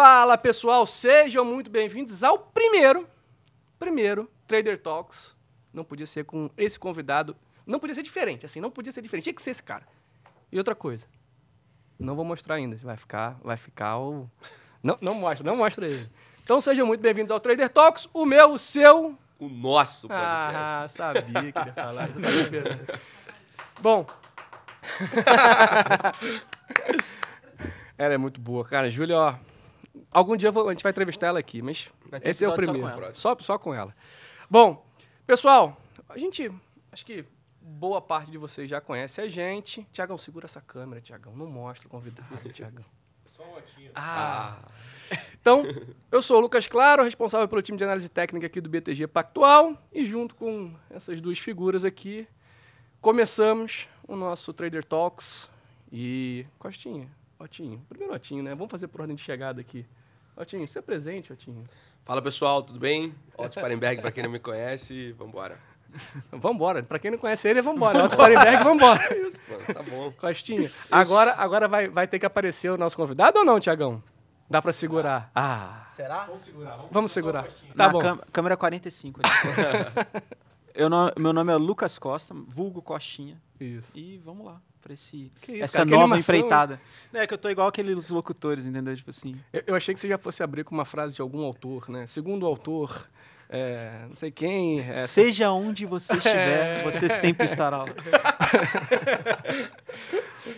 Fala 0.00 0.38
pessoal, 0.38 0.86
sejam 0.86 1.44
muito 1.44 1.68
bem-vindos 1.68 2.22
ao 2.22 2.38
primeiro, 2.38 3.08
primeiro 3.80 4.30
Trader 4.46 4.78
Talks. 4.78 5.34
Não 5.72 5.82
podia 5.82 6.06
ser 6.06 6.24
com 6.24 6.48
esse 6.56 6.78
convidado, 6.78 7.36
não 7.66 7.80
podia 7.80 7.96
ser 7.96 8.04
diferente, 8.04 8.46
assim, 8.46 8.60
não 8.60 8.70
podia 8.70 8.92
ser 8.92 9.02
diferente, 9.02 9.24
tinha 9.24 9.34
que 9.34 9.42
ser 9.42 9.50
esse 9.50 9.60
cara. 9.60 9.88
E 10.52 10.56
outra 10.56 10.76
coisa, 10.76 11.04
não 11.98 12.14
vou 12.14 12.24
mostrar 12.24 12.54
ainda, 12.54 12.76
vai 12.76 12.96
ficar, 12.96 13.40
vai 13.42 13.56
ficar 13.56 13.98
o... 13.98 14.30
Não, 14.80 14.96
não 15.00 15.14
mostra, 15.14 15.44
não 15.44 15.56
mostra 15.56 15.84
ele. 15.84 16.08
Então 16.44 16.60
sejam 16.60 16.86
muito 16.86 17.00
bem-vindos 17.00 17.32
ao 17.32 17.40
Trader 17.40 17.68
Talks, 17.68 18.08
o 18.14 18.24
meu, 18.24 18.52
o 18.52 18.58
seu... 18.58 19.18
O 19.36 19.48
nosso 19.48 20.06
podcast. 20.06 20.56
Ah, 20.56 20.86
sabia 20.88 21.50
que 21.50 21.58
ia 21.58 21.72
falar. 21.72 22.08
Bom... 23.82 24.06
ela 27.98 28.14
é 28.14 28.16
muito 28.16 28.40
boa, 28.40 28.64
cara. 28.64 28.88
Júlia, 28.88 29.18
ó, 29.18 29.34
Algum 30.10 30.36
dia 30.36 30.50
vou, 30.50 30.68
a 30.68 30.72
gente 30.72 30.82
vai 30.82 30.90
entrevistar 30.90 31.28
ela 31.28 31.38
aqui, 31.38 31.60
mas 31.60 31.92
esse 32.22 32.44
é 32.44 32.48
o 32.48 32.54
primeiro. 32.54 32.88
Só 33.14 33.34
com, 33.34 33.42
só, 33.42 33.44
só 33.44 33.58
com 33.58 33.74
ela. 33.74 33.94
Bom, 34.50 34.84
pessoal, 35.26 35.76
a 36.08 36.16
gente. 36.16 36.50
Acho 36.90 37.04
que 37.04 37.24
boa 37.60 38.00
parte 38.00 38.30
de 38.30 38.38
vocês 38.38 38.68
já 38.68 38.80
conhece 38.80 39.20
a 39.20 39.28
gente. 39.28 39.86
Tiagão, 39.92 40.16
segura 40.16 40.46
essa 40.46 40.60
câmera, 40.60 41.00
Tiagão. 41.00 41.36
Não 41.36 41.46
mostra 41.46 41.86
o 41.86 41.90
convidado, 41.90 42.48
Tiagão. 42.52 42.84
Só 43.36 43.44
um 43.44 43.56
otinho. 43.56 43.90
Ah. 43.94 44.58
Então, 45.40 45.62
eu 46.10 46.20
sou 46.20 46.38
o 46.38 46.40
Lucas 46.40 46.66
Claro, 46.66 47.04
responsável 47.04 47.46
pelo 47.46 47.62
time 47.62 47.78
de 47.78 47.84
análise 47.84 48.08
técnica 48.08 48.46
aqui 48.46 48.60
do 48.60 48.68
BTG 48.68 49.06
Pactual. 49.06 49.76
E 49.92 50.04
junto 50.04 50.34
com 50.34 50.74
essas 50.90 51.20
duas 51.20 51.38
figuras 51.38 51.84
aqui, 51.84 52.26
começamos 53.00 53.88
o 54.08 54.16
nosso 54.16 54.52
Trader 54.52 54.84
Talks. 54.84 55.50
E. 55.92 56.46
Costinha, 56.58 57.08
Otinho. 57.38 57.84
Primeiro 57.88 58.12
Otinho, 58.12 58.42
né? 58.42 58.54
Vamos 58.54 58.70
fazer 58.70 58.88
por 58.88 59.02
ordem 59.02 59.14
de 59.14 59.22
chegada 59.22 59.60
aqui. 59.60 59.86
Otinho, 60.38 60.68
se 60.68 60.80
presente, 60.80 61.32
Otinho. 61.32 61.64
Fala 62.04 62.22
pessoal, 62.22 62.62
tudo 62.62 62.78
bem? 62.78 63.12
Otto 63.36 63.54
Sparenberg, 63.54 64.00
para 64.00 64.12
quem 64.12 64.22
não 64.22 64.30
me 64.30 64.38
conhece, 64.38 65.10
vambora. 65.12 65.58
vambora. 66.30 66.80
Para 66.82 66.98
quem 67.00 67.10
não 67.10 67.18
conhece 67.18 67.48
ele, 67.48 67.60
vambora. 67.60 68.04
Otto 68.04 68.12
Sparenberg, 68.12 68.62
vambora. 68.62 69.00
Isso, 69.18 69.40
mano, 69.48 69.64
tá 69.66 69.82
bom. 69.82 70.12
Costinha. 70.12 70.70
Agora, 70.92 71.34
agora 71.34 71.66
vai, 71.66 71.88
vai 71.88 72.06
ter 72.06 72.20
que 72.20 72.26
aparecer 72.26 72.70
o 72.70 72.76
nosso 72.76 72.96
convidado 72.96 73.40
ou 73.40 73.44
não, 73.44 73.58
Tiagão? 73.58 74.00
Dá 74.48 74.62
para 74.62 74.72
segurar. 74.72 75.28
Ah. 75.34 75.84
Será? 75.88 76.24
Vamos 76.26 76.44
segurar. 76.44 76.76
Vamos, 76.76 76.90
vamos 76.92 77.12
segurar. 77.12 77.44
Tá 77.44 77.52
Na 77.74 77.88
bom. 77.88 78.18
câmera 78.30 78.56
45. 78.56 79.20
Eu, 80.72 80.88
meu 81.18 81.32
nome 81.32 81.52
é 81.52 81.56
Lucas 81.56 81.98
Costa, 81.98 82.32
vulgo 82.46 82.80
Costinha. 82.80 83.42
Isso. 83.58 83.98
E 83.98 84.18
vamos 84.18 84.46
lá 84.46 84.60
pra 84.88 84.94
esse, 84.94 85.30
isso, 85.48 85.62
essa 85.62 85.78
cara, 85.78 85.90
nova 85.90 86.04
animação, 86.04 86.34
empreitada. 86.34 86.80
É 87.12 87.26
que 87.26 87.34
eu 87.34 87.38
tô 87.38 87.50
igual 87.50 87.68
aqueles 87.68 88.08
locutores, 88.08 88.66
entendeu? 88.66 88.96
Tipo 88.96 89.10
assim. 89.10 89.38
Eu, 89.52 89.62
eu, 89.66 89.74
achei 89.74 89.92
que 89.92 90.00
você 90.00 90.08
já 90.08 90.16
fosse 90.16 90.42
abrir 90.42 90.64
com 90.64 90.74
uma 90.74 90.86
frase 90.86 91.14
de 91.14 91.20
algum 91.20 91.44
autor, 91.44 91.90
né? 91.90 92.06
Segundo 92.06 92.44
o 92.44 92.46
autor, 92.46 93.06
é, 93.50 94.06
não 94.08 94.14
sei 94.14 94.30
quem. 94.30 94.80
É, 94.80 94.96
Seja 94.96 95.50
onde 95.50 95.84
você 95.84 96.14
estiver, 96.16 96.80
é... 96.80 96.82
você 96.82 97.08
sempre 97.08 97.44
estará 97.44 97.78
lá. 97.78 97.84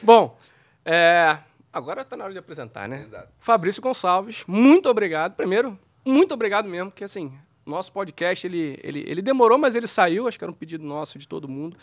Bom, 0.00 0.39
é, 0.84 1.37
agora 1.72 2.05
tá 2.05 2.17
na 2.17 2.25
hora 2.25 2.33
de 2.33 2.39
apresentar, 2.39 2.89
né? 2.89 3.05
Exato. 3.09 3.28
Fabrício 3.41 3.83
Gonçalves, 3.83 4.44
muito 4.47 4.89
obrigado. 4.89 5.34
Primeiro, 5.34 5.77
muito 6.05 6.34
obrigado 6.34 6.69
mesmo, 6.69 6.92
porque 6.92 7.05
assim, 7.05 7.33
nosso 7.67 7.92
podcast 7.92 8.47
ele, 8.47 8.78
ele, 8.81 9.05
ele 9.09 9.22
demorou, 9.22 9.59
mas 9.59 9.75
ele 9.75 9.89
saiu, 9.89 10.28
acho 10.28 10.39
que 10.39 10.44
era 10.44 10.53
um 10.53 10.55
pedido 10.55 10.84
nosso 10.84 11.19
de 11.19 11.27
todo 11.27 11.48
mundo 11.48 11.77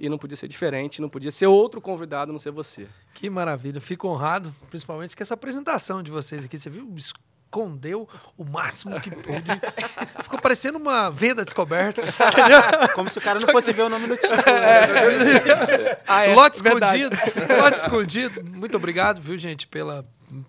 e 0.00 0.08
não 0.08 0.16
podia 0.16 0.36
ser 0.36 0.48
diferente, 0.48 1.00
não 1.02 1.10
podia 1.10 1.30
ser 1.30 1.46
outro 1.46 1.78
convidado, 1.78 2.32
não 2.32 2.38
ser 2.38 2.50
você. 2.50 2.88
Que 3.12 3.28
maravilha, 3.28 3.80
fico 3.82 4.08
honrado, 4.08 4.52
principalmente 4.70 5.14
com 5.14 5.22
essa 5.22 5.34
apresentação 5.34 6.02
de 6.02 6.10
vocês 6.10 6.46
aqui. 6.46 6.58
Você 6.58 6.70
viu? 6.70 6.90
Escondeu 6.96 8.08
o 8.38 8.44
máximo 8.44 8.98
que 8.98 9.10
pôde. 9.10 9.44
Ficou 10.22 10.40
parecendo 10.40 10.78
uma 10.78 11.10
venda 11.10 11.44
descoberta. 11.44 12.00
Como 12.94 13.10
se 13.10 13.18
o 13.18 13.20
cara 13.20 13.38
não 13.38 13.48
fosse 13.48 13.74
ver 13.74 13.82
o 13.82 13.88
nome 13.90 14.06
no 14.06 14.16
título. 14.16 14.40
É. 14.40 16.00
Ah, 16.08 16.26
é, 16.26 16.34
lote 16.34 16.56
escondido. 16.56 17.16
Lote 17.60 17.78
escondido. 17.78 18.42
Muito 18.42 18.76
obrigado, 18.76 19.20
viu, 19.20 19.36
gente, 19.36 19.66
pela, 19.68 20.04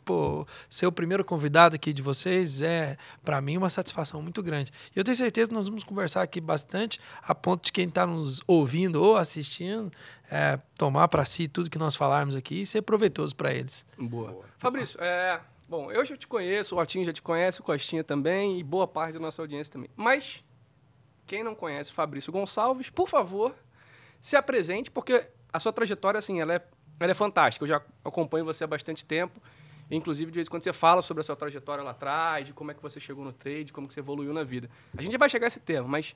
pô, 0.05 0.45
ser 0.69 0.85
o 0.85 0.91
primeiro 0.91 1.23
convidado 1.23 1.75
aqui 1.75 1.93
de 1.93 2.01
vocês 2.01 2.61
é, 2.61 2.97
para 3.23 3.41
mim, 3.41 3.57
uma 3.57 3.69
satisfação 3.69 4.21
muito 4.21 4.41
grande. 4.41 4.71
E 4.95 4.99
eu 4.99 5.03
tenho 5.03 5.15
certeza 5.15 5.49
que 5.49 5.55
nós 5.55 5.67
vamos 5.67 5.83
conversar 5.83 6.21
aqui 6.21 6.39
bastante, 6.41 6.99
a 7.21 7.33
ponto 7.35 7.65
de 7.65 7.71
quem 7.71 7.87
está 7.87 8.05
nos 8.05 8.41
ouvindo 8.47 9.01
ou 9.01 9.17
assistindo 9.17 9.91
é, 10.29 10.57
tomar 10.77 11.09
para 11.09 11.25
si 11.25 11.47
tudo 11.47 11.69
que 11.69 11.77
nós 11.77 11.95
falarmos 11.95 12.35
aqui 12.35 12.61
e 12.61 12.65
ser 12.65 12.81
proveitoso 12.81 13.35
para 13.35 13.53
eles. 13.53 13.85
Boa. 13.97 14.31
Boa. 14.31 14.45
Fabrício, 14.57 14.97
é, 15.03 15.41
bom, 15.67 15.91
eu 15.91 16.05
já 16.05 16.15
te 16.15 16.25
conheço, 16.25 16.75
o 16.75 16.79
Otinho 16.79 17.05
já 17.05 17.11
te 17.11 17.21
conhece, 17.21 17.59
o 17.59 17.63
Costinha 17.63 18.03
também 18.03 18.57
e 18.57 18.63
boa 18.63 18.87
parte 18.87 19.13
da 19.13 19.19
nossa 19.19 19.41
audiência 19.41 19.73
também. 19.73 19.89
Mas 19.95 20.43
quem 21.27 21.43
não 21.43 21.53
conhece 21.53 21.91
o 21.91 21.93
Fabrício 21.93 22.31
Gonçalves, 22.31 22.89
por 22.89 23.09
favor, 23.09 23.53
se 24.21 24.37
apresente, 24.37 24.89
porque 24.89 25.27
a 25.51 25.59
sua 25.59 25.73
trajetória, 25.73 26.17
assim, 26.17 26.39
ela 26.39 26.55
é, 26.55 26.61
ela 26.99 27.11
é 27.11 27.15
fantástica. 27.15 27.63
Eu 27.63 27.67
já 27.67 27.81
acompanho 28.05 28.45
você 28.45 28.63
há 28.63 28.67
bastante 28.67 29.03
tempo. 29.03 29.41
Inclusive, 29.91 30.31
de 30.31 30.35
vez 30.35 30.47
em 30.47 30.49
quando 30.49 30.63
você 30.63 30.73
fala 30.73 31.01
sobre 31.01 31.21
a 31.21 31.23
sua 31.23 31.35
trajetória 31.35 31.83
lá 31.83 31.91
atrás, 31.91 32.47
de 32.47 32.53
como 32.53 32.71
é 32.71 32.73
que 32.73 32.81
você 32.81 32.99
chegou 32.99 33.23
no 33.23 33.33
trade, 33.33 33.73
como 33.73 33.87
que 33.87 33.93
você 33.93 33.99
evoluiu 33.99 34.33
na 34.33 34.43
vida. 34.43 34.69
A 34.97 35.01
gente 35.01 35.17
vai 35.17 35.29
chegar 35.29 35.47
a 35.47 35.49
esse 35.49 35.59
tema, 35.59 35.87
mas 35.87 36.15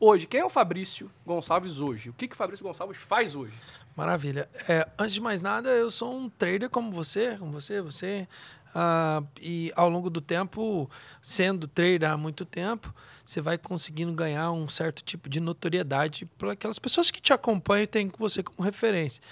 hoje, 0.00 0.26
quem 0.26 0.40
é 0.40 0.44
o 0.44 0.50
Fabrício 0.50 1.10
Gonçalves 1.24 1.78
hoje? 1.78 2.10
O 2.10 2.12
que, 2.12 2.26
que 2.26 2.34
o 2.34 2.36
Fabrício 2.36 2.64
Gonçalves 2.64 2.98
faz 2.98 3.36
hoje? 3.36 3.54
Maravilha. 3.96 4.48
É, 4.68 4.88
antes 4.98 5.14
de 5.14 5.20
mais 5.20 5.40
nada, 5.40 5.70
eu 5.70 5.90
sou 5.90 6.14
um 6.14 6.28
trader 6.28 6.68
como 6.68 6.90
você, 6.90 7.36
como 7.38 7.52
você, 7.52 7.80
você. 7.80 8.26
Uh, 8.74 9.26
e 9.38 9.70
ao 9.76 9.88
longo 9.88 10.08
do 10.08 10.20
tempo, 10.20 10.90
sendo 11.20 11.68
trader 11.68 12.10
há 12.10 12.16
muito 12.16 12.44
tempo, 12.44 12.92
você 13.24 13.40
vai 13.40 13.58
conseguindo 13.58 14.12
ganhar 14.14 14.50
um 14.50 14.66
certo 14.68 15.04
tipo 15.04 15.28
de 15.28 15.40
notoriedade 15.40 16.24
para 16.38 16.52
aquelas 16.52 16.78
pessoas 16.78 17.10
que 17.10 17.20
te 17.20 17.32
acompanham 17.32 17.84
e 17.84 17.86
têm 17.86 18.10
você 18.18 18.42
como 18.42 18.62
referência. 18.62 19.22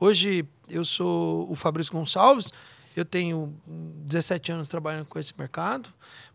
Hoje, 0.00 0.44
eu 0.68 0.84
sou 0.84 1.50
o 1.50 1.54
Fabrício 1.54 1.92
Gonçalves, 1.92 2.52
eu 3.00 3.04
tenho 3.04 3.54
17 3.66 4.52
anos 4.52 4.68
trabalhando 4.68 5.06
com 5.06 5.18
esse 5.18 5.32
mercado, 5.38 5.88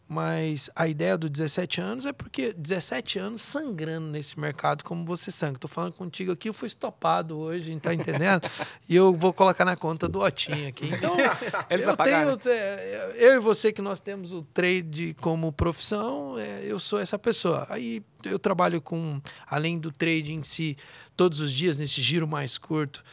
mas 0.07 0.69
a 0.75 0.87
ideia 0.87 1.17
do 1.17 1.29
17 1.29 1.81
anos 1.81 2.05
é 2.05 2.11
porque 2.11 2.53
17 2.53 3.17
anos 3.17 3.41
sangrando 3.41 4.07
nesse 4.07 4.39
mercado 4.39 4.83
como 4.83 5.05
você 5.05 5.31
sangra. 5.31 5.55
Estou 5.55 5.69
falando 5.69 5.93
contigo 5.93 6.31
aqui, 6.31 6.49
eu 6.49 6.53
fui 6.53 6.67
estopado 6.67 7.39
hoje, 7.39 7.79
tá 7.79 7.93
entendendo? 7.93 8.43
e 8.87 8.95
eu 8.95 9.13
vou 9.13 9.33
colocar 9.33 9.65
na 9.65 9.75
conta 9.75 10.07
do 10.07 10.19
Otinho 10.19 10.67
aqui. 10.67 10.87
Então, 10.87 11.15
eu, 11.69 11.97
tenho, 11.97 12.35
né? 12.35 13.13
eu 13.15 13.33
e 13.33 13.39
você 13.39 13.71
que 13.71 13.81
nós 13.81 13.99
temos 13.99 14.31
o 14.31 14.43
trade 14.43 15.15
como 15.19 15.51
profissão, 15.51 16.37
é, 16.37 16.63
eu 16.63 16.77
sou 16.79 16.99
essa 16.99 17.17
pessoa. 17.17 17.65
Aí 17.69 18.03
eu 18.23 18.37
trabalho 18.37 18.81
com, 18.81 19.21
além 19.47 19.79
do 19.79 19.91
trade 19.91 20.33
em 20.33 20.43
si, 20.43 20.77
todos 21.15 21.39
os 21.39 21.51
dias 21.51 21.79
nesse 21.79 22.01
giro 22.01 22.27
mais 22.27 22.57
curto, 22.57 23.03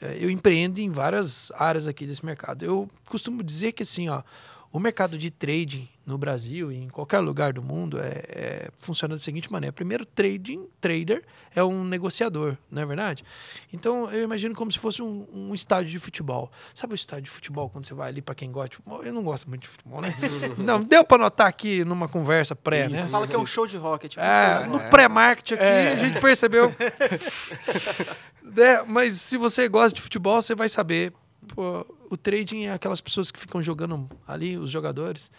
eu 0.00 0.30
empreendo 0.30 0.80
em 0.80 0.90
várias 0.90 1.52
áreas 1.52 1.86
aqui 1.86 2.06
desse 2.06 2.24
mercado. 2.24 2.64
Eu 2.64 2.88
costumo 3.06 3.42
dizer 3.42 3.72
que 3.72 3.82
assim, 3.82 4.08
ó, 4.08 4.22
o 4.72 4.78
mercado 4.78 5.18
de 5.18 5.30
trading 5.30 5.88
no 6.06 6.16
Brasil 6.18 6.72
e 6.72 6.76
em 6.76 6.88
qualquer 6.88 7.18
lugar 7.20 7.52
do 7.52 7.62
mundo 7.62 7.98
é, 7.98 8.22
é, 8.28 8.70
funciona 8.76 9.14
da 9.14 9.18
seguinte 9.18 9.50
maneira: 9.50 9.72
primeiro, 9.72 10.04
trading 10.04 10.68
trader 10.80 11.24
é 11.54 11.62
um 11.62 11.84
negociador, 11.84 12.56
não 12.70 12.82
é 12.82 12.86
verdade? 12.86 13.24
Então 13.72 14.10
eu 14.10 14.22
imagino 14.22 14.54
como 14.54 14.70
se 14.70 14.78
fosse 14.78 15.02
um, 15.02 15.26
um 15.32 15.54
estádio 15.54 15.90
de 15.90 15.98
futebol. 15.98 16.50
Sabe 16.74 16.92
o 16.92 16.94
estádio 16.94 17.24
de 17.24 17.30
futebol 17.30 17.68
quando 17.68 17.84
você 17.84 17.94
vai 17.94 18.08
ali 18.08 18.22
para 18.22 18.34
quem 18.34 18.50
gosta 18.50 18.70
de 18.70 18.76
futebol? 18.76 19.02
Eu 19.02 19.12
não 19.12 19.22
gosto 19.22 19.48
muito 19.48 19.62
de 19.62 19.68
futebol, 19.68 20.00
né? 20.00 20.14
não, 20.58 20.80
deu 20.80 21.04
para 21.04 21.22
notar 21.22 21.46
aqui 21.46 21.84
numa 21.84 22.08
conversa 22.08 22.54
pré, 22.54 22.88
né? 22.88 22.96
Isso. 22.96 23.06
né? 23.06 23.10
Fala 23.10 23.26
que 23.26 23.34
é 23.34 23.38
um 23.38 23.46
show 23.46 23.66
de 23.66 23.76
rock, 23.76 24.08
tipo 24.08 24.22
é, 24.22 24.66
um 24.66 24.70
no 24.70 24.80
pré-market 24.88 25.52
aqui 25.52 25.64
é. 25.64 25.92
a 25.92 25.96
gente 25.96 26.20
percebeu. 26.20 26.74
é, 28.56 28.82
mas 28.86 29.14
se 29.14 29.36
você 29.36 29.68
gosta 29.68 29.96
de 29.96 30.02
futebol, 30.02 30.40
você 30.40 30.54
vai 30.54 30.68
saber. 30.68 31.12
Pô, 31.54 31.86
o 32.08 32.16
trading 32.16 32.64
é 32.64 32.72
aquelas 32.72 33.00
pessoas 33.00 33.30
que 33.30 33.38
ficam 33.38 33.62
jogando 33.62 34.08
ali, 34.26 34.56
os 34.56 34.70
jogadores. 34.70 35.30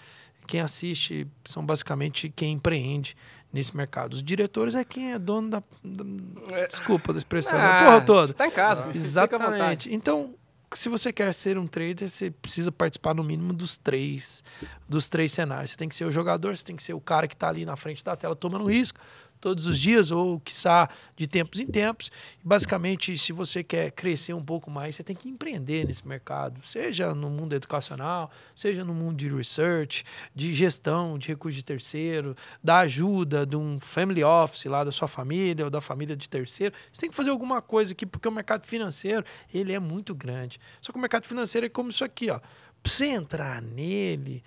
Quem 0.47 0.59
assiste 0.59 1.27
são 1.45 1.65
basicamente 1.65 2.30
quem 2.30 2.53
empreende 2.53 3.15
nesse 3.53 3.75
mercado. 3.75 4.13
Os 4.13 4.24
diretores 4.24 4.75
é 4.75 4.83
quem 4.83 5.13
é 5.13 5.19
dono 5.19 5.50
da. 5.50 5.63
da 5.83 6.57
é. 6.57 6.68
desculpa 6.68 7.13
da 7.13 7.19
expressão, 7.19 7.57
ah, 7.59 7.80
a 7.80 7.86
porra 7.86 8.01
toda. 8.01 8.33
Tá 8.33 8.47
em 8.47 8.51
casa. 8.51 8.89
Exatamente. 8.94 9.94
Então, 9.94 10.33
se 10.74 10.89
você 10.89 11.12
quer 11.12 11.33
ser 11.33 11.57
um 11.57 11.68
trader, 11.68 12.09
você 12.09 12.31
precisa 12.31 12.71
participar 12.71 13.13
no 13.13 13.24
mínimo 13.24 13.53
dos 13.53 13.77
três, 13.77 14.44
dos 14.88 15.09
três 15.09 15.31
cenários. 15.31 15.71
Você 15.71 15.77
tem 15.77 15.89
que 15.89 15.95
ser 15.95 16.06
o 16.06 16.12
jogador, 16.12 16.56
você 16.56 16.63
tem 16.63 16.75
que 16.75 16.83
ser 16.83 16.94
o 16.94 17.01
cara 17.01 17.27
que 17.27 17.36
está 17.36 17.50
ali 17.50 17.65
na 17.65 17.75
frente 17.75 18.03
da 18.03 18.15
tela 18.15 18.36
tomando 18.36 18.65
risco, 18.65 19.00
todos 19.41 19.65
os 19.65 19.79
dias, 19.79 20.11
ou 20.11 20.39
quiçá 20.39 20.88
de 21.17 21.27
tempos 21.27 21.59
em 21.59 21.67
tempos. 21.67 22.11
Basicamente, 22.43 23.17
se 23.17 23.33
você 23.33 23.63
quer 23.63 23.91
crescer 23.91 24.33
um 24.33 24.43
pouco 24.43 24.69
mais, 24.69 24.95
você 24.95 25.03
tem 25.03 25.15
que 25.15 25.27
empreender 25.27 25.85
nesse 25.85 26.07
mercado, 26.07 26.61
seja 26.63 27.13
no 27.13 27.29
mundo 27.29 27.53
educacional, 27.53 28.31
seja 28.55 28.85
no 28.85 28.93
mundo 28.93 29.17
de 29.17 29.29
research, 29.29 30.05
de 30.33 30.53
gestão 30.53 31.17
de 31.17 31.27
recursos 31.29 31.55
de 31.57 31.63
terceiro, 31.63 32.35
da 32.63 32.79
ajuda 32.79 33.45
de 33.45 33.55
um 33.55 33.79
family 33.79 34.23
office 34.23 34.65
lá 34.65 34.83
da 34.83 34.91
sua 34.91 35.07
família 35.07 35.65
ou 35.65 35.71
da 35.71 35.81
família 35.81 36.15
de 36.15 36.29
terceiro. 36.29 36.75
Você 36.91 37.01
tem 37.01 37.09
que 37.09 37.15
fazer 37.15 37.31
alguma 37.31 37.61
coisa 37.61 37.93
aqui, 37.93 38.05
porque 38.05 38.27
o 38.27 38.31
mercado 38.31 38.65
financeiro 38.65 39.25
ele 39.53 39.73
é 39.73 39.79
muito 39.79 40.13
grande. 40.13 40.59
Só 40.79 40.91
que 40.91 40.97
o 40.97 41.01
mercado 41.01 41.25
financeiro 41.25 41.65
é 41.65 41.69
como 41.69 41.89
isso 41.89 42.05
aqui, 42.05 42.29
ó. 42.29 42.39
Pra 42.83 42.91
você 42.91 43.05
entrar 43.05 43.61
nele, 43.61 44.43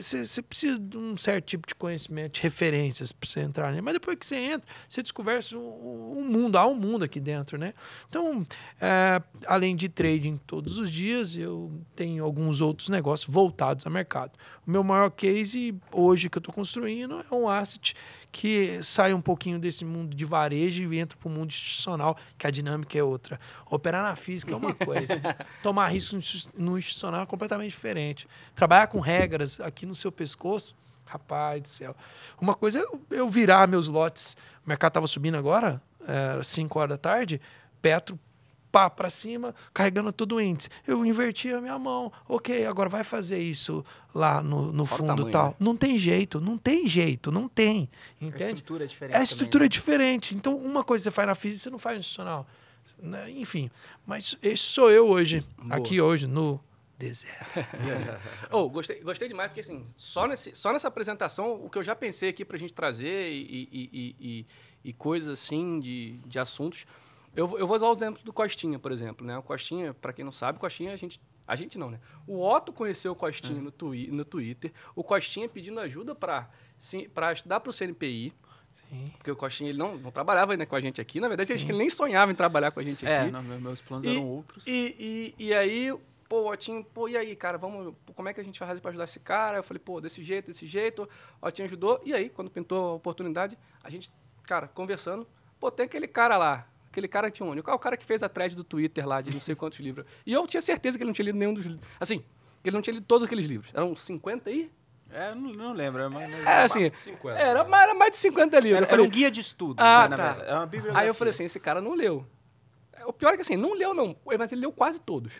você 0.00 0.42
precisa 0.42 0.78
de 0.78 0.98
um 0.98 1.16
certo 1.16 1.44
tipo 1.44 1.68
de 1.68 1.74
conhecimento, 1.74 2.34
de 2.34 2.40
referências 2.40 3.12
para 3.12 3.28
você 3.28 3.40
entrar, 3.40 3.72
né? 3.72 3.80
Mas 3.80 3.94
depois 3.94 4.18
que 4.18 4.26
você 4.26 4.36
entra, 4.36 4.68
você 4.88 5.02
descobre 5.02 5.34
um, 5.54 6.18
um 6.18 6.24
mundo, 6.24 6.56
há 6.58 6.66
um 6.66 6.74
mundo 6.74 7.04
aqui 7.04 7.20
dentro, 7.20 7.56
né? 7.56 7.72
Então, 8.08 8.44
é, 8.80 9.22
além 9.46 9.76
de 9.76 9.88
trading 9.88 10.36
todos 10.46 10.78
os 10.78 10.90
dias, 10.90 11.36
eu 11.36 11.70
tenho 11.94 12.24
alguns 12.24 12.60
outros 12.60 12.88
negócios 12.88 13.32
voltados 13.32 13.86
ao 13.86 13.92
mercado. 13.92 14.32
O 14.66 14.70
meu 14.70 14.82
maior 14.82 15.10
case 15.10 15.74
hoje 15.92 16.28
que 16.28 16.38
eu 16.38 16.40
estou 16.40 16.54
construindo 16.54 17.24
é 17.30 17.34
um 17.34 17.48
asset 17.48 17.94
que 18.30 18.80
sai 18.82 19.12
um 19.12 19.20
pouquinho 19.20 19.58
desse 19.58 19.84
mundo 19.84 20.16
de 20.16 20.24
varejo 20.24 20.92
e 20.92 20.98
entra 20.98 21.18
para 21.18 21.28
o 21.28 21.30
mundo 21.30 21.50
institucional, 21.50 22.16
que 22.38 22.46
a 22.46 22.50
dinâmica 22.50 22.98
é 22.98 23.02
outra. 23.02 23.38
Operar 23.70 24.02
na 24.02 24.16
física 24.16 24.54
é 24.54 24.56
uma 24.56 24.72
coisa, 24.72 25.20
tomar 25.62 25.88
risco 25.88 26.16
no 26.56 26.78
institucional 26.78 27.22
é 27.22 27.26
completamente 27.26 27.70
diferente. 27.70 28.26
Trabalhar 28.54 28.86
com 28.86 29.00
regras 29.00 29.51
aqui 29.60 29.86
no 29.86 29.94
seu 29.94 30.10
pescoço, 30.10 30.74
rapaz 31.06 31.62
do 31.62 31.68
céu. 31.68 31.96
Uma 32.40 32.54
coisa 32.54 32.80
é 32.80 32.86
eu, 33.10 33.28
virar 33.28 33.68
meus 33.68 33.88
lotes, 33.88 34.36
o 34.64 34.68
mercado 34.68 34.90
estava 34.90 35.06
subindo 35.06 35.36
agora, 35.36 35.80
era 36.06 36.42
5 36.42 36.78
horas 36.78 36.90
da 36.90 36.98
tarde, 36.98 37.40
Petro 37.80 38.18
pá 38.72 38.88
para 38.88 39.10
cima, 39.10 39.54
carregando 39.74 40.10
todo 40.12 40.36
o 40.36 40.40
índice. 40.40 40.70
Eu 40.86 41.04
inverti 41.04 41.52
a 41.52 41.60
minha 41.60 41.78
mão. 41.78 42.10
Ok, 42.26 42.64
agora 42.64 42.88
vai 42.88 43.04
fazer 43.04 43.38
isso 43.38 43.84
lá 44.14 44.42
no, 44.42 44.72
no 44.72 44.86
fundo 44.86 45.08
tamanho, 45.08 45.30
tal. 45.30 45.48
né? 45.48 45.54
Não 45.60 45.76
tem 45.76 45.98
jeito, 45.98 46.40
não 46.40 46.56
tem 46.56 46.88
jeito, 46.88 47.30
não 47.30 47.46
tem. 47.46 47.88
A 48.20 48.24
Entende? 48.24 48.54
estrutura 48.54 48.84
é 48.84 48.86
diferente. 48.86 49.12
A 49.12 49.18
também, 49.18 49.24
estrutura 49.24 49.62
né? 49.62 49.66
é 49.66 49.68
diferente. 49.68 50.34
Então, 50.34 50.56
uma 50.56 50.82
coisa 50.82 51.04
você 51.04 51.10
faz 51.10 51.28
na 51.28 51.34
física, 51.34 51.64
você 51.64 51.70
não 51.70 51.78
faz 51.78 51.96
no 51.96 52.00
institucional. 52.00 52.46
Né? 52.98 53.30
Enfim, 53.32 53.70
mas 54.06 54.36
esse 54.42 54.62
sou 54.62 54.90
eu 54.90 55.06
hoje, 55.06 55.44
Boa. 55.58 55.76
aqui 55.76 56.00
hoje, 56.00 56.26
no 56.26 56.58
deserto. 57.06 57.44
Oh, 58.50 58.68
gostei, 58.68 59.00
gostei 59.00 59.28
demais, 59.28 59.48
porque 59.48 59.60
assim, 59.60 59.86
só, 59.96 60.26
nesse, 60.26 60.54
só 60.54 60.72
nessa 60.72 60.88
apresentação, 60.88 61.64
o 61.64 61.68
que 61.70 61.78
eu 61.78 61.82
já 61.82 61.94
pensei 61.96 62.28
aqui 62.28 62.44
pra 62.44 62.56
gente 62.58 62.72
trazer 62.72 63.30
e, 63.32 63.68
e, 63.72 64.14
e, 64.20 64.46
e, 64.84 64.92
coisas 64.92 65.28
assim 65.40 65.80
de, 65.80 66.18
de 66.26 66.38
assuntos. 66.38 66.86
Eu, 67.34 67.58
eu 67.58 67.66
vou 67.66 67.76
usar 67.76 67.86
o 67.88 67.92
exemplo 67.94 68.22
do 68.22 68.32
Costinha, 68.32 68.78
por 68.78 68.92
exemplo. 68.92 69.26
Né? 69.26 69.36
O 69.38 69.42
Costinha, 69.42 69.94
pra 69.94 70.12
quem 70.12 70.24
não 70.24 70.32
sabe, 70.32 70.58
o 70.58 70.60
Costinha 70.60 70.92
a 70.92 70.96
gente. 70.96 71.20
A 71.44 71.56
gente 71.56 71.76
não, 71.76 71.90
né? 71.90 71.98
O 72.24 72.40
Otto 72.40 72.72
conheceu 72.72 73.10
o 73.12 73.16
Costinha 73.16 73.60
no, 73.60 73.72
twi 73.72 74.06
no 74.12 74.24
Twitter. 74.24 74.70
O 74.94 75.02
Costinha 75.02 75.48
pedindo 75.48 75.80
ajuda 75.80 76.14
pra 76.14 76.48
estudar 77.32 77.58
pro 77.58 77.72
CNPI. 77.72 78.32
Sim. 78.72 79.12
Porque 79.18 79.30
o 79.30 79.36
Costinha 79.36 79.70
ele 79.70 79.78
não, 79.78 79.96
não 79.98 80.10
trabalhava 80.12 80.52
ainda 80.52 80.64
com 80.64 80.76
a 80.76 80.80
gente 80.80 81.00
aqui. 81.00 81.18
Na 81.20 81.28
verdade, 81.28 81.52
acho 81.52 81.64
que 81.66 81.72
ele 81.72 81.78
nem 81.78 81.90
sonhava 81.90 82.30
em 82.30 82.34
trabalhar 82.34 82.70
com 82.70 82.78
a 82.80 82.82
gente 82.82 83.04
É, 83.04 83.22
aqui. 83.22 83.30
não, 83.32 83.42
meus 83.42 83.80
planos 83.82 84.06
E- 84.06 84.10
eram 84.10 84.26
outros. 84.26 84.66
E, 84.66 85.34
e, 85.38 85.46
e 85.46 85.52
aí, 85.54 85.92
pô, 86.32 86.50
Otinho, 86.50 86.82
pô, 86.82 87.08
e 87.10 87.14
aí, 87.14 87.36
cara, 87.36 87.58
vamos, 87.58 87.92
como 88.14 88.26
é 88.26 88.32
que 88.32 88.40
a 88.40 88.42
gente 88.42 88.58
vai 88.58 88.66
fazer 88.66 88.80
pra 88.80 88.88
ajudar 88.88 89.04
esse 89.04 89.20
cara? 89.20 89.58
Eu 89.58 89.62
falei, 89.62 89.78
pô, 89.78 90.00
desse 90.00 90.24
jeito, 90.24 90.46
desse 90.46 90.66
jeito. 90.66 91.06
Otinho 91.42 91.66
ajudou. 91.66 92.00
E 92.06 92.14
aí, 92.14 92.30
quando 92.30 92.50
pintou 92.50 92.92
a 92.92 92.94
oportunidade, 92.94 93.58
a 93.84 93.90
gente, 93.90 94.10
cara, 94.44 94.66
conversando, 94.66 95.28
pô, 95.60 95.70
tem 95.70 95.84
aquele 95.84 96.08
cara 96.08 96.38
lá. 96.38 96.66
Aquele 96.88 97.06
cara 97.06 97.30
tinha 97.30 97.46
um 97.46 97.50
único. 97.50 97.70
Ah, 97.70 97.74
o 97.74 97.78
cara 97.78 97.98
que 97.98 98.06
fez 98.06 98.22
a 98.22 98.30
thread 98.30 98.56
do 98.56 98.64
Twitter 98.64 99.06
lá, 99.06 99.20
de 99.20 99.30
não 99.30 99.40
sei 99.42 99.54
quantos 99.54 99.78
livros. 99.78 100.06
E 100.24 100.32
eu 100.32 100.46
tinha 100.46 100.62
certeza 100.62 100.96
que 100.96 101.02
ele 101.04 101.08
não 101.10 101.14
tinha 101.14 101.26
lido 101.26 101.36
nenhum 101.38 101.52
dos 101.52 101.66
livros. 101.66 101.86
Assim, 102.00 102.20
que 102.62 102.70
ele 102.70 102.76
não 102.76 102.82
tinha 102.82 102.94
lido 102.94 103.04
todos 103.04 103.26
aqueles 103.26 103.44
livros. 103.44 103.70
Eram 103.74 103.94
50 103.94 104.48
aí? 104.48 104.70
É, 105.10 105.34
não, 105.34 105.52
não 105.52 105.72
lembro. 105.74 106.10
Mas, 106.10 106.30
mas- 106.30 106.46
É, 106.46 106.62
assim, 106.62 106.90
50. 106.94 107.38
era, 107.38 107.60
era 107.60 107.94
mais 107.94 108.12
de 108.12 108.16
50 108.16 108.58
livros. 108.58 108.70
era, 108.70 108.76
Eu 108.76 108.78
era 108.78 108.86
falei, 108.86 109.06
um 109.06 109.10
guia 109.10 109.30
de 109.30 109.40
estudos, 109.42 109.84
Ah, 109.84 110.04
né, 110.04 110.08
na 110.08 110.16
tá. 110.16 110.32
verdade. 110.32 110.66
Bibliografia. 110.70 111.02
Aí 111.02 111.08
eu 111.08 111.14
falei 111.14 111.28
assim, 111.28 111.44
esse 111.44 111.60
cara 111.60 111.82
não 111.82 111.92
leu. 111.92 112.26
O 113.04 113.12
pior 113.12 113.34
é 113.34 113.36
que 113.36 113.42
assim, 113.42 113.58
não 113.58 113.74
leu 113.74 113.92
não, 113.92 114.16
mas 114.38 114.50
ele 114.50 114.62
leu 114.62 114.72
quase 114.72 114.98
todos. 114.98 115.34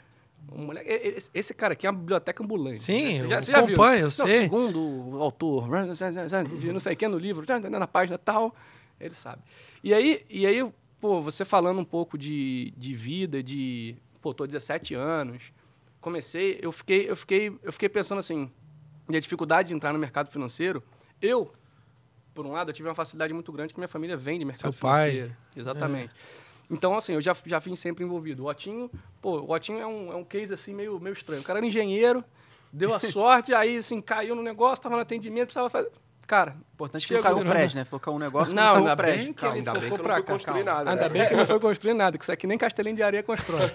O 0.49 0.59
moleque- 0.59 1.17
esse 1.33 1.55
cara 1.55 1.73
aqui 1.73 1.87
é 1.87 1.91
uma 1.91 1.99
biblioteca 1.99 2.43
ambulante. 2.43 2.83
Sim, 2.83 3.05
né? 3.05 3.21
eu 3.21 3.23
Você 3.25 3.29
já, 3.29 3.41
você 3.43 3.53
viu? 3.53 3.61
acompanho, 3.65 3.99
eu 4.01 4.05
Não, 4.05 4.11
sei. 4.11 4.39
Segundo 4.39 4.81
o 4.81 5.23
autor, 5.23 5.69
de 6.45 6.73
não 6.73 6.81
sei 6.81 6.93
o 6.93 6.97
que 6.97 7.09
no 7.09 7.17
livro, 7.19 7.45
na 7.79 7.87
página 7.87 8.19
tal, 8.19 8.55
ele 9.01 9.15
sabe. 9.15 9.43
E 9.83 9.95
aí, 9.95 10.25
e 10.29 10.47
aí 10.47 10.71
pô, 11.01 11.21
você 11.21 11.45
falando 11.45 11.79
um 11.81 11.85
pouco 11.85 12.17
de, 12.17 12.73
de 12.77 12.95
vida, 12.95 13.43
de... 13.43 13.97
Pô, 14.21 14.33
tô 14.33 14.47
17 14.47 14.95
anos, 14.95 15.53
comecei, 16.01 16.59
eu 16.63 16.71
fiquei, 16.71 17.11
eu 17.11 17.17
fiquei, 17.17 17.59
eu 17.63 17.73
fiquei 17.73 17.89
pensando 17.89 18.19
assim, 18.19 18.51
e 19.09 19.17
a 19.17 19.21
dificuldade 19.21 19.69
de 19.69 19.75
entrar 19.75 19.93
no 19.93 19.99
mercado 19.99 20.31
financeiro, 20.31 20.81
eu, 21.21 21.53
por 22.33 22.47
um 22.47 22.53
lado, 22.53 22.71
eu 22.71 22.75
tive 22.75 22.89
uma 22.89 22.95
facilidade 22.95 23.33
muito 23.33 23.51
grande 23.51 23.75
que 23.75 23.81
minha 23.81 23.89
família 23.89 24.17
vem 24.17 24.39
de 24.39 24.45
mercado 24.45 24.73
Seu 24.73 24.81
pai. 24.81 25.11
financeiro. 25.11 25.37
Exatamente. 25.57 26.15
Então, 26.73 26.97
assim, 26.97 27.13
eu 27.13 27.21
já, 27.21 27.37
já 27.45 27.59
vim 27.59 27.77
sempre 27.77 28.03
envolvido. 28.03 28.45
O 28.45 28.49
Otinho, 28.49 28.91
pô, 29.21 29.41
o 29.41 29.53
Otinho 29.53 29.79
é 29.79 29.87
um, 29.87 30.11
é 30.11 30.17
um 30.17 30.25
case, 30.25 30.55
assim, 30.55 30.75
meio, 30.75 30.99
meio 30.99 31.13
estranho. 31.13 31.43
O 31.43 31.45
cara 31.45 31.59
era 31.59 31.67
engenheiro, 31.67 32.25
deu 32.73 32.95
a 32.95 32.99
sorte, 32.99 33.53
aí, 33.53 33.77
assim, 33.77 34.01
caiu 34.01 34.35
no 34.35 34.43
negócio, 34.43 34.83
tava 34.83 34.97
no 34.97 35.03
atendimento, 35.03 35.49
precisava 35.49 35.69
fazer... 35.69 35.91
Cara, 36.27 36.57
Importante 36.73 37.07
que 37.07 37.15
não 37.15 37.21
caiu 37.21 37.45
né? 37.45 37.51
prédio, 37.51 37.77
né? 37.77 37.85
Focar 37.85 38.15
um 38.15 38.19
negócio 38.19 38.55
não, 38.55 38.63
não 38.63 38.77
ainda 38.79 38.97
prédio. 38.97 39.25
bem 39.25 39.33
que 39.35 39.41
Calma, 39.41 39.57
ele 39.57 39.69
ainda 39.69 39.81
bem 39.81 39.91
focou 39.91 39.99
que 39.99 40.09
não 40.09 40.15
cá, 40.15 40.23
construir 40.23 40.65
nada, 40.65 40.91
Ainda 40.91 41.03
né? 41.03 41.09
bem 41.09 41.29
que 41.29 41.35
não 41.35 41.47
foi 41.47 41.61
construir 41.61 41.95
nada, 41.95 42.17
que 42.17 42.25
isso 42.25 42.33
aqui 42.33 42.47
nem 42.47 42.57
castelinho 42.57 42.97
de 42.97 43.03
areia 43.03 43.23
constrói. 43.23 43.61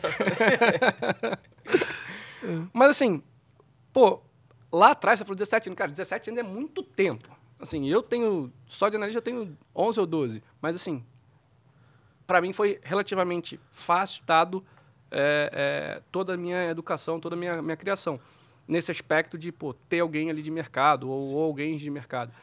Mas 2.74 2.90
assim, 2.90 3.22
pô, 3.94 4.22
lá 4.72 4.92
atrás, 4.92 5.20
você 5.20 5.26
falou 5.26 5.36
17 5.36 5.70
anos. 5.70 5.78
Cara, 5.78 5.92
17 5.92 6.32
anos 6.32 6.40
é 6.40 6.44
muito 6.44 6.82
tempo. 6.82 7.30
Assim, 7.60 7.88
eu 7.88 8.02
tenho, 8.02 8.52
só 8.66 8.90
de 8.90 8.96
analista 8.96 9.20
eu 9.20 9.24
tenho 9.24 9.58
11 9.76 10.00
ou 10.00 10.06
12. 10.06 10.44
Mas 10.62 10.76
assim, 10.76 11.04
para 12.28 12.42
mim 12.42 12.52
foi 12.52 12.80
relativamente 12.84 13.60
fácil, 13.72 14.22
dado 14.26 14.64
é, 15.10 15.50
é, 15.54 16.02
toda 16.12 16.34
a 16.34 16.38
minha 16.38 16.70
educação, 16.70 17.20
toda 17.20 17.36
a 17.36 17.40
minha, 17.40 17.62
minha 17.62 17.78
criação. 17.78 18.20
Nesse 18.68 18.92
aspecto 18.92 19.38
de, 19.38 19.50
pô, 19.50 19.74
ter 19.74 20.02
alguém 20.02 20.30
ali 20.30 20.42
de 20.42 20.52
mercado 20.52 21.10
ou, 21.10 21.36
ou 21.36 21.44
alguém 21.44 21.78
de 21.78 21.90
mercado. 21.90 22.34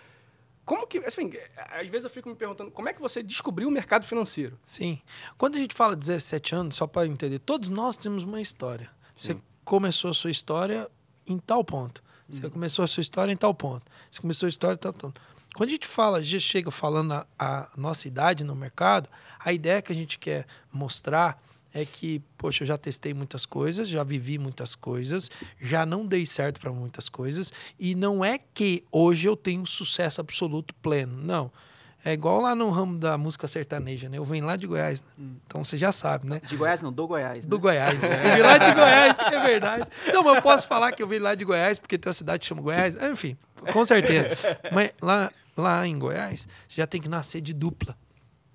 Como 0.64 0.86
que, 0.86 0.96
assim, 0.98 1.31
às 1.70 1.86
vezes 1.88 2.04
eu 2.04 2.10
fico 2.10 2.31
me 2.31 2.34
perguntando, 2.34 2.70
como 2.70 2.88
é 2.88 2.94
que 2.94 3.00
você 3.00 3.22
descobriu 3.22 3.69
o 3.69 3.70
mercado 3.70 4.06
financeiro? 4.06 4.58
Sim. 4.64 4.98
Quando 5.36 5.56
a 5.56 5.58
gente 5.58 5.75
fala 5.75 5.94
17 5.94 6.54
anos, 6.54 6.76
só 6.76 6.86
para 6.86 7.06
entender, 7.06 7.38
todos 7.40 7.69
nós 7.69 7.98
temos 7.98 8.25
uma 8.25 8.40
história. 8.40 8.90
Você 9.14 9.36
começou 9.62 10.10
a 10.10 10.14
sua 10.14 10.31
história 10.31 10.90
em 11.26 11.38
tal 11.38 11.62
ponto. 11.62 12.02
Você 12.26 12.48
começou 12.48 12.82
a 12.82 12.88
sua 12.88 13.02
história 13.02 13.31
em 13.31 13.36
tal 13.36 13.54
ponto. 13.54 13.84
Você 14.10 14.22
começou 14.22 14.46
a 14.46 14.48
história 14.48 14.75
em 14.75 14.78
tal 14.78 14.94
ponto. 14.94 15.20
Quando 15.54 15.68
a 15.68 15.72
gente 15.72 15.86
fala, 15.86 16.20
já 16.20 16.38
chega 16.38 16.70
falando 16.70 17.12
a, 17.12 17.26
a 17.38 17.68
nossa 17.76 18.08
idade 18.08 18.44
no 18.44 18.54
mercado, 18.56 19.08
a 19.38 19.52
ideia 19.52 19.80
que 19.80 19.92
a 19.92 19.94
gente 19.94 20.18
quer 20.18 20.46
mostrar 20.72 21.40
é 21.72 21.84
que, 21.84 22.22
poxa, 22.38 22.62
eu 22.62 22.66
já 22.66 22.76
testei 22.76 23.12
muitas 23.14 23.46
coisas, 23.46 23.88
já 23.88 24.02
vivi 24.04 24.38
muitas 24.38 24.74
coisas, 24.74 25.30
já 25.60 25.86
não 25.86 26.06
dei 26.06 26.26
certo 26.26 26.60
para 26.60 26.72
muitas 26.72 27.08
coisas, 27.08 27.52
e 27.78 27.94
não 27.94 28.24
é 28.24 28.38
que 28.38 28.84
hoje 28.92 29.28
eu 29.28 29.36
tenho 29.36 29.62
um 29.62 29.66
sucesso 29.66 30.20
absoluto 30.20 30.74
pleno. 30.76 31.17
Não. 31.20 31.50
É 32.05 32.12
igual 32.12 32.38
lá 32.40 32.55
no 32.55 32.69
ramo 32.69 32.98
da 32.98 33.17
música 33.17 33.48
sertaneja, 33.48 34.10
né? 34.10 34.19
Eu 34.19 34.24
venho 34.24 34.44
lá 34.44 34.56
de 34.56 34.67
Goiás, 34.67 35.00
né? 35.00 35.26
então 35.46 35.64
você 35.64 35.79
já 35.79 35.90
sabe, 35.90 36.29
né? 36.29 36.38
De 36.46 36.55
Goiás 36.55 36.82
não, 36.82 36.93
do 36.93 37.06
Goiás. 37.06 37.46
Do 37.46 37.56
né? 37.56 37.62
Goiás. 37.62 37.98
Eu 38.05 38.34
vim 38.34 38.43
lá 38.43 38.58
de 38.58 38.74
Goiás, 38.74 39.19
é 39.19 39.43
verdade. 39.43 39.86
Não, 40.12 40.22
mas 40.22 40.36
eu 40.36 40.43
posso 40.43 40.69
falar 40.69 40.93
que 40.93 41.02
eu 41.02 41.08
vim 41.08 41.19
lá 41.19 41.34
de 41.34 41.46
Goiás, 41.46 41.79
porque 41.79 41.96
tem 41.96 42.10
uma 42.10 42.14
cidade 42.14 42.40
que 42.40 42.46
chama 42.46 42.60
Goiás. 42.60 42.94
Enfim, 42.94 43.38
com 43.72 43.84
certeza. 43.86 44.58
Mas 44.70 44.90
lá, 45.00 45.32
lá 45.56 45.87
em 45.87 45.99
Goiás, 45.99 46.49
você 46.69 46.81
já 46.81 46.87
tem 46.87 47.01
que 47.01 47.08
nascer 47.08 47.41
de 47.41 47.53
dupla. 47.53 47.96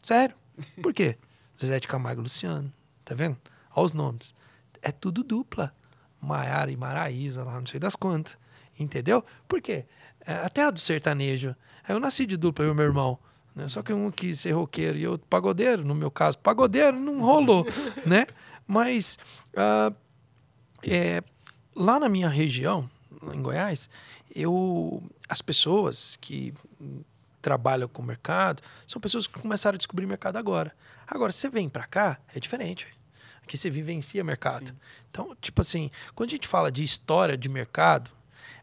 Sério. 0.01 0.35
Por 0.81 0.93
quê? 0.93 1.17
Zezé 1.59 1.79
de 1.79 1.87
Camargo 1.87 2.21
e 2.21 2.23
Luciano. 2.23 2.71
Tá 3.03 3.15
vendo? 3.15 3.37
Olha 3.75 3.85
os 3.85 3.93
nomes. 3.93 4.33
É 4.81 4.91
tudo 4.91 5.23
dupla. 5.23 5.73
Maiara 6.21 6.71
e 6.71 6.77
Maraísa, 6.77 7.43
lá 7.43 7.59
não 7.59 7.65
sei 7.65 7.79
das 7.79 7.95
quantas. 7.95 8.37
Entendeu? 8.77 9.23
Por 9.47 9.61
quê? 9.61 9.85
É, 10.25 10.33
até 10.35 10.63
a 10.63 10.71
do 10.71 10.79
sertanejo. 10.79 11.55
Eu 11.87 11.99
nasci 11.99 12.25
de 12.25 12.37
dupla, 12.37 12.65
eu 12.65 12.71
e 12.71 12.75
meu 12.75 12.85
irmão. 12.85 13.17
né? 13.55 13.67
Só 13.67 13.81
que 13.81 13.91
um 13.93 14.11
quis 14.11 14.39
ser 14.41 14.51
roqueiro 14.51 14.97
e 14.97 15.07
outro 15.07 15.27
pagodeiro, 15.27 15.83
no 15.83 15.95
meu 15.95 16.11
caso. 16.11 16.37
Pagodeiro 16.37 16.99
não 16.99 17.21
rolou, 17.21 17.65
né? 18.05 18.27
Mas 18.67 19.17
ah, 19.55 19.91
é, 20.83 21.23
lá 21.75 21.99
na 21.99 22.07
minha 22.07 22.29
região, 22.29 22.89
em 23.33 23.41
Goiás, 23.41 23.89
eu, 24.33 25.03
as 25.27 25.41
pessoas 25.41 26.15
que 26.17 26.53
trabalham 27.41 27.87
com 27.87 28.01
o 28.01 28.05
mercado 28.05 28.61
são 28.85 29.01
pessoas 29.01 29.27
que 29.27 29.39
começaram 29.39 29.75
a 29.75 29.77
descobrir 29.77 30.05
mercado 30.05 30.37
agora. 30.37 30.75
Agora, 31.07 31.31
você 31.31 31.49
vem 31.49 31.67
para 31.69 31.85
cá, 31.85 32.19
é 32.33 32.39
diferente. 32.39 32.87
Aqui 33.41 33.57
você 33.57 33.69
vivencia 33.69 34.23
mercado. 34.23 34.75
Então, 35.09 35.35
tipo 35.41 35.61
assim, 35.61 35.89
quando 36.13 36.29
a 36.29 36.33
gente 36.33 36.47
fala 36.47 36.71
de 36.71 36.83
história 36.83 37.35
de 37.35 37.49
mercado, 37.49 38.11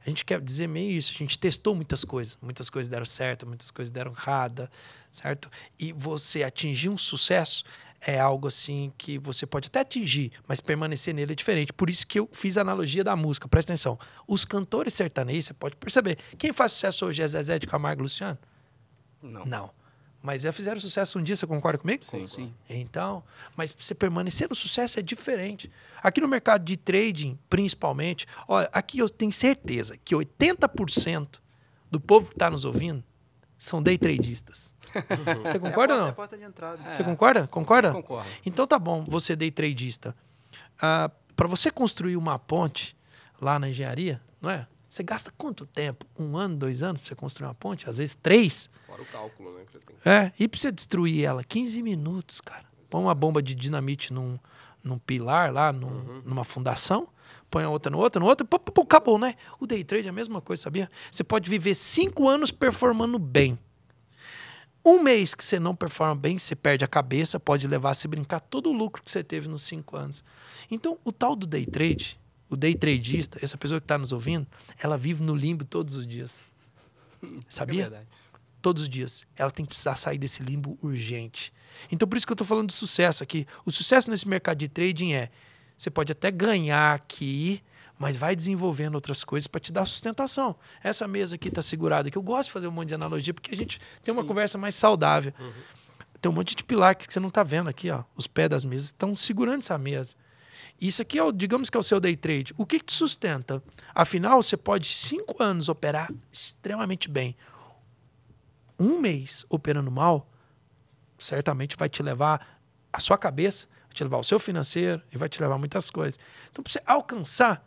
a 0.07 0.09
gente 0.09 0.25
quer 0.25 0.41
dizer 0.41 0.69
meio 0.69 0.93
isso. 0.93 1.11
A 1.13 1.19
gente 1.19 1.37
testou 1.37 1.75
muitas 1.75 2.05
coisas. 2.05 2.39
Muitas 2.41 2.71
coisas 2.71 2.89
deram 2.89 3.05
certo, 3.05 3.45
muitas 3.45 3.73
coisas 3.73 3.91
deram 3.91 4.13
errada, 4.13 4.71
certo? 5.11 5.51
E 5.77 5.93
você 5.93 6.45
atingir 6.45 6.89
um 6.89 6.97
sucesso 6.97 7.65
é 8.01 8.19
algo 8.19 8.47
assim 8.47 8.93
que 8.97 9.19
você 9.19 9.47
pode 9.47 9.69
até 9.69 9.81
atingir, 9.81 10.33
mas 10.47 10.61
permanecer 10.61 11.15
nele 11.15 11.33
é 11.33 11.35
diferente. 11.35 11.73
Por 11.73 11.91
isso 11.91 12.07
que 12.07 12.19
eu 12.19 12.29
fiz 12.33 12.57
a 12.57 12.61
analogia 12.61 13.03
da 13.03 13.17
música. 13.17 13.49
Presta 13.49 13.73
atenção. 13.73 13.99
Os 14.27 14.45
cantores 14.45 14.95
sertanejos, 14.95 15.47
você 15.47 15.55
pode 15.55 15.77
perceber. 15.77 16.19
Quem 16.39 16.53
faz 16.53 16.73
sucesso 16.73 17.07
hoje 17.07 17.23
é 17.23 17.27
Zezé 17.27 17.59
de 17.59 17.67
Camargo 17.67 18.03
e 18.03 18.05
Luciano? 18.05 18.39
Não. 19.23 19.45
Não. 19.45 19.71
Mas 20.23 20.43
já 20.43 20.53
fizeram 20.53 20.81
sucesso 20.81 21.19
um 21.19 21.23
dia, 21.23 21.37
você 21.37 21.47
concorda 21.47 21.79
comigo? 21.79 22.05
Sim, 22.05 22.27
sim. 22.27 22.53
Então, 22.69 23.23
mas 23.57 23.73
você 23.73 23.95
permanecer 23.95 24.49
no 24.49 24.57
sucesso 24.57 24.99
é 24.99 25.03
diferente. 25.03 25.71
Aqui 26.03 26.21
no 26.21 26.27
mercado 26.27 26.65
de 26.65 26.77
trading, 26.77 27.39
principalmente, 27.49 28.27
olha, 28.49 28.69
aqui 28.73 28.99
eu 28.99 29.09
tenho 29.09 29.31
certeza 29.31 29.97
que 30.05 30.17
80% 30.17 31.39
do 31.91 32.01
povo 32.01 32.27
que 32.27 32.35
está 32.35 32.51
nos 32.51 32.65
ouvindo 32.65 33.05
são 33.57 33.81
day 33.81 33.97
tradistas. 33.97 34.73
Você 35.45 35.59
concorda 35.59 35.95
ou 35.95 36.01
é 36.01 36.03
a 36.03 36.03
porta, 36.03 36.03
não? 36.03 36.07
É 36.07 36.11
a 36.11 36.13
porta 36.13 36.37
de 36.39 36.45
entrada. 36.45 36.93
Você 36.93 37.05
concorda? 37.05 37.47
Concorda? 37.49 37.93
Concordo. 37.93 38.29
Então 38.45 38.67
tá 38.67 38.79
bom, 38.79 39.05
você 39.07 39.35
day 39.37 39.51
tradista. 39.51 40.15
para 40.79 41.47
você 41.49 41.71
construir 41.71 42.17
uma 42.17 42.39
ponte 42.39 42.97
lá 43.41 43.59
na 43.59 43.69
engenharia, 43.69 44.21
não 44.41 44.51
é? 44.51 44.67
Você 44.89 45.03
gasta 45.03 45.31
quanto 45.37 45.67
tempo? 45.67 46.07
Um 46.19 46.37
ano, 46.37 46.57
dois 46.57 46.83
anos 46.83 47.01
para 47.01 47.09
você 47.09 47.15
construir 47.15 47.47
uma 47.49 47.55
ponte? 47.55 47.89
Às 47.89 47.99
vezes 47.99 48.15
três. 48.15 48.71
Fora 48.87 49.03
o 49.03 49.07
cálculo, 49.07 49.53
né? 49.55 49.65
Que 49.67 49.73
você 49.73 49.79
tem. 49.81 49.97
É, 50.11 50.33
e 50.39 50.49
pra 50.49 50.59
você 50.59 50.73
destruir 50.73 51.23
ela? 51.25 51.45
15 51.45 51.83
minutos, 51.83 52.41
cara. 52.41 52.65
Põe 52.89 53.03
uma 53.03 53.15
bomba 53.15 53.43
de 53.43 53.55
dinamite 53.55 54.13
num, 54.13 54.39
num 54.83 54.99
pilar 54.99 55.53
lá, 55.53 55.71
num- 55.73 56.23
numa 56.25 56.45
fundação, 56.45 57.09
põe 57.51 57.65
a 57.65 57.69
outra 57.69 57.91
no 57.91 57.99
outro, 57.99 58.21
no 58.21 58.27
outro, 58.27 58.47
pô, 58.47 58.59
pô, 58.59 58.73
pô, 58.73 58.83
acabou, 58.83 59.19
né? 59.19 59.35
O 59.61 59.67
day 59.67 59.85
trade 59.85 60.07
é 60.07 60.11
a 60.11 60.15
mesma 60.15 60.41
coisa, 60.41 60.63
sabia? 60.63 60.89
Você 61.11 61.23
pode 61.25 61.51
viver 61.51 61.75
cinco 61.75 62.27
anos 62.29 62.51
performando 62.51 63.19
bem. 63.19 63.59
Um 64.87 65.03
mês 65.03 65.35
que 65.35 65.43
você 65.43 65.59
não 65.59 65.75
performa 65.75 66.15
bem, 66.15 66.39
você 66.39 66.55
perde 66.55 66.85
a 66.85 66.89
cabeça, 66.89 67.41
pode 67.41 67.67
levar 67.67 67.91
a 67.91 67.95
se 67.95 68.07
brincar 68.07 68.39
todo 68.39 68.71
o 68.71 68.73
lucro 68.73 69.03
que 69.03 69.11
você 69.11 69.25
teve 69.25 69.49
nos 69.49 69.63
cinco 69.63 69.97
anos. 69.97 70.23
Então, 70.71 70.97
o 71.05 71.11
tal 71.11 71.35
do 71.35 71.45
day 71.45 71.67
trade, 71.67 72.17
o 72.49 72.57
day 72.57 72.73
tradista, 72.73 73.37
essa 73.43 73.59
pessoa 73.59 73.81
que 73.81 73.85
está 73.85 73.99
nos 73.99 74.13
ouvindo, 74.13 74.47
ela 74.79 74.97
vive 74.97 75.25
no 75.25 75.35
limbo 75.35 75.65
todos 75.65 75.97
os 75.97 76.07
dias. 76.07 76.39
Sabia? 77.51 77.81
É 77.81 77.91
verdade. 77.91 78.07
todos 78.63 78.85
os 78.85 78.89
dias. 78.89 79.27
Ela 79.35 79.51
tem 79.51 79.65
que 79.65 79.71
precisar 79.71 79.97
sair 79.97 80.19
desse 80.19 80.45
limbo 80.45 80.79
urgente. 80.81 81.53
Então, 81.91 82.07
por 82.07 82.17
isso 82.17 82.25
que 82.25 82.33
eu 82.33 82.37
estou 82.37 82.47
falando 82.47 82.69
do 82.69 82.73
sucesso 82.73 83.25
aqui. 83.25 83.45
O 83.65 83.73
sucesso 83.73 84.09
nesse 84.09 84.29
mercado 84.29 84.59
de 84.59 84.69
trading 84.69 85.15
é: 85.15 85.31
você 85.77 85.91
pode 85.91 86.13
até 86.13 86.31
ganhar 86.31 86.95
aqui, 86.95 87.61
mas 87.99 88.17
vai 88.17 88.37
desenvolvendo 88.37 88.95
outras 88.95 89.25
coisas 89.25 89.47
para 89.47 89.61
te 89.61 89.73
dar 89.73 89.85
sustentação. 89.85 90.57
Essa 90.83 91.09
mesa 91.09 91.37
aqui 91.37 91.49
está 91.49 91.63
segurada 91.63 92.09
aqui. 92.09 92.19
Eu 92.19 92.23
gosto 92.23 92.49
de 92.49 92.53
fazer 92.53 92.69
um 92.69 92.71
monte 92.71 92.89
de 92.89 92.95
analogia 92.95 93.33
porque 93.33 93.55
a 93.55 93.57
gente 93.57 93.81
tem 94.03 94.13
uma 94.13 94.25
conversa 94.25 94.59
mais 94.59 94.75
saudável. 94.75 95.33
Tem 96.21 96.31
um 96.31 96.35
monte 96.35 96.55
de 96.55 96.65
pilar 96.65 96.95
que 96.95 97.11
você 97.11 97.21
não 97.21 97.29
está 97.29 97.43
vendo 97.43 97.69
aqui, 97.69 97.91
ó. 97.91 98.05
Os 98.15 98.27
pés 98.27 98.51
das 98.51 98.65
mesas 98.65 98.87
estão 98.87 99.17
segurando 99.17 99.59
essa 99.59 99.79
mesa. 99.79 100.15
Isso 100.81 101.01
aqui 101.01 101.19
é, 101.19 101.23
o, 101.23 101.33
digamos 101.33 101.71
que 101.71 101.77
é 101.77 101.81
o 101.81 101.83
seu 101.83 101.99
day 101.99 102.17
trade. 102.17 102.53
O 102.57 102.67
que, 102.67 102.79
que 102.79 102.87
te 102.87 102.93
sustenta? 102.93 103.63
Afinal, 103.95 104.43
você 104.43 104.57
pode 104.57 104.89
cinco 104.89 105.43
anos 105.43 105.69
operar 105.69 106.13
extremamente 106.31 107.09
bem. 107.09 107.35
Um 108.79 108.99
mês 109.01 109.47
operando 109.49 109.91
mal, 109.91 110.31
certamente 111.19 111.77
vai 111.77 111.89
te 111.89 112.03
levar 112.03 112.61
a 112.93 113.01
sua 113.01 113.17
cabeça, 113.17 113.67
vai 113.87 113.95
te 113.95 114.05
levar 114.05 114.19
o 114.19 114.25
seu 114.25 114.39
financeiro 114.39 115.01
e 115.11 115.17
vai 115.17 115.31
te 115.31 115.41
levar 115.41 115.57
muitas 115.57 115.89
coisas. 115.89 116.21
Então, 116.51 116.63
para 116.63 116.71
você 116.71 116.83
alcançar 116.85 117.67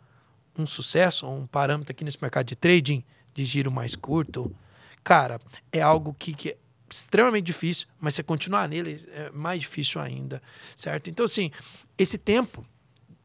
um 0.60 0.66
sucesso, 0.66 1.26
um 1.26 1.46
parâmetro 1.46 1.92
aqui 1.92 2.04
nesse 2.04 2.18
mercado 2.20 2.46
de 2.46 2.56
trading, 2.56 3.04
de 3.34 3.44
giro 3.44 3.70
mais 3.70 3.94
curto, 3.96 4.54
cara, 5.02 5.40
é 5.72 5.80
algo 5.80 6.14
que, 6.18 6.34
que 6.34 6.50
é 6.50 6.56
extremamente 6.90 7.44
difícil, 7.44 7.86
mas 8.00 8.14
você 8.14 8.22
continuar 8.22 8.68
nele 8.68 9.00
é 9.12 9.30
mais 9.30 9.60
difícil 9.60 10.00
ainda, 10.00 10.42
certo? 10.74 11.08
Então, 11.08 11.24
assim, 11.24 11.50
esse 11.96 12.18
tempo 12.18 12.64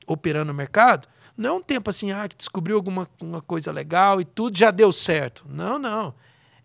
operando 0.07 0.47
no 0.47 0.53
mercado 0.53 1.07
não 1.35 1.49
é 1.49 1.53
um 1.53 1.61
tempo 1.61 1.89
assim, 1.89 2.11
ah, 2.11 2.27
que 2.27 2.35
descobriu 2.35 2.77
alguma 2.77 3.09
uma 3.21 3.41
coisa 3.41 3.71
legal 3.71 4.21
e 4.21 4.25
tudo 4.25 4.57
já 4.57 4.71
deu 4.71 4.91
certo. 4.91 5.45
Não, 5.49 5.77
não. 5.77 6.13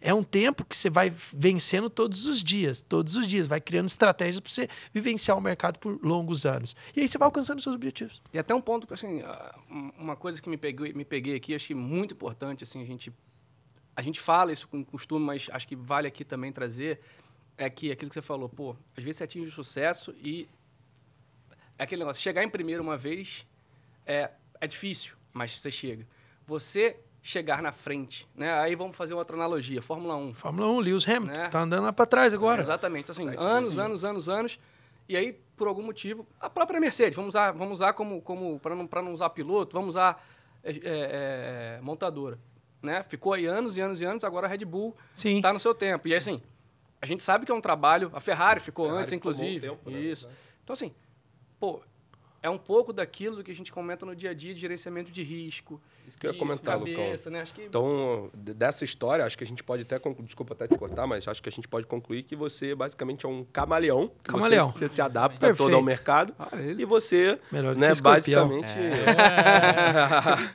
É 0.01 0.15
um 0.15 0.25
tempo 0.25 0.65
que 0.65 0.75
você 0.75 0.89
vai 0.89 1.11
vencendo 1.11 1.91
todos 1.91 2.25
os 2.27 2.43
dias, 2.43 2.81
todos 2.81 3.17
os 3.17 3.27
dias, 3.29 3.47
vai 3.47 3.61
criando 3.61 3.87
estratégias 3.89 4.41
para 4.41 4.51
você 4.51 4.69
vivenciar 4.95 5.37
o 5.37 5.41
mercado 5.41 5.79
por 5.79 5.99
longos 6.03 6.47
anos. 6.47 6.75
E 6.97 7.01
aí 7.01 7.09
você 7.09 7.19
vai 7.19 7.27
alcançando 7.27 7.61
seus 7.61 7.75
objetivos. 7.75 8.23
E 8.33 8.39
até 8.39 8.55
um 8.55 8.63
ponto, 8.63 8.93
assim, 8.95 9.21
ah, 9.21 9.55
um- 9.71 9.91
uma 9.99 10.17
coisa 10.17 10.41
que 10.41 10.49
me 10.49 10.57
peguei, 10.57 10.95
me 10.95 11.05
peguei 11.05 11.37
aqui, 11.37 11.55
achei 11.55 11.77
muito 11.77 12.15
importante, 12.15 12.65
assim, 12.65 12.83
a 12.83 12.87
gente, 12.87 13.13
a 13.95 14.01
gente 14.01 14.19
fala 14.21 14.53
isso 14.53 14.67
com 14.69 14.83
costume, 14.83 15.25
mas 15.25 15.49
acho 15.53 15.69
que 15.69 15.77
vale 15.77 16.09
aqui 16.09 16.25
também 16.25 16.51
trazer, 16.51 16.99
é 17.59 17.69
que 17.69 17.93
aquilo 17.93 18.09
que 18.09 18.15
você 18.15 18.23
falou, 18.23 18.49
pô, 18.49 18.75
às 18.97 19.05
vezes 19.05 19.19
você 19.19 19.25
atinge 19.25 19.51
o 19.51 19.53
sucesso 19.53 20.15
e 20.23 20.49
é 21.79 21.83
aquele 21.83 22.01
negócio, 22.01 22.23
chegar 22.23 22.43
em 22.43 22.49
primeiro 22.49 22.83
uma 22.83 22.97
vez 22.97 23.47
é, 24.07 24.31
é 24.59 24.67
difícil, 24.67 25.15
mas 25.33 25.53
você 25.59 25.71
chega. 25.71 26.07
Você 26.47 26.97
chegar 27.23 27.63
na 27.63 27.71
frente, 27.73 28.27
né? 28.35 28.53
Aí 28.61 28.75
vamos 28.75 28.97
fazer 28.97 29.15
outra 29.15 29.37
analogia, 29.37 29.83
Fórmula 29.83 30.17
1. 30.17 30.35
Fórmula 30.35 30.69
1, 30.69 30.81
Lewis 30.81 31.09
Hamilton, 31.09 31.39
Né? 31.41 31.49
tá 31.49 31.61
andando 31.61 31.85
lá 31.85 31.93
para 31.93 32.07
trás 32.07 32.33
agora. 32.33 32.61
Exatamente. 32.63 33.11
Assim, 33.11 33.29
anos, 33.37 33.79
anos, 33.79 34.05
anos, 34.05 34.29
anos. 34.29 34.59
E 35.09 35.17
aí, 35.17 35.33
por 35.57 35.69
algum 35.69 35.83
motivo, 35.83 36.27
a 36.41 36.49
própria 36.49 36.81
Mercedes, 36.81 37.17
vamos 37.17 37.31
usar, 37.31 37.53
vamos 37.53 37.75
usar 37.75 37.93
como, 37.93 38.23
como 38.23 38.59
para 38.61 38.75
não, 38.75 38.87
pra 38.87 39.03
não 39.03 39.13
usar 39.13 39.29
piloto, 39.31 39.75
vamos 39.75 39.91
usar 39.91 40.25
é, 40.63 40.71
é, 40.71 40.79
é, 40.85 41.81
montadora. 41.83 42.39
Né? 42.83 43.03
Ficou 43.03 43.35
aí 43.35 43.45
anos 43.45 43.77
e 43.77 43.81
anos 43.81 44.01
e 44.01 44.05
anos, 44.05 44.25
agora 44.25 44.47
a 44.47 44.51
Red 44.51 44.65
Bull 44.65 44.97
Sim. 45.13 45.37
está 45.37 45.53
no 45.53 45.61
seu 45.61 45.75
tempo. 45.75 46.09
E 46.09 46.15
assim, 46.15 46.41
a 47.03 47.07
gente 47.07 47.23
sabe 47.23 47.45
que 47.45 47.53
é 47.53 47.55
um 47.55 47.61
trabalho. 47.61 48.11
A 48.15 48.21
Ferrari 48.21 48.61
ficou 48.61 48.87
Ferrari 48.87 49.03
antes, 49.03 49.13
ficou 49.13 49.33
bom 49.33 49.37
inclusive. 49.39 49.69
tempo, 49.69 49.91
né? 49.91 50.01
Isso. 50.01 50.29
Então, 50.65 50.73
assim, 50.73 50.95
pô, 51.59 51.83
é 52.43 52.49
um 52.51 52.59
pouco 52.59 52.93
daquilo 52.93 53.43
que 53.45 53.51
a 53.51 53.55
gente 53.55 53.71
comenta 53.73 54.05
no 54.07 54.15
dia 54.17 54.31
a 54.31 54.35
dia 54.35 54.55
de 54.55 54.61
gerenciamento 54.61 55.11
de 55.11 55.23
risco. 55.23 55.81
Isso 56.09 56.19
que 56.19 56.27
eu 56.27 56.31
ia 56.31 56.33
de 56.33 56.39
comentar, 56.39 56.77
Lucão. 56.79 56.95
cabeça, 57.05 57.31
né? 57.31 57.41
Acho 57.43 57.55
que 57.55 57.63
Então, 57.63 58.31
dessa 58.35 58.83
história, 58.85 59.25
acho 59.25 59.39
que 59.39 59.45
a 59.45 59.47
gente 59.47 59.63
pode 59.63 59.83
até 59.83 59.99
concluir, 59.99 60.27
desculpa 60.27 60.55
até 60.55 60.67
te 60.67 60.77
cortar, 60.77 61.07
mas 61.07 61.29
acho 61.29 61.41
que 61.43 61.49
a 61.49 61.53
gente 61.53 61.69
pode 61.69 61.87
concluir 61.87 62.23
que 62.25 62.35
você 62.35 62.75
basicamente 62.75 63.25
é 63.27 63.29
um 63.29 63.45
camaleão. 63.53 64.09
que 64.25 64.33
Camaleão. 64.33 64.71
Você, 64.73 64.89
você 64.89 64.95
se 64.95 65.03
adapta 65.03 65.39
Perfeito. 65.39 65.59
todo 65.69 65.77
ao 65.77 65.83
mercado. 65.83 66.35
Ah, 66.39 66.49
ele- 66.59 66.83
E 66.83 66.85
você, 66.87 67.39
Melhor 67.53 67.77
né, 67.77 67.87
que 67.89 67.93
escorpião. 67.93 68.49
basicamente. 68.49 68.81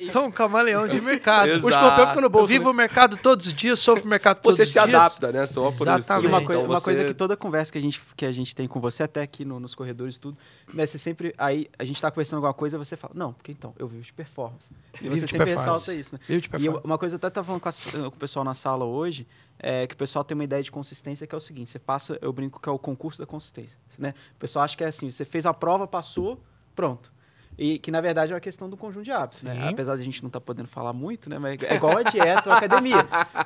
Sou 0.12 0.26
um 0.26 0.32
camaleão 0.32 0.88
de 0.88 1.00
mercado. 1.02 1.50
Exato. 1.50 1.66
O 1.66 1.70
escorpião 1.70 2.08
fica 2.08 2.22
no 2.22 2.26
Eu 2.26 2.30
bolso. 2.30 2.48
vivo 2.48 2.70
o 2.70 2.74
mercado 2.74 3.18
todos 3.18 3.48
os 3.48 3.54
dias, 3.54 3.80
sofro 3.80 4.06
o 4.06 4.08
mercado 4.08 4.42
todos 4.42 4.58
Você 4.58 4.64
os 4.64 4.70
se 4.70 4.74
dias. 4.74 4.90
adapta, 4.96 5.32
né? 5.32 5.46
Só. 5.46 5.62
Exatamente. 5.68 6.26
E 6.26 6.28
uma, 6.28 6.38
Então 6.38 6.46
coisa, 6.48 6.62
uma 6.64 6.76
você- 6.80 6.84
coisa 6.84 7.06
que 7.06 7.14
toda 7.14 7.38
conversa 7.38 7.72
que 7.72 7.78
a 7.78 7.82
gente, 7.82 8.02
que 8.16 8.26
a 8.26 8.32
gente 8.32 8.54
tem 8.56 8.68
com 8.68 8.80
você, 8.80 9.04
até 9.04 9.22
aqui 9.22 9.46
no- 9.46 9.60
nos 9.60 9.74
corredores 9.76 10.16
e 10.16 10.20
tudo, 10.20 10.38
né, 10.74 10.86
você 10.86 10.98
sempre. 10.98 11.34
Aí 11.38 11.68
a 11.78 11.84
gente 11.86 12.02
tá 12.02 12.10
conversando 12.12 12.38
alguma 12.38 12.54
coisa, 12.54 12.78
você 12.78 12.96
fala, 12.96 13.14
não, 13.16 13.34
porque 13.34 13.52
então, 13.52 13.74
eu 13.78 13.88
vivo 13.88 14.02
de 14.04 14.14
performance. 14.14 14.70
E 15.02 15.10
você 15.10 15.28
sempre 15.28 15.46
ressalta 15.52 15.94
isso, 15.94 16.16
né? 16.16 16.20
Vivo 16.28 16.42
de 16.42 16.48
E 16.48 16.50
performance. 16.52 16.84
eu- 16.84 16.88
uma 16.90 16.98
coisa 16.98 17.16
eu 17.16 17.18
até 17.18 17.30
tava 17.30 17.46
falando 17.46 17.62
com, 17.62 17.70
as- 17.70 17.86
com 17.92 18.08
o 18.08 18.12
pessoal 18.12 18.44
na 18.46 18.54
sala 18.54 18.86
hoje, 18.86 19.28
é 19.60 19.86
que 19.88 19.94
o 19.94 19.98
pessoal 19.98 20.24
tem 20.24 20.36
uma 20.36 20.44
ideia 20.44 20.62
de 20.64 20.72
consistência 20.72 21.26
que 21.28 21.34
é 21.34 21.38
o 21.38 21.42
seguinte, 21.42 21.70
você 21.72 21.80
passa, 21.80 22.18
eu 22.22 22.32
brinco 22.34 22.60
que 22.62 22.68
é 22.68 22.72
o 22.72 22.80
concurso 22.80 23.20
da 23.20 23.26
consistência, 23.26 23.78
né? 23.98 24.14
O 24.36 24.40
pessoal 24.40 24.66
acha 24.66 24.76
que 24.76 24.84
é 24.84 24.88
assim, 24.88 25.10
você 25.12 25.24
fez 25.26 25.46
a 25.46 25.54
prova, 25.54 25.88
passou, 25.88 26.42
pronto. 26.76 27.14
E 27.58 27.80
que 27.80 27.90
na 27.90 28.02
verdade 28.02 28.34
é 28.34 28.36
uma 28.36 28.42
questão 28.42 28.70
do 28.70 28.76
conjunto 28.76 29.06
de 29.06 29.14
hábitos, 29.14 29.42
né? 29.44 29.54
Sim. 29.56 29.70
Apesar 29.70 29.96
de 29.96 30.02
a 30.02 30.04
gente 30.04 30.22
não 30.22 30.28
estar 30.28 30.42
podendo 30.42 30.68
falar 30.68 30.92
muito, 30.92 31.30
né? 31.30 31.40
Mas 31.40 31.62
é 31.64 31.76
igual 31.76 31.98
a 31.98 32.04
dieta 32.04 32.50
ou 32.50 32.54
a 32.54 32.58
academia. 32.58 32.98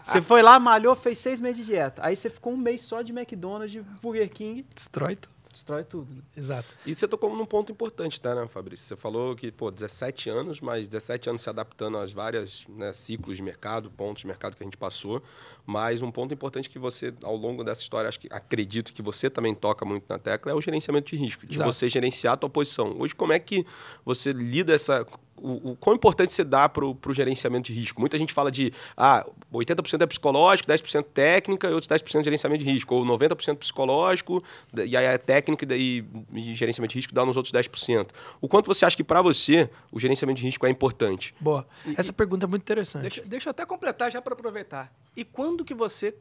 Você 0.03 0.19
foi 0.19 0.41
lá, 0.41 0.59
malhou, 0.59 0.95
fez 0.95 1.19
seis 1.19 1.39
meses 1.39 1.57
de 1.57 1.65
dieta. 1.65 2.01
Aí 2.03 2.15
você 2.15 2.27
ficou 2.27 2.53
um 2.53 2.57
mês 2.57 2.81
só 2.81 3.03
de 3.03 3.11
McDonald's, 3.11 3.71
de 3.71 3.81
Burger 4.01 4.27
King, 4.31 4.65
Destrói 4.73 5.15
tudo. 5.15 5.31
Destrói 5.59 5.83
tudo. 5.83 6.13
né? 6.13 6.21
Exato. 6.35 6.67
E 6.85 6.95
você 6.95 7.07
tocou 7.07 7.35
num 7.35 7.45
ponto 7.45 7.71
importante, 7.71 8.19
tá, 8.19 8.33
né, 8.33 8.47
Fabrício? 8.47 8.87
Você 8.87 8.95
falou 8.95 9.35
que, 9.35 9.51
pô, 9.51 9.69
17 9.69 10.29
anos, 10.29 10.61
mas 10.61 10.87
17 10.87 11.29
anos 11.29 11.41
se 11.41 11.49
adaptando 11.49 11.97
às 11.97 12.11
várias 12.11 12.65
né, 12.69 12.91
ciclos 12.93 13.37
de 13.37 13.43
mercado, 13.43 13.91
pontos 13.91 14.21
de 14.21 14.27
mercado 14.27 14.55
que 14.55 14.63
a 14.63 14.65
gente 14.65 14.77
passou. 14.77 15.21
Mas 15.65 16.01
um 16.01 16.11
ponto 16.11 16.33
importante 16.33 16.69
que 16.69 16.79
você, 16.79 17.13
ao 17.21 17.35
longo 17.35 17.63
dessa 17.63 17.81
história, 17.81 18.07
acho 18.09 18.19
que 18.19 18.27
acredito 18.31 18.91
que 18.91 19.01
você 19.01 19.29
também 19.29 19.53
toca 19.53 19.85
muito 19.85 20.05
na 20.09 20.17
tecla, 20.17 20.51
é 20.51 20.55
o 20.55 20.61
gerenciamento 20.61 21.09
de 21.09 21.15
risco, 21.15 21.45
de 21.45 21.55
Exato. 21.55 21.71
você 21.71 21.89
gerenciar 21.89 22.33
a 22.33 22.37
tua 22.37 22.49
posição. 22.49 22.95
Hoje, 22.97 23.13
como 23.13 23.33
é 23.33 23.39
que 23.39 23.65
você 24.03 24.31
lida 24.31 24.73
essa. 24.73 25.05
O, 25.41 25.71
o 25.71 25.75
quão 25.75 25.95
importante 25.95 26.31
você 26.31 26.43
dá 26.43 26.67
para 26.67 26.85
o 26.85 26.97
gerenciamento 27.13 27.71
de 27.71 27.79
risco? 27.79 27.99
Muita 27.99 28.17
gente 28.17 28.33
fala 28.33 28.51
de 28.51 28.73
ah, 28.95 29.25
80% 29.53 30.01
é 30.01 30.05
psicológico, 30.07 30.69
10% 30.69 31.05
técnica 31.13 31.67
e 31.69 31.73
outros 31.73 31.89
10% 31.89 32.19
de 32.19 32.23
gerenciamento 32.23 32.63
de 32.63 32.69
risco. 32.69 32.95
Ou 32.95 33.05
90% 33.05 33.57
psicológico, 33.57 34.43
e 34.73 34.95
aí 34.95 35.05
é 35.05 35.17
técnica 35.17 35.63
e, 35.63 35.67
daí, 35.67 36.05
e 36.33 36.53
gerenciamento 36.53 36.93
de 36.93 36.99
risco 36.99 37.13
dá 37.13 37.25
nos 37.25 37.37
outros 37.37 37.53
10%. 37.53 38.09
O 38.41 38.47
quanto 38.47 38.67
você 38.67 38.85
acha 38.85 38.95
que 38.95 39.03
para 39.03 39.21
você 39.21 39.69
o 39.91 39.99
gerenciamento 39.99 40.39
de 40.39 40.45
risco 40.45 40.65
é 40.65 40.69
importante? 40.69 41.33
Boa. 41.39 41.67
Essa 41.97 42.13
pergunta 42.13 42.45
é 42.45 42.47
muito 42.47 42.63
interessante. 42.63 43.01
Deixa, 43.03 43.21
deixa 43.25 43.49
eu 43.49 43.51
até 43.51 43.65
completar 43.65 44.11
já 44.11 44.21
para 44.21 44.33
aproveitar. 44.33 44.93
E 45.15 45.23
quando 45.23 45.63
que 45.65 45.73
você 45.73 46.15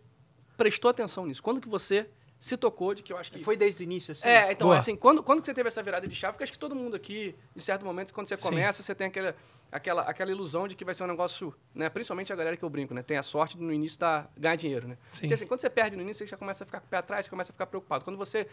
prestou 0.56 0.90
atenção 0.90 1.26
nisso? 1.26 1.42
Quando 1.42 1.60
que 1.60 1.68
você 1.68 2.06
se 2.38 2.56
tocou 2.56 2.94
de 2.94 3.02
que 3.02 3.12
eu 3.12 3.16
acho 3.16 3.32
que... 3.32 3.42
Foi 3.42 3.56
desde 3.56 3.82
o 3.82 3.84
início, 3.84 4.12
assim? 4.12 4.26
É, 4.26 4.52
então, 4.52 4.68
Boa. 4.68 4.78
assim, 4.78 4.94
quando, 4.94 5.22
quando 5.24 5.40
que 5.40 5.46
você 5.46 5.54
teve 5.54 5.66
essa 5.66 5.82
virada 5.82 6.06
de 6.06 6.14
chave? 6.14 6.34
Porque 6.34 6.44
acho 6.44 6.52
que 6.52 6.58
todo 6.58 6.74
mundo 6.74 6.94
aqui, 6.94 7.34
em 7.56 7.60
certo 7.60 7.84
momento, 7.84 8.14
quando 8.14 8.28
você 8.28 8.36
Sim. 8.36 8.50
começa, 8.50 8.80
você 8.80 8.94
tem 8.94 9.08
aquela, 9.08 9.34
aquela, 9.72 10.02
aquela 10.02 10.30
ilusão 10.30 10.68
de 10.68 10.76
que 10.76 10.84
vai 10.84 10.94
ser 10.94 11.02
um 11.02 11.08
negócio, 11.08 11.52
né? 11.74 11.88
Principalmente 11.88 12.32
a 12.32 12.36
galera 12.36 12.56
que 12.56 12.62
eu 12.62 12.70
brinco, 12.70 12.94
né? 12.94 13.02
Tem 13.02 13.16
a 13.16 13.24
sorte 13.24 13.56
de 13.56 13.62
no 13.64 13.72
início 13.72 13.98
dar, 13.98 14.30
ganhar 14.36 14.54
dinheiro, 14.54 14.86
né? 14.86 14.96
Sim. 15.06 15.22
Porque 15.22 15.34
assim, 15.34 15.46
quando 15.48 15.60
você 15.60 15.68
perde 15.68 15.96
no 15.96 16.02
início, 16.02 16.24
você 16.24 16.30
já 16.30 16.36
começa 16.36 16.62
a 16.62 16.66
ficar 16.66 16.78
com 16.78 16.86
o 16.86 16.88
pé 16.88 16.98
atrás, 16.98 17.26
você 17.26 17.30
começa 17.30 17.50
a 17.50 17.54
ficar 17.54 17.66
preocupado. 17.66 18.04
Quando 18.04 18.16
você, 18.16 18.46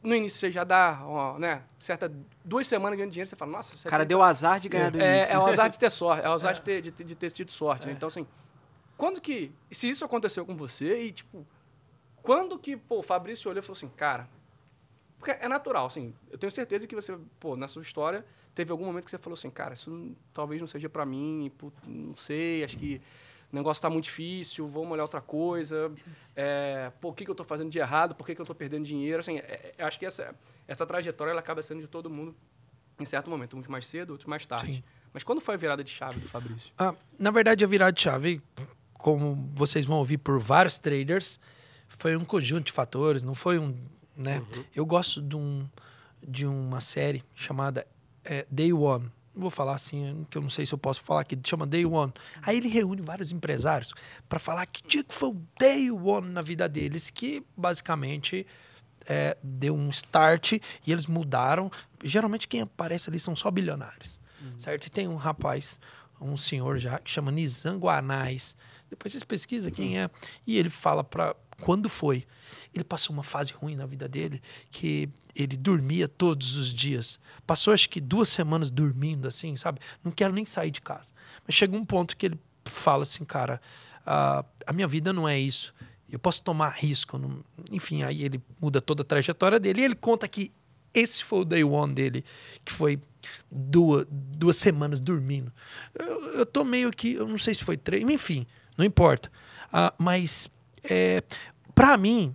no 0.00 0.14
início, 0.14 0.38
você 0.38 0.52
já 0.52 0.62
dá, 0.62 1.00
ó, 1.02 1.36
né? 1.36 1.64
Certa, 1.78 2.12
duas 2.44 2.68
semanas 2.68 2.96
ganhando 2.96 3.10
dinheiro, 3.10 3.28
você 3.28 3.34
fala, 3.34 3.50
nossa... 3.50 3.88
O 3.88 3.90
cara 3.90 4.04
deu 4.04 4.22
azar 4.22 4.60
de 4.60 4.68
ganhar 4.68 4.90
do 4.90 4.98
início. 4.98 5.32
É, 5.32 5.32
é 5.32 5.38
o 5.38 5.46
azar 5.46 5.68
de 5.68 5.80
ter 5.80 5.90
sorte, 5.90 6.24
é 6.24 6.28
o 6.28 6.32
azar 6.32 6.54
de, 6.54 6.62
ter, 6.62 6.80
de, 6.80 6.92
ter, 6.92 7.02
de 7.02 7.14
ter 7.16 7.30
tido 7.32 7.50
sorte, 7.50 7.88
né? 7.88 7.92
Então, 7.92 8.06
assim, 8.06 8.24
quando 8.96 9.20
que. 9.20 9.52
Se 9.68 9.88
isso 9.88 10.04
aconteceu 10.04 10.46
com 10.46 10.56
você 10.56 11.02
e, 11.02 11.12
tipo, 11.12 11.44
Quando 12.26 12.58
que, 12.58 12.76
pô, 12.76 12.98
o 12.98 13.02
Fabrício 13.02 13.48
olhou 13.48 13.60
e 13.60 13.62
falou 13.62 13.76
assim, 13.76 13.88
cara, 13.88 14.28
porque 15.18 15.30
é 15.30 15.48
natural, 15.48 15.86
assim, 15.86 16.12
eu 16.30 16.36
tenho 16.36 16.50
certeza 16.50 16.86
que 16.86 16.94
você, 16.94 17.16
pô, 17.38 17.56
na 17.56 17.68
sua 17.68 17.82
história, 17.82 18.24
teve 18.54 18.72
algum 18.72 18.84
momento 18.84 19.04
que 19.04 19.10
você 19.10 19.16
falou 19.18 19.34
assim, 19.34 19.48
cara, 19.48 19.74
isso 19.74 19.90
não- 19.90 20.14
talvez 20.34 20.60
não 20.60 20.66
seja 20.68 20.88
pra 20.88 21.06
mim, 21.06 21.50
pô, 21.56 21.72
não 21.86 22.16
sei, 22.16 22.64
acho 22.64 22.76
que 22.76 23.00
o 23.52 23.54
negócio 23.56 23.80
tá 23.80 23.88
muito 23.88 24.04
difícil, 24.06 24.66
vamos 24.66 24.90
olhar 24.90 25.04
outra 25.04 25.20
coisa, 25.20 25.90
é, 26.34 26.90
pô, 27.00 27.10
o 27.10 27.12
que, 27.14 27.24
que 27.24 27.30
eu 27.30 27.34
tô 27.34 27.44
fazendo 27.44 27.70
de 27.70 27.78
errado, 27.78 28.14
por 28.16 28.26
que, 28.26 28.34
que 28.34 28.40
eu 28.40 28.46
tô 28.46 28.54
perdendo 28.54 28.84
dinheiro, 28.84 29.20
assim, 29.20 29.38
é- 29.38 29.72
é- 29.78 29.84
acho 29.84 29.98
que 29.98 30.04
essa, 30.04 30.34
essa 30.66 30.84
trajetória, 30.84 31.30
ela 31.30 31.40
acaba 31.40 31.62
sendo 31.62 31.80
de 31.80 31.86
todo 31.86 32.10
mundo 32.10 32.34
em 32.98 33.04
certo 33.04 33.30
momento, 33.30 33.56
uns 33.56 33.68
mais 33.68 33.86
cedo, 33.86 34.10
outros 34.10 34.26
mais 34.26 34.44
tarde. 34.46 34.66
Sim. 34.76 34.84
Mas 35.12 35.22
quando 35.22 35.40
foi 35.40 35.54
a 35.54 35.58
virada 35.58 35.84
de 35.84 35.90
chave 35.90 36.18
do 36.18 36.28
Fabrício? 36.28 36.72
Ah, 36.76 36.92
na 37.18 37.30
verdade, 37.30 37.62
a 37.64 37.68
virada 37.68 37.92
de 37.92 38.00
chave, 38.02 38.42
como 38.94 39.48
vocês 39.54 39.84
vão 39.84 39.98
ouvir 39.98 40.18
por 40.18 40.38
vários 40.38 40.78
traders, 40.78 41.38
foi 41.88 42.16
um 42.16 42.24
conjunto 42.24 42.66
de 42.66 42.72
fatores, 42.72 43.22
não 43.22 43.34
foi 43.34 43.58
um. 43.58 43.76
Né? 44.16 44.42
Eu 44.74 44.86
gosto 44.86 45.20
de, 45.20 45.36
um, 45.36 45.68
de 46.26 46.46
uma 46.46 46.80
série 46.80 47.22
chamada 47.34 47.86
é, 48.24 48.46
Day 48.50 48.72
One. 48.72 49.10
Não 49.34 49.42
vou 49.42 49.50
falar 49.50 49.74
assim, 49.74 50.26
que 50.30 50.38
eu 50.38 50.42
não 50.42 50.48
sei 50.48 50.64
se 50.64 50.72
eu 50.72 50.78
posso 50.78 51.02
falar 51.02 51.20
aqui, 51.20 51.38
chama 51.44 51.66
Day 51.66 51.84
One. 51.84 52.12
Aí 52.40 52.56
ele 52.56 52.68
reúne 52.68 53.02
vários 53.02 53.32
empresários 53.32 53.92
para 54.26 54.38
falar 54.38 54.64
que 54.64 54.86
dia 54.86 55.04
que 55.04 55.14
foi 55.14 55.28
o 55.28 55.42
Day 55.58 55.90
One 55.90 56.30
na 56.30 56.40
vida 56.40 56.66
deles, 56.66 57.10
que 57.10 57.44
basicamente 57.54 58.46
é, 59.06 59.36
deu 59.42 59.76
um 59.76 59.90
start 59.90 60.52
e 60.52 60.62
eles 60.86 61.06
mudaram. 61.06 61.70
Geralmente 62.02 62.48
quem 62.48 62.62
aparece 62.62 63.10
ali 63.10 63.20
são 63.20 63.36
só 63.36 63.50
bilionários, 63.50 64.18
certo? 64.58 64.86
E 64.86 64.90
tem 64.90 65.06
um 65.06 65.16
rapaz, 65.16 65.78
um 66.18 66.36
senhor 66.36 66.78
já, 66.78 66.98
que 66.98 67.10
chama 67.10 67.30
Nizango 67.30 67.90
Anais. 67.90 68.56
Depois 68.88 69.12
vocês 69.12 69.24
pesquisam 69.24 69.70
quem 69.70 70.00
é. 70.00 70.10
E 70.46 70.58
ele 70.58 70.70
fala 70.70 71.04
para 71.04 71.36
quando 71.60 71.88
foi. 71.88 72.26
Ele 72.74 72.84
passou 72.84 73.14
uma 73.14 73.22
fase 73.22 73.52
ruim 73.52 73.74
na 73.74 73.86
vida 73.86 74.06
dele, 74.08 74.40
que 74.70 75.08
ele 75.34 75.56
dormia 75.56 76.06
todos 76.06 76.56
os 76.56 76.72
dias. 76.72 77.18
Passou 77.46 77.72
acho 77.72 77.88
que 77.88 78.00
duas 78.00 78.28
semanas 78.28 78.70
dormindo, 78.70 79.26
assim, 79.26 79.56
sabe? 79.56 79.80
Não 80.04 80.12
quero 80.12 80.32
nem 80.34 80.44
sair 80.44 80.70
de 80.70 80.80
casa. 80.80 81.12
Mas 81.46 81.54
chegou 81.54 81.78
um 81.78 81.84
ponto 81.84 82.16
que 82.16 82.26
ele 82.26 82.38
fala 82.66 83.02
assim, 83.04 83.24
cara, 83.24 83.60
ah, 84.04 84.44
a 84.66 84.72
minha 84.72 84.86
vida 84.86 85.12
não 85.12 85.26
é 85.28 85.38
isso. 85.38 85.74
Eu 86.10 86.18
posso 86.18 86.42
tomar 86.42 86.68
risco. 86.70 87.16
não- 87.18 87.42
Enfim, 87.72 88.02
aí 88.02 88.22
ele 88.22 88.40
muda 88.60 88.80
toda 88.80 89.02
a 89.02 89.04
trajetória 89.04 89.58
dele. 89.58 89.80
E 89.80 89.84
ele 89.84 89.94
conta 89.94 90.28
que 90.28 90.52
esse 90.92 91.24
foi 91.24 91.40
o 91.40 91.44
day 91.44 91.64
one 91.64 91.92
dele, 91.94 92.24
que 92.64 92.72
foi 92.72 93.00
duas, 93.50 94.06
duas 94.10 94.56
semanas 94.56 95.00
dormindo. 95.00 95.52
Eu, 95.94 96.38
eu 96.40 96.46
tô 96.46 96.62
meio 96.64 96.90
que, 96.90 97.14
eu 97.14 97.26
não 97.26 97.38
sei 97.38 97.54
se 97.54 97.64
foi 97.64 97.76
treino, 97.76 98.10
enfim, 98.10 98.46
não 98.78 98.84
importa. 98.84 99.30
Ah, 99.72 99.92
mas, 99.98 100.48
é, 100.88 101.22
para 101.74 101.96
mim, 101.96 102.34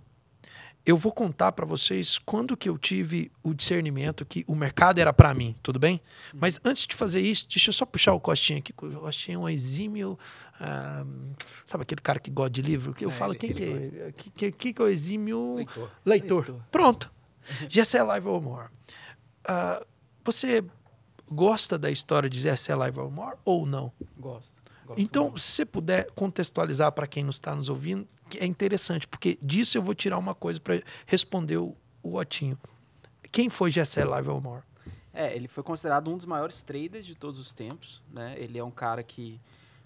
eu 0.84 0.96
vou 0.96 1.12
contar 1.12 1.52
para 1.52 1.64
vocês 1.64 2.18
quando 2.18 2.56
que 2.56 2.68
eu 2.68 2.76
tive 2.76 3.30
o 3.42 3.54
discernimento 3.54 4.26
que 4.26 4.44
o 4.48 4.54
mercado 4.54 4.98
era 4.98 5.12
para 5.12 5.32
mim, 5.32 5.54
tudo 5.62 5.78
bem? 5.78 6.00
Mas 6.34 6.58
antes 6.64 6.86
de 6.88 6.94
fazer 6.96 7.20
isso, 7.20 7.48
deixa 7.48 7.68
eu 7.70 7.72
só 7.72 7.86
puxar 7.86 8.12
o 8.14 8.20
Costinha 8.20 8.58
aqui. 8.58 8.72
que 8.72 8.84
O 8.86 9.00
Costinha 9.00 9.36
é 9.36 9.38
um 9.38 9.48
exímio. 9.48 10.18
ah, 10.60 11.04
sabe 11.66 11.82
aquele 11.82 12.00
cara 12.00 12.18
que 12.18 12.30
gosta 12.30 12.50
de 12.50 12.62
livro? 12.62 12.92
Que 12.94 13.04
eu 13.04 13.10
É, 13.10 13.12
falo, 13.12 13.32
ele- 13.32 13.38
quem 13.38 13.52
que 13.52 13.62
ele 13.62 14.00
é? 14.00 14.12
Que, 14.12 14.30
que, 14.30 14.52
que 14.52 14.72
que 14.74 14.82
é 14.82 14.84
o 14.84 14.88
exímio. 14.88 15.54
Leitor. 15.54 15.90
Leitor. 16.04 16.44
Leitor. 16.48 16.62
Pronto. 16.70 17.12
Gessé 17.68 18.02
Live 18.02 18.26
More. 18.26 18.68
Ah, 19.44 19.84
você 20.24 20.64
gosta 21.30 21.78
da 21.78 21.90
história 21.90 22.28
de 22.28 22.40
Gessé 22.40 22.74
Live 22.74 22.98
More 22.98 23.36
ou 23.44 23.64
não? 23.66 23.92
Gosto. 24.18 24.52
Então, 24.96 25.36
se 25.36 25.52
você 25.52 25.66
puder 25.66 26.10
contextualizar 26.12 26.92
para 26.92 27.06
quem 27.06 27.22
não 27.22 27.30
está 27.30 27.54
nos 27.54 27.68
ouvindo, 27.68 28.06
é 28.38 28.46
interessante, 28.46 29.06
porque 29.06 29.38
disso 29.42 29.76
eu 29.76 29.82
vou 29.82 29.94
tirar 29.94 30.18
uma 30.18 30.34
coisa 30.34 30.60
para 30.60 30.82
responder 31.06 31.58
o, 31.58 31.76
o 32.02 32.16
Otinho. 32.16 32.58
Quem 33.30 33.48
foi 33.48 33.70
Gessé 33.70 34.04
Live 34.04 34.28
More? 34.28 34.62
É, 35.14 35.34
ele 35.34 35.48
foi 35.48 35.62
considerado 35.62 36.10
um 36.10 36.16
dos 36.16 36.26
maiores 36.26 36.62
traders 36.62 37.04
de 37.04 37.14
todos 37.14 37.38
os 37.38 37.52
tempos, 37.52 38.02
né? 38.10 38.34
Ele 38.38 38.58
é 38.58 38.64
um 38.64 38.70
cara 38.70 39.02
que 39.02 39.38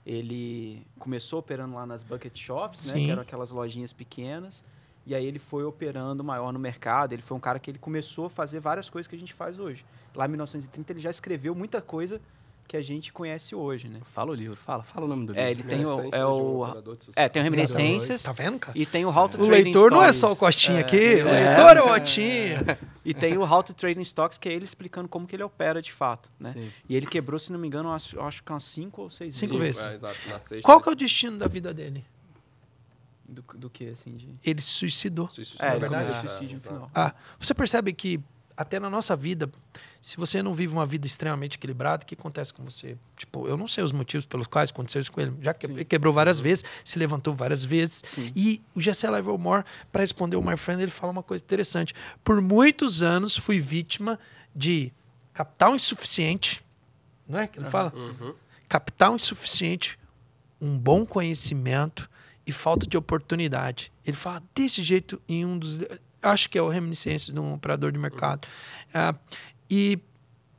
ele 0.05 0.87
começou 0.99 1.41
operando 1.41 1.75
lá 1.75 1.85
nas 1.85 2.03
bucket 2.03 2.37
shops, 2.39 2.93
né? 2.93 3.01
Que 3.01 3.11
eram 3.11 3.23
aquelas 3.23 3.51
lojinhas 3.51 3.93
pequenas. 3.93 4.63
E 5.05 5.15
aí 5.15 5.25
ele 5.25 5.39
foi 5.39 5.65
operando 5.65 6.23
maior 6.23 6.53
no 6.53 6.59
mercado. 6.59 7.13
Ele 7.13 7.23
foi 7.23 7.37
um 7.37 7.41
cara 7.41 7.59
que 7.59 7.71
ele 7.71 7.79
começou 7.79 8.27
a 8.27 8.31
fazer 8.31 8.61
várias 8.61 8.89
coisas 8.89 9.09
que 9.09 9.17
a 9.17 9.19
gente 9.19 9.35
faz 9.35 9.59
hoje. 9.59 9.85
Lá 10.15 10.27
em 10.27 10.29
1930 10.29 10.93
ele 10.93 11.01
já 11.01 11.11
escreveu 11.11 11.55
muita 11.55 11.81
coisa 11.83 12.21
que 12.67 12.77
a 12.77 12.83
gente 12.83 13.13
conhece 13.13 13.55
hoje, 13.55 13.89
né? 13.89 14.01
Fala 14.05 14.31
o 14.31 14.35
livro, 14.35 14.57
fala, 14.57 14.83
fala 14.83 15.07
o 15.07 15.09
nome 15.09 15.27
do 15.27 15.33
livro. 15.33 15.47
É, 15.47 15.51
ele 15.51 15.63
tem 15.63 15.85
o, 15.85 16.01
é 16.01 16.11
de 16.11 16.25
um 16.25 16.61
o 16.61 16.67
sucesso. 16.67 17.13
é, 17.15 17.29
tem 17.29 17.41
o 17.41 17.45
Reminiscências 17.45 18.23
Tá 18.25 18.33
vendo, 18.33 18.59
cara? 18.59 18.77
e 18.79 18.85
tem 18.85 19.05
o 19.05 19.09
How 19.09 19.29
to 19.29 19.41
O 19.41 19.47
Trade 19.47 19.61
in 19.61 19.65
leitor 19.65 19.91
não 19.91 20.03
é 20.03 20.13
só 20.13 20.33
o 20.33 20.37
Costinha 20.37 20.79
É, 20.79 20.81
aqui, 20.81 20.97
o 20.97 21.29
é. 21.29 21.55
leitor 21.55 21.77
é 21.77 21.83
o 21.83 21.93
Otinho. 21.95 22.57
E 23.05 23.15
tem 23.15 23.39
o 23.39 23.43
How 23.43 23.63
to 23.63 23.73
Trade 23.75 23.99
in 23.99 24.03
Stocks, 24.03 24.37
que 24.39 24.49
é 24.49 24.53
ele 24.53 24.65
explicando 24.65 25.09
como 25.09 25.27
que 25.27 25.37
ele 25.37 25.43
opera 25.43 25.81
de 25.81 25.93
fato, 25.93 26.31
né? 26.41 26.53
Sim. 26.53 26.73
E 26.89 26.97
ele 26.97 27.07
quebrou, 27.07 27.39
se 27.39 27.53
não 27.53 27.59
me 27.59 27.67
engano, 27.69 27.93
acho, 27.93 28.19
acho 28.21 28.43
que 28.43 28.51
umas 28.53 28.65
5 28.65 29.03
ou 29.03 29.11
6 29.11 29.37
Cinco 29.37 29.59
vezes. 29.59 29.87
É, 29.91 29.95
exato, 29.95 30.17
na 30.29 30.39
sexta. 30.39 30.63
Qual 30.67 30.81
que 30.81 30.89
é 30.89 30.93
o 30.93 30.95
destino 30.97 31.39
da 31.39 31.47
vida 31.47 31.73
dele? 31.73 32.05
Do, 33.29 33.43
do 33.57 33.69
que, 33.71 33.89
assim, 33.89 34.15
de... 34.15 34.33
Ele 34.45 34.61
se 34.61 34.71
suicidou. 34.71 35.29
Suicídio 35.31 35.65
É, 35.65 35.71
na 35.73 35.79
verdade, 35.79 36.13
sexta, 36.13 36.27
o 36.27 36.31
suicídio 36.31 36.55
no 36.57 36.61
final. 36.61 36.91
Ah, 36.95 37.13
você 37.39 37.55
percebe 37.55 37.93
que 37.93 38.21
até 38.57 38.81
na 38.81 38.89
nossa 38.89 39.15
vida, 39.15 39.51
se 40.01 40.17
você 40.17 40.43
não 40.43 40.55
vive 40.55 40.73
uma 40.73 40.87
vida 40.87 41.07
extremamente 41.07 41.57
equilibrada, 41.57 42.05
o 42.05 42.07
que 42.07 42.15
acontece 42.15 42.55
com 42.55 42.65
você? 42.65 42.97
Tipo, 43.17 43.47
eu 43.47 43.57
não 43.57 43.69
sei 43.69 43.85
os 43.85 43.93
motivos 43.93 44.25
pelos 44.25 44.47
quais 44.47 44.71
aconteceu 44.71 45.01
isso 45.01 45.13
com 45.13 45.21
ele. 45.21 45.35
Já 45.41 45.53
que, 45.53 45.85
quebrou 45.85 46.13
várias 46.13 46.41
vezes, 46.41 46.65
se 46.85 46.99
levantou 46.99 47.35
várias 47.35 47.65
vezes. 47.65 48.03
Sim. 48.09 48.33
E 48.35 48.63
o 48.75 48.81
Gessé 48.81 49.11
Livermore, 49.11 49.65
para 49.93 50.01
responder 50.01 50.37
o 50.37 50.43
My 50.43 50.57
Friend, 50.57 50.83
ele 50.83 50.91
fala 50.91 51.13
uma 51.13 51.23
coisa 51.23 51.45
interessante. 51.45 51.95
Por 52.25 52.41
muitos 52.41 53.03
anos 53.03 53.37
fui 53.37 53.59
vítima 53.59 54.19
de 54.55 54.93
capital 55.35 55.75
insuficiente, 55.75 56.65
não 57.29 57.41
é 57.41 57.47
que 57.47 57.59
ele 57.59 57.69
fala? 57.69 57.93
Uhum. 57.95 58.35
Capital 58.69 59.17
insuficiente, 59.17 59.99
um 60.61 60.79
bom 60.79 61.05
conhecimento 61.05 62.09
e 62.47 62.53
falta 62.53 62.87
de 62.87 62.97
oportunidade. 62.97 63.93
Ele 64.05 64.17
fala 64.17 64.43
desse 64.55 64.83
jeito 64.83 65.21
em 65.29 65.45
um 65.45 65.59
dos. 65.59 65.81
Acho 66.23 66.49
que 66.51 66.59
é 66.59 66.63
o 66.63 66.69
reminiscência 66.69 67.33
de 67.33 67.39
um 67.39 67.55
operador 67.55 67.93
de 67.93 67.99
mercado. 67.99 68.49
Ah, 68.93 69.15
e 69.71 69.99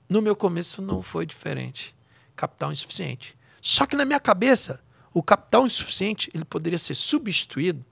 no 0.09 0.21
meu 0.21 0.35
começo 0.35 0.81
não 0.81 1.01
foi 1.01 1.25
diferente. 1.25 1.95
Capital 2.35 2.71
insuficiente. 2.71 3.37
Só 3.61 3.85
que 3.85 3.95
na 3.95 4.05
minha 4.05 4.19
cabeça, 4.19 4.79
o 5.13 5.21
capital 5.23 5.65
insuficiente 5.65 6.29
ele 6.33 6.45
poderia 6.45 6.77
ser 6.77 6.93
substituído 6.93 7.83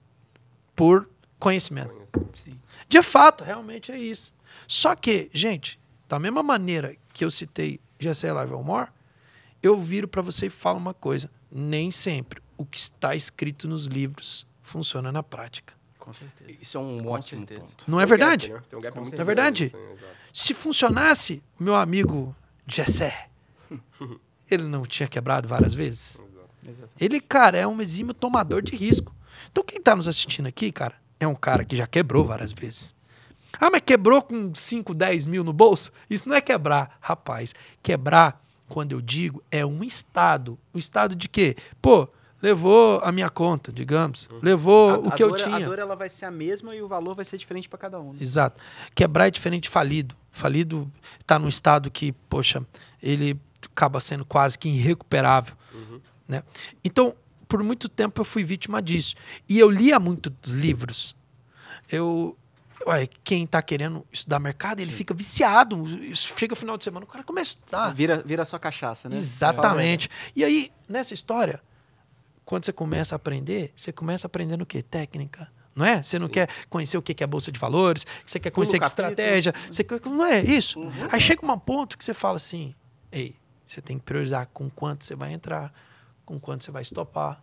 por 0.74 1.08
conhecimento. 1.38 1.94
Sim. 2.34 2.58
De 2.88 3.02
fato, 3.02 3.44
realmente 3.44 3.90
é 3.90 3.98
isso. 3.98 4.32
Só 4.66 4.94
que, 4.94 5.30
gente, 5.32 5.78
da 6.08 6.18
mesma 6.18 6.42
maneira 6.42 6.96
que 7.12 7.24
eu 7.24 7.30
citei 7.30 7.80
Gessé 7.98 8.28
Livermore, 8.28 8.90
eu 9.62 9.78
viro 9.78 10.06
para 10.06 10.22
você 10.22 10.46
e 10.46 10.50
falo 10.50 10.78
uma 10.78 10.94
coisa. 10.94 11.30
Nem 11.50 11.90
sempre 11.90 12.42
o 12.56 12.64
que 12.64 12.78
está 12.78 13.14
escrito 13.14 13.68
nos 13.68 13.86
livros 13.86 14.46
funciona 14.62 15.10
na 15.10 15.22
prática. 15.22 15.74
Com 16.06 16.12
certeza. 16.12 16.50
Isso 16.62 16.78
é 16.78 16.80
um 16.80 17.02
Com 17.02 17.10
ótimo 17.10 17.40
certeza. 17.40 17.60
ponto. 17.60 17.84
Não 17.88 17.98
é 18.00 18.04
um 18.04 18.06
gap, 18.06 18.08
verdade? 18.18 18.52
né? 18.52 18.62
Tem 18.70 18.78
um 18.78 18.82
gap 18.82 18.94
Com 18.94 19.00
muito 19.00 19.10
certeza. 19.10 19.22
É 19.22 19.24
verdade? 19.26 19.72
assim, 19.74 19.92
exato. 19.92 20.12
Se 20.32 20.54
funcionasse, 20.54 21.42
o 21.58 21.64
meu 21.64 21.74
amigo 21.74 22.34
Gessé, 22.64 23.28
ele 24.48 24.62
não 24.64 24.84
tinha 24.86 25.08
quebrado 25.08 25.48
várias 25.48 25.74
vezes? 25.74 26.16
Exatamente. 26.62 26.92
Ele, 27.00 27.20
cara, 27.20 27.58
é 27.58 27.66
um 27.66 27.80
exímio 27.82 28.14
tomador 28.14 28.62
de 28.62 28.76
risco. 28.76 29.12
Então, 29.50 29.64
quem 29.64 29.78
está 29.78 29.96
nos 29.96 30.06
assistindo 30.06 30.46
aqui, 30.46 30.70
cara, 30.70 30.94
é 31.18 31.26
um 31.26 31.34
cara 31.34 31.64
que 31.64 31.74
já 31.76 31.86
quebrou 31.88 32.24
várias 32.24 32.52
vezes. 32.52 32.94
Ah, 33.58 33.68
mas 33.70 33.82
quebrou 33.84 34.22
com 34.22 34.54
5, 34.54 34.94
10 34.94 35.26
mil 35.26 35.42
no 35.42 35.52
bolso? 35.52 35.90
Isso 36.08 36.28
não 36.28 36.36
é 36.36 36.40
quebrar, 36.40 36.96
rapaz. 37.00 37.52
Quebrar, 37.82 38.40
quando 38.68 38.92
eu 38.92 39.00
digo, 39.00 39.42
é 39.50 39.66
um 39.66 39.82
estado. 39.82 40.56
Um 40.72 40.78
estado 40.78 41.16
de 41.16 41.28
quê? 41.28 41.56
Pô, 41.82 42.08
levou 42.46 43.00
a 43.02 43.10
minha 43.10 43.28
conta, 43.28 43.72
digamos. 43.72 44.28
Levou 44.40 44.90
A- 44.90 44.98
o 44.98 45.10
que 45.12 45.22
eu 45.22 45.28
dor- 45.30 45.38
tinha. 45.38 45.56
A 45.56 45.60
dor 45.60 45.78
ela 45.78 45.96
vai 45.96 46.08
ser 46.08 46.26
a 46.26 46.30
mesma 46.30 46.74
e 46.76 46.80
o 46.80 46.86
valor 46.88 47.14
vai 47.16 47.24
ser 47.24 47.36
diferente 47.38 47.68
para 47.68 47.78
cada 47.78 47.98
um. 48.00 48.12
né? 48.12 48.18
Exato. 48.20 48.60
Quebrar 48.94 49.26
é 49.26 49.30
diferente 49.30 49.64
de 49.64 49.68
falido. 49.68 50.14
Falido 50.30 50.90
está 51.18 51.38
num 51.38 51.48
estado 51.48 51.90
que, 51.90 52.12
poxa, 52.28 52.64
ele 53.02 53.38
acaba 53.72 53.98
sendo 54.00 54.24
quase 54.24 54.56
que 54.58 54.68
irrecuperável. 54.68 55.56
Né? 56.28 56.42
Então, 56.84 57.14
por 57.48 57.62
muito 57.62 57.88
tempo 57.88 58.20
eu 58.20 58.24
fui 58.24 58.44
vítima 58.44 58.80
disso. 58.80 59.14
E 59.48 59.58
eu 59.58 59.68
lia 59.70 59.98
muitos 59.98 60.50
livros. 60.52 61.16
Eu. 61.90 62.36
Ué, 62.86 63.08
quem 63.24 63.42
está 63.44 63.60
querendo 63.62 64.06
estudar 64.12 64.38
mercado, 64.38 64.78
ele 64.80 64.92
fica 64.92 65.12
viciado. 65.12 65.84
Chega 66.14 66.52
o 66.52 66.56
final 66.56 66.76
de 66.76 66.84
semana, 66.84 67.04
o 67.04 67.08
cara 67.08 67.24
começa 67.24 67.50
a 67.50 67.52
estudar. 67.54 67.94
Vira, 67.94 68.22
vira 68.24 68.44
só 68.44 68.58
cachaça, 68.58 69.08
né? 69.08 69.16
Exatamente. 69.16 70.08
E 70.36 70.44
aí, 70.44 70.70
nessa 70.88 71.12
história, 71.12 71.60
quando 72.46 72.64
você 72.64 72.72
começa 72.72 73.14
a 73.14 73.16
aprender, 73.16 73.72
você 73.76 73.92
começa 73.92 74.26
aprendendo 74.28 74.62
o 74.62 74.66
quê? 74.66 74.80
Técnica. 74.80 75.50
Não 75.74 75.84
é? 75.84 76.02
Você 76.02 76.18
não 76.18 76.28
quer 76.28 76.48
conhecer 76.70 76.96
o 76.96 77.02
que 77.02 77.22
é 77.22 77.24
a 77.24 77.26
bolsa 77.26 77.52
de 77.52 77.60
valores, 77.60 78.06
você 78.24 78.40
quer 78.40 78.50
conhecer 78.50 78.78
que 78.78 78.86
estratégia, 78.86 79.52
você 79.70 79.84
quer, 79.84 80.00
não 80.06 80.24
é 80.24 80.42
isso. 80.42 80.80
Aí 81.12 81.20
chega 81.20 81.44
um 81.44 81.58
ponto 81.58 81.98
que 81.98 82.04
você 82.04 82.14
fala 82.14 82.36
assim: 82.36 82.74
ei, 83.12 83.34
você 83.66 83.82
tem 83.82 83.98
que 83.98 84.04
priorizar 84.04 84.48
com 84.54 84.70
quanto 84.70 85.04
você 85.04 85.14
vai 85.14 85.32
entrar, 85.32 85.70
com 86.24 86.38
quanto 86.38 86.64
você 86.64 86.70
vai 86.70 86.82
estopar, 86.82 87.42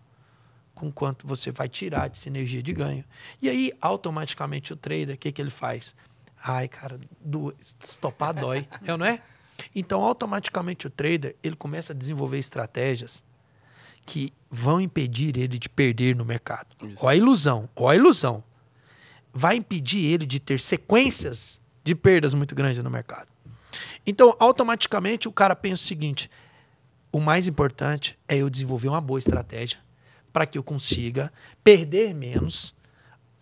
com 0.74 0.90
quanto 0.90 1.28
você 1.28 1.52
vai 1.52 1.68
tirar 1.68 2.08
de 2.08 2.18
sinergia 2.18 2.64
de 2.64 2.74
ganho. 2.74 3.04
E 3.42 3.50
aí, 3.50 3.74
automaticamente, 3.82 4.72
o 4.72 4.76
trader, 4.76 5.16
o 5.16 5.18
que, 5.18 5.32
que 5.32 5.42
ele 5.42 5.52
faz? 5.52 5.96
Ai, 6.42 6.68
cara, 6.68 6.98
do, 7.20 7.54
estopar 7.60 8.34
dói, 8.34 8.68
é 8.88 8.98
não 8.98 9.06
é? 9.06 9.22
Então, 9.76 10.02
automaticamente, 10.02 10.88
o 10.88 10.90
trader 10.90 11.36
ele 11.44 11.56
começa 11.56 11.94
a 11.94 11.96
desenvolver 11.96 12.40
estratégias 12.40 13.22
que 14.06 14.34
vão 14.56 14.80
impedir 14.80 15.36
ele 15.36 15.58
de 15.58 15.68
perder 15.68 16.16
no 16.16 16.24
mercado. 16.24 16.68
Ó 17.02 17.08
a 17.10 17.16
ilusão, 17.16 17.68
ó 17.76 17.90
a 17.90 17.96
ilusão. 17.96 18.44
Vai 19.34 19.56
impedir 19.56 20.06
ele 20.06 20.28
de 20.28 20.40
ter 20.40 20.60
sequências 20.60 21.60
de 21.84 21.96
perdas 21.96 22.36
muito 22.36 22.54
grandes 22.54 22.84
no 22.84 22.90
mercado. 22.90 23.28
Então, 24.06 24.36
automaticamente, 24.40 25.28
o 25.28 25.32
cara 25.32 25.56
pensa 25.56 25.82
o 25.84 25.88
seguinte: 25.88 26.30
o 27.12 27.20
mais 27.20 27.48
importante 27.48 28.18
é 28.28 28.38
eu 28.38 28.50
desenvolver 28.50 28.90
uma 28.90 29.02
boa 29.02 29.18
estratégia 29.18 29.80
para 30.32 30.46
que 30.46 30.56
eu 30.58 30.64
consiga 30.64 31.34
perder 31.64 32.14
menos, 32.14 32.76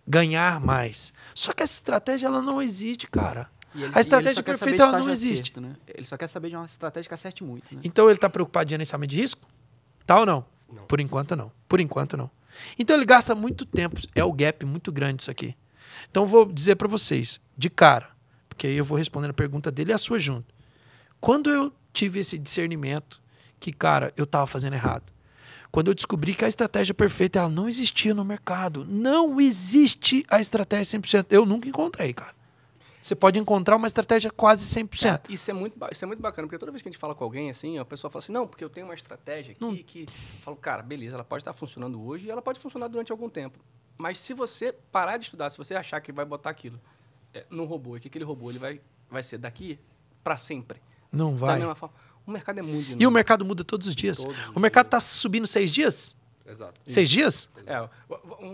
ganhar 0.08 0.62
mais. 0.62 1.12
Só 1.36 1.52
que 1.52 1.62
essa 1.62 1.74
estratégia 1.74 2.28
ela 2.28 2.42
não 2.42 2.62
existe, 2.62 3.06
cara. 3.08 3.50
Ele- 3.76 3.92
A 3.94 4.00
estratégia 4.00 4.42
perfeita, 4.44 4.84
ela 4.84 5.00
não 5.00 5.10
existe. 5.10 5.42
acerto, 5.44 5.62
né? 5.62 5.76
Ele 5.88 6.06
só 6.06 6.16
quer 6.18 6.28
saber 6.28 6.50
de 6.50 6.56
uma 6.56 6.66
estratégia 6.66 7.08
que 7.10 7.14
acerte 7.14 7.44
muito, 7.44 7.74
né? 7.76 7.82
Então 7.84 8.06
ele 8.06 8.16
está 8.18 8.30
preocupado 8.30 8.66
de 8.66 8.72
gerenciamento 8.72 9.12
de 9.12 9.18
risco? 9.22 9.46
Tá 10.06 10.20
ou 10.20 10.26
não? 10.26 10.46
Não. 10.72 10.84
Por 10.86 11.00
enquanto 11.00 11.36
não. 11.36 11.52
Por 11.68 11.80
enquanto 11.80 12.18
não. 12.18 12.30
Então 12.78 12.96
ele 12.96 13.06
gasta 13.06 13.34
muito 13.34 13.66
tempo. 13.66 14.00
É 14.16 14.24
o 14.24 14.32
gap 14.32 14.66
muito 14.66 14.92
grande 14.92 15.24
isso 15.24 15.32
aqui. 15.32 15.56
Então 16.10 16.26
vou 16.26 16.46
dizer 16.46 16.76
para 16.76 16.88
vocês, 16.88 17.40
de 17.58 17.70
cara, 17.70 18.10
porque 18.48 18.68
aí 18.68 18.76
eu 18.76 18.86
vou 18.86 18.98
respondendo 18.98 19.32
a 19.32 19.36
pergunta 19.36 19.72
dele 19.72 19.92
e 19.92 19.94
a 19.94 19.98
sua 19.98 20.20
junto. 20.20 20.54
Quando 21.20 21.50
eu 21.50 21.72
tive 21.94 22.20
esse 22.20 22.38
discernimento 22.38 23.22
que, 23.60 23.72
cara, 23.72 24.14
eu 24.18 24.24
estava 24.24 24.48
fazendo 24.48 24.74
errado. 24.74 25.04
Quando 25.72 25.88
eu 25.88 25.94
descobri 25.94 26.34
que 26.34 26.44
a 26.44 26.48
estratégia 26.48 26.94
perfeita 26.94 27.40
ela 27.40 27.50
não 27.50 27.70
existia 27.70 28.14
no 28.14 28.26
mercado. 28.26 28.86
Não 28.86 29.40
existe 29.40 30.26
a 30.30 30.42
estratégia 30.42 31.00
100%. 31.00 31.28
Eu 31.30 31.46
nunca 31.46 31.70
encontrei, 31.70 32.14
cara. 32.14 32.34
Você 33.02 33.16
pode 33.16 33.40
encontrar 33.40 33.76
uma 33.76 33.88
estratégia 33.88 34.30
quase 34.30 34.64
100%. 34.66 35.30
Isso 35.30 35.50
é, 35.50 35.54
muito, 35.54 35.76
isso 35.92 36.06
é 36.06 36.08
muito 36.08 36.22
bacana, 36.22 36.48
porque 36.48 36.60
toda 36.60 36.72
vez 36.72 36.82
que 36.82 36.90
a 36.90 36.92
gente 36.92 37.00
fala 37.00 37.16
com 37.16 37.24
alguém, 37.24 37.50
assim, 37.50 37.78
a 37.80 37.86
pessoa 37.86 38.12
fala 38.12 38.24
assim, 38.24 38.32
não, 38.32 38.48
porque 38.48 38.64
eu 38.64 38.70
tenho 38.70 38.86
uma 38.88 38.94
estratégia 38.94 39.54
aqui 39.54 39.84
que... 39.84 40.02
Eu 40.02 40.42
falo, 40.42 40.58
cara, 40.58 40.84
beleza, 40.84 41.16
ela 41.16 41.24
pode 41.24 41.42
estar 41.42 41.54
funcionando 41.54 42.02
hoje 42.02 42.28
e 42.28 42.32
ela 42.32 42.42
pode 42.42 42.60
funcionar 42.60 42.88
durante 42.88 43.12
algum 43.12 43.30
tempo. 43.30 43.60
Mas 43.98 44.20
se 44.20 44.34
você 44.34 44.72
parar 44.92 45.18
de 45.18 45.26
estudar, 45.26 45.50
se 45.50 45.58
você 45.58 45.74
achar 45.74 46.00
que 46.00 46.12
vai 46.12 46.26
botar 46.26 46.50
aquilo 46.52 46.80
é, 47.34 47.46
num 47.50 47.66
robô, 47.66 47.98
e 47.98 48.00
que 48.00 48.08
aquele 48.08 48.26
robô 48.26 48.50
ele 48.50 48.60
vai, 48.60 48.82
vai 49.10 49.24
ser 49.24 49.38
daqui 49.38 49.80
para 50.24 50.38
sempre, 50.38 50.82
Não 51.12 51.34
da 51.34 51.38
vai. 51.38 51.60
mesma 51.60 51.76
forma, 51.76 51.96
o 52.26 52.32
mercado 52.32 52.60
é 52.60 52.62
muito 52.62 53.02
E 53.02 53.08
o 53.08 53.12
mercado 53.12 53.44
muda 53.44 53.64
todos 53.64 53.88
os 53.88 53.96
dias. 53.96 54.20
Todos 54.20 54.38
os 54.38 54.56
o 54.56 54.60
mercado 54.60 54.86
está 54.86 55.00
subindo 55.00 55.48
seis 55.48 55.72
dias? 55.72 56.16
Exato. 56.46 56.80
Seis 56.86 57.10
dias? 57.10 57.50
É, 57.66 57.88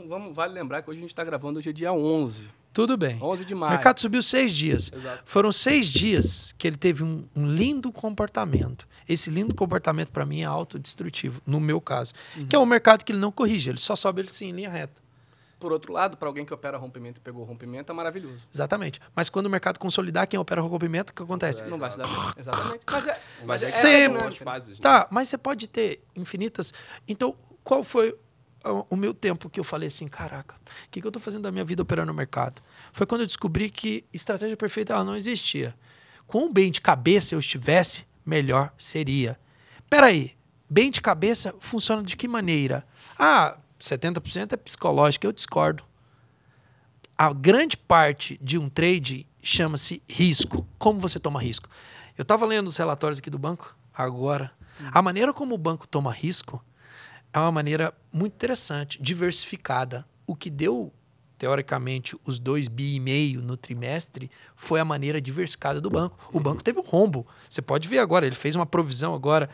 vamos, 0.08 0.36
vale 0.36 0.54
lembrar 0.54 0.82
que 0.82 0.90
hoje 0.90 1.00
a 1.00 1.02
gente 1.02 1.10
está 1.10 1.24
gravando, 1.24 1.60
hoje 1.60 1.70
é 1.70 1.74
dia 1.74 1.92
11. 1.92 2.50
Tudo 2.74 2.96
bem. 2.96 3.18
11 3.22 3.44
de 3.46 3.54
O 3.54 3.58
maio. 3.58 3.72
mercado 3.72 4.00
subiu 4.00 4.22
seis 4.22 4.54
dias. 4.54 4.92
Exato. 4.94 5.24
Foram 5.26 5.52
seis 5.52 5.88
dias 5.88 6.54
que 6.58 6.68
ele 6.68 6.78
teve 6.78 7.04
um, 7.04 7.28
um 7.36 7.48
lindo 7.48 7.92
comportamento. 7.92 8.88
Esse 9.10 9.30
lindo 9.30 9.56
comportamento, 9.56 10.12
para 10.12 10.26
mim, 10.26 10.42
é 10.42 10.46
autodestrutivo, 10.46 11.42
no 11.46 11.60
meu 11.60 11.82
caso. 11.82 12.14
Que 12.48 12.56
é 12.56 12.60
um 12.60 12.66
mercado 12.66 13.04
que 13.04 13.12
ele 13.12 13.20
não 13.20 13.32
corrige, 13.32 13.70
ele 13.72 13.80
só 13.80 13.96
sobe 13.96 14.22
ele 14.22 14.30
sim 14.30 14.50
em 14.50 14.52
linha 14.52 14.70
reta. 14.70 15.02
Por 15.60 15.72
outro 15.72 15.92
lado, 15.92 16.18
para 16.18 16.28
alguém 16.28 16.46
que 16.46 16.54
opera 16.54 16.78
rompimento 16.78 17.20
e 17.20 17.22
pegou 17.24 17.44
rompimento, 17.44 17.92
é 17.92 17.96
maravilhoso. 17.96 18.48
Exatamente. 18.54 19.00
Mas 19.16 19.28
quando 19.28 19.48
o 19.48 19.50
mercado 19.50 19.80
consolidar, 19.80 20.28
quem 20.28 20.40
opera 20.40 20.64
o 20.64 20.68
rompimento, 20.68 21.12
o 21.12 21.16
que 21.16 21.24
acontece? 21.24 21.64
Não 21.64 21.80
vai 21.80 21.90
se 21.90 21.98
dar 21.98 22.06
bem. 22.06 22.32
Exatamente. 22.38 22.84
Mas 22.86 23.08
é, 23.08 23.22
Mas 23.44 23.64
é 23.64 23.66
é, 23.66 23.70
Sempre. 23.70 24.36
fases. 24.36 24.70
né? 24.74 24.78
Tá, 24.80 25.08
mas 25.10 25.30
você 25.30 25.38
pode 25.38 25.68
ter 25.68 26.00
infinitas. 26.16 26.72
Então, 27.08 27.36
qual 27.64 27.84
foi 27.84 28.16
o- 28.72 28.96
meu 28.96 29.14
tempo 29.14 29.50
que 29.50 29.60
eu 29.60 29.64
falei 29.64 29.88
assim, 29.88 30.08
caraca, 30.08 30.56
o 30.56 30.90
que, 30.92 31.02
que 31.02 31.08
eu 31.08 31.12
tô 31.12 31.20
fazendo 31.20 31.44
da 31.44 31.52
minha 31.52 31.64
vida 31.66 31.82
operando 31.82 32.08
no 32.12 32.14
mercado? 32.18 32.62
Foi 32.92 33.06
quando 33.06 33.22
eu 33.22 33.28
descobri 33.28 33.70
que 33.70 34.04
estratégia 34.14 34.56
perfeita 34.58 34.94
ela 34.94 35.04
não 35.04 35.16
existia. 35.16 35.76
Quão 36.26 36.52
bem 36.52 36.72
de 36.72 36.82
cabeça 36.82 37.36
eu 37.36 37.40
estivesse, 37.40 38.06
melhor 38.26 38.74
seria. 38.78 39.40
Peraí, 39.90 40.36
bem 40.70 40.92
de 40.92 41.02
cabeça 41.02 41.56
funciona 41.60 42.04
de 42.04 42.16
que 42.18 42.28
maneira? 42.28 42.86
Ah, 43.18 43.58
70% 43.80 44.54
é 44.54 44.58
psicológico, 44.58 45.26
eu 45.26 45.32
discordo. 45.32 45.84
A 47.18 47.34
grande 47.34 47.76
parte 47.78 48.38
de 48.42 48.58
um 48.58 48.70
trade 48.70 49.26
chama-se 49.42 50.04
risco. 50.08 50.68
Como 50.78 51.00
você 51.00 51.20
toma 51.20 51.42
risco? 51.42 51.70
Eu 52.18 52.22
estava 52.24 52.46
lendo 52.46 52.68
os 52.68 52.78
relatórios 52.78 53.20
aqui 53.20 53.30
do 53.30 53.40
banco 53.40 53.76
agora. 53.94 54.52
A 54.92 55.02
maneira 55.02 55.34
como 55.34 55.56
o 55.56 55.58
banco 55.58 55.88
toma 55.88 56.12
risco 56.12 56.64
é 57.38 57.46
uma 57.46 57.52
maneira 57.52 57.94
muito 58.12 58.34
interessante, 58.34 59.02
diversificada. 59.02 60.06
O 60.26 60.36
que 60.36 60.50
deu, 60.50 60.92
teoricamente, 61.38 62.16
os 62.26 62.40
2 62.40 62.68
bi 62.68 62.96
e 62.96 63.00
meio 63.00 63.42
no 63.42 63.56
trimestre 63.56 64.30
foi 64.56 64.80
a 64.80 64.86
maneira 64.86 65.22
diversificada 65.22 65.80
do 65.80 65.90
banco. 65.90 66.18
O 66.34 66.40
banco 66.40 66.64
teve 66.64 66.80
um 66.80 66.84
rombo. 66.84 67.26
Você 67.50 67.62
pode 67.62 67.88
ver 67.88 68.00
agora, 68.00 68.26
ele 68.26 68.36
fez 68.36 68.56
uma 68.56 68.66
provisão 68.66 69.14
agora 69.14 69.50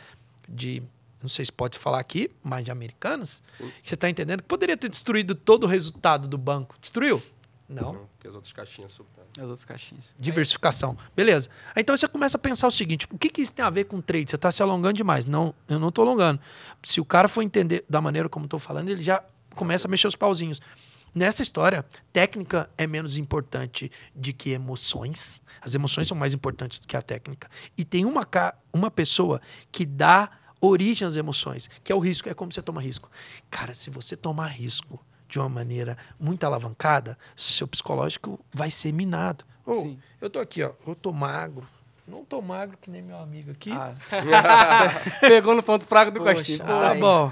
de, 0.48 0.82
não 1.22 1.30
sei 1.30 1.46
se 1.46 1.52
pode 1.52 1.78
falar 1.78 2.00
aqui, 2.00 2.30
mas 2.43 2.63
de 2.63 2.72
americanas. 2.72 3.43
Você 3.84 3.96
está 3.96 4.10
entendendo 4.10 4.41
que 4.41 4.48
poderia 4.48 4.78
ter 4.78 4.89
destruído 4.89 5.36
todo 5.36 5.65
o 5.65 5.67
resultado 5.67 6.28
do 6.28 6.38
banco. 6.38 6.76
Destruiu? 6.80 7.22
Não. 7.67 7.93
Não, 7.93 8.06
porque 8.13 8.28
as 8.28 8.36
outras 8.36 8.52
caixinhas 8.54 8.91
superam. 8.91 9.28
As 9.38 9.43
outras 9.43 9.65
caixinhas. 9.65 10.13
Diversificação. 10.19 10.97
Beleza. 11.15 11.49
Então 11.76 11.95
você 11.95 12.08
começa 12.08 12.38
a 12.38 12.39
pensar 12.39 12.67
o 12.67 12.71
seguinte: 12.71 13.08
o 13.12 13.17
que, 13.17 13.30
que 13.30 13.41
isso 13.41 13.54
tem 13.54 13.63
a 13.65 13.69
ver 13.69 13.86
com 13.86 14.02
trade? 14.02 14.30
Você 14.30 14.36
está 14.36 14.52
se 14.52 14.62
alongando 14.62 14.93
demais. 14.97 15.26
Não, 15.26 15.56
eu 15.67 15.80
não 15.80 15.89
estou 15.89 16.06
alongando. 16.06 16.39
Se 16.84 16.99
o 17.02 17.06
cara 17.06 17.28
for 17.28 17.41
entender 17.41 17.86
da 17.89 18.02
maneira 18.02 18.28
como 18.30 18.45
estou 18.45 18.60
falando, 18.60 18.89
ele 18.89 19.02
já 19.02 19.23
começa 19.56 19.88
a 19.88 19.89
mexer 19.91 20.08
os 20.08 20.15
pauzinhos. 20.15 20.62
Nessa 21.15 21.43
história, 21.43 21.86
técnica 22.12 22.67
é 22.78 22.88
menos 22.88 23.17
importante 23.17 23.91
de 24.15 24.34
que 24.34 24.49
emoções. 24.49 25.41
As 25.62 25.76
emoções 25.76 26.08
são 26.08 26.17
mais 26.17 26.34
importantes 26.34 26.80
do 26.80 26.88
que 26.88 26.97
a 26.97 27.02
técnica. 27.04 27.49
E 27.78 27.86
tem 27.86 28.04
uma, 28.04 28.26
ca- 28.26 28.56
uma 28.73 28.89
pessoa 28.89 29.39
que 29.71 29.86
dá 29.86 30.30
origem 30.60 31.08
às 31.08 31.15
emoções, 31.15 31.69
que 31.84 31.91
é 31.91 31.95
o 31.95 31.99
risco. 31.99 32.28
É 32.30 32.34
como 32.34 32.52
você 32.52 32.62
toma 32.63 32.82
risco. 32.82 33.12
Cara, 33.52 33.73
se 33.76 33.89
você 33.91 34.17
tomar 34.17 34.47
risco 34.47 34.99
de 35.34 35.39
uma 35.39 35.50
maneira 35.50 35.98
muito 36.19 36.43
alavancada, 36.43 37.17
seu 37.36 37.67
psicológico 37.67 38.39
vai 38.54 38.69
ser 38.69 38.93
minado. 38.93 39.43
Sim. 39.65 40.00
eu 40.22 40.30
tô 40.30 40.39
aqui, 40.39 40.62
ó. 40.62 40.74
Eu 40.86 40.93
tô 40.93 41.12
magro. 41.12 41.67
Não 42.08 42.24
tô 42.24 42.39
magro 42.39 42.78
que 42.80 42.91
nem 42.91 43.02
meu 43.02 43.17
amigo 43.17 43.50
aqui. 43.50 43.72
Ah, 43.72 43.96
Pegou 45.22 45.56
no 45.56 45.63
ponto 45.63 45.88
fraco 45.88 46.12
do 46.12 46.19
Poxa, 46.19 46.36
Costinho. 46.36 46.60
Pô, 46.60 46.65
Tá 46.65 46.93
bom. 46.93 47.32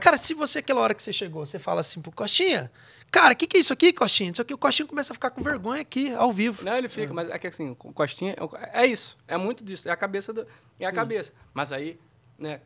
Cara, 0.00 0.16
se 0.16 0.34
você, 0.34 0.58
aquela 0.58 0.80
hora 0.80 0.92
que 0.92 1.00
você 1.00 1.12
chegou, 1.12 1.46
você 1.46 1.56
fala 1.56 1.82
assim 1.82 2.00
pro 2.02 2.10
Coxinha, 2.10 2.68
cara, 3.12 3.32
o 3.32 3.36
que, 3.36 3.46
que 3.46 3.58
é 3.58 3.60
isso 3.60 3.72
aqui, 3.72 3.92
Coxinha? 3.92 4.32
Isso 4.32 4.42
aqui, 4.42 4.52
o 4.52 4.58
Coxinha 4.58 4.88
começa 4.88 5.12
a 5.12 5.14
ficar 5.14 5.30
com 5.30 5.40
vergonha 5.40 5.82
aqui, 5.82 6.12
ao 6.14 6.32
vivo. 6.32 6.64
Não, 6.64 6.76
ele 6.76 6.88
fica, 6.88 7.14
mas 7.14 7.30
é 7.30 7.38
que 7.38 7.46
assim, 7.46 7.70
o 7.70 7.76
Costinha 7.76 8.34
é, 8.72 8.82
é 8.82 8.86
isso. 8.86 9.16
É 9.28 9.36
muito 9.36 9.62
disso. 9.62 9.88
É 9.88 9.92
a 9.92 9.96
cabeça 9.96 10.32
do. 10.32 10.44
É 10.80 10.86
a 10.86 10.92
cabeça. 10.92 11.32
Mas 11.54 11.70
aí, 11.70 12.00
né, 12.36 12.60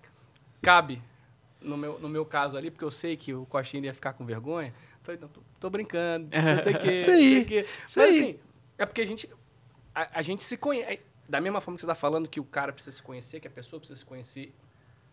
cabe, 0.62 1.02
no 1.62 1.76
meu, 1.76 1.98
no 1.98 2.08
meu 2.08 2.24
caso 2.24 2.56
ali, 2.56 2.70
porque 2.70 2.84
eu 2.84 2.90
sei 2.90 3.16
que 3.16 3.32
o 3.34 3.44
Costinha 3.46 3.84
ia 3.84 3.94
ficar 3.94 4.12
com 4.14 4.24
vergonha. 4.24 4.72
Falei, 5.02 5.20
não, 5.20 5.28
tô, 5.28 5.40
tô 5.58 5.70
brincando, 5.70 6.28
não 6.32 6.62
sei 6.62 6.74
o 6.74 6.78
quê. 6.78 6.92
Isso 6.92 7.10
aí, 7.10 7.24
não 7.24 7.30
sei 7.34 7.42
o 7.42 7.46
quê. 7.46 7.60
isso 7.86 7.98
Mas 7.98 8.08
aí. 8.10 8.20
assim, 8.20 8.38
é 8.78 8.86
porque 8.86 9.00
a 9.00 9.06
gente. 9.06 9.28
A, 9.94 10.18
a 10.18 10.22
gente 10.22 10.42
se 10.44 10.56
conhece. 10.56 11.00
Da 11.28 11.40
mesma 11.40 11.60
forma 11.60 11.76
que 11.76 11.80
você 11.82 11.86
está 11.86 11.94
falando 11.94 12.28
que 12.28 12.40
o 12.40 12.44
cara 12.44 12.72
precisa 12.72 12.96
se 12.96 13.02
conhecer, 13.02 13.38
que 13.40 13.46
a 13.46 13.50
pessoa 13.50 13.78
precisa 13.78 13.98
se 14.00 14.04
conhecer, 14.04 14.52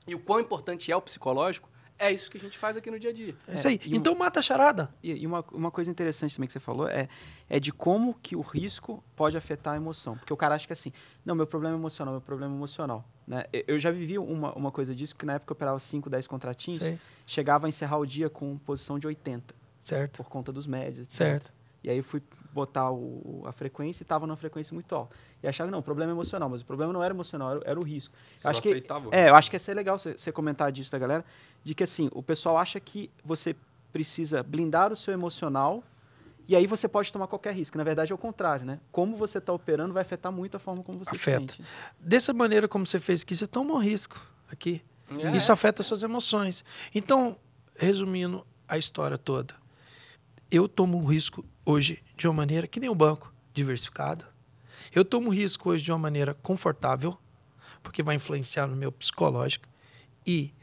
e 0.07 0.15
o 0.15 0.19
quão 0.19 0.39
importante 0.39 0.91
é 0.91 0.95
o 0.95 1.01
psicológico, 1.01 1.69
é 1.99 2.11
isso 2.11 2.29
que 2.31 2.37
a 2.37 2.39
gente 2.39 2.57
faz 2.57 2.75
aqui 2.75 2.89
no 2.89 2.99
dia 2.99 3.11
a 3.11 3.13
dia. 3.13 3.35
É 3.47 3.53
isso 3.55 3.67
aí. 3.67 3.79
e 3.85 3.93
um- 3.93 3.97
Então 3.97 4.15
mata 4.15 4.39
a 4.39 4.41
charada. 4.41 4.91
E, 5.03 5.11
e 5.13 5.27
uma, 5.27 5.43
uma 5.51 5.69
coisa 5.71 5.89
interessante 5.91 6.35
também 6.35 6.47
que 6.47 6.53
você 6.53 6.59
falou 6.59 6.87
é, 6.87 7.07
é 7.49 7.59
de 7.59 7.71
como 7.71 8.13
que 8.15 8.35
o 8.35 8.41
risco 8.41 9.03
pode 9.15 9.37
afetar 9.37 9.73
a 9.73 9.77
emoção. 9.77 10.17
Porque 10.17 10.33
o 10.33 10.37
cara 10.37 10.55
acha 10.55 10.65
que 10.65 10.73
assim, 10.73 10.91
não, 11.23 11.35
meu 11.35 11.45
problema 11.47 11.75
é 11.75 11.77
emocional, 11.77 12.13
meu 12.13 12.21
problema 12.21 12.53
é 12.53 12.57
emocional. 12.57 13.05
Né? 13.27 13.43
Eu- 13.51 13.77
já 13.77 13.91
vivi 13.91 14.17
uma, 14.17 14.53
uma 14.53 14.71
coisa 14.71 14.95
disso, 14.95 15.15
que 15.15 15.25
na 15.25 15.33
época 15.33 15.51
eu 15.51 15.55
operava 15.55 15.77
5, 15.79 16.09
10 16.09 16.25
contratinhos, 16.25 16.79
Sei. 16.79 16.97
chegava 17.25 17.67
a 17.67 17.69
encerrar 17.69 17.97
o 17.97 18.05
dia 18.05 18.29
com 18.29 18.57
posição 18.57 18.97
de 18.97 19.05
80, 19.05 19.53
Certo. 19.83 20.17
por 20.17 20.29
conta 20.29 20.51
dos 20.51 20.65
médios, 20.65 20.99
etc. 21.01 21.11
Certo. 21.11 21.53
E 21.83 21.89
aí 21.89 21.97
eu 21.97 22.03
fui 22.03 22.21
botar 22.53 22.89
o, 22.91 23.43
a 23.45 23.51
frequência 23.51 24.01
e 24.01 24.05
estava 24.05 24.25
numa 24.25 24.35
frequência 24.37 24.73
muito 24.73 24.93
alta. 24.95 25.15
E 25.43 25.47
achava 25.47 25.67
que 25.67 25.71
não, 25.71 25.79
o 25.79 25.83
problema 25.83 26.11
é 26.11 26.13
emocional, 26.15 26.49
mas 26.49 26.61
o 26.61 26.65
problema 26.65 26.91
não 26.91 27.03
era 27.03 27.13
emocional, 27.13 27.51
era, 27.51 27.61
era 27.65 27.79
o 27.79 27.83
risco. 27.83 28.13
Você 28.37 28.47
Eu 28.47 28.51
acho 28.51 28.61
que, 28.61 28.83
é, 29.11 29.29
eu 29.29 29.35
acho 29.35 29.49
que 29.49 29.55
ia 29.55 29.59
ser 29.59 29.73
legal 29.73 29.99
você 29.99 30.13
você 30.17 30.31
comentar 30.31 30.71
disso 30.71 30.91
da 30.91 30.97
galera, 30.97 31.23
de 31.63 31.75
que 31.75 31.83
assim, 31.83 32.09
o 32.13 32.23
pessoal 32.23 32.57
acha 32.57 32.79
que 32.79 33.09
você 33.23 33.55
precisa 33.93 34.41
blindar 34.41 34.91
o 34.91 34.95
seu 34.95 35.13
emocional 35.13 35.83
e 36.47 36.55
aí 36.55 36.65
você 36.65 36.87
pode 36.87 37.11
tomar 37.11 37.27
qualquer 37.27 37.53
risco. 37.53 37.77
Na 37.77 37.83
verdade 37.83 38.11
é 38.11 38.15
o 38.15 38.17
contrário, 38.17 38.65
né? 38.65 38.79
Como 38.91 39.15
você 39.15 39.37
está 39.37 39.51
operando 39.51 39.93
vai 39.93 40.01
afetar 40.01 40.31
muito 40.31 40.55
a 40.55 40.59
forma 40.59 40.83
como 40.83 40.99
você 40.99 41.15
Afeta. 41.15 41.53
se 41.53 41.57
sente. 41.57 41.69
Dessa 41.99 42.33
maneira 42.33 42.67
como 42.67 42.85
você 42.85 42.99
fez 42.99 43.21
aqui, 43.21 43.35
você 43.35 43.47
toma 43.47 43.73
um 43.73 43.79
risco 43.79 44.19
aqui. 44.51 44.81
É. 45.09 45.35
Isso 45.35 45.51
afeta 45.51 45.81
as 45.81 45.85
suas 45.85 46.03
emoções. 46.03 46.63
Então, 46.93 47.37
resumindo 47.75 48.45
a 48.67 48.77
história 48.77 49.17
toda, 49.17 49.55
eu 50.49 50.67
tomo 50.67 50.97
um 50.97 51.05
risco 51.05 51.45
hoje 51.65 52.01
de 52.15 52.27
uma 52.27 52.33
maneira 52.33 52.67
que 52.67 52.79
nem 52.79 52.89
o 52.89 52.95
banco, 52.95 53.33
diversificado. 53.53 54.25
Eu 54.93 55.03
tomo 55.03 55.29
risco 55.29 55.69
hoje 55.69 55.83
de 55.83 55.91
uma 55.91 55.97
maneira 55.97 56.33
confortável, 56.33 57.17
porque 57.83 58.01
vai 58.01 58.15
influenciar 58.15 58.67
no 58.67 58.75
meu 58.75 58.91
psicológico. 58.91 59.67
E 60.25 60.53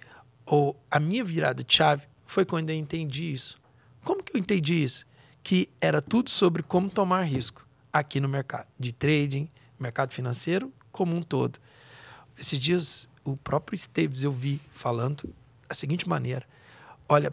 ou, 0.47 0.79
a 0.91 1.01
minha 1.01 1.25
virada 1.25 1.65
de 1.65 1.75
chave 1.75 2.07
foi 2.25 2.45
quando 2.45 2.71
eu 2.71 2.77
entendi 2.77 3.33
isso. 3.33 3.59
Como 4.03 4.23
que 4.23 4.37
eu 4.37 4.41
entendi 4.41 4.83
isso? 4.83 5.07
Que 5.45 5.69
era 5.81 6.03
tudo 6.03 6.29
sobre 6.29 6.65
como 6.65 6.91
tomar 6.91 7.23
risco 7.23 7.65
aqui 7.93 8.19
no 8.19 8.29
mercado 8.29 8.67
de 8.77 8.93
trading, 8.93 9.49
mercado 9.79 10.13
financeiro 10.13 10.73
como 10.91 11.15
um 11.15 11.23
todo. 11.23 11.61
Esses 12.37 12.59
dias, 12.59 13.09
o 13.25 13.37
próprio 13.37 13.77
Esteves 13.77 14.25
eu 14.25 14.33
vi 14.33 14.61
falando 14.73 15.33
da 15.69 15.75
seguinte 15.75 16.09
maneira: 16.09 16.45
olha, 17.09 17.33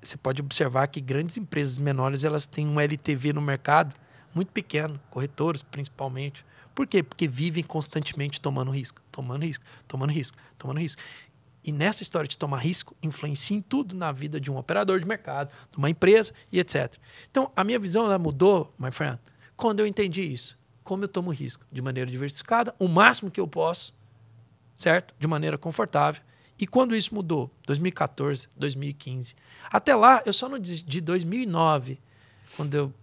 você 0.00 0.16
pode 0.16 0.40
observar 0.40 0.86
que 0.86 1.00
grandes 1.00 1.36
empresas 1.36 1.78
menores 1.78 2.22
elas 2.22 2.46
têm 2.46 2.68
um 2.68 2.80
LTV 2.80 3.32
no 3.32 3.40
mercado 3.40 3.94
muito 4.34 4.52
pequeno, 4.52 5.00
corretores 5.10 5.62
principalmente. 5.62 6.44
Por 6.74 6.86
quê? 6.86 7.02
Porque 7.02 7.26
vivem 7.26 7.64
constantemente 7.64 8.38
tomando 8.38 8.70
risco, 8.70 9.00
tomando 9.10 9.44
risco, 9.44 9.64
tomando 9.88 10.12
risco, 10.12 10.36
tomando 10.58 10.78
risco. 10.78 11.00
E 11.66 11.72
nessa 11.72 12.04
história 12.04 12.28
de 12.28 12.38
tomar 12.38 12.58
risco, 12.58 12.96
influencia 13.02 13.56
em 13.56 13.60
tudo 13.60 13.96
na 13.96 14.12
vida 14.12 14.40
de 14.40 14.52
um 14.52 14.56
operador 14.56 15.00
de 15.00 15.08
mercado, 15.08 15.50
de 15.72 15.76
uma 15.76 15.90
empresa 15.90 16.32
e 16.52 16.60
etc. 16.60 16.94
Então, 17.28 17.50
a 17.56 17.64
minha 17.64 17.78
visão 17.78 18.04
ela 18.04 18.18
mudou, 18.18 18.72
my 18.78 18.92
friend, 18.92 19.18
quando 19.56 19.80
eu 19.80 19.86
entendi 19.86 20.22
isso. 20.22 20.56
Como 20.84 21.02
eu 21.02 21.08
tomo 21.08 21.30
risco? 21.32 21.66
De 21.72 21.82
maneira 21.82 22.08
diversificada, 22.08 22.72
o 22.78 22.86
máximo 22.86 23.32
que 23.32 23.40
eu 23.40 23.48
posso, 23.48 23.92
certo? 24.76 25.12
De 25.18 25.26
maneira 25.26 25.58
confortável. 25.58 26.22
E 26.56 26.66
quando 26.68 26.94
isso 26.94 27.12
mudou? 27.12 27.50
2014, 27.66 28.48
2015. 28.56 29.34
Até 29.68 29.96
lá, 29.96 30.22
eu 30.24 30.32
só 30.32 30.48
não 30.48 30.60
desisti 30.60 30.88
de 30.88 31.00
2009, 31.00 31.98
quando 32.56 32.74
eu 32.76 32.94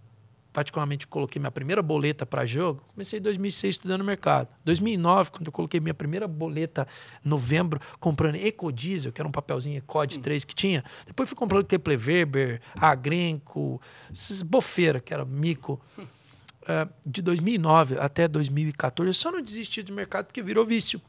particularmente 0.54 1.04
coloquei 1.08 1.40
minha 1.40 1.50
primeira 1.50 1.82
boleta 1.82 2.24
para 2.24 2.46
jogo, 2.46 2.80
comecei 2.94 3.18
em 3.18 3.22
2006 3.22 3.74
estudando 3.74 4.04
mercado. 4.04 4.48
2009, 4.64 5.32
quando 5.32 5.46
eu 5.48 5.52
coloquei 5.52 5.80
minha 5.80 5.92
primeira 5.92 6.28
boleta 6.28 6.86
novembro 7.24 7.80
comprando 7.98 8.36
Ecodiesel, 8.36 9.12
que 9.12 9.20
era 9.20 9.26
um 9.26 9.32
papelzinho 9.32 9.78
Ecod 9.78 10.20
3 10.20 10.44
que 10.44 10.54
tinha. 10.54 10.84
Depois 11.06 11.28
fui 11.28 11.36
comprando 11.36 11.66
Kepler 11.66 11.98
Weber, 11.98 12.60
Agrenco, 12.76 13.82
esses 14.12 14.42
bofeira, 14.42 15.00
que 15.00 15.12
era 15.12 15.24
mico. 15.24 15.80
Uh, 15.98 16.88
de 17.04 17.20
2009 17.20 17.98
até 17.98 18.26
2014, 18.26 19.08
eu 19.08 19.12
só 19.12 19.30
não 19.32 19.42
desisti 19.42 19.82
do 19.82 19.92
mercado 19.92 20.26
porque 20.26 20.40
virou 20.40 20.64
vício. 20.64 21.02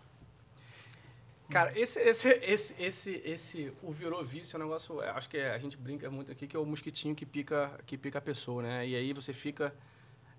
Cara, 1.49 1.77
esse, 1.77 1.99
esse, 1.99 2.29
esse, 2.41 2.75
esse, 2.84 3.21
esse, 3.23 3.73
o 3.84 3.91
virou 3.91 4.23
vício 4.25 4.58
é 4.58 4.60
um 4.60 4.63
negócio, 4.63 5.01
é, 5.01 5.10
acho 5.12 5.29
que 5.29 5.38
a 5.38 5.58
gente 5.58 5.77
brinca 5.77 6.10
muito 6.10 6.31
aqui, 6.31 6.47
que 6.47 6.55
é 6.55 6.60
o 6.60 6.65
mosquitinho 6.65 7.13
que 7.13 7.25
pica, 7.25 7.71
que 7.86 7.97
pica 7.97 8.17
a 8.17 8.21
pessoa, 8.21 8.63
né? 8.63 8.88
E 8.88 8.95
aí 8.95 9.13
você 9.13 9.31
fica... 9.31 9.73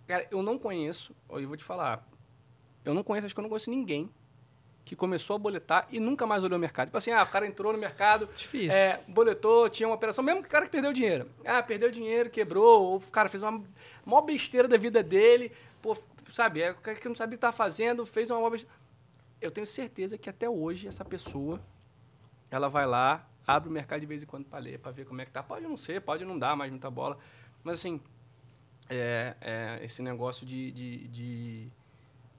Cara, 0.06 0.26
eu 0.30 0.42
não 0.42 0.58
conheço, 0.58 1.14
eu 1.30 1.46
vou 1.46 1.56
te 1.56 1.64
falar, 1.64 2.06
eu 2.84 2.94
não 2.94 3.02
conheço, 3.02 3.26
acho 3.26 3.34
que 3.34 3.40
eu 3.40 3.42
não 3.42 3.48
conheço 3.48 3.70
ninguém 3.70 4.10
que 4.84 4.94
começou 4.94 5.34
a 5.34 5.38
boletar 5.38 5.88
e 5.90 5.98
nunca 5.98 6.24
mais 6.24 6.44
olhou 6.44 6.56
o 6.56 6.60
mercado. 6.60 6.86
Tipo 6.86 6.96
assim, 6.96 7.10
ah, 7.10 7.24
o 7.24 7.26
cara 7.26 7.44
entrou 7.44 7.72
no 7.72 7.78
mercado, 7.78 8.28
Difícil. 8.36 8.78
é, 8.78 9.00
boletou, 9.08 9.68
tinha 9.68 9.88
uma 9.88 9.96
operação, 9.96 10.24
mesmo 10.24 10.40
que 10.42 10.46
o 10.46 10.50
cara 10.50 10.64
que 10.64 10.70
perdeu 10.70 10.92
dinheiro. 10.92 11.28
Ah, 11.44 11.60
perdeu 11.60 11.90
dinheiro, 11.90 12.30
quebrou, 12.30 12.82
ou 12.82 12.96
o 12.98 13.10
cara 13.10 13.28
fez 13.28 13.42
uma 13.42 13.62
maior 14.04 14.22
besteira 14.22 14.68
da 14.68 14.76
vida 14.76 15.02
dele, 15.02 15.50
pô, 15.82 15.96
sabe, 16.32 16.62
é 16.62 16.70
o 16.70 16.76
cara 16.76 16.96
que 16.96 17.08
não 17.08 17.16
sabe 17.16 17.34
o 17.34 17.36
que 17.36 17.40
tá 17.40 17.50
fazendo, 17.50 18.06
fez 18.06 18.30
uma 18.30 18.38
maior 18.38 18.50
besteira. 18.50 18.76
Eu 19.40 19.50
tenho 19.50 19.66
certeza 19.66 20.16
que 20.16 20.28
até 20.30 20.48
hoje 20.48 20.88
essa 20.88 21.04
pessoa, 21.04 21.60
ela 22.50 22.68
vai 22.68 22.86
lá, 22.86 23.28
abre 23.46 23.68
o 23.68 23.72
mercado 23.72 24.00
de 24.00 24.06
vez 24.06 24.22
em 24.22 24.26
quando 24.26 24.44
para 24.46 24.58
ler, 24.58 24.78
para 24.78 24.90
ver 24.92 25.04
como 25.06 25.20
é 25.20 25.24
que 25.24 25.30
tá. 25.30 25.42
Pode 25.42 25.66
não 25.66 25.76
ser, 25.76 26.00
pode 26.00 26.24
não 26.24 26.38
dar 26.38 26.56
mais 26.56 26.70
muita 26.70 26.90
bola, 26.90 27.18
mas 27.62 27.78
assim, 27.80 28.00
é, 28.88 29.34
é, 29.40 29.80
esse 29.84 30.02
negócio 30.02 30.46
de, 30.46 30.72
de, 30.72 31.08
de 31.08 31.68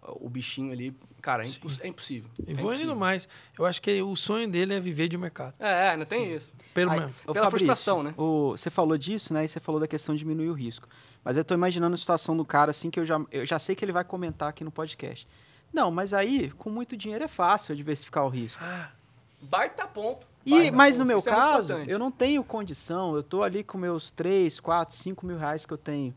o 0.02 0.30
bichinho 0.30 0.72
ali, 0.72 0.96
cara, 1.22 1.44
é, 1.44 1.48
imposs 1.48 1.80
é 1.82 1.88
impossível. 1.88 2.30
E 2.48 2.52
é 2.52 2.56
vou 2.56 2.74
indo 2.74 2.96
mais. 2.96 3.28
Eu 3.58 3.66
acho 3.66 3.82
que 3.82 4.02
o 4.02 4.16
sonho 4.16 4.48
dele 4.48 4.74
é 4.74 4.80
viver 4.80 5.08
de 5.10 5.18
mercado. 5.18 5.54
É, 5.60 5.98
não 5.98 6.06
tem 6.06 6.34
isso. 6.34 6.54
Pelo 6.74 6.92
Aí, 6.92 7.00
Pela 7.00 7.12
Fabrício, 7.12 7.50
frustração, 7.50 8.02
né? 8.04 8.14
o- 8.18 8.52
você 8.52 8.70
falou 8.70 8.98
disso, 8.98 9.34
né? 9.34 9.44
E 9.44 9.48
você 9.48 9.60
falou 9.60 9.82
da 9.82 9.88
questão 9.88 10.16
de 10.16 10.20
diminuir 10.20 10.50
o 10.50 10.54
risco. 10.54 10.88
Mas 11.24 11.36
eu 11.36 11.44
tô 11.44 11.54
imaginando 11.54 11.94
a 11.94 11.98
situação 11.98 12.38
do 12.38 12.46
cara 12.46 12.72
assim 12.72 12.90
que 12.90 13.00
eu 13.00 13.06
já, 13.06 13.20
eu 13.32 13.46
já 13.46 13.60
sei 13.60 13.76
que 13.76 13.84
ele 13.84 13.92
vai 13.92 14.04
comentar 14.06 14.48
aqui 14.50 14.64
no 14.64 14.72
podcast. 14.72 15.28
Não, 15.74 15.92
mas 15.92 16.14
aí, 16.14 16.50
com 16.52 16.70
muito 16.70 16.96
dinheiro 16.98 17.24
é 17.24 17.28
fácil 17.28 17.76
diversificar 17.76 18.26
o 18.26 18.30
risco. 18.30 18.64
Baita 19.42 19.86
ponto. 19.88 20.26
E, 20.46 20.52
baita 20.52 20.72
mas 20.76 20.96
ponto. 20.96 21.00
no 21.00 21.06
meu 21.06 21.18
Isso 21.18 21.30
é 21.30 21.32
caso, 21.32 21.74
importante. 21.74 21.92
eu 21.92 22.00
não 22.00 22.12
tenho 22.12 22.44
condição, 22.44 23.16
eu 23.16 23.22
tô 23.24 23.44
ali 23.44 23.64
com 23.64 23.78
meus 23.78 24.10
3, 24.12 24.60
4, 24.60 24.96
5 24.96 25.26
mil 25.26 25.38
reais 25.38 25.66
que 25.66 25.74
eu 25.74 25.78
tenho. 25.78 26.14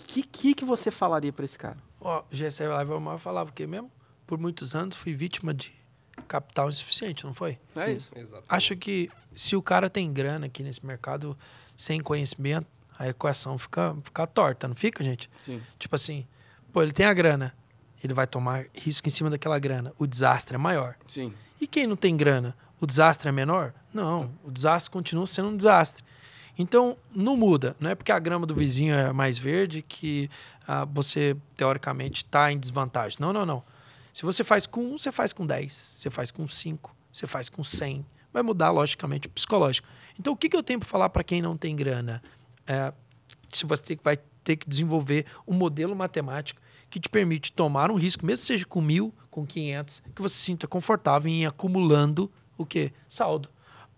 O 0.00 0.04
que, 0.06 0.22
que, 0.22 0.54
que 0.54 0.64
você 0.64 0.90
falaria 0.90 1.32
pra 1.32 1.44
esse 1.44 1.58
cara? 1.58 1.76
Ó, 2.00 2.22
GSL 2.30 2.72
Live 2.72 2.90
eu 2.90 3.18
falava 3.18 3.50
o 3.50 3.52
quê 3.52 3.66
mesmo? 3.66 3.90
Por 4.26 4.38
muitos 4.38 4.74
anos 4.74 4.96
fui 4.96 5.12
vítima 5.14 5.54
de 5.54 5.72
capital 6.28 6.68
insuficiente, 6.68 7.24
não 7.24 7.34
foi? 7.34 7.58
É 7.76 7.84
Sim. 7.84 7.92
isso. 7.96 8.12
Exato. 8.16 8.44
Acho 8.48 8.76
que 8.76 9.10
se 9.34 9.54
o 9.54 9.62
cara 9.62 9.88
tem 9.88 10.12
grana 10.12 10.46
aqui 10.46 10.62
nesse 10.62 10.84
mercado 10.84 11.36
sem 11.76 12.00
conhecimento, 12.00 12.66
a 12.98 13.08
equação 13.08 13.58
fica, 13.58 13.94
fica 14.02 14.26
torta, 14.26 14.66
não 14.66 14.74
fica, 14.74 15.04
gente? 15.04 15.30
Sim. 15.40 15.62
Tipo 15.78 15.94
assim, 15.94 16.26
pô, 16.72 16.82
ele 16.82 16.92
tem 16.92 17.06
a 17.06 17.12
grana, 17.12 17.54
ele 18.02 18.14
vai 18.14 18.26
tomar 18.26 18.66
risco 18.74 19.06
em 19.06 19.10
cima 19.10 19.30
daquela 19.30 19.58
grana. 19.58 19.92
O 19.98 20.06
desastre 20.06 20.54
é 20.54 20.58
maior. 20.58 20.96
Sim. 21.06 21.32
E 21.60 21.66
quem 21.66 21.86
não 21.86 21.96
tem 21.96 22.16
grana, 22.16 22.56
o 22.80 22.86
desastre 22.86 23.28
é 23.28 23.32
menor? 23.32 23.72
Não, 23.92 24.30
o 24.44 24.50
desastre 24.50 24.90
continua 24.90 25.26
sendo 25.26 25.48
um 25.48 25.56
desastre. 25.56 26.04
Então, 26.58 26.96
não 27.14 27.36
muda. 27.36 27.76
Não 27.78 27.90
é 27.90 27.94
porque 27.94 28.12
a 28.12 28.18
grama 28.18 28.46
do 28.46 28.54
vizinho 28.54 28.94
é 28.94 29.12
mais 29.12 29.36
verde 29.38 29.82
que 29.82 30.30
ah, 30.66 30.84
você, 30.84 31.36
teoricamente, 31.56 32.24
está 32.24 32.50
em 32.50 32.58
desvantagem. 32.58 33.18
Não, 33.20 33.32
não, 33.32 33.44
não. 33.44 33.62
Se 34.12 34.22
você 34.22 34.42
faz 34.42 34.66
com 34.66 34.80
um, 34.80 34.98
você 34.98 35.12
faz 35.12 35.32
com 35.32 35.46
10. 35.46 35.72
Você 35.72 36.10
faz 36.10 36.30
com 36.30 36.48
5. 36.48 36.96
Você 37.12 37.26
faz 37.26 37.48
com 37.48 37.62
100. 37.62 38.04
Vai 38.32 38.42
mudar, 38.42 38.70
logicamente, 38.70 39.28
o 39.28 39.30
psicológico. 39.30 39.86
Então, 40.18 40.32
o 40.32 40.36
que, 40.36 40.48
que 40.48 40.56
eu 40.56 40.62
tenho 40.62 40.80
para 40.80 40.88
falar 40.88 41.08
para 41.10 41.22
quem 41.22 41.42
não 41.42 41.56
tem 41.56 41.76
grana? 41.76 42.22
É, 42.66 42.92
se 43.52 43.66
você 43.66 43.98
vai 44.02 44.16
ter 44.42 44.56
que 44.56 44.68
desenvolver 44.68 45.26
um 45.46 45.54
modelo 45.54 45.94
matemático 45.94 46.60
que 46.90 47.00
te 47.00 47.08
permite 47.08 47.52
tomar 47.52 47.90
um 47.90 47.96
risco, 47.96 48.24
mesmo 48.24 48.42
que 48.42 48.46
seja 48.46 48.66
com 48.66 48.80
mil, 48.80 49.12
com 49.30 49.46
500, 49.46 50.02
que 50.14 50.22
você 50.22 50.34
se 50.34 50.42
sinta 50.42 50.66
confortável 50.66 51.30
em 51.30 51.42
ir 51.42 51.46
acumulando 51.46 52.30
o 52.56 52.64
quê? 52.64 52.92
Saldo. 53.08 53.48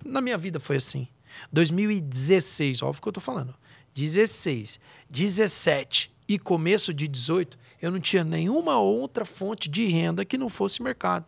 Na 0.05 0.20
minha 0.20 0.38
vida 0.38 0.59
foi 0.59 0.77
assim. 0.77 1.09
2016, 1.53 2.83
óbvio 2.83 3.03
que 3.03 3.09
eu 3.09 3.12
tô 3.12 3.20
falando. 3.20 3.55
16, 3.94 4.81
17 5.11 6.12
e 6.29 6.38
começo 6.38 6.92
de 6.92 7.09
18, 7.09 7.59
eu 7.81 7.90
não 7.90 8.01
tinha 8.01 8.24
nenhuma 8.24 8.79
outra 8.79 9.24
fonte 9.24 9.68
de 9.68 9.87
renda 9.87 10.24
que 10.24 10.38
não 10.38 10.48
fosse 10.48 10.83
mercado. 10.83 11.27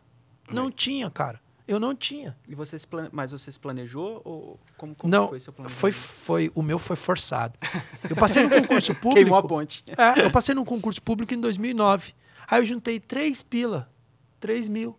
Não 0.50 0.70
tinha, 0.70 1.08
cara. 1.10 1.40
Eu 1.70 1.78
não 1.78 1.94
tinha. 1.94 2.36
E 2.48 2.54
você 2.56 2.76
se 2.76 2.84
plane... 2.84 3.08
Mas 3.12 3.30
você 3.30 3.52
se 3.52 3.56
planejou 3.56 4.20
ou 4.24 4.58
como, 4.76 4.92
como 4.92 5.08
não, 5.08 5.28
foi 5.28 5.38
seu 5.38 5.52
planejamento? 5.52 5.78
foi, 5.78 5.92
foi, 5.92 6.52
o 6.52 6.62
meu 6.62 6.80
foi 6.80 6.96
forçado. 6.96 7.56
Eu 8.08 8.16
passei 8.16 8.42
no 8.42 8.50
concurso 8.50 8.92
público. 8.98 9.14
Queimou 9.14 9.38
a 9.38 9.42
ponte. 9.46 9.84
É, 9.96 10.24
eu 10.24 10.32
passei 10.32 10.52
num 10.52 10.64
concurso 10.64 11.00
público 11.00 11.32
em 11.32 11.40
2009. 11.40 12.12
Aí 12.48 12.60
eu 12.60 12.66
juntei 12.66 12.98
três 12.98 13.40
pila, 13.40 13.88
3 14.40 14.68
mil, 14.68 14.98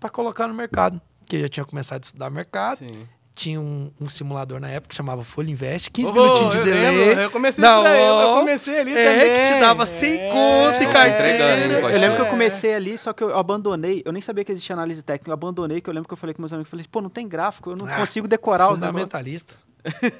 para 0.00 0.10
colocar 0.10 0.48
no 0.48 0.54
mercado. 0.54 1.00
Que 1.26 1.36
eu 1.36 1.40
já 1.42 1.48
tinha 1.48 1.64
começado 1.64 2.02
a 2.02 2.06
estudar 2.06 2.28
mercado. 2.28 2.78
Sim. 2.78 3.06
Tinha 3.34 3.60
um, 3.60 3.90
um 4.00 4.08
simulador 4.08 4.60
na 4.60 4.68
época 4.70 4.90
que 4.90 4.94
chamava 4.94 5.24
Folha 5.24 5.50
Invest, 5.50 5.90
15 5.90 6.12
Ô, 6.12 6.14
minutinhos 6.14 6.50
de 6.54 6.60
eu 6.60 6.64
delay. 6.64 6.96
lembro, 7.08 7.22
eu 7.22 7.30
comecei 7.32 7.64
aí, 7.64 8.22
eu 8.22 8.34
comecei 8.38 8.78
ali 8.78 8.96
É, 8.96 9.12
também. 9.12 9.34
que 9.42 9.52
te 9.54 9.60
dava 9.60 9.86
100 9.86 10.12
É, 10.20 10.30
conto 10.30 10.82
e 10.82 10.86
carteira. 10.92 11.58
Eu 11.58 11.98
lembro 11.98 12.16
que 12.16 12.22
eu 12.22 12.26
comecei 12.26 12.74
ali, 12.74 12.96
só 12.96 13.12
que 13.12 13.24
eu 13.24 13.36
abandonei. 13.36 14.02
Eu 14.04 14.12
nem 14.12 14.22
sabia 14.22 14.44
que 14.44 14.52
existia 14.52 14.76
análise 14.76 15.02
técnica. 15.02 15.30
Eu 15.30 15.34
abandonei, 15.34 15.80
que 15.80 15.90
eu 15.90 15.94
lembro 15.94 16.06
que 16.06 16.12
eu 16.12 16.16
falei 16.16 16.32
com 16.32 16.42
meus 16.42 16.52
amigos. 16.52 16.70
Falei, 16.70 16.86
pô, 16.88 17.00
não 17.00 17.10
tem 17.10 17.26
gráfico, 17.26 17.70
eu 17.70 17.76
não 17.76 17.88
Ah, 17.88 17.96
consigo 17.96 18.28
decorar 18.28 18.68
os. 18.68 18.78
Fundamentalista. 18.78 19.54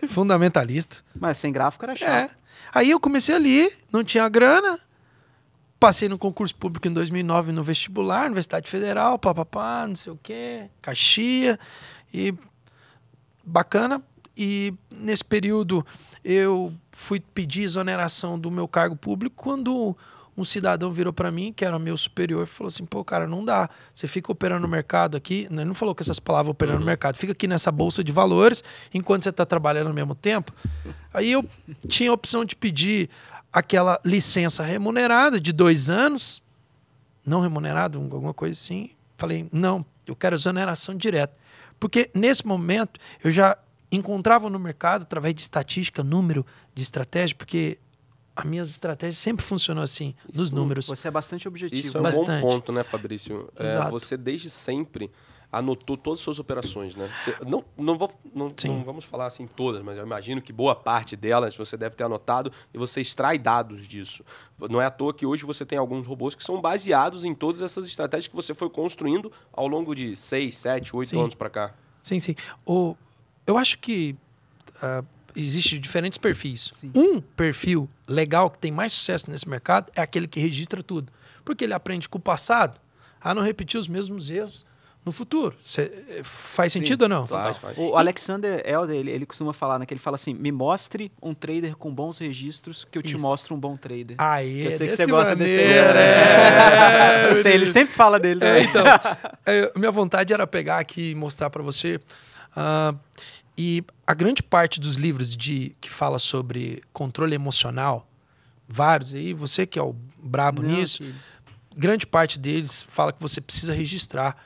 Fundamentalista. 0.08 0.96
Mas 1.14 1.38
sem 1.38 1.52
gráfico 1.52 1.84
era 1.84 1.92
É. 1.92 1.96
chato. 1.96 2.34
Aí 2.74 2.90
eu 2.90 2.98
comecei 2.98 3.34
ali, 3.34 3.70
não 3.92 4.02
tinha 4.02 4.28
grana. 4.28 4.78
Passei 5.78 6.08
no 6.08 6.16
concurso 6.18 6.54
público 6.54 6.88
em 6.88 6.92
2009 6.92 7.52
no 7.52 7.62
vestibular, 7.62 8.26
Universidade 8.26 8.70
Federal, 8.70 9.18
papapá, 9.18 9.86
não 9.86 9.94
sei 9.94 10.12
o 10.12 10.18
quê, 10.22 10.62
Caxia. 10.80 11.58
E 12.12 12.34
bacana. 13.44 14.02
E 14.36 14.74
nesse 14.90 15.24
período 15.24 15.86
eu 16.24 16.72
fui 16.90 17.20
pedir 17.20 17.62
exoneração 17.62 18.38
do 18.38 18.50
meu 18.50 18.66
cargo 18.66 18.96
público 18.96 19.34
quando 19.36 19.96
um 20.36 20.42
cidadão 20.42 20.90
virou 20.90 21.12
para 21.12 21.30
mim, 21.30 21.52
que 21.52 21.64
era 21.64 21.78
meu 21.78 21.96
superior, 21.96 22.42
e 22.42 22.46
falou 22.46 22.66
assim: 22.66 22.84
pô, 22.84 23.04
cara, 23.04 23.24
não 23.28 23.44
dá. 23.44 23.70
Você 23.94 24.08
fica 24.08 24.32
operando 24.32 24.62
no 24.62 24.68
mercado 24.68 25.16
aqui. 25.16 25.46
né? 25.48 25.62
Ele 25.62 25.66
não 25.68 25.74
falou 25.74 25.94
com 25.94 26.02
essas 26.02 26.18
palavras 26.18 26.50
operando 26.50 26.80
no 26.80 26.84
mercado. 26.86 27.14
Fica 27.16 27.32
aqui 27.32 27.46
nessa 27.46 27.70
bolsa 27.70 28.02
de 28.02 28.10
valores 28.10 28.64
enquanto 28.92 29.22
você 29.22 29.28
está 29.30 29.46
trabalhando 29.46 29.86
ao 29.88 29.92
mesmo 29.94 30.16
tempo. 30.16 30.52
Aí 31.12 31.30
eu 31.30 31.44
tinha 31.86 32.10
a 32.10 32.12
opção 32.14 32.44
de 32.44 32.56
pedir 32.56 33.08
aquela 33.52 34.00
licença 34.04 34.64
remunerada 34.64 35.40
de 35.40 35.52
dois 35.52 35.88
anos, 35.88 36.42
não 37.24 37.40
remunerada, 37.40 37.96
um- 38.00 38.02
alguma 38.12 38.34
coisa 38.34 38.58
assim. 38.58 38.90
Falei, 39.16 39.48
não, 39.52 39.86
eu 40.04 40.16
quero 40.16 40.34
exoneração 40.34 40.96
direta. 40.96 41.43
Porque 41.78 42.10
nesse 42.14 42.46
momento 42.46 43.00
eu 43.22 43.30
já 43.30 43.56
encontrava 43.90 44.50
no 44.50 44.58
mercado, 44.58 45.02
através 45.02 45.34
de 45.34 45.42
estatística, 45.42 46.02
número 46.02 46.44
de 46.74 46.82
estratégia, 46.82 47.36
porque 47.36 47.78
as 48.36 48.44
minhas 48.44 48.68
estratégias 48.70 49.18
sempre 49.18 49.44
funcionam 49.44 49.82
assim, 49.82 50.14
nos 50.34 50.50
números. 50.50 50.86
Você 50.88 51.08
é 51.08 51.10
bastante 51.10 51.46
objetivo. 51.46 51.86
Isso 51.86 51.96
é 51.96 52.00
um 52.00 52.02
Bastante. 52.02 52.42
bom 52.42 52.50
ponto, 52.50 52.72
né, 52.72 52.82
Fabrício? 52.82 53.48
É, 53.56 53.90
você 53.90 54.16
desde 54.16 54.50
sempre 54.50 55.10
anotou 55.58 55.96
todas 55.96 56.20
as 56.20 56.24
suas 56.24 56.38
operações, 56.38 56.94
né? 56.96 57.10
Você- 57.18 57.36
não, 57.46 57.64
não, 57.76 57.96
vou- 57.96 58.12
não, 58.34 58.48
Sim. 58.56 58.68
não 58.68 58.84
vamos 58.84 59.04
falar 59.04 59.26
assim 59.26 59.46
todas, 59.46 59.82
mas 59.82 59.96
eu 59.96 60.04
imagino 60.04 60.40
que 60.42 60.52
boa 60.52 60.74
parte 60.74 61.16
delas 61.16 61.56
você 61.56 61.76
deve 61.76 61.94
ter 61.94 62.04
anotado 62.04 62.50
e 62.72 62.78
você 62.78 63.00
extrai 63.00 63.38
dados 63.38 63.86
disso. 63.86 64.24
Não 64.70 64.80
é 64.80 64.86
à 64.86 64.90
toa 64.90 65.12
que 65.14 65.24
hoje 65.26 65.44
você 65.44 65.64
tem 65.64 65.78
alguns 65.78 66.06
robôs 66.06 66.34
que 66.34 66.42
são 66.44 66.60
baseados 66.60 67.24
em 67.24 67.34
todas 67.34 67.60
essas 67.60 67.86
estratégias 67.86 68.28
que 68.28 68.34
você 68.36 68.52
foi 68.54 68.68
construindo 68.70 69.30
ao 69.52 69.66
longo 69.66 69.94
de 69.94 70.16
seis, 70.16 70.56
sete, 70.56 70.94
oito 70.96 71.08
Sim. 71.10 71.20
anos 71.20 71.34
para 71.34 71.50
cá. 71.50 71.74
Sim, 72.02 72.20
sim. 72.20 72.34
O, 72.66 72.96
eu 73.46 73.56
acho 73.56 73.78
que 73.78 74.16
ah, 74.82 75.02
existe 75.36 75.78
diferentes 75.78 76.18
perfis. 76.18 76.72
Um 76.94 77.20
perfil 77.20 77.88
legal 78.06 78.50
que 78.50 78.58
tem 78.58 78.70
mais 78.72 78.92
sucesso 78.92 79.30
nesse 79.30 79.48
mercado 79.48 79.90
é 79.94 80.00
aquele 80.02 80.26
que 80.28 80.38
registra 80.40 80.82
tudo. 80.82 81.12
Porque 81.44 81.64
ele 81.64 81.74
aprende 81.74 82.08
com 82.08 82.18
o 82.18 82.20
passado 82.20 82.80
a 83.20 83.34
não 83.34 83.42
repetir 83.42 83.80
os 83.80 83.88
mesmos 83.88 84.28
erros 84.30 84.64
no 85.04 85.12
futuro. 85.12 85.54
Cê- 85.64 85.92
eh, 86.08 86.20
faz 86.24 86.72
sentido 86.72 87.02
ou 87.02 87.08
não? 87.08 87.26
Faz, 87.26 87.58
faz. 87.58 87.76
O 87.76 87.96
Alexander 87.96 88.62
Elder, 88.66 88.96
ele, 88.96 89.10
ele 89.10 89.26
costuma 89.26 89.52
falar, 89.52 89.78
né? 89.78 89.84
Que 89.86 89.92
ele 89.92 90.00
fala 90.00 90.14
assim, 90.14 90.32
me 90.32 90.50
mostre 90.50 91.12
um 91.22 91.34
trader 91.34 91.76
com 91.76 91.94
bons 91.94 92.18
registros 92.18 92.86
que 92.90 92.96
eu 92.96 93.02
te 93.02 93.08
Isso. 93.14 93.18
mostro 93.18 93.54
um 93.54 93.60
bom 93.60 93.76
trader. 93.76 94.16
Aê, 94.18 94.66
eu 94.66 94.70
sei 94.70 94.78
que 94.78 94.96
desse 94.96 95.04
você 95.04 95.10
gosta 95.10 95.36
desse 95.36 95.56
maneiro. 95.56 95.88
aí, 95.90 95.94
É, 95.94 95.94
né? 95.94 97.30
Eu 97.36 97.42
sei, 97.42 97.52
ele 97.54 97.66
sempre 97.66 97.94
fala 97.94 98.18
dele 98.18 98.42
É, 98.44 98.48
também. 98.48 98.64
então, 98.68 98.84
é, 99.44 99.72
minha 99.76 99.90
vontade 99.90 100.32
era 100.32 100.46
pegar 100.46 100.78
aqui 100.78 101.10
e 101.10 101.14
mostrar 101.14 101.50
para 101.50 101.62
você. 101.62 102.00
ah, 102.56 102.94
e 103.56 103.84
a 104.06 104.14
grande 104.14 104.42
parte 104.42 104.80
dos 104.80 104.96
livros 104.96 105.36
de 105.36 105.76
que 105.80 105.88
fala 105.88 106.18
sobre 106.18 106.82
controle 106.92 107.34
emocional, 107.34 108.08
vários 108.66 109.14
aí, 109.14 109.32
você 109.34 109.64
que 109.66 109.78
é 109.78 109.82
o 109.82 109.94
brabo 110.18 110.60
Não, 110.62 110.70
nisso, 110.70 111.04
grande 111.76 112.06
parte 112.06 112.38
deles 112.38 112.82
fala 112.82 113.12
que 113.12 113.20
você 113.22 113.40
precisa 113.40 113.72
registrar 113.72 114.36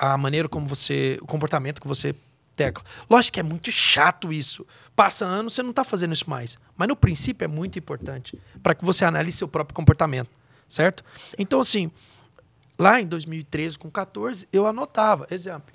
a 0.00 0.16
maneira 0.16 0.48
como 0.48 0.66
você, 0.66 1.18
o 1.20 1.26
comportamento 1.26 1.78
que 1.78 1.86
você 1.86 2.14
tecla. 2.56 2.82
Lógico 3.08 3.34
que 3.34 3.40
é 3.40 3.42
muito 3.42 3.70
chato 3.70 4.32
isso. 4.32 4.66
Passa 4.96 5.26
ano, 5.26 5.50
você 5.50 5.62
não 5.62 5.70
está 5.70 5.84
fazendo 5.84 6.14
isso 6.14 6.28
mais. 6.28 6.56
Mas 6.74 6.88
no 6.88 6.96
princípio 6.96 7.44
é 7.44 7.48
muito 7.48 7.78
importante 7.78 8.40
para 8.62 8.74
que 8.74 8.82
você 8.82 9.04
analise 9.04 9.36
seu 9.36 9.46
próprio 9.46 9.74
comportamento, 9.74 10.30
certo? 10.66 11.04
Então 11.38 11.60
assim, 11.60 11.90
lá 12.78 12.98
em 12.98 13.06
2013 13.06 13.78
com 13.78 13.90
14, 13.90 14.48
eu 14.50 14.66
anotava, 14.66 15.26
exemplo, 15.30 15.74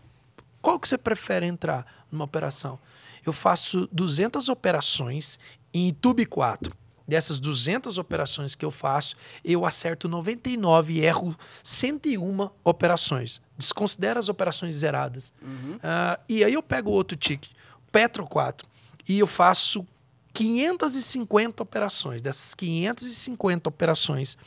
qual 0.60 0.80
que 0.80 0.88
você 0.88 0.98
prefere 0.98 1.46
entrar 1.46 1.86
numa 2.12 2.26
operação? 2.26 2.80
Eu 3.24 3.32
faço 3.32 3.88
200 3.92 4.50
operações 4.50 5.40
em 5.72 5.88
YouTube 5.88 6.26
4. 6.26 6.76
Dessas 7.08 7.40
200 7.40 8.00
operações 8.00 8.56
que 8.56 8.66
eu 8.66 8.72
faço, 8.72 9.16
eu 9.44 9.64
acerto 9.64 10.08
99 10.08 10.94
e 10.94 11.06
erro 11.06 11.38
101 11.64 12.50
operações. 12.64 13.45
Desconsidera 13.58 14.20
as 14.20 14.30
operações 14.30 14.76
zeradas. 14.76 15.34
Ah, 15.82 16.20
e 16.28 16.44
aí 16.44 16.54
eu 16.54 16.64
pego 16.64 16.92
outro 16.92 17.18
ticket, 17.18 17.52
Petro 17.92 18.26
4, 18.26 18.68
e 19.08 19.20
eu 19.20 19.28
faço 19.28 19.86
550 20.34 21.64
operações. 21.64 22.22
Dessas 22.22 22.54
550 22.54 23.70
operações, 23.70 24.38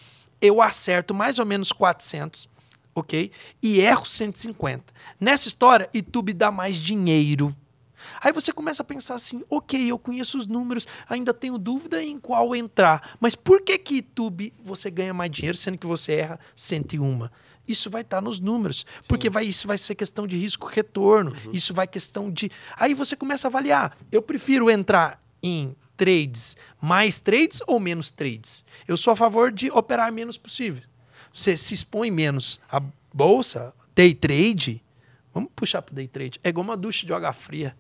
eu 0.40 0.60
acerto 0.60 1.14
mais 1.14 1.38
ou 1.38 1.46
menos 1.46 1.72
400 1.72 2.48
ok? 2.98 3.30
E 3.62 3.80
erro 3.80 4.04
150. 4.04 4.92
Nessa 5.20 5.48
história, 5.48 5.88
YouTube 5.94 6.32
dá 6.32 6.50
mais 6.50 6.76
dinheiro. 6.76 7.54
Aí 8.20 8.32
você 8.32 8.52
começa 8.52 8.82
a 8.82 8.84
pensar 8.86 9.14
assim, 9.14 9.42
ok, 9.50 9.90
eu 9.90 9.98
conheço 9.98 10.38
os 10.38 10.46
números, 10.46 10.86
ainda 11.08 11.34
tenho 11.34 11.58
dúvida 11.58 12.02
em 12.02 12.18
qual 12.18 12.54
entrar. 12.54 13.16
Mas 13.20 13.34
por 13.34 13.62
que 13.62 13.76
que 13.78 13.96
YouTube 13.96 14.52
você 14.62 14.90
ganha 14.90 15.12
mais 15.12 15.30
dinheiro 15.30 15.56
sendo 15.56 15.78
que 15.78 15.86
você 15.86 16.12
erra 16.14 16.40
101? 16.54 17.28
Isso 17.68 17.90
vai 17.90 18.02
estar 18.02 18.20
nos 18.20 18.40
números, 18.40 18.86
porque 19.06 19.28
vai, 19.28 19.44
isso 19.44 19.68
vai 19.68 19.78
ser 19.78 19.94
questão 19.94 20.26
de 20.26 20.36
risco-retorno, 20.36 21.36
isso 21.52 21.74
vai 21.74 21.86
questão 21.86 22.30
de... 22.30 22.50
Aí 22.76 22.94
você 22.94 23.14
começa 23.14 23.46
a 23.46 23.50
avaliar, 23.50 23.96
eu 24.10 24.22
prefiro 24.22 24.70
entrar 24.70 25.22
em 25.42 25.76
trades, 25.96 26.56
mais 26.80 27.20
trades 27.20 27.60
ou 27.66 27.78
menos 27.78 28.10
trades? 28.10 28.64
Eu 28.86 28.96
sou 28.96 29.12
a 29.12 29.16
favor 29.16 29.52
de 29.52 29.70
operar 29.70 30.12
menos 30.12 30.38
possível 30.38 30.82
você 31.32 31.56
se 31.56 31.74
expõe 31.74 32.10
menos. 32.10 32.60
A 32.70 32.80
bolsa, 33.12 33.72
day 33.94 34.14
trade, 34.14 34.82
vamos 35.32 35.50
puxar 35.54 35.82
para 35.82 35.94
day 35.94 36.08
trade, 36.08 36.40
é 36.42 36.48
igual 36.48 36.64
uma 36.64 36.76
ducha 36.76 37.06
de 37.06 37.12
água 37.12 37.32
fria. 37.32 37.76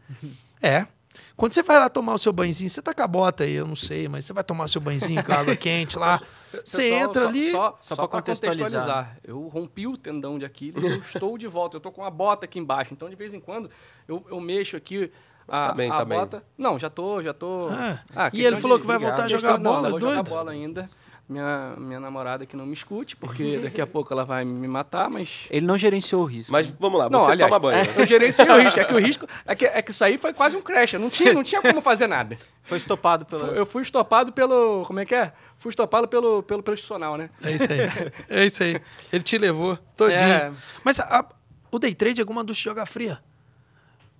É. 0.60 0.86
Quando 1.36 1.52
você 1.52 1.62
vai 1.62 1.78
lá 1.78 1.88
tomar 1.88 2.14
o 2.14 2.18
seu 2.18 2.32
banhozinho, 2.32 2.68
você 2.70 2.82
tá 2.82 2.92
com 2.94 3.02
a 3.02 3.06
bota 3.06 3.44
aí, 3.44 3.52
eu 3.54 3.66
não 3.66 3.76
sei, 3.76 4.08
mas 4.08 4.24
você 4.24 4.32
vai 4.32 4.42
tomar 4.44 4.66
seu 4.68 4.80
banhozinho 4.80 5.22
com 5.24 5.32
água 5.32 5.54
quente 5.56 5.98
lá, 5.98 6.20
você 6.64 6.90
entra 6.90 7.22
só- 7.22 7.28
ali. 7.28 7.50
Só, 7.50 7.76
só 7.80 7.94
só, 7.94 8.02
pra 8.02 8.08
para 8.08 8.20
contextualizar. 8.20 8.70
contextualizar. 8.70 9.18
Eu 9.24 9.48
rompi 9.48 9.86
o 9.86 9.96
tendão 9.96 10.38
de 10.38 10.44
Aquiles, 10.44 10.82
eu 10.82 10.96
estou 10.98 11.38
de 11.38 11.46
volta. 11.46 11.76
Eu 11.76 11.78
estou 11.78 11.92
com 11.92 12.04
a 12.04 12.10
bota 12.10 12.44
aqui 12.46 12.58
embaixo. 12.58 12.92
Então, 12.92 13.08
de 13.08 13.16
vez 13.16 13.32
em 13.34 13.40
quando, 13.40 13.70
eu, 14.06 14.24
eu 14.30 14.40
mexo 14.40 14.76
aqui 14.76 15.10
a, 15.46 15.68
tá 15.68 15.74
bem, 15.74 15.90
a 15.90 15.96
tá 15.98 16.04
bem. 16.04 16.18
bota. 16.18 16.42
Não, 16.58 16.78
já 16.78 16.90
tô, 16.90 17.22
já 17.22 17.32
tô. 17.32 17.68
Ah, 17.70 18.28
e 18.28 18.30
questão 18.32 18.46
ele 18.52 18.56
falou 18.56 18.76
de- 18.76 18.82
que 18.82 18.86
vai 18.86 18.98
voltar 18.98 19.24
a 19.24 19.28
jogar 19.28 19.56
bola, 19.58 19.82
Não, 19.82 19.90
vou 19.90 20.00
jogar 20.00 20.14
doido? 20.14 20.28
bola 20.30 20.50
ainda. 20.52 20.88
Minha, 21.28 21.74
minha 21.76 22.00
namorada 22.00 22.46
que 22.46 22.56
não 22.56 22.64
me 22.64 22.72
escute, 22.72 23.14
porque 23.14 23.58
daqui 23.62 23.82
a 23.82 23.86
pouco 23.86 24.10
ela 24.14 24.24
vai 24.24 24.46
me 24.46 24.66
matar, 24.66 25.10
mas. 25.10 25.46
Ele 25.50 25.66
não 25.66 25.76
gerenciou 25.76 26.22
o 26.22 26.24
risco. 26.24 26.50
Mas 26.50 26.70
vamos 26.70 26.98
lá, 26.98 27.10
Não, 27.10 27.20
você 27.20 27.32
aliás, 27.32 27.50
toma 27.52 27.58
banho. 27.60 27.84
né? 27.84 27.92
eu 27.96 28.06
gerenciei 28.06 28.48
o 28.48 28.56
risco. 28.62 28.80
É 28.80 28.84
que 28.84 28.94
o 28.94 28.98
risco. 28.98 29.26
É 29.44 29.54
que, 29.54 29.66
é 29.66 29.82
que 29.82 29.90
isso 29.90 30.02
aí 30.02 30.16
foi 30.16 30.32
quase 30.32 30.56
um 30.56 30.62
crash. 30.62 30.94
Eu 30.94 31.00
não 31.00 31.10
tinha, 31.10 31.32
não 31.34 31.42
tinha 31.42 31.60
como 31.60 31.82
fazer 31.82 32.06
nada. 32.06 32.38
Foi 32.64 32.78
estopado 32.78 33.26
pela... 33.26 33.46
Foi- 33.46 33.58
Eu 33.58 33.66
fui 33.66 33.82
estopado 33.82 34.32
pelo. 34.32 34.84
Como 34.86 35.00
é 35.00 35.04
que 35.04 35.14
é? 35.14 35.32
Fui 35.58 35.68
estopado 35.68 36.08
pelo, 36.08 36.42
pelo, 36.42 36.62
pelo 36.62 36.74
institucional, 36.74 37.16
né? 37.18 37.28
É 37.42 37.50
isso 37.54 37.66
aí. 37.70 37.78
É 38.30 38.46
isso 38.46 38.62
aí. 38.62 38.80
Ele 39.12 39.22
te 39.22 39.36
levou 39.36 39.76
todinho. 39.96 40.18
É. 40.20 40.50
Mas 40.82 40.98
a- 40.98 41.18
a- 41.20 41.26
o 41.70 41.78
day 41.78 41.94
trade 41.94 42.20
é 42.20 42.22
alguma 42.22 42.42
ducha 42.42 42.62
de 42.62 42.68
água 42.70 42.86
fria. 42.86 43.18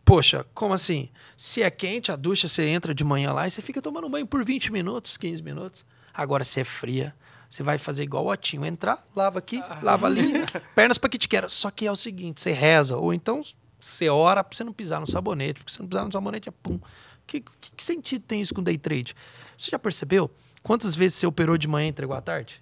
Poxa, 0.05 0.44
como 0.55 0.73
assim? 0.75 1.09
Se 1.37 1.62
é 1.62 1.71
quente, 1.71 2.11
a 2.11 2.16
ducha 2.16 2.49
você 2.49 2.64
entra 2.66 2.94
de 2.94 3.05
manhã 3.05 3.33
lá 3.33 3.47
e 3.47 3.51
você 3.51 3.61
fica 3.62 3.81
tomando 3.81 4.09
banho 4.09 4.27
por 4.27 4.44
20 4.44 4.73
minutos, 4.73 5.16
15 5.16 5.42
minutos. 5.42 5.85
Agora, 6.18 6.42
se 6.42 6.59
é 6.59 6.64
fria, 6.64 7.14
você 7.48 7.62
vai 7.62 7.78
fazer 7.78 8.02
igual 8.02 8.24
o 8.24 8.33
Otinho, 8.33 8.66
entrar, 8.66 9.07
lava 9.14 9.38
aqui, 9.38 9.62
lava 9.81 10.09
ali, 10.09 10.33
pernas 10.74 10.98
para 10.98 11.09
que 11.09 11.16
te 11.16 11.28
quero. 11.28 11.48
Só 11.48 11.70
que 11.70 11.87
é 11.87 11.92
o 11.92 11.94
seguinte, 11.94 12.40
você 12.40 12.50
reza, 12.50 12.96
ou 12.96 13.14
então 13.14 13.40
você 13.78 14.09
ora 14.09 14.42
pra 14.42 14.57
você 14.57 14.64
não 14.64 14.72
pisar 14.72 15.00
no 15.00 15.07
sabonete, 15.07 15.61
porque 15.61 15.72
se 15.72 15.78
não 15.78 15.87
pisar 15.87 16.04
no 16.04 16.12
sabonete 16.12 16.48
é 16.48 16.52
pum. 16.52 16.81
Que, 17.24 17.40
que, 17.61 17.70
que 17.76 17.85
sentido 17.85 18.24
tem 18.26 18.40
isso 18.40 18.52
com 18.52 18.64
day 18.64 18.76
trade? 18.76 19.14
Você 19.57 19.70
já 19.70 19.78
percebeu 19.78 20.28
quantas 20.61 20.96
vezes 20.96 21.18
você 21.18 21.26
operou 21.28 21.57
de 21.57 21.68
manhã 21.68 21.87
e 21.87 21.90
entregou 21.90 22.16
à 22.16 22.20
tarde? 22.20 22.61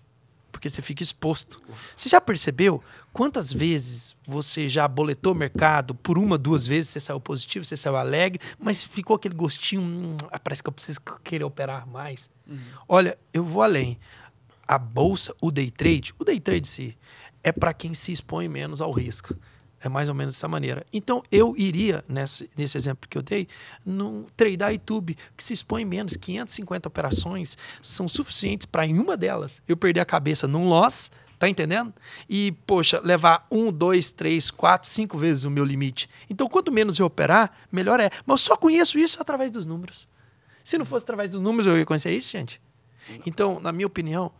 Porque 0.56 0.70
você 0.70 0.80
fica 0.80 1.02
exposto. 1.02 1.62
Você 1.94 2.08
já 2.08 2.18
percebeu 2.18 2.82
quantas 3.12 3.52
vezes 3.52 4.16
você 4.26 4.70
já 4.70 4.88
boletou 4.88 5.34
o 5.34 5.36
mercado 5.36 5.94
por 5.94 6.16
uma, 6.16 6.38
duas 6.38 6.66
vezes, 6.66 6.90
você 6.90 7.00
saiu 7.00 7.20
positivo, 7.20 7.62
você 7.62 7.76
saiu 7.76 7.94
alegre, 7.94 8.40
mas 8.58 8.82
ficou 8.82 9.16
aquele 9.16 9.34
gostinho, 9.34 9.82
hum, 9.82 10.16
ah, 10.30 10.38
parece 10.38 10.62
que 10.62 10.68
eu 10.70 10.72
preciso 10.72 10.98
querer 11.22 11.44
operar 11.44 11.86
mais. 11.86 12.30
Olha, 12.88 13.18
eu 13.34 13.44
vou 13.44 13.62
além. 13.62 13.98
A 14.66 14.78
bolsa, 14.78 15.34
o 15.42 15.50
day 15.50 15.70
trade, 15.70 16.14
o 16.18 16.24
day 16.24 16.40
trade 16.40 16.66
em 16.66 16.72
si, 16.72 16.98
é 17.44 17.52
para 17.52 17.74
quem 17.74 17.92
se 17.92 18.10
expõe 18.10 18.48
menos 18.48 18.80
ao 18.80 18.90
risco. 18.90 19.36
É 19.86 19.88
mais 19.88 20.08
ou 20.08 20.16
menos 20.16 20.34
dessa 20.34 20.48
maneira. 20.48 20.84
Então, 20.92 21.22
eu 21.30 21.54
iria, 21.56 22.04
nesse, 22.08 22.50
nesse 22.56 22.76
exemplo 22.76 23.08
que 23.08 23.16
eu 23.16 23.22
dei, 23.22 23.46
no 23.84 24.26
tradear 24.36 24.72
YouTube, 24.72 25.16
que 25.36 25.44
se 25.44 25.54
expõe 25.54 25.84
menos. 25.84 26.16
550 26.16 26.88
operações 26.88 27.56
são 27.80 28.08
suficientes 28.08 28.66
para, 28.66 28.84
em 28.84 28.98
uma 28.98 29.16
delas, 29.16 29.62
eu 29.68 29.76
perder 29.76 30.00
a 30.00 30.04
cabeça 30.04 30.48
num 30.48 30.68
loss, 30.68 31.08
tá 31.38 31.48
entendendo? 31.48 31.94
E, 32.28 32.50
poxa, 32.66 33.00
levar 33.00 33.44
um, 33.48 33.70
dois, 33.70 34.10
três, 34.10 34.50
quatro, 34.50 34.90
cinco 34.90 35.16
vezes 35.16 35.44
o 35.44 35.50
meu 35.50 35.64
limite. 35.64 36.10
Então, 36.28 36.48
quanto 36.48 36.72
menos 36.72 36.98
eu 36.98 37.06
operar, 37.06 37.56
melhor 37.70 38.00
é. 38.00 38.10
Mas 38.26 38.40
eu 38.40 38.46
só 38.46 38.56
conheço 38.56 38.98
isso 38.98 39.22
através 39.22 39.52
dos 39.52 39.66
números. 39.66 40.08
Se 40.64 40.76
não 40.76 40.84
fosse 40.84 41.04
através 41.04 41.30
dos 41.30 41.40
números, 41.40 41.64
eu 41.64 41.78
ia 41.78 41.86
conhecer 41.86 42.12
isso, 42.12 42.32
gente. 42.32 42.60
Então, 43.24 43.60
na 43.60 43.70
minha 43.70 43.86
opinião, 43.86 44.32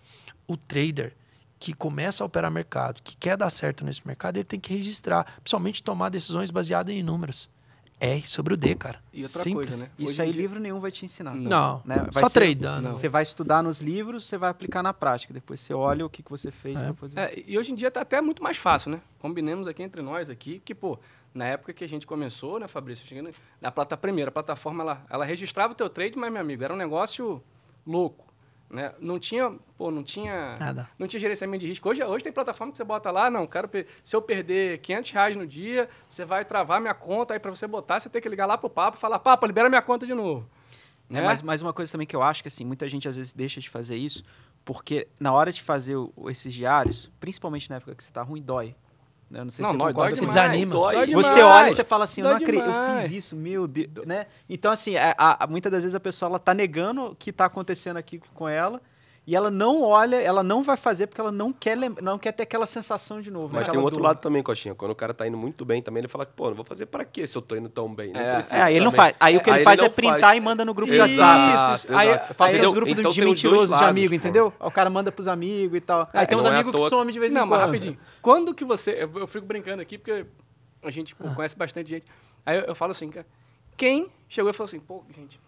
o 0.49 0.57
trader 0.57 1.15
que 1.59 1.73
começa 1.73 2.23
a 2.23 2.27
operar 2.27 2.51
mercado, 2.51 3.01
que 3.03 3.17
quer 3.17 3.37
dar 3.37 3.51
certo 3.51 3.85
nesse 3.85 4.07
mercado, 4.07 4.37
ele 4.37 4.45
tem 4.45 4.61
que 4.61 4.73
registrar, 4.75 5.25
principalmente 5.43 5.83
tomar 5.83 6.09
decisões 6.11 6.51
baseadas 6.51 6.95
em 6.95 7.03
números. 7.03 7.49
É 7.99 8.21
sobre 8.21 8.53
o 8.53 8.59
D, 8.59 8.75
cara. 8.75 8.99
E 9.11 9.23
outra 9.23 9.43
Simples. 9.43 9.71
coisa, 9.71 9.85
né? 9.85 9.91
Isso 9.99 10.21
aí 10.21 10.31
dia- 10.31 10.43
livro 10.43 10.61
nenhum 10.61 10.79
vai 10.79 10.91
te 10.93 11.07
ensinar. 11.07 11.35
Não, 11.35 11.81
Né? 11.83 11.97
Vai 12.13 12.23
só 12.23 12.29
ser- 12.29 12.41
tradando. 12.41 12.91
Você 12.91 13.09
vai 13.09 13.23
estudar 13.23 13.63
nos 13.63 13.81
livros, 13.81 14.25
você 14.27 14.37
vai 14.37 14.51
aplicar 14.51 14.83
na 14.83 14.93
prática. 14.93 15.33
Depois 15.33 15.61
você 15.61 15.73
olha 15.73 16.05
o 16.05 16.11
que, 16.11 16.23
que 16.23 16.31
você 16.31 16.51
fez. 16.51 16.77
É. 16.79 16.85
pra 16.85 16.93
poder- 16.93 17.19
É, 17.19 17.43
e 17.47 17.57
hoje 17.59 17.73
em 17.73 17.75
dia 17.75 17.91
tá 17.91 18.03
até 18.03 18.21
muito 18.21 18.43
mais 18.43 18.59
fácil, 18.59 18.91
né? 18.91 19.01
Combinemos 19.19 19.67
aqui 19.67 19.83
entre 19.83 20.03
nós 20.03 20.29
aqui, 20.29 20.61
que, 20.63 20.75
pô, 20.75 20.99
na 21.33 21.47
época 21.47 21.73
que 21.73 21.83
a 21.85 21.89
gente 21.89 22.07
começou, 22.07 22.61
né, 22.61 22.69
Fabrício? 22.69 23.07
Na 23.63 23.73
plata 23.73 23.97
primeira, 23.97 24.29
a 24.29 24.33
plataforma, 24.33 24.83
ela, 24.83 25.07
ela 25.09 25.25
registrava 25.25 25.73
o 25.73 25.77
teu 25.77 25.89
trade, 25.89 26.19
mas, 26.19 26.31
meu 26.31 26.43
amigo, 26.43 26.63
era 26.63 26.75
um 26.75 26.77
negócio 26.77 27.43
louco. 27.87 28.26
Né? 28.69 28.93
Não 28.99 29.19
tinha, 29.19 29.55
pô, 29.79 29.91
não 29.93 30.03
tinha, 30.03 30.57
Nada. 30.59 30.91
não 30.99 31.07
tinha 31.07 31.21
gerenciamento 31.21 31.61
de 31.65 31.69
risco. 31.69 31.89
Hoje, 31.89 32.03
hoje 32.03 32.25
tem 32.25 32.33
plataforma 32.33 32.73
que 32.73 32.77
você 32.77 32.83
bota 32.85 33.11
lá, 33.13 33.31
não, 33.31 33.47
quero, 33.47 33.71
se 34.03 34.17
eu 34.17 34.21
perder 34.21 34.79
500 34.79 35.11
reais 35.13 35.37
no 35.37 35.47
dia, 35.47 35.89
você 36.09 36.25
vai 36.25 36.45
travar 36.45 36.81
minha 36.81 36.93
conta, 36.95 37.35
aí 37.35 37.39
para 37.41 37.51
você 37.51 37.67
botar, 37.67 38.01
você 38.01 38.09
tem 38.09 38.21
que 38.21 38.29
ligar 38.29 38.45
lá 38.47 38.59
pro 38.59 38.69
papo 38.69 38.97
e 38.97 39.01
falar, 39.01 39.21
papo, 39.21 39.47
libera 39.47 39.69
minha 39.69 39.83
conta 39.83 40.05
de 40.05 40.15
novo. 40.15 40.49
É, 41.09 41.13
Né? 41.15 41.23
mas, 41.23 41.43
mas 41.43 41.63
uma 41.63 41.73
coisa 41.73 41.93
também 41.93 42.07
que 42.09 42.17
eu 42.17 42.23
acho 42.23 42.43
que 42.43 42.49
assim, 42.49 42.65
muita 42.65 42.89
gente 42.89 43.09
às 43.09 43.17
vezes 43.17 43.33
deixa 43.33 43.61
de 43.61 43.71
fazer 43.71 43.95
isso, 43.95 44.25
porque 44.65 45.07
na 45.21 45.33
hora 45.33 45.53
de 45.53 45.63
fazer 45.63 45.95
o- 45.95 46.13
esses 46.29 46.53
diários, 46.53 47.09
principalmente 47.21 47.71
na 47.71 47.77
época 47.77 47.95
que 47.95 48.03
você 48.03 48.11
tá 48.11 48.23
ruim, 48.23 48.43
dói. 48.43 48.75
Eu 49.33 49.45
não 49.45 49.51
sei 49.51 49.63
Não, 49.63 49.73
se 49.73 49.77
você 49.77 49.85
concorda 49.93 50.15
demais. 50.15 50.35
Desanima. 50.35 50.73
Dói. 50.75 50.95
Dói 50.95 51.07
Você 51.15 51.35
demais. 51.35 51.45
olha 51.63 51.69
e 51.71 51.75
você 51.75 51.85
fala 51.85 52.05
assim, 52.05 52.21
eu 52.21 52.29
não 52.29 52.37
acredito, 52.37 52.65
eu 52.65 53.03
fiz 53.03 53.11
isso, 53.13 53.35
meu 53.37 53.67
Deus, 53.67 53.89
né? 54.07 54.27
Então, 54.49 54.71
assim, 54.71 54.97
a- 54.97 55.15
a- 55.19 55.45
a- 55.45 55.47
muitas 55.49 55.73
das 55.73 55.83
vezes 55.83 55.95
a 55.97 56.01
pessoa 56.01 56.29
ela 56.31 56.39
tá 56.39 56.55
negando 56.55 57.07
o 57.07 57.17
que 57.17 57.33
tá 57.33 57.45
acontecendo 57.47 57.97
aqui 57.97 58.21
com 58.35 58.49
ela 58.49 58.81
e 59.27 59.35
ela 59.35 59.51
não 59.51 59.83
olha, 59.83 60.17
ela 60.23 60.43
não 60.43 60.63
vai 60.63 60.77
fazer 60.77 61.09
porque 61.09 61.21
ela 61.21 61.33
não 61.33 61.53
quer, 61.53 61.77
não 62.01 62.17
quer 62.17 62.31
ter 62.33 62.45
aquela 62.45 62.65
sensação 62.65 63.21
de 63.21 63.29
novo. 63.31 63.49
né? 63.49 63.55
Mas 63.55 63.65
tem 63.65 63.71
Aquela 63.73 63.83
um 63.83 63.85
outro 63.85 63.99
dor. 64.01 64.07
lado 64.07 64.19
também, 64.21 64.41
Coxinha. 64.43 64.73
Quando 64.75 64.93
o 64.93 64.95
cara 64.95 65.13
tá 65.13 65.27
indo 65.27 65.37
muito 65.37 65.65
bem 65.65 65.83
também, 65.83 66.01
ele 66.03 66.07
fala 66.09 66.25
que, 66.25 66.33
pô, 66.33 66.49
não 66.49 66.55
vou 66.55 66.65
fazer 66.65 66.87
pra 66.87 67.05
quê 67.05 67.27
se 67.27 67.37
eu 67.37 67.43
tô 67.43 67.57
indo 67.57 67.69
tão 67.69 67.93
bem? 67.93 68.13
Não 68.13 68.21
É, 68.21 68.41
É, 68.53 68.63
aí 68.63 68.77
ele 68.77 68.85
não 68.85 68.93
faz. 68.93 69.17
Aí 69.19 69.37
o 69.37 69.41
que 69.41 69.51
Aí 69.51 69.55
ele 69.55 69.59
ele 69.59 69.65
faz 69.65 69.81
não 69.81 69.87
é 69.87 69.89
printar 69.89 70.21
faz. 70.21 70.37
e 70.37 70.41
manda 70.41 70.65
no 70.65 70.73
grupo 70.73 70.93
de 70.93 70.99
WhatsApp. 71.01 71.53
exato. 71.55 71.97
Aí- 71.97 72.09
Aí 72.11 72.19
tem 72.19 72.49
Entendeu? 72.51 72.69
os 72.69 72.75
grupos 72.75 72.93
Então 72.99 73.11
de 73.11 73.21
tem 73.21 73.25
os 73.29 73.31
mentiroso 73.35 73.57
dois 73.57 73.67
de 73.67 73.73
lados, 73.73 73.89
amigo, 73.89 74.09
pô. 74.11 74.15
entendeu? 74.15 74.53
O 74.61 74.71
cara 74.71 74.89
manda 74.91 75.11
pros 75.11 75.27
amigos 75.27 75.77
e 75.77 75.81
tal. 75.81 76.09
Aí 76.13 76.23
É, 76.23 76.27
tem 76.27 76.39
uns 76.39 76.45
não 76.45 76.53
é 76.53 76.55
amigos 76.61 76.81
que 76.81 76.89
somem 76.89 77.13
de 77.13 77.19
vez 77.19 77.33
em 77.33 77.35
Não, 77.35 77.43
quando. 77.43 77.51
mas 77.51 77.61
rapidinho. 77.63 77.99
Quando 78.23 78.55
que 78.55 78.65
você. 78.65 78.93
Eu, 79.03 79.11
eu 79.21 79.27
fico 79.27 79.45
brincando 79.45 79.83
aqui 79.83 79.99
porque 79.99 80.25
a 80.85 80.91
gente 80.91 81.17
pô, 81.17 81.29
conhece 81.35 81.57
bastante 81.57 81.91
gente. 81.91 82.07
Aí 82.45 82.59
eu, 82.59 82.65
eu 82.67 82.75
falo 82.77 82.93
assim, 82.93 83.11
cara, 83.11 83.27
quem 83.77 84.09
chegou 84.29 84.51
e 84.51 84.53
falou 84.53 84.67
assim, 84.67 84.79
pô, 84.79 85.03
gente, 85.17 85.41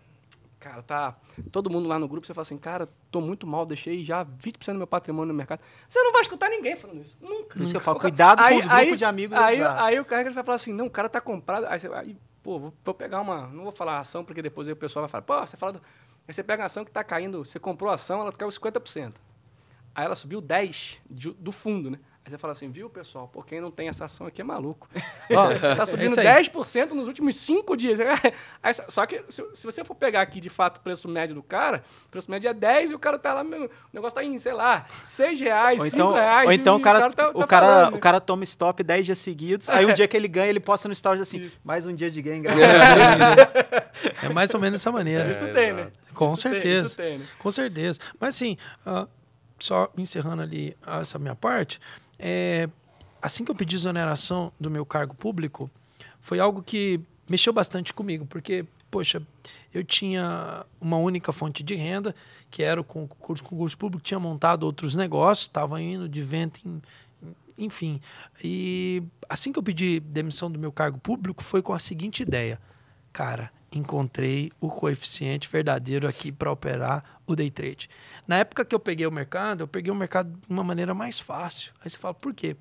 cara, 0.59 0.83
tá. 0.83 1.17
Todo 1.53 1.71
mundo 1.71 1.89
lá 1.89 1.99
no 1.99 2.09
grupo, 2.09 2.27
você 2.27 2.35
fala 2.35 2.43
assim, 2.43 2.59
cara, 2.59 2.89
tô 3.11 3.21
muito 3.21 3.47
mal, 3.47 3.65
deixei 3.65 4.03
já 4.05 4.25
20% 4.25 4.73
do 4.73 4.79
meu 4.79 4.87
patrimônio 4.87 5.29
no 5.33 5.35
mercado. 5.35 5.61
Você 5.87 6.01
não 6.03 6.13
vai 6.13 6.23
escutar 6.23 6.49
ninguém 6.51 6.77
falando 6.77 7.01
isso. 7.03 7.17
Nunca. 7.21 7.55
Por 7.57 7.63
isso 7.63 7.73
que 7.73 7.77
eu 7.77 7.81
falo, 7.81 7.99
cuidado 8.01 8.43
com 8.43 8.55
os 8.57 8.67
grupos 8.67 8.99
de 8.99 9.05
amigos 9.05 9.37
Aí, 9.39 9.61
WhatsApp. 9.61 9.83
aí 9.83 10.01
o 10.01 10.05
cara 10.05 10.31
vai 10.31 10.45
falar 10.45 10.57
assim, 10.57 10.73
não, 10.73 10.87
o 10.87 10.91
cara 10.91 11.09
tá 11.09 11.21
comprado. 11.21 11.67
Aí 11.67 11.79
você 11.79 11.89
aí, 11.89 12.17
pô, 12.43 12.59
vou, 12.59 12.75
vou 12.85 12.95
pegar 12.95 13.21
uma. 13.21 13.47
Não 13.49 13.63
vou 13.65 13.73
falar 13.73 13.99
ação, 13.99 14.25
porque 14.25 14.43
depois 14.43 14.67
aí 14.69 14.73
o 14.73 14.77
pessoal 14.77 15.03
vai 15.03 15.11
falar, 15.11 15.23
pô, 15.23 15.47
você 15.47 15.57
fala. 15.57 15.73
do- 15.73 15.83
Aí 16.27 16.35
você 16.35 16.43
pega 16.43 16.63
a 16.63 16.67
ação 16.67 16.85
que 16.85 16.91
tá 16.91 17.03
caindo, 17.03 17.43
você 17.45 17.59
comprou 17.59 17.91
a 17.91 17.95
ação, 17.95 18.21
ela 18.21 18.31
caiu 18.33 18.51
50%. 18.51 19.15
Aí 19.95 20.05
ela 20.05 20.15
subiu 20.15 20.43
10% 20.43 20.99
de- 21.09 21.33
do 21.33 21.51
fundo, 21.53 21.91
né? 21.91 21.99
Aí 22.29 22.31
você 22.33 22.37
fala 22.37 22.53
assim, 22.53 22.71
viu, 22.71 22.91
pessoal? 22.91 23.27
Pô, 23.27 23.43
quem 23.43 23.59
não 23.59 23.71
tem 23.71 23.89
essa 23.89 24.05
ação 24.05 24.27
aqui 24.27 24.43
é 24.43 24.45
maluco. 24.45 24.87
Ó, 25.33 25.75
tá 25.75 25.87
subindo 25.87 26.19
aí. 26.21 26.27
10% 26.45 26.91
nos 26.91 27.09
últimos 27.09 27.37
5 27.37 27.75
dias. 27.75 27.99
Aí, 28.63 28.75
só 28.87 29.07
que 29.07 29.25
se, 29.31 29.43
se 29.55 29.65
você 29.65 29.83
for 29.83 29.95
pegar 29.95 30.21
aqui, 30.21 30.39
de 30.39 30.51
fato, 30.51 30.77
o 30.77 30.81
preço 30.81 31.09
médio 31.09 31.35
do 31.35 31.43
cara, 31.43 31.83
o 32.05 32.09
preço 32.11 32.31
médio 32.31 32.51
é 32.51 32.53
10 32.53 32.91
e 32.91 32.95
o 32.95 32.99
cara 32.99 33.19
tá 33.19 33.33
lá, 33.33 33.43
meu, 33.43 33.65
o 33.65 33.71
negócio 33.95 34.15
tá 34.15 34.23
em, 34.23 34.37
sei 34.37 34.53
lá, 34.53 34.85
6 35.07 35.41
reais, 35.41 35.81
Ou 35.81 35.87
5 35.87 35.97
então, 35.97 36.13
reais. 36.13 36.47
ou 36.47 36.53
então 36.53 36.77
o 36.77 36.81
cara, 36.83 37.11
tá- 37.11 37.31
o, 37.31 37.39
tá 37.39 37.47
cara, 37.47 37.67
falando, 37.67 37.91
né? 37.93 37.97
o 37.97 38.01
cara 38.01 38.21
toma 38.21 38.45
stop 38.45 38.83
10 38.85 39.07
dias 39.07 39.19
seguidos, 39.19 39.71
aí 39.71 39.87
um 39.87 39.93
dia 39.95 40.07
que 40.07 40.15
ele 40.15 40.29
ganha, 40.29 40.49
ele 40.51 40.61
posta 40.61 40.87
no 40.87 40.95
stories 40.95 41.23
assim, 41.23 41.51
mais 41.65 41.87
um 41.87 41.95
dia 41.95 42.11
de 42.11 42.21
ganho, 42.21 42.43
graças 42.43 42.63
a 42.63 43.35
Deus. 43.35 43.89
É 44.23 44.29
mais 44.29 44.53
ou 44.53 44.61
menos 44.61 44.79
dessa 44.81 44.93
maneira. 44.93 45.31
Isso 45.31 45.47
tem, 45.55 45.73
né? 45.73 45.91
Com 46.13 46.35
Isso 46.35 46.43
tem, 46.43 46.53
certeza. 46.53 46.87
isso 46.89 46.97
tem, 46.97 47.19
né? 47.19 47.27
Com 47.39 47.51
certeza. 47.51 47.99
Mas 48.21 48.35
assim, 48.35 48.59
ah, 48.85 49.07
só 49.59 49.91
encerrando 49.97 50.43
ali 50.43 50.77
essa 51.01 51.19
minha 51.19 51.35
parte, 51.35 51.81
é, 52.19 52.69
assim 53.23 53.45
que 53.45 53.51
eu 53.51 53.55
pedi 53.55 53.77
exoneração 53.77 54.53
do 54.59 54.71
meu 54.71 54.85
cargo 54.85 55.15
público, 55.15 55.71
foi 56.21 56.41
algo 56.41 56.63
que 56.63 57.01
mexeu 57.29 57.53
bastante 57.53 57.93
comigo, 57.93 58.27
porque, 58.27 58.65
poxa, 58.91 59.23
eu 59.73 59.85
tinha 59.85 60.65
uma 60.81 60.97
única 60.97 61.33
fonte 61.33 61.63
de 61.63 61.75
renda, 61.75 62.15
que 62.51 62.63
era 62.63 62.81
o 62.81 62.85
concurso, 62.85 63.45
concurso 63.45 63.77
público, 63.77 64.03
tinha 64.03 64.19
montado 64.19 64.65
outros 64.65 64.95
negócios, 64.95 65.47
estava 65.47 65.81
indo 65.81 66.09
de 66.09 66.23
vento 66.23 66.61
em, 66.67 66.83
enfim. 67.57 68.01
E 68.43 69.03
assim 69.29 69.53
que 69.53 69.59
eu 69.59 69.63
pedi 69.63 70.01
demissão 70.01 70.51
do 70.51 70.59
meu 70.59 70.73
cargo 70.73 70.99
público, 70.99 71.43
foi 71.43 71.61
com 71.61 71.73
a 71.73 71.79
seguinte 71.79 72.23
ideia. 72.23 72.59
Cara, 73.13 73.53
encontrei 73.73 74.51
o 74.61 74.69
coeficiente 74.69 75.49
verdadeiro 75.49 76.09
aqui 76.09 76.33
para 76.33 76.51
operar 76.51 77.21
o 77.27 77.37
day 77.37 77.51
trade. 77.51 77.89
Na 78.27 78.39
época 78.39 78.65
que 78.65 78.75
eu 78.75 78.81
peguei 78.81 79.07
o 79.07 79.13
mercado, 79.13 79.63
eu 79.63 79.69
peguei 79.69 79.93
o 79.93 79.95
mercado 79.95 80.31
de 80.31 80.53
uma 80.53 80.65
maneira 80.65 80.95
mais 80.95 81.19
fácil. 81.19 81.73
Aí 81.83 81.91
você 81.91 81.99
fala, 81.99 82.15
por 82.15 82.33
quê? 82.35 82.57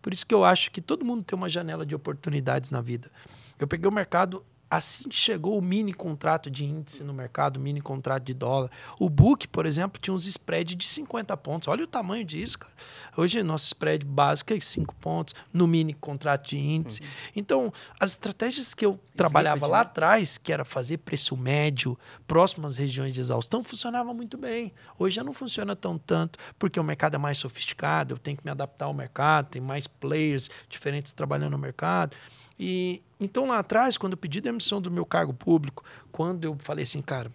Por 0.00 0.12
isso 0.12 0.26
que 0.26 0.34
eu 0.34 0.44
acho 0.44 0.70
que 0.70 0.80
todo 0.80 1.04
mundo 1.04 1.24
tem 1.24 1.36
uma 1.36 1.48
janela 1.48 1.84
de 1.84 1.94
oportunidades 1.94 2.70
na 2.70 2.80
vida. 2.80 3.10
Eu 3.58 3.66
peguei 3.66 3.88
o 3.88 3.92
mercado 3.92 4.44
assim 4.70 5.08
que 5.08 5.16
chegou 5.16 5.58
o 5.58 5.62
mini 5.62 5.92
contrato 5.92 6.50
de 6.50 6.64
índice 6.64 7.04
no 7.04 7.14
mercado, 7.14 7.58
o 7.58 7.60
mini 7.60 7.80
contrato 7.80 8.24
de 8.24 8.34
dólar. 8.34 8.70
O 8.98 9.08
book, 9.08 9.46
por 9.48 9.66
exemplo, 9.66 10.00
tinha 10.00 10.14
uns 10.14 10.26
spread 10.26 10.74
de 10.74 10.86
50 10.86 11.36
pontos. 11.36 11.68
Olha 11.68 11.84
o 11.84 11.86
tamanho 11.86 12.24
disso, 12.24 12.58
cara. 12.58 12.72
Hoje 13.16 13.42
nosso 13.42 13.66
spread 13.66 14.04
básico 14.04 14.52
é 14.52 14.60
5 14.60 14.94
pontos 14.96 15.34
no 15.52 15.66
mini 15.66 15.94
contrato 15.94 16.48
de 16.48 16.58
índice. 16.58 17.02
Então, 17.36 17.72
as 18.00 18.12
estratégias 18.12 18.74
que 18.74 18.84
eu 18.84 18.98
trabalhava 19.16 19.66
lá 19.66 19.82
atrás, 19.82 20.36
que 20.38 20.52
era 20.52 20.64
fazer 20.64 20.98
preço 20.98 21.36
médio 21.36 21.96
próximo 22.26 22.66
às 22.66 22.76
regiões 22.76 23.12
de 23.14 23.20
exaustão, 23.20 23.62
funcionava 23.62 24.12
muito 24.12 24.36
bem. 24.36 24.72
Hoje 24.98 25.16
já 25.16 25.24
não 25.24 25.32
funciona 25.32 25.76
tão 25.76 25.96
tanto, 25.96 26.38
porque 26.58 26.80
o 26.80 26.84
mercado 26.84 27.14
é 27.14 27.18
mais 27.18 27.38
sofisticado, 27.38 28.14
eu 28.14 28.18
tenho 28.18 28.36
que 28.36 28.44
me 28.44 28.50
adaptar 28.50 28.86
ao 28.86 28.94
mercado, 28.94 29.50
tem 29.50 29.62
mais 29.62 29.86
players 29.86 30.50
diferentes 30.68 31.12
trabalhando 31.12 31.52
no 31.52 31.58
mercado. 31.58 32.16
E 32.58 33.02
então 33.24 33.46
lá 33.46 33.58
atrás, 33.58 33.98
quando 33.98 34.12
eu 34.12 34.18
pedi 34.18 34.40
demissão 34.40 34.80
do 34.80 34.90
meu 34.90 35.04
cargo 35.04 35.32
público, 35.32 35.84
quando 36.12 36.44
eu 36.44 36.56
falei 36.60 36.82
assim, 36.82 37.02
cara, 37.02 37.30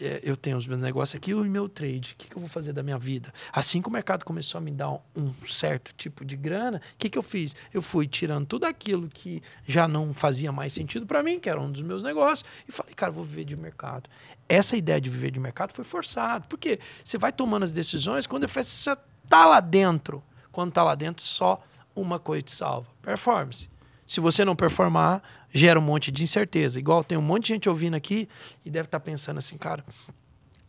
é, 0.00 0.20
eu 0.22 0.36
tenho 0.36 0.56
os 0.56 0.66
meus 0.66 0.80
negócios 0.80 1.16
aqui 1.16 1.32
e 1.32 1.34
o 1.34 1.44
meu 1.44 1.68
trade, 1.68 2.12
o 2.12 2.16
que, 2.16 2.28
que 2.28 2.36
eu 2.36 2.40
vou 2.40 2.48
fazer 2.48 2.72
da 2.72 2.82
minha 2.82 2.98
vida? 2.98 3.32
Assim 3.52 3.82
que 3.82 3.88
o 3.88 3.90
mercado 3.90 4.24
começou 4.24 4.58
a 4.58 4.60
me 4.60 4.70
dar 4.70 4.90
um, 4.90 5.32
certo 5.44 5.92
tipo 5.94 6.24
de 6.24 6.36
grana, 6.36 6.80
o 6.94 6.96
que, 6.96 7.10
que 7.10 7.18
eu 7.18 7.22
fiz? 7.22 7.56
Eu 7.72 7.82
fui 7.82 8.06
tirando 8.06 8.46
tudo 8.46 8.64
aquilo 8.64 9.08
que 9.08 9.42
já 9.66 9.88
não 9.88 10.14
fazia 10.14 10.52
mais 10.52 10.72
sentido 10.72 11.04
para 11.04 11.22
mim, 11.22 11.40
que 11.40 11.50
era 11.50 11.60
um 11.60 11.70
dos 11.70 11.82
meus 11.82 12.02
negócios, 12.02 12.48
e 12.68 12.72
falei, 12.72 12.94
cara, 12.94 13.10
vou 13.10 13.24
viver 13.24 13.44
de 13.44 13.56
mercado. 13.56 14.08
Essa 14.48 14.76
ideia 14.76 15.00
de 15.00 15.10
viver 15.10 15.30
de 15.30 15.40
mercado 15.40 15.72
foi 15.72 15.84
forçada, 15.84 16.46
porque 16.48 16.78
você 17.04 17.18
vai 17.18 17.32
tomando 17.32 17.64
as 17.64 17.72
decisões 17.72 18.26
quando 18.26 18.46
você 18.46 18.70
está 18.90 19.46
lá 19.46 19.60
dentro. 19.60 20.22
Quando 20.52 20.70
está 20.70 20.82
lá 20.82 20.94
dentro, 20.94 21.24
só 21.24 21.62
uma 21.94 22.18
coisa 22.18 22.42
te 22.42 22.52
salva: 22.52 22.86
performance. 23.02 23.68
Se 24.08 24.18
você 24.20 24.42
não 24.44 24.56
performar, 24.56 25.22
gera 25.52 25.78
um 25.78 25.82
monte 25.82 26.10
de 26.10 26.24
incerteza. 26.24 26.78
Igual 26.80 27.04
tem 27.04 27.16
um 27.18 27.22
monte 27.22 27.42
de 27.42 27.48
gente 27.48 27.68
ouvindo 27.68 27.94
aqui 27.94 28.26
e 28.64 28.70
deve 28.70 28.86
estar 28.86 28.98
pensando 29.00 29.36
assim, 29.36 29.58
cara, 29.58 29.84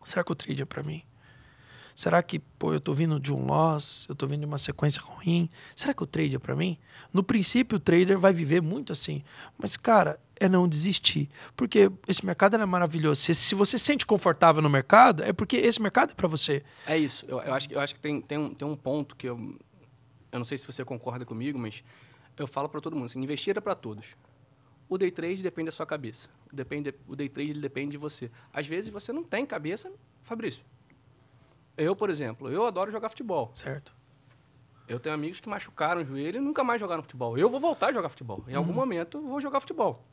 será 0.04 0.24
que 0.26 0.32
o 0.32 0.36
trade 0.36 0.62
é 0.62 0.66
para 0.66 0.84
mim? 0.84 1.02
Será 1.96 2.22
que, 2.22 2.40
pô, 2.40 2.74
eu 2.74 2.80
tô 2.80 2.94
vindo 2.94 3.20
de 3.20 3.34
um 3.34 3.46
loss, 3.46 4.06
eu 4.10 4.16
tô 4.16 4.26
vindo 4.28 4.42
de 4.42 4.46
uma 4.46 4.58
sequência 4.58 5.02
ruim? 5.02 5.50
Será 5.76 5.94
que 5.94 6.04
o 6.04 6.06
trade 6.06 6.36
é 6.36 6.40
para 6.40 6.56
mim? 6.56 6.78
No 7.14 7.24
princípio, 7.24 7.78
o 7.78 7.80
trader 7.80 8.18
vai 8.20 8.32
viver 8.34 8.62
muito 8.62 8.94
assim. 8.94 9.22
Mas, 9.58 9.76
cara, 9.76 10.18
é 10.38 10.48
não 10.48 10.68
desistir. 10.68 11.30
Porque 11.58 11.92
esse 12.08 12.26
mercado 12.26 12.56
é 12.56 12.66
maravilhoso. 12.66 13.22
Se, 13.22 13.34
se 13.36 13.54
você 13.56 13.78
se 13.78 13.84
sente 13.86 14.06
confortável 14.06 14.62
no 14.62 14.70
mercado, 14.70 15.24
é 15.24 15.34
porque 15.34 15.58
esse 15.58 15.82
mercado 15.82 16.12
é 16.12 16.14
para 16.14 16.28
você. 16.28 16.64
É 16.86 16.98
isso. 16.98 17.26
Eu, 17.28 17.40
eu 17.42 17.54
acho, 17.54 17.68
que- 17.68 17.76
eu 17.76 17.80
acho 17.82 17.94
que 17.94 18.00
tem, 18.00 18.22
tem, 18.22 18.38
um, 18.38 18.54
tem 18.54 18.66
um 18.68 18.76
ponto 18.76 19.16
que 19.16 19.28
eu. 19.28 19.38
Eu 20.32 20.40
não 20.40 20.46
sei 20.46 20.58
se 20.58 20.66
você 20.68 20.86
concorda 20.86 21.26
comigo, 21.26 21.58
mas 21.60 21.84
eu 22.40 22.48
falo 22.48 22.70
para 22.70 22.82
todo 22.82 22.96
mundo: 22.96 23.06
assim, 23.06 23.22
investir 23.22 23.56
é 23.58 23.62
para 23.62 23.76
todos. 23.76 24.16
O 24.88 24.98
day 24.98 25.12
trade 25.12 25.44
depende 25.44 25.68
da 25.68 25.72
sua 25.72 25.86
cabeça. 25.86 26.30
Depende, 26.52 26.94
o 27.08 27.16
day 27.16 27.30
trade 27.30 27.54
depende 27.54 27.92
de 27.92 27.98
você. 27.98 28.32
Às 28.52 28.66
vezes 28.66 28.90
você 28.90 29.14
não 29.14 29.24
tem 29.24 29.46
cabeça, 29.46 29.92
Fabrício. 30.24 30.64
Eu, 31.78 31.96
por 31.96 32.10
exemplo, 32.10 32.50
eu 32.50 32.66
adoro 32.66 32.92
jogar 32.92 33.10
futebol. 33.10 33.52
Certo? 33.54 33.96
Eu 34.88 35.00
tenho 35.00 35.14
amigos 35.14 35.40
que 35.40 35.48
machucaram 35.48 36.02
o 36.02 36.04
joelho 36.04 36.38
e 36.38 36.40
nunca 36.40 36.64
mais 36.64 36.82
jogaram 36.82 37.04
futebol. 37.04 37.38
Eu 37.38 37.50
vou 37.50 37.60
voltar 37.60 37.90
a 37.90 37.94
jogar 37.94 38.10
futebol. 38.10 38.44
Em 38.48 38.56
algum 38.56 38.74
momento 38.74 39.20
eu 39.20 39.22
vou 39.22 39.40
jogar 39.40 39.60
futebol. 39.60 40.04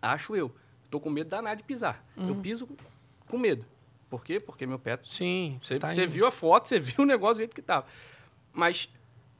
Acho 0.00 0.34
eu. 0.34 0.50
Estou 0.82 0.98
com 0.98 1.10
medo 1.10 1.28
danado 1.28 1.58
de 1.58 1.62
pisar. 1.64 2.02
Eu 2.16 2.34
piso 2.36 2.66
com 3.26 3.36
medo. 3.36 3.66
Por 4.08 4.24
quê? 4.24 4.40
Porque 4.40 4.66
meu 4.66 4.78
pé 4.78 4.98
Sim. 5.04 5.58
você, 5.62 5.78
tá 5.78 5.88
viu 5.88 6.26
a 6.26 6.30
foto, 6.30 6.66
você 6.66 6.80
viu 6.80 7.00
o 7.00 7.04
negócio 7.04 7.34
do 7.34 7.38
jeito 7.38 7.54
que 7.54 7.60
tava. 7.60 7.84
Mas 8.54 8.88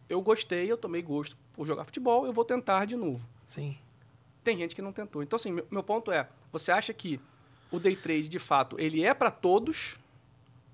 eu 0.08 0.20
gostei, 0.20 0.70
eu 0.70 0.76
tomei 0.76 1.02
gosto 1.02 1.36
por 1.52 1.66
jogar 1.66 1.84
futebol, 1.84 2.26
eu 2.26 2.32
vou 2.32 2.44
tentar 2.44 2.84
de 2.84 2.96
novo. 2.96 3.26
Sim. 3.46 3.76
Tem 4.42 4.56
gente 4.56 4.74
que 4.74 4.82
não 4.82 4.92
tentou. 4.92 5.22
Então, 5.22 5.36
assim, 5.36 5.52
meu, 5.52 5.66
meu 5.70 5.82
ponto 5.82 6.10
é: 6.10 6.28
você 6.52 6.72
acha 6.72 6.92
que 6.92 7.20
o 7.70 7.78
day 7.78 7.94
trade, 7.94 8.28
de 8.28 8.38
fato, 8.38 8.78
ele 8.78 9.04
é 9.04 9.12
para 9.12 9.30
todos 9.30 9.96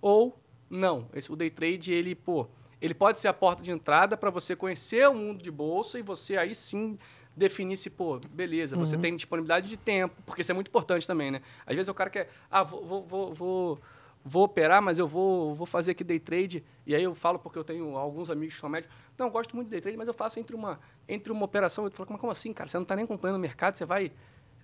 ou 0.00 0.38
não? 0.70 1.08
Esse, 1.12 1.32
o 1.32 1.36
day 1.36 1.50
trade, 1.50 1.92
ele, 1.92 2.14
pô, 2.14 2.46
ele 2.80 2.94
pode 2.94 3.18
ser 3.18 3.28
a 3.28 3.34
porta 3.34 3.62
de 3.62 3.70
entrada 3.70 4.16
para 4.16 4.30
você 4.30 4.54
conhecer 4.54 5.08
o 5.08 5.14
mundo 5.14 5.42
de 5.42 5.50
bolsa 5.50 5.98
e 5.98 6.02
você 6.02 6.36
aí 6.36 6.54
sim 6.54 6.98
definir 7.36 7.76
se, 7.76 7.90
pô, 7.90 8.20
beleza, 8.30 8.76
você 8.76 8.96
tem 8.96 9.16
disponibilidade 9.16 9.68
de 9.68 9.76
tempo, 9.76 10.14
porque 10.24 10.42
isso 10.42 10.52
é 10.52 10.54
muito 10.54 10.68
importante 10.68 11.06
também, 11.06 11.32
né? 11.32 11.42
Às 11.66 11.74
vezes 11.74 11.88
o 11.88 11.94
cara 11.94 12.08
quer, 12.08 12.28
ah, 12.48 12.62
vou, 12.62 12.84
vou, 12.84 13.02
vou, 13.02 13.34
vou, 13.34 13.80
vou 14.24 14.44
operar, 14.44 14.80
mas 14.80 14.98
eu 14.98 15.06
vou, 15.06 15.54
vou 15.54 15.66
fazer 15.66 15.90
aqui 15.90 16.02
day 16.02 16.18
trade, 16.18 16.64
e 16.86 16.94
aí 16.94 17.02
eu 17.02 17.14
falo 17.14 17.38
porque 17.38 17.58
eu 17.58 17.64
tenho 17.64 17.96
alguns 17.96 18.30
amigos 18.30 18.54
que 18.54 18.60
são 18.60 18.70
médicos, 18.70 18.96
não, 19.18 19.26
eu 19.26 19.30
gosto 19.32 19.54
muito 19.54 19.66
de 19.68 19.72
day 19.72 19.80
trade, 19.82 19.98
mas 19.98 20.08
eu 20.08 20.14
faço 20.14 20.40
entre 20.40 20.56
uma, 20.56 20.80
entre 21.06 21.30
uma 21.30 21.44
operação, 21.44 21.84
eu 21.84 21.90
falo, 21.90 22.08
mas 22.12 22.20
como 22.20 22.32
assim, 22.32 22.52
cara? 22.52 22.68
Você 22.68 22.76
não 22.78 22.82
está 22.84 22.96
nem 22.96 23.04
acompanhando 23.04 23.36
o 23.36 23.40
mercado, 23.40 23.76
você 23.76 23.84
vai... 23.84 24.10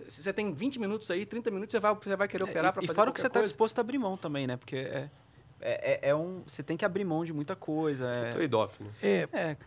Você 0.07 0.33
tem 0.33 0.51
20 0.51 0.79
minutos 0.79 1.11
aí, 1.11 1.27
30 1.27 1.51
minutos, 1.51 1.71
você 1.71 1.79
vai, 1.79 1.93
você 1.93 2.15
vai 2.15 2.27
querer 2.27 2.43
operar 2.43 2.73
para 2.73 2.81
É, 2.81 2.85
e, 2.85 2.87
fazer 2.87 2.93
e 2.93 2.95
fora 2.95 3.09
o 3.11 3.13
que 3.13 3.21
você 3.21 3.27
está 3.27 3.41
disposto 3.41 3.77
a 3.77 3.81
abrir 3.81 3.99
mão 3.99 4.17
também, 4.17 4.47
né? 4.47 4.57
Porque 4.57 4.75
é, 4.75 5.09
é, 5.61 6.07
é- 6.07 6.09
é 6.09 6.15
um. 6.15 6.41
Você 6.47 6.63
tem 6.63 6.75
que 6.75 6.83
abrir 6.83 7.05
mão 7.05 7.23
de 7.23 7.31
muita 7.31 7.55
coisa. 7.55 8.07
É, 8.07 8.29
Trade-off, 8.31 8.81
né? 8.81 8.89
É, 9.03 9.27
é, 9.31 9.57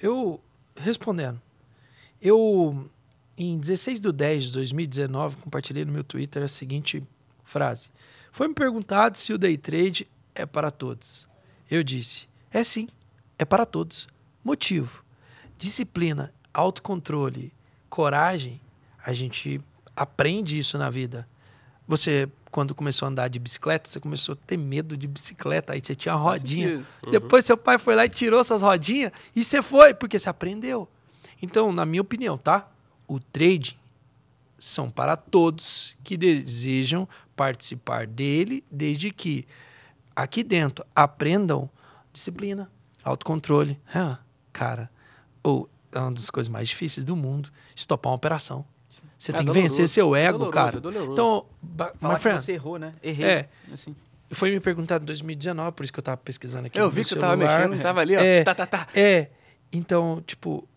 Eu, 0.00 0.40
respondendo, 0.74 1.40
eu, 2.20 2.90
em 3.38 3.58
16 3.58 4.00
de 4.00 4.10
10 4.12 4.44
de 4.44 4.52
2019, 4.54 5.36
compartilhei 5.36 5.84
no 5.84 5.92
meu 5.92 6.02
Twitter 6.02 6.42
a 6.42 6.48
seguinte 6.48 7.00
frase. 7.44 7.90
Foi 8.32 8.48
me 8.48 8.54
perguntado 8.54 9.18
se 9.18 9.32
o 9.32 9.38
day 9.38 9.56
trade 9.56 10.06
é 10.34 10.46
para 10.46 10.70
todos. 10.70 11.26
Eu 11.70 11.82
disse, 11.82 12.28
é 12.50 12.62
sim, 12.64 12.88
é 13.38 13.44
para 13.44 13.64
todos. 13.66 14.08
Motivo. 14.44 15.04
disciplina, 15.58 16.32
autocontrole, 16.54 17.52
coragem, 17.90 18.60
a 19.04 19.12
gente 19.12 19.60
aprende 19.94 20.58
isso 20.58 20.78
na 20.78 20.88
vida. 20.88 21.28
Você, 21.86 22.28
quando 22.50 22.74
começou 22.74 23.06
a 23.06 23.10
andar 23.10 23.28
de 23.28 23.38
bicicleta, 23.38 23.90
você 23.90 24.00
começou 24.00 24.32
a 24.32 24.46
ter 24.46 24.56
medo 24.56 24.96
de 24.96 25.06
bicicleta, 25.06 25.74
aí 25.74 25.80
você 25.84 25.94
tinha 25.94 26.14
rodinha. 26.14 26.78
sentido. 26.78 27.10
Depois 27.10 27.44
seu 27.44 27.58
pai 27.58 27.78
foi 27.78 27.94
lá 27.94 28.06
e 28.06 28.08
tirou 28.08 28.40
essas 28.40 28.62
rodinhas 28.62 29.12
e 29.36 29.44
você 29.44 29.60
foi, 29.60 29.92
porque 29.92 30.18
você 30.18 30.30
aprendeu. 30.30 30.88
Então, 31.42 31.72
na 31.72 31.84
minha 31.84 32.00
opinião, 32.00 32.38
tá? 32.38 32.66
O 33.06 33.20
trading 33.20 33.76
são 34.58 34.90
para 34.90 35.16
todos 35.16 35.96
que 36.04 36.16
desejam 36.16 37.08
participar 37.40 38.06
dele, 38.06 38.62
desde 38.70 39.10
que 39.10 39.46
aqui 40.14 40.42
dentro 40.44 40.84
aprendam 40.94 41.70
disciplina, 42.12 42.70
autocontrole. 43.02 43.80
Ah, 43.94 44.18
cara, 44.52 44.90
ou 45.42 45.70
é 45.90 45.98
uma 45.98 46.12
das 46.12 46.28
coisas 46.28 46.50
mais 46.50 46.68
difíceis 46.68 47.02
do 47.02 47.16
mundo, 47.16 47.48
estopar 47.74 48.10
uma 48.10 48.16
operação. 48.16 48.62
Você 49.18 49.30
É 49.30 49.34
tem 49.36 49.40
que 49.40 49.46
doloroso, 49.46 49.74
vencer 49.74 49.88
seu 49.88 50.14
ego, 50.14 50.36
doloroso, 50.36 50.54
cara. 50.54 50.80
doloroso. 50.82 51.12
Então, 51.12 51.46
Falar 51.98 52.16
que 52.16 52.20
friend, 52.20 52.42
você 52.42 52.52
errou, 52.52 52.78
né? 52.78 52.92
Errei. 53.02 53.26
É. 53.26 53.48
Assim. 53.72 53.96
foi 54.32 54.50
me 54.50 54.60
perguntado 54.60 55.02
em 55.02 55.06
2019, 55.06 55.72
por 55.72 55.82
isso 55.82 55.92
que 55.94 55.98
eu 55.98 56.04
tava 56.04 56.18
pesquisando 56.18 56.66
aqui. 56.66 56.78
Eu 56.78 56.90
vi 56.90 57.02
que 57.04 57.08
você 57.08 57.16
tava 57.16 57.38
mexendo, 57.38 57.80
tava 57.80 58.00
ali, 58.02 58.16
ó. 58.16 58.20
É. 58.20 58.42
Tá, 58.44 58.54
tá, 58.54 58.66
tá. 58.66 58.86
É, 58.94 59.30
então, 59.72 60.22
tipo, 60.26 60.68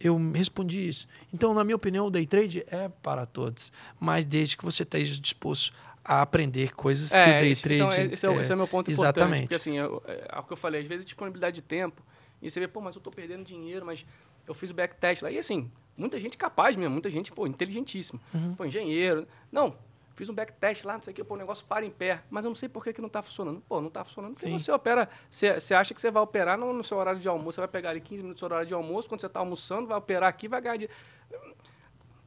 eu 0.00 0.16
respondi 0.32 0.88
isso. 0.88 1.06
Então, 1.32 1.52
na 1.54 1.64
minha 1.64 1.76
opinião, 1.76 2.06
o 2.06 2.10
day 2.10 2.26
trade 2.26 2.64
é 2.68 2.88
para 3.02 3.26
todos, 3.26 3.70
mas 4.00 4.24
desde 4.24 4.56
que 4.56 4.64
você 4.64 4.82
esteja 4.82 5.20
disposto 5.20 5.72
a 6.06 6.22
aprender 6.22 6.74
coisas 6.74 7.10
que 7.10 7.18
o 7.18 7.38
day 7.38 7.50
esse- 7.52 7.62
trade 7.62 7.82
então, 7.82 7.88
esse, 8.12 8.26
é, 8.26 8.30
o- 8.30 8.40
esse 8.40 8.52
é 8.52 8.54
o 8.54 8.58
meu 8.58 8.68
ponto. 8.68 8.90
Exatamente. 8.90 9.42
Porque 9.42 9.54
assim, 9.56 9.76
eu- 9.76 10.02
é, 10.06 10.28
é 10.32 10.38
o 10.38 10.42
que 10.44 10.52
eu 10.52 10.56
falei, 10.56 10.80
às 10.80 10.86
vezes 10.86 11.04
disponibilidade 11.04 11.56
de 11.56 11.62
tempo, 11.62 12.02
e 12.40 12.48
você 12.50 12.60
vê, 12.60 12.68
pô, 12.68 12.80
mas 12.80 12.94
eu 12.94 13.00
tô 13.02 13.10
perdendo 13.10 13.44
dinheiro, 13.44 13.84
mas 13.84 14.06
eu 14.46 14.54
fiz 14.54 14.70
o 14.70 14.74
backtest 14.74 15.22
lá. 15.22 15.30
E 15.30 15.38
assim, 15.38 15.70
muita 15.96 16.18
gente 16.20 16.36
capaz 16.38 16.76
mesmo, 16.76 16.92
muita 16.92 17.10
gente, 17.10 17.32
pô, 17.32 17.46
inteligentíssima. 17.46 18.20
Uhum. 18.32 18.54
Pô, 18.54 18.64
engenheiro. 18.64 19.26
Não, 19.50 19.74
fiz 20.14 20.28
um 20.30 20.34
backtest 20.34 20.84
lá, 20.84 20.94
não 20.94 21.02
sei 21.02 21.12
o 21.12 21.14
que, 21.14 21.24
pô, 21.24 21.34
o 21.34 21.36
negócio 21.36 21.64
para 21.66 21.84
em 21.84 21.90
pé, 21.90 22.22
mas 22.30 22.44
eu 22.44 22.50
não 22.50 22.54
sei 22.54 22.68
por 22.68 22.84
que, 22.84 22.92
que 22.92 23.02
não 23.02 23.08
tá 23.08 23.20
funcionando. 23.22 23.60
Pô, 23.68 23.80
não 23.80 23.90
tá 23.90 24.04
funcionando 24.04 24.34
porque 24.34 24.46
Sim. 24.46 24.58
você 24.58 24.70
opera, 24.72 25.08
você, 25.28 25.58
você 25.60 25.74
acha 25.74 25.92
que 25.92 26.00
você 26.00 26.10
vai 26.10 26.22
operar 26.22 26.56
no, 26.56 26.72
no 26.72 26.84
seu 26.84 26.96
horário 26.98 27.18
de 27.20 27.28
almoço, 27.28 27.56
você 27.56 27.60
vai 27.62 27.68
pegar 27.68 27.90
ali 27.90 28.00
15 28.00 28.22
minutos 28.22 28.40
do 28.40 28.44
horário 28.46 28.66
de 28.66 28.72
almoço, 28.74 29.08
quando 29.08 29.20
você 29.20 29.28
tá 29.28 29.40
almoçando, 29.40 29.88
vai 29.88 29.98
operar 29.98 30.28
aqui, 30.28 30.46
vai 30.48 30.60
ganhar 30.60 30.76
de... 30.76 30.88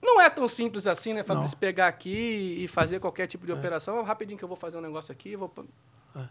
Não 0.01 0.21
é 0.21 0.29
tão 0.29 0.47
simples 0.47 0.87
assim, 0.87 1.13
né, 1.13 1.23
Fabrício? 1.23 1.57
Pegar 1.57 1.87
aqui 1.87 2.57
e 2.57 2.67
fazer 2.67 2.99
qualquer 2.99 3.27
tipo 3.27 3.45
de 3.45 3.51
operação. 3.51 4.01
Rapidinho 4.03 4.37
que 4.37 4.43
eu 4.43 4.47
vou 4.47 4.57
fazer 4.57 4.77
um 4.77 4.81
negócio 4.81 5.11
aqui, 5.11 5.35
vou... 5.35 5.51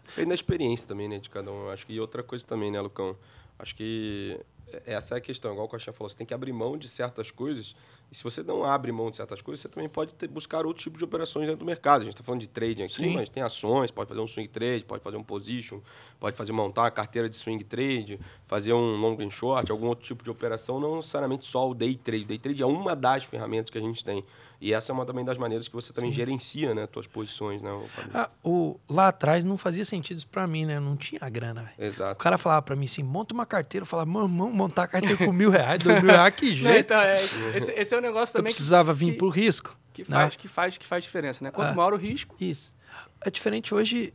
Depende 0.05 0.29
da 0.29 0.35
experiência 0.35 0.87
também, 0.87 1.07
né, 1.07 1.19
de 1.19 1.29
cada 1.29 1.51
um. 1.51 1.69
Acho 1.69 1.85
que 1.85 1.93
e 1.93 1.99
outra 1.99 2.21
coisa 2.21 2.45
também, 2.45 2.71
né, 2.71 2.81
Lucão? 2.81 3.15
Acho 3.57 3.75
que 3.75 4.39
essa 4.85 5.15
é 5.15 5.17
a 5.17 5.21
questão. 5.21 5.51
Igual 5.51 5.67
o 5.67 5.69
Coxinha 5.69 5.93
falou, 5.93 6.09
você 6.09 6.15
tem 6.17 6.25
que 6.27 6.33
abrir 6.33 6.53
mão 6.53 6.77
de 6.77 6.87
certas 6.87 7.31
coisas. 7.31 7.75
E 8.11 8.15
se 8.15 8.23
você 8.23 8.41
não 8.41 8.63
abre 8.63 8.91
mão 8.91 9.11
de 9.11 9.17
certas 9.17 9.39
coisas, 9.41 9.61
você 9.61 9.69
também 9.69 9.87
pode 9.87 10.13
ter- 10.15 10.27
buscar 10.27 10.65
outros 10.65 10.83
tipos 10.83 10.97
de 10.97 11.05
operações 11.05 11.45
dentro 11.45 11.59
do 11.59 11.65
mercado. 11.65 12.01
A 12.01 12.05
gente 12.05 12.13
está 12.13 12.23
falando 12.23 12.41
de 12.41 12.47
trading 12.47 12.83
aqui, 12.83 12.95
Sim. 12.95 13.13
mas 13.13 13.29
tem 13.29 13.43
ações, 13.43 13.91
pode 13.91 14.09
fazer 14.09 14.19
um 14.21 14.25
swing 14.27 14.47
trade, 14.49 14.83
pode 14.85 15.03
fazer 15.03 15.17
um 15.17 15.23
position, 15.23 15.79
pode 16.19 16.35
fazer 16.35 16.51
montar 16.51 16.81
uma 16.83 16.91
carteira 16.91 17.29
de 17.29 17.35
swing 17.37 17.63
trade, 17.63 18.19
fazer 18.47 18.73
um 18.73 18.95
long 18.97 19.15
and 19.21 19.29
short, 19.29 19.71
algum 19.71 19.87
outro 19.87 20.03
tipo 20.05 20.23
de 20.23 20.31
operação, 20.31 20.79
não 20.79 20.95
necessariamente 20.97 21.45
só 21.45 21.69
o 21.69 21.75
day 21.75 21.95
trade. 21.95 22.23
O 22.23 22.27
day 22.27 22.39
trade 22.39 22.63
é 22.63 22.65
uma 22.65 22.95
das 22.95 23.23
ferramentas 23.25 23.69
que 23.69 23.77
a 23.77 23.81
gente 23.81 24.03
tem. 24.03 24.25
E 24.61 24.73
essa 24.73 24.91
é 24.91 24.93
uma 24.93 25.05
também 25.05 25.23
das 25.23 25.37
maneiras 25.37 25.67
que 25.69 25.73
você 25.73 25.93
também 25.93 26.09
Sim. 26.09 26.15
gerencia, 26.17 26.75
né, 26.75 26.85
suas 26.91 27.07
posições, 27.07 27.61
né? 27.61 27.69
Ah, 28.13 28.29
o, 28.43 28.77
lá 28.89 29.07
atrás 29.07 29.45
não 29.45 29.57
fazia 29.57 29.85
sentido 29.85 30.17
isso 30.17 30.27
pra 30.27 30.45
mim, 30.45 30.65
né? 30.65 30.79
Não 30.81 30.97
tinha 30.97 31.21
grana, 31.29 31.61
velho. 31.63 31.75
O 31.77 31.83
Exato. 31.83 32.21
cara 32.21 32.37
falava 32.37 32.61
pra 32.61 32.75
mim 32.75 32.83
assim, 32.83 33.01
monta 33.01 33.33
uma 33.33 33.45
carteira. 33.45 33.83
Eu 33.83 33.87
falava, 33.87 34.09
mamão, 34.09 34.51
montar 34.51 34.83
a 34.83 34.87
carteira 34.87 35.15
com 35.17 35.31
mil 35.31 35.49
reais, 35.49 35.81
dois 35.81 36.03
mil 36.03 36.11
reais, 36.11 36.35
que 36.35 36.47
Não, 36.47 36.53
jeito. 36.55 36.79
então, 36.79 36.99
é, 37.01 37.15
esse, 37.15 37.71
esse 37.71 37.95
é 37.95 37.97
um 37.97 38.01
negócio 38.01 38.33
Eu 38.33 38.39
também 38.39 38.51
que, 38.51 38.55
precisava 38.57 38.93
vir 38.93 39.11
que- 39.13 39.17
pro 39.17 39.29
risco. 39.29 39.77
que, 39.93 40.01
né? 40.01 40.07
faz, 40.17 40.35
que, 40.35 40.47
faz, 40.49 40.77
que 40.77 40.85
faz 40.85 41.03
diferença, 41.05 41.41
né? 41.43 41.51
Quanto 41.51 41.71
É. 41.71 41.75
maior 41.75 41.93
o 41.93 41.97
risco, 41.97 42.35
Isso. 42.39 42.75
É 43.21 43.29
diferente 43.29 43.73
hoje, 43.73 44.13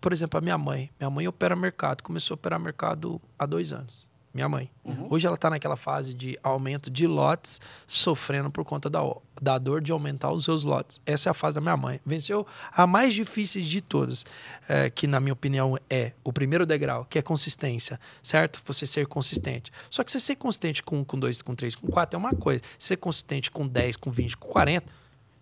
por 0.00 0.12
exemplo, 0.12 0.38
a 0.38 0.40
minha 0.40 0.58
mãe. 0.58 0.90
Minha 0.98 1.10
mãe 1.10 1.26
opera 1.28 1.54
mercado, 1.56 2.02
começou 2.02 2.34
a 2.34 2.36
operar 2.36 2.58
mercado 2.58 3.20
há 3.38 3.46
dois 3.46 3.72
anos. 3.72 4.06
Minha 4.32 4.48
mãe. 4.48 4.70
Hoje 5.10 5.26
ela 5.26 5.34
está 5.34 5.50
naquela 5.50 5.76
fase 5.76 6.12
de 6.14 6.38
aumento 6.42 6.90
de 6.90 7.06
lotes, 7.06 7.60
sofrendo 7.86 8.50
por 8.50 8.64
conta 8.64 8.88
da, 8.88 9.00
da 9.40 9.58
dor 9.58 9.80
de 9.80 9.90
aumentar 9.90 10.30
os 10.30 10.44
seus 10.44 10.64
lotes. 10.64 11.00
Essa 11.04 11.28
é 11.28 11.30
a 11.30 11.34
fase 11.34 11.56
da 11.56 11.60
minha 11.60 11.76
mãe. 11.76 12.00
Venceu 12.04 12.46
a 12.70 12.86
mais 12.86 13.14
difícil 13.14 13.62
de 13.62 13.80
todas, 13.80 14.24
é, 14.68 14.90
que 14.90 15.06
na 15.06 15.18
minha 15.18 15.32
opinião 15.32 15.78
é 15.88 16.12
o 16.22 16.32
primeiro 16.32 16.66
degrau, 16.66 17.04
que 17.06 17.18
é 17.18 17.22
consistência, 17.22 17.98
certo? 18.22 18.62
Você 18.66 18.86
ser 18.86 19.06
consistente. 19.06 19.72
Só 19.90 20.04
que 20.04 20.12
você 20.12 20.20
ser 20.20 20.36
consistente 20.36 20.82
com 20.82 20.98
1, 21.00 21.04
com 21.04 21.18
2, 21.18 21.42
com 21.42 21.54
3, 21.54 21.74
com 21.74 21.86
4 21.88 22.16
é 22.16 22.18
uma 22.18 22.32
coisa. 22.32 22.62
Ser 22.78 22.96
consistente 22.98 23.50
com 23.50 23.66
10, 23.66 23.96
com 23.96 24.10
20, 24.10 24.36
com 24.36 24.48
40, 24.48 24.92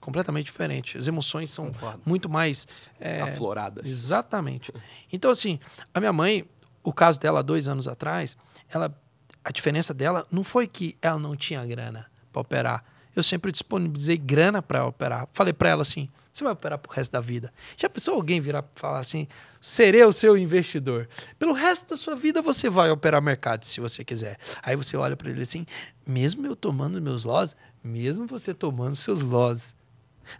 completamente 0.00 0.46
diferente. 0.46 0.96
As 0.96 1.08
emoções 1.08 1.50
são 1.50 1.72
muito 2.04 2.28
mais... 2.28 2.66
é, 3.00 3.20
Afloradas. 3.22 3.84
Exatamente. 3.84 4.72
Então, 5.12 5.30
assim, 5.30 5.58
a 5.92 5.98
minha 5.98 6.12
mãe, 6.12 6.44
o 6.86 6.92
caso 6.92 7.20
dela 7.20 7.42
dois 7.42 7.66
anos 7.66 7.88
atrás, 7.88 8.36
ela, 8.70 8.96
a 9.44 9.50
diferença 9.50 9.92
dela 9.92 10.24
não 10.30 10.44
foi 10.44 10.68
que 10.68 10.96
ela 11.02 11.18
não 11.18 11.34
tinha 11.36 11.66
grana 11.66 12.06
para 12.32 12.40
operar. 12.40 12.84
Eu 13.14 13.22
sempre 13.22 13.50
disponibilizei 13.50 14.16
grana 14.16 14.62
para 14.62 14.86
operar. 14.86 15.28
Falei 15.32 15.52
para 15.52 15.70
ela 15.70 15.82
assim: 15.82 16.08
você 16.30 16.44
vai 16.44 16.52
operar 16.52 16.78
pro 16.78 16.92
resto 16.92 17.10
da 17.10 17.20
vida. 17.20 17.52
Já 17.76 17.88
pensou 17.88 18.14
alguém 18.14 18.40
virar 18.40 18.62
e 18.62 18.78
falar 18.78 19.00
assim: 19.00 19.26
serei 19.60 20.04
o 20.04 20.12
seu 20.12 20.38
investidor? 20.38 21.08
Pelo 21.38 21.52
resto 21.52 21.88
da 21.88 21.96
sua 21.96 22.14
vida 22.14 22.40
você 22.40 22.70
vai 22.70 22.88
operar 22.90 23.20
mercado 23.20 23.64
se 23.64 23.80
você 23.80 24.04
quiser. 24.04 24.38
Aí 24.62 24.76
você 24.76 24.96
olha 24.96 25.16
para 25.16 25.28
ele 25.28 25.42
assim: 25.42 25.66
mesmo 26.06 26.46
eu 26.46 26.54
tomando 26.54 27.02
meus 27.02 27.24
loss, 27.24 27.56
mesmo 27.82 28.26
você 28.26 28.54
tomando 28.54 28.94
seus 28.94 29.22
loss, 29.22 29.74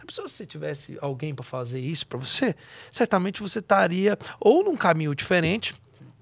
se 0.09 0.21
você 0.21 0.45
tivesse 0.45 0.97
alguém 1.01 1.33
para 1.33 1.43
fazer 1.43 1.79
isso 1.79 2.05
para 2.07 2.19
você, 2.19 2.55
certamente 2.91 3.41
você 3.41 3.59
estaria 3.59 4.17
ou 4.39 4.63
num 4.63 4.77
caminho 4.77 5.15
diferente, 5.15 5.75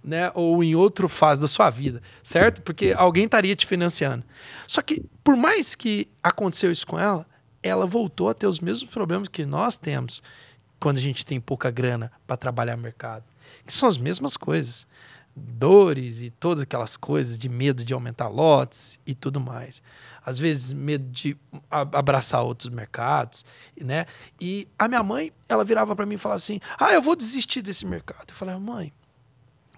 né, 0.06 0.32
ou 0.36 0.64
em 0.64 0.76
outra 0.76 1.10
fase 1.10 1.42
da 1.42 1.48
sua 1.48 1.70
vida, 1.72 2.02
certo? 2.22 2.62
Porque 2.62 2.94
alguém 2.96 3.26
estaria 3.26 3.56
te 3.56 3.66
financiando. 3.66 4.24
Só 4.68 4.82
que 4.82 5.04
por 5.24 5.36
mais 5.36 5.74
que 5.74 6.08
aconteceu 6.22 6.72
isso 6.72 6.86
com 6.86 7.00
ela, 7.00 7.26
ela 7.64 7.88
voltou 7.88 8.30
a 8.30 8.34
ter 8.34 8.46
os 8.46 8.60
mesmos 8.60 8.90
problemas 8.92 9.28
que 9.28 9.46
nós 9.46 9.76
temos 9.76 10.22
quando 10.80 10.98
a 10.98 11.02
gente 11.02 11.26
tem 11.26 11.42
pouca 11.42 11.72
grana 11.72 12.12
para 12.28 12.38
trabalhar 12.38 12.78
mercado, 12.78 13.24
que 13.66 13.74
são 13.74 13.90
as 13.90 13.98
mesmas 13.98 14.38
coisas. 14.38 14.86
Dores 15.38 16.22
e 16.22 16.30
todas 16.30 16.64
aquelas 16.64 16.96
coisas 16.96 17.38
de 17.38 17.50
medo 17.50 17.84
de 17.84 17.94
aumentar 17.94 18.30
lotes 18.30 18.98
e 19.06 19.14
tudo 19.14 19.38
mais. 19.38 19.82
Às 20.26 20.40
vezes, 20.40 20.72
medo 20.72 21.04
de 21.12 21.36
abraçar 21.70 22.42
outros 22.42 22.70
mercados, 22.70 23.44
né? 23.78 24.06
E 24.40 24.66
a 24.80 24.88
minha 24.88 25.04
mãe, 25.04 25.34
ela 25.50 25.66
virava 25.66 25.94
para 25.94 26.06
mim 26.06 26.16
e 26.16 26.18
falava 26.18 26.38
assim: 26.38 26.62
Ah, 26.80 26.94
eu 26.94 27.02
vou 27.02 27.18
desistir 27.18 27.62
desse 27.62 27.86
mercado. 27.86 28.30
Eu 28.30 28.34
falava, 28.36 28.58
mãe, 28.62 28.94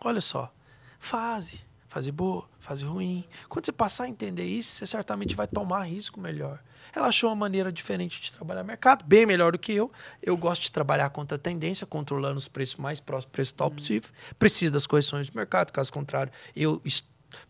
olha 0.01 0.21
só, 0.21 0.51
fase, 0.99 1.61
fase 1.87 2.11
boa, 2.11 2.47
fase 2.59 2.85
ruim. 2.85 3.25
Quando 3.49 3.65
você 3.65 3.71
passar 3.71 4.05
a 4.05 4.09
entender 4.09 4.45
isso, 4.45 4.71
você 4.71 4.85
certamente 4.85 5.35
vai 5.35 5.47
tomar 5.47 5.83
risco 5.83 6.19
melhor. 6.19 6.59
Ela 6.95 7.07
achou 7.07 7.29
uma 7.29 7.35
maneira 7.35 7.71
diferente 7.71 8.21
de 8.21 8.31
trabalhar 8.31 8.63
mercado, 8.63 9.05
bem 9.05 9.25
melhor 9.25 9.51
do 9.51 9.59
que 9.59 9.73
eu. 9.73 9.91
Eu 10.21 10.35
gosto 10.37 10.63
de 10.63 10.71
trabalhar 10.71 11.09
contra 11.09 11.35
a 11.35 11.39
tendência, 11.39 11.85
controlando 11.85 12.37
os 12.37 12.47
preços 12.47 12.77
mais 12.77 12.99
próximos 12.99 13.31
do 13.31 13.33
preço 13.33 13.55
tal 13.55 13.69
possível. 13.69 14.09
Preciso 14.39 14.73
das 14.73 14.87
correções 14.87 15.29
do 15.29 15.35
mercado, 15.35 15.71
caso 15.71 15.91
contrário, 15.91 16.31
eu 16.55 16.81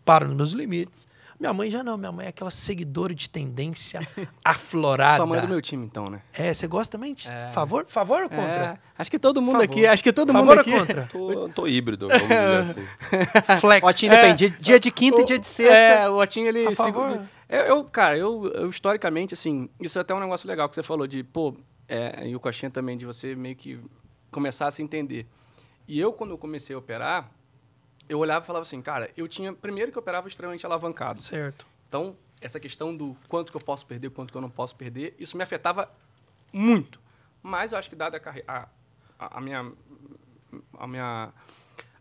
paro 0.03 0.27
nos 0.27 0.35
meus 0.35 0.51
limites. 0.51 1.07
Minha 1.39 1.53
mãe 1.53 1.69
já 1.69 1.83
não, 1.83 1.97
minha 1.97 2.11
mãe 2.11 2.25
é 2.25 2.29
aquela 2.29 2.49
seguidora 2.49 3.13
de 3.13 3.29
tendência 3.29 3.99
aflorada. 4.43 5.17
sua 5.17 5.25
mãe 5.27 5.38
é 5.38 5.41
do 5.43 5.47
meu 5.47 5.61
time, 5.61 5.85
então, 5.85 6.05
né? 6.05 6.21
É, 6.33 6.51
você 6.53 6.65
gosta 6.67 6.97
também 6.97 7.13
de 7.13 7.31
É. 7.31 7.51
favor? 7.51 7.85
Favor 7.88 8.23
ou 8.23 8.29
contra? 8.29 8.43
É, 8.43 8.77
acho 8.97 9.11
que 9.11 9.19
todo 9.19 9.39
mundo 9.41 9.59
Favor. 9.59 9.63
aqui, 9.65 9.85
acho 9.85 10.03
que 10.03 10.11
todo 10.11 10.31
favor 10.33 10.45
mundo 10.47 10.55
ou 10.55 10.61
aqui. 10.61 10.71
contra? 10.71 11.05
Tô, 11.11 11.49
tô 11.49 11.67
híbrido, 11.69 12.07
vamos 12.07 12.23
dizer 12.23 12.81
assim. 13.51 13.59
Flex. 13.61 13.85
Otinho 13.88 14.11
depende. 14.11 14.49
Dia, 14.49 14.57
dia 14.59 14.79
de 14.79 14.91
quinta 14.91 15.21
e 15.21 15.25
dia 15.25 15.38
de 15.38 15.45
sexta. 15.47 15.73
É, 15.75 16.09
o 16.09 16.17
Otinho, 16.19 16.47
ele... 16.47 16.65
A 16.67 16.75
favor? 16.75 17.09
segura- 17.09 17.29
Eu, 17.47 17.59
eu, 17.61 17.83
cara, 17.83 18.17
eu, 18.17 18.51
eu, 18.55 18.69
historicamente, 18.69 19.33
assim, 19.33 19.69
isso 19.79 19.97
é 19.97 20.01
até 20.01 20.13
um 20.15 20.19
negócio 20.19 20.47
legal 20.47 20.67
que 20.67 20.73
você 20.75 20.83
falou 20.83 21.05
de, 21.05 21.23
pô, 21.23 21.55
é, 21.88 22.27
e 22.27 22.35
o 22.35 22.39
Coxinha 22.39 22.69
também, 22.71 22.97
de 22.97 23.05
você 23.05 23.35
meio 23.35 23.55
que 23.55 23.79
começar 24.31 24.67
a 24.67 24.71
se 24.71 24.81
entender. 24.81 25.27
E 25.88 25.99
eu, 25.99 26.11
quando 26.11 26.31
eu 26.31 26.38
comecei 26.38 26.75
a 26.75 26.79
operar, 26.79 27.29
eu 28.10 28.20
olhava 28.20 28.43
e 28.43 28.47
falava 28.47 28.64
assim, 28.64 28.82
cara, 28.82 29.12
eu 29.18 29.28
tinha, 29.28 29.53
primeiro 29.53 29.91
que 29.91 29.97
eu 29.97 30.01
operava 30.01 30.28
extremamente 30.28 30.66
alavancado. 30.66 31.22
Certo. 31.22 31.66
Então, 31.88 32.16
essa 32.39 32.60
questão 32.60 32.95
do 32.95 33.16
quanto 33.28 33.51
que 33.51 33.58
eu 33.58 33.62
posso 33.62 33.86
perder, 33.86 34.10
quanto 34.12 34.32
que 34.32 34.38
eu 34.38 34.41
não 34.41 34.49
posso 34.49 34.76
perder, 34.76 35.16
isso 35.20 35.36
me 35.38 35.43
afetava 35.43 35.91
muito. 36.53 36.99
Mas 37.41 37.72
eu 37.72 37.78
acho 37.80 37.89
que, 37.89 37.95
dada 37.95 38.22
a, 38.47 38.53
a, 38.62 38.68
a- 39.20 39.38
a 39.38 39.41
minha, 39.41 39.72
a 40.78 40.88
minha 40.88 41.34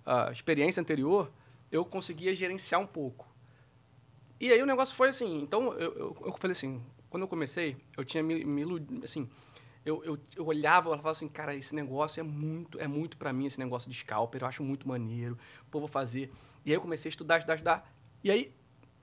ah, 0.04 0.28
experiência 0.32 0.80
anterior, 0.80 1.30
eu 1.70 1.84
conseguia 1.84 2.34
gerenciar 2.34 2.80
um 2.80 2.86
pouco. 2.86 3.26
E 4.38 4.52
aí 4.52 4.60
o 4.62 4.66
negócio 4.66 4.94
foi 4.94 5.08
assim. 5.08 5.40
Então, 5.40 5.72
eu, 5.74 5.92
eu, 5.94 6.16
eu 6.26 6.32
falei 6.32 6.52
assim, 6.52 6.82
quando 7.08 7.22
eu 7.22 7.28
comecei, 7.28 7.76
eu 7.96 8.04
tinha 8.04 8.22
me, 8.22 8.44
me 8.44 8.60
iludido, 8.62 9.04
assim, 9.04 9.28
eu, 9.86 10.04
eu, 10.04 10.18
eu 10.36 10.44
olhava 10.44 10.88
e 10.88 10.90
falava 10.90 11.10
assim, 11.10 11.28
cara, 11.28 11.54
esse 11.54 11.74
negócio 11.74 12.20
é 12.20 12.22
muito, 12.24 12.78
é 12.78 12.88
muito 12.88 13.16
para 13.16 13.32
mim, 13.32 13.46
esse 13.46 13.58
negócio 13.58 13.88
de 13.88 13.96
scalper, 13.96 14.42
eu 14.42 14.46
acho 14.48 14.62
muito 14.62 14.86
maneiro, 14.86 15.38
pô, 15.70 15.78
vou 15.78 15.88
fazer. 15.88 16.30
E 16.64 16.70
aí 16.70 16.76
eu 16.76 16.80
comecei 16.80 17.08
a 17.08 17.10
estudar, 17.10 17.38
estudar, 17.38 17.54
estudar. 17.54 17.92
E 18.22 18.30
aí 18.30 18.52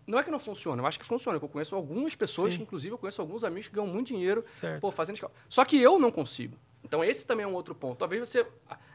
Não 0.05 0.19
é 0.19 0.23
que 0.23 0.29
não 0.29 0.39
funciona, 0.39 0.81
eu 0.81 0.85
acho 0.85 0.99
que 0.99 1.05
funciona. 1.05 1.39
Eu 1.41 1.47
conheço 1.47 1.73
algumas 1.75 2.13
pessoas, 2.13 2.57
que, 2.57 2.61
inclusive 2.61 2.93
eu 2.93 2.97
conheço 2.97 3.21
alguns 3.21 3.45
amigos 3.45 3.69
que 3.69 3.75
ganham 3.75 3.87
muito 3.87 4.07
dinheiro 4.07 4.43
Certo. 4.51 4.81
pô, 4.81 4.91
fazendo 4.91 5.15
escala. 5.15 5.33
Só 5.47 5.63
que 5.63 5.81
eu 5.81 5.97
não 5.97 6.11
consigo. 6.11 6.57
Então 6.83 7.01
esse 7.01 7.25
também 7.25 7.45
é 7.45 7.47
um 7.47 7.53
outro 7.53 7.73
ponto. 7.73 7.97
Talvez 7.97 8.19
você. 8.19 8.45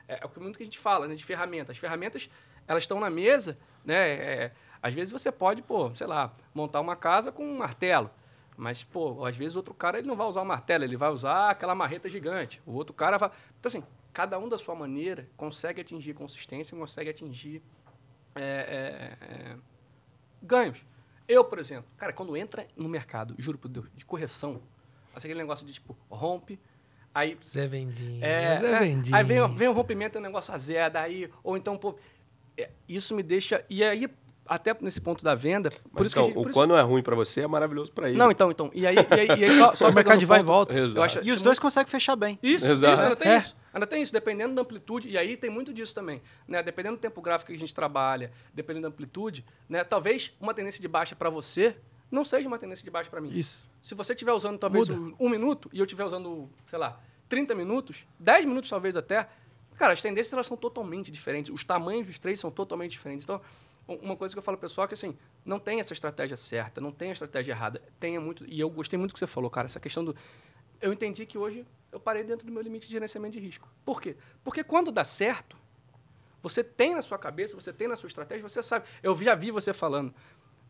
É, 0.07 0.21
é 0.23 0.27
o 0.27 0.29
que 0.29 0.39
muito 0.39 0.59
que 0.59 0.63
a 0.63 0.67
gente 0.67 0.79
fala, 0.79 1.09
né? 1.09 1.15
De 1.15 1.25
ferramentas. 1.25 1.71
As 1.71 1.79
ferramentas, 1.79 2.29
elas 2.67 2.83
estão 2.83 3.01
na 3.01 3.09
mesa, 3.09 3.59
né? 3.83 3.95
é, 3.95 4.53
às 4.83 4.93
vezes 4.93 5.11
você 5.11 5.33
pode, 5.33 5.63
pô, 5.63 5.95
sei 5.95 6.07
lá, 6.07 6.33
montar 6.55 6.81
uma 6.81 6.95
casa 6.95 7.33
com 7.33 7.43
um 7.43 7.57
martelo. 7.57 8.11
Mas, 8.61 8.83
pô, 8.83 9.25
às 9.25 9.37
vezes 9.37 9.55
outro 9.55 9.73
cara 9.73 9.99
ele 9.99 10.09
não 10.09 10.17
vai 10.17 10.27
usar 10.27 10.43
o 10.43 10.45
martelo, 10.45 10.83
ele 10.83 10.97
vai 10.97 11.11
usar 11.11 11.51
aquela 11.51 11.77
marreta 11.77 12.09
gigante. 12.11 12.61
O 12.67 12.73
outro 12.73 12.93
cara 12.93 13.17
vai. 13.17 13.31
Então, 13.61 13.69
assim, 13.69 13.85
cada 14.13 14.37
um 14.37 14.49
da 14.49 14.59
sua 14.59 14.75
maneira 14.75 15.29
consegue 15.37 15.81
atingir 15.81 16.13
consistência, 16.15 16.77
consegue 16.77 17.09
atingir 17.09 17.63
é, 18.35 18.43
é, 18.43 19.25
é, 19.53 19.57
ganhos. 20.43 20.85
Eu, 21.29 21.45
por 21.45 21.59
exemplo, 21.61 21.89
cara, 21.97 22.13
quando 22.13 22.37
entra 22.37 22.67
no 22.77 22.89
mercado, 22.89 23.35
juro 23.39 23.57
por 23.59 23.69
Deus, 23.69 23.87
de 23.95 24.05
correção, 24.05 24.61
assim, 25.15 25.29
aquele 25.29 25.41
negócio 25.41 25.65
de 25.65 25.73
tipo, 25.73 25.97
rompe, 26.11 26.59
aí. 27.15 27.39
Zé 27.43 27.69
Vendinho. 27.69 28.25
É, 28.25 28.57
Zé 28.57 28.73
é, 28.73 28.79
Vendinho. 28.81 29.17
aí 29.17 29.23
vem, 29.23 29.41
o- 29.41 29.49
vem 29.55 29.69
o 29.69 29.73
rompimento, 29.73 30.19
o 30.19 30.21
negócio 30.21 30.53
azeda, 30.53 31.01
aí, 31.01 31.31
ou 31.45 31.57
então, 31.57 31.77
pô. 31.79 31.95
é, 32.57 32.71
isso 32.89 33.15
me 33.15 33.23
deixa. 33.23 33.65
E 33.71 33.85
aí, 33.85 34.09
até 34.49 34.75
nesse 34.81 35.01
ponto 35.01 35.23
da 35.23 35.35
venda. 35.35 35.71
por 35.71 35.81
Mas 35.93 36.07
isso 36.07 36.15
que 36.15 36.21
então, 36.21 36.25
gente- 36.25 36.35
por 36.35 36.41
o 36.41 36.51
isso- 36.51 36.53
quando 36.53 36.75
é 36.77 36.81
ruim 36.81 37.03
pra 37.03 37.15
você 37.15 37.43
é 37.43 37.47
maravilhoso 37.47 37.93
pra 37.93 38.09
ele. 38.09 38.19
Não, 38.19 38.31
então, 38.31 38.51
então. 38.51 38.71
E 38.75 38.87
aí, 38.87 38.95
e 38.97 39.15
aí, 39.15 39.27
e 39.41 39.45
aí 39.45 39.51
só, 39.51 39.75
só 39.75 39.89
O 39.91 39.93
mercado 39.95 40.19
de 40.19 40.25
vai 40.27 40.41
e 40.41 40.43
volta. 40.43 40.75
Eu 40.77 41.03
acho, 41.03 41.19
E 41.19 41.31
os 41.31 41.37
isso 41.37 41.45
dois 41.45 41.59
conseguem 41.59 41.91
fechar 41.91 42.17
bem. 42.17 42.39
isso, 42.43 42.67
Exato. 42.67 42.95
isso, 42.95 43.03
ainda 43.03 43.17
tem 43.17 43.33
É. 43.33 43.37
isso. 43.37 43.57
Ainda 43.75 43.87
tem 43.87 44.03
isso, 44.03 44.13
dependendo 44.13 44.55
da 44.55 44.63
amplitude, 44.63 45.09
e 45.09 45.19
aí 45.19 45.37
tem 45.37 45.51
muito 45.51 45.73
disso 45.73 45.95
também. 45.95 46.23
Né? 46.49 46.63
Dependendo 46.63 46.97
do 46.97 47.01
tempo 47.01 47.21
gráfico 47.21 47.51
que 47.51 47.57
a 47.57 47.59
gente 47.61 47.75
trabalha, 47.75 48.33
dependendo 48.55 48.83
da 48.85 48.89
amplitude, 48.89 49.45
né? 49.69 49.85
talvez 49.85 50.33
uma 50.41 50.55
tendência 50.55 50.81
de 50.81 50.89
baixa 50.89 51.15
para 51.15 51.29
você 51.31 51.77
não 52.11 52.25
seja 52.25 52.49
uma 52.49 52.57
tendência 52.59 52.83
de 52.83 52.91
baixa 52.91 53.11
para 53.11 53.21
mim. 53.21 53.29
Isso. 53.29 53.71
Se 53.83 53.95
você 53.95 54.15
estiver 54.15 54.33
usando 54.33 54.59
talvez 54.59 54.89
um, 54.89 55.13
um 55.21 55.29
minuto 55.29 55.69
e 55.73 55.79
eu 55.79 55.85
estiver 55.85 56.05
usando, 56.05 56.49
sei 56.67 56.79
lá, 56.79 56.99
30 57.29 57.55
minutos, 57.55 58.07
10 58.19 58.47
minutos 58.47 58.71
talvez 58.71 58.97
até, 58.97 59.29
cara, 59.77 59.93
as 59.93 60.01
tendências 60.01 60.33
elas 60.33 60.47
são 60.47 60.57
totalmente 60.57 61.11
diferentes. 61.11 61.51
Os 61.53 61.63
tamanhos 61.63 62.07
dos 62.07 62.19
três 62.19 62.41
são 62.41 62.51
totalmente 62.51 62.93
diferentes. 62.93 63.25
Então, 63.25 63.41
uma 63.89 64.17
coisa 64.17 64.35
que 64.35 64.39
eu 64.39 64.43
falo 64.43 64.59
pessoal 64.59 64.85
é 64.85 64.89
que 64.89 64.95
assim, 64.95 65.17
não 65.45 65.59
tem 65.59 65.81
essa 65.81 65.93
estratégia 65.93 66.37
certa, 66.37 66.81
não 66.81 66.93
tem 66.93 67.09
a 67.09 67.13
estratégia 67.13 67.53
errada. 67.53 67.81
Tenha 67.99 68.21
muito. 68.21 68.45
E 68.47 68.61
eu 68.61 68.69
gostei 68.69 68.99
muito 68.99 69.11
do 69.11 69.15
que 69.15 69.19
você 69.19 69.27
falou, 69.27 69.51
cara, 69.51 69.67
essa 69.67 69.81
questão 69.81 70.05
do. 70.05 70.15
Eu 70.81 70.93
entendi 70.93 71.25
que 71.27 71.37
hoje 71.39 71.67
eu 71.91 71.99
parei 71.99 72.23
dentro 72.23 72.47
do 72.47 72.53
meu 72.53 72.63
limite 72.63 72.87
de 72.87 72.93
gerenciamento 72.93 73.33
de 73.33 73.41
risco. 73.41 73.69
Por 73.85 74.01
quê? 74.01 74.17
Porque 74.45 74.63
quando 74.63 74.93
dá 74.93 75.03
certo, 75.03 75.57
você 76.43 76.63
tem 76.63 76.95
na 76.95 77.03
sua 77.03 77.19
cabeça, 77.19 77.57
você 77.59 77.73
tem 77.73 77.89
na 77.89 77.97
sua 77.97 78.07
estratégia, 78.07 78.43
você 78.49 78.63
sabe. 78.63 78.85
Eu 79.03 79.17
já 79.17 79.35
vi 79.35 79.51
você 79.51 79.73
falando, 79.73 80.15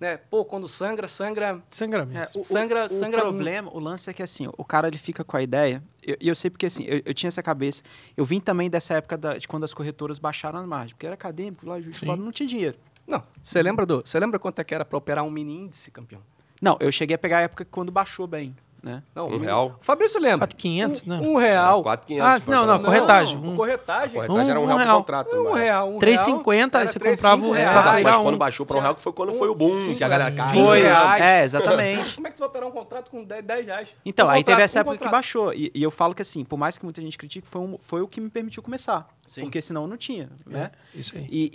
né? 0.00 0.16
Pô, 0.16 0.44
quando 0.44 0.66
sangra, 0.66 1.06
sangra. 1.08 1.62
Sangramento. 1.70 2.18
É, 2.18 2.40
o, 2.40 2.44
Sangra- 2.44 2.86
o, 2.86 2.88
sangra 2.88 3.18
o 3.20 3.22
problema, 3.24 3.70
o 3.74 3.78
lance 3.78 4.08
é 4.08 4.14
que 4.14 4.22
assim, 4.22 4.48
o 4.56 4.64
cara 4.64 4.88
ele 4.88 4.96
fica 4.96 5.22
com 5.24 5.36
a 5.36 5.42
ideia, 5.42 5.82
e 6.06 6.12
eu, 6.12 6.16
eu 6.20 6.34
sei 6.34 6.48
porque 6.50 6.66
assim, 6.66 6.84
eu, 6.84 7.02
eu 7.04 7.12
tinha 7.12 7.28
essa 7.28 7.42
cabeça, 7.42 7.82
eu 8.16 8.24
vim 8.24 8.40
também 8.40 8.70
dessa 8.70 8.94
época 8.94 9.18
da- 9.18 9.36
de 9.36 9.46
quando 9.46 9.64
as 9.64 9.74
corretoras 9.74 10.18
baixaram 10.18 10.58
as 10.60 10.66
margens, 10.66 10.92
porque 10.94 11.04
era 11.04 11.14
acadêmico, 11.14 11.66
lá 11.66 11.78
juiz 11.80 11.98
fora 11.98 12.16
não 12.20 12.32
tinha 12.32 12.48
dinheiro. 12.48 12.78
Não, 13.09 13.22
você 13.42 13.62
lembra 13.62 13.86
do. 13.86 14.02
Você 14.04 14.20
lembra 14.20 14.38
quanto 14.38 14.61
é 14.61 14.64
que 14.64 14.74
era 14.74 14.84
para 14.84 14.98
operar 14.98 15.24
um 15.24 15.30
mini 15.30 15.56
índice, 15.56 15.90
campeão? 15.90 16.22
Não, 16.61 16.76
eu 16.78 16.92
cheguei 16.92 17.14
a 17.14 17.18
pegar 17.18 17.38
a 17.38 17.40
época 17.42 17.64
quando 17.64 17.90
baixou 17.90 18.26
bem, 18.26 18.54
né? 18.82 19.02
Não, 19.14 19.28
Um 19.28 19.38
real? 19.38 19.76
O 19.80 19.84
Fabrício 19.84 20.20
lembra. 20.20 20.46
4.500, 20.46 21.02
um, 21.06 21.10
né? 21.10 21.20
Um 21.28 21.36
real. 21.36 21.82
4,500. 21.82 22.48
Ah, 22.48 22.50
não, 22.50 22.66
não, 22.66 22.78
corretagem. 22.82 23.36
Não, 23.38 23.48
Um- 23.52 23.56
corretagem. 23.56 24.14
Corretagem 24.14 24.50
era 24.50 24.60
um, 24.60 24.62
Um- 24.62 24.66
um 24.66 24.68
real, 24.68 24.78
real. 24.78 24.98
contrato. 24.98 25.36
Um 25.36 25.52
real. 25.52 25.90
Um 25.94 25.98
3,50, 25.98 26.78
aí 26.78 26.84
real, 26.84 26.92
você 26.92 26.98
comprava 26.98 27.46
o- 27.46 27.50
3,5 27.50 27.50
pra 27.52 27.60
Ah, 27.70 27.72
reais. 27.82 27.90
feirar 27.96 28.02
mas 28.12 28.20
um- 28.20 28.22
quando 28.24 28.38
baixou 28.38 28.66
pra 28.66 28.76
um 28.76 28.80
real, 28.80 28.94
que 28.94 29.00
foi 29.00 29.12
quando 29.12 29.32
um- 29.32 29.38
foi 29.38 29.48
o 29.48 29.54
boom. 29.54 29.94
Que 29.96 30.04
a 30.04 30.08
galera, 30.08 30.30
20 30.30 30.64
Foi, 30.68 30.80
reais. 30.80 31.22
é, 31.22 31.44
exatamente. 31.44 32.14
Como 32.14 32.26
é 32.26 32.30
que 32.30 32.36
tu 32.36 32.40
vai 32.40 32.48
operar 32.48 32.68
um 32.68 32.72
contrato 32.72 33.10
com 33.10 33.24
10, 33.24 33.44
10 33.44 33.66
reais? 33.66 33.88
Então, 34.04 34.26
Um 34.26 34.30
aí 34.30 34.38
contrato, 34.40 34.56
teve 34.56 34.62
essa 34.64 34.78
um 34.78 34.80
época 34.82 34.98
que 34.98 35.08
baixou. 35.08 35.52
E, 35.52 35.70
e 35.74 35.82
eu 35.82 35.90
falo 35.90 36.14
que 36.14 36.22
assim, 36.22 36.44
por 36.44 36.56
mais 36.56 36.78
que 36.78 36.84
muita 36.84 37.00
gente 37.00 37.18
critique, 37.18 37.46
foi, 37.48 37.60
um- 37.60 37.78
foi 37.78 38.00
o 38.02 38.08
que 38.08 38.20
me 38.20 38.30
permitiu 38.30 38.62
começar. 38.62 39.08
Sim. 39.26 39.42
Porque 39.42 39.60
senão 39.60 39.86
não 39.86 39.96
tinha, 39.96 40.30
né? 40.46 40.70
É, 40.94 40.98
isso 40.98 41.14
aí. 41.16 41.26
E, 41.30 41.50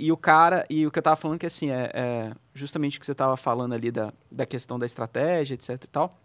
e, 0.00 0.06
e 0.06 0.12
o 0.12 0.16
cara, 0.16 0.64
e 0.70 0.86
o 0.86 0.90
que 0.90 0.98
eu 0.98 1.02
tava 1.02 1.16
falando 1.16 1.38
que 1.38 1.44
assim, 1.44 1.70
é, 1.70 1.90
é 1.92 2.30
justamente 2.54 2.96
o 2.96 3.00
que 3.00 3.04
você 3.06 3.14
tava 3.14 3.36
falando 3.36 3.74
ali 3.74 3.90
da, 3.90 4.12
da 4.30 4.46
questão 4.46 4.78
da 4.78 4.86
estratégia, 4.86 5.52
etc 5.54 5.70
e 5.84 5.86
tal, 5.88 6.18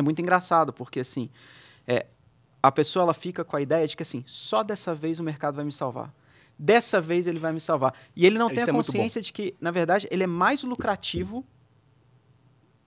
é 0.00 0.02
muito 0.02 0.20
engraçado, 0.20 0.72
porque 0.72 1.00
assim, 1.00 1.30
é, 1.86 2.06
a 2.62 2.70
pessoa 2.72 3.02
ela 3.04 3.14
fica 3.14 3.44
com 3.44 3.56
a 3.56 3.60
ideia 3.60 3.86
de 3.86 3.96
que 3.96 4.02
assim, 4.02 4.22
só 4.26 4.62
dessa 4.62 4.94
vez 4.94 5.18
o 5.20 5.22
mercado 5.22 5.54
vai 5.56 5.64
me 5.64 5.72
salvar. 5.72 6.12
Dessa 6.58 7.00
vez 7.00 7.26
ele 7.26 7.38
vai 7.38 7.52
me 7.52 7.60
salvar. 7.60 7.94
E 8.14 8.26
ele 8.26 8.38
não 8.38 8.48
tem 8.48 8.58
Isso 8.58 8.68
a 8.70 8.72
é 8.72 8.76
consciência 8.76 9.22
de 9.22 9.32
que, 9.32 9.54
na 9.60 9.70
verdade, 9.70 10.06
ele 10.10 10.22
é 10.24 10.26
mais 10.26 10.62
lucrativo 10.62 11.42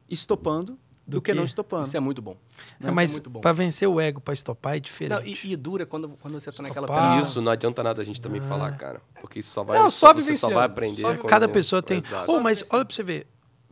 estopando 0.09 0.78
do, 1.05 1.18
Do 1.18 1.22
que, 1.22 1.32
que- 1.32 1.38
não 1.38 1.43
estopando. 1.43 1.86
Isso 1.86 1.97
é 1.97 1.99
muito 1.99 2.22
bom. 2.22 2.38
É, 2.80 2.86
Isso 2.86 2.93
mas 2.95 3.18
é 3.18 3.22
pra 3.41 3.51
vencer 3.51 3.88
o 3.89 3.99
ego, 3.99 4.22
pra 4.22 4.34
estopar, 4.34 4.74
é 4.74 4.76
Não, 4.76 4.82
diferente. 4.82 5.47
e, 5.47 5.51
e 5.53 5.55
dura 5.55 5.86
quando, 5.86 6.09
quando 6.22 6.39
você 6.39 6.51
tá 6.51 6.64
naquela 6.64 6.86
Estopar. 6.86 7.03
E 7.03 7.07
operação. 7.07 7.30
isso 7.32 7.41
não 7.41 7.51
adianta 7.51 7.84
nada 7.84 8.01
a 8.01 8.05
gente 8.05 8.22
também 8.22 8.41
falar, 8.41 8.78
cara. 8.78 9.01
Porque 9.20 9.39
isso 9.39 9.51
só 9.51 9.64
vai, 9.64 9.78
Não, 9.80 9.89
sobe 9.89 10.22
você 10.22 10.36
só 10.36 10.49
vai 10.49 10.66
aprender. 10.66 11.01
Sobe 11.01 11.24
Cada 11.24 11.49
pessoa 11.49 11.82
tem. 11.82 12.01
Oh, 12.28 12.39
mas 12.39 12.64
olha 12.72 12.86
pra 12.86 12.93
você 12.95 13.03
ver. 13.03 13.28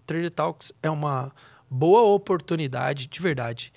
Trader 0.05 0.31
Talks 0.31 0.73
é 0.81 0.89
uma 0.89 1.31
boa 1.71 2.01
oportunidade, 2.01 3.07
de 3.07 3.19
verdade. 3.21 3.71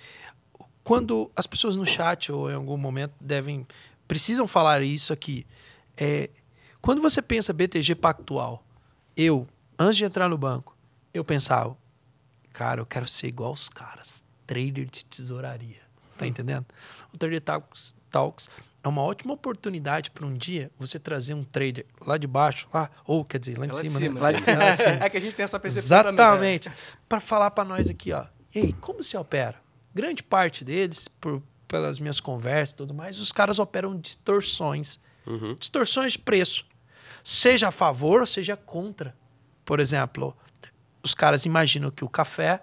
Quando 0.82 1.30
as 1.36 1.46
pessoas 1.46 1.76
no 1.76 1.86
chat 1.86 2.32
ou 2.32 2.50
em 2.50 2.54
algum 2.54 2.76
momento 2.76 3.14
devem. 3.20 3.64
precisam 4.08 4.48
falar 4.48 4.82
isso 4.82 5.12
aqui. 5.12 5.46
É, 5.96 6.28
quando 6.82 7.00
você 7.00 7.22
pensa 7.22 7.52
BTG 7.52 7.94
Pactual, 7.94 8.62
eu, 9.16 9.46
antes 9.78 9.96
de 9.96 10.04
entrar 10.04 10.28
no 10.28 10.36
banco, 10.36 10.76
eu 11.14 11.24
pensava, 11.24 11.76
cara, 12.52 12.80
eu 12.80 12.86
quero 12.86 13.06
ser 13.06 13.28
igual 13.28 13.52
os 13.52 13.68
caras, 13.68 14.24
trader 14.46 14.84
de 14.84 15.04
tesouraria. 15.04 15.84
Tá 16.18 16.26
entendendo? 16.26 16.66
O 17.12 17.18
Trader 17.18 17.40
Talks, 17.40 17.94
Talks 18.10 18.48
é 18.84 18.88
uma 18.88 19.00
ótima 19.00 19.32
oportunidade 19.32 20.10
para 20.10 20.26
um 20.26 20.34
dia 20.34 20.70
você 20.78 20.98
trazer 20.98 21.32
um 21.32 21.42
trader 21.42 21.86
lá 22.06 22.18
de 22.18 22.26
baixo, 22.26 22.68
lá, 22.72 22.90
ou 23.06 23.24
quer 23.24 23.38
dizer, 23.38 23.58
lá 23.58 23.64
de 23.64 23.74
Lá 23.74 23.82
de 23.82 23.90
cima, 23.90 24.14
né? 24.14 24.20
lá 24.20 24.32
de 24.32 24.42
cima. 24.42 24.58
Lá 24.58 24.70
de 24.72 24.76
cima. 24.76 25.04
É 25.04 25.10
que 25.10 25.16
a 25.16 25.20
gente 25.20 25.34
tem 25.34 25.42
essa 25.42 25.58
percepção 25.58 25.96
né? 25.96 26.10
Exatamente. 26.10 26.70
Para 27.08 27.18
falar 27.18 27.50
para 27.50 27.64
nós 27.64 27.88
aqui, 27.88 28.12
ó. 28.12 28.26
E 28.54 28.58
aí, 28.58 28.72
como 28.74 29.02
se 29.02 29.16
opera? 29.16 29.56
Grande 29.94 30.22
parte 30.22 30.62
deles, 30.62 31.08
por, 31.08 31.42
pelas 31.66 31.98
minhas 31.98 32.20
conversas 32.20 32.74
e 32.74 32.76
tudo 32.76 32.92
mais, 32.92 33.18
os 33.18 33.32
caras 33.32 33.58
operam 33.58 33.98
distorções. 33.98 35.00
Uhum. 35.26 35.56
Distorções 35.58 36.12
de 36.12 36.18
preço. 36.18 36.66
Seja 37.22 37.68
a 37.68 37.70
favor 37.70 38.28
seja 38.28 38.54
contra. 38.54 39.16
Por 39.64 39.80
exemplo, 39.80 40.36
os 41.02 41.14
caras 41.14 41.46
imaginam 41.46 41.90
que 41.90 42.04
o 42.04 42.08
café 42.08 42.62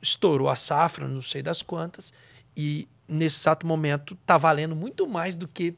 estourou 0.00 0.50
a 0.50 0.56
safra, 0.56 1.06
não 1.06 1.22
sei 1.22 1.40
das 1.40 1.62
quantas, 1.62 2.12
e 2.56 2.88
nesse 3.12 3.40
exato 3.40 3.66
momento 3.66 4.14
está 4.14 4.36
valendo 4.38 4.74
muito 4.74 5.06
mais 5.06 5.36
do 5.36 5.46
que 5.46 5.74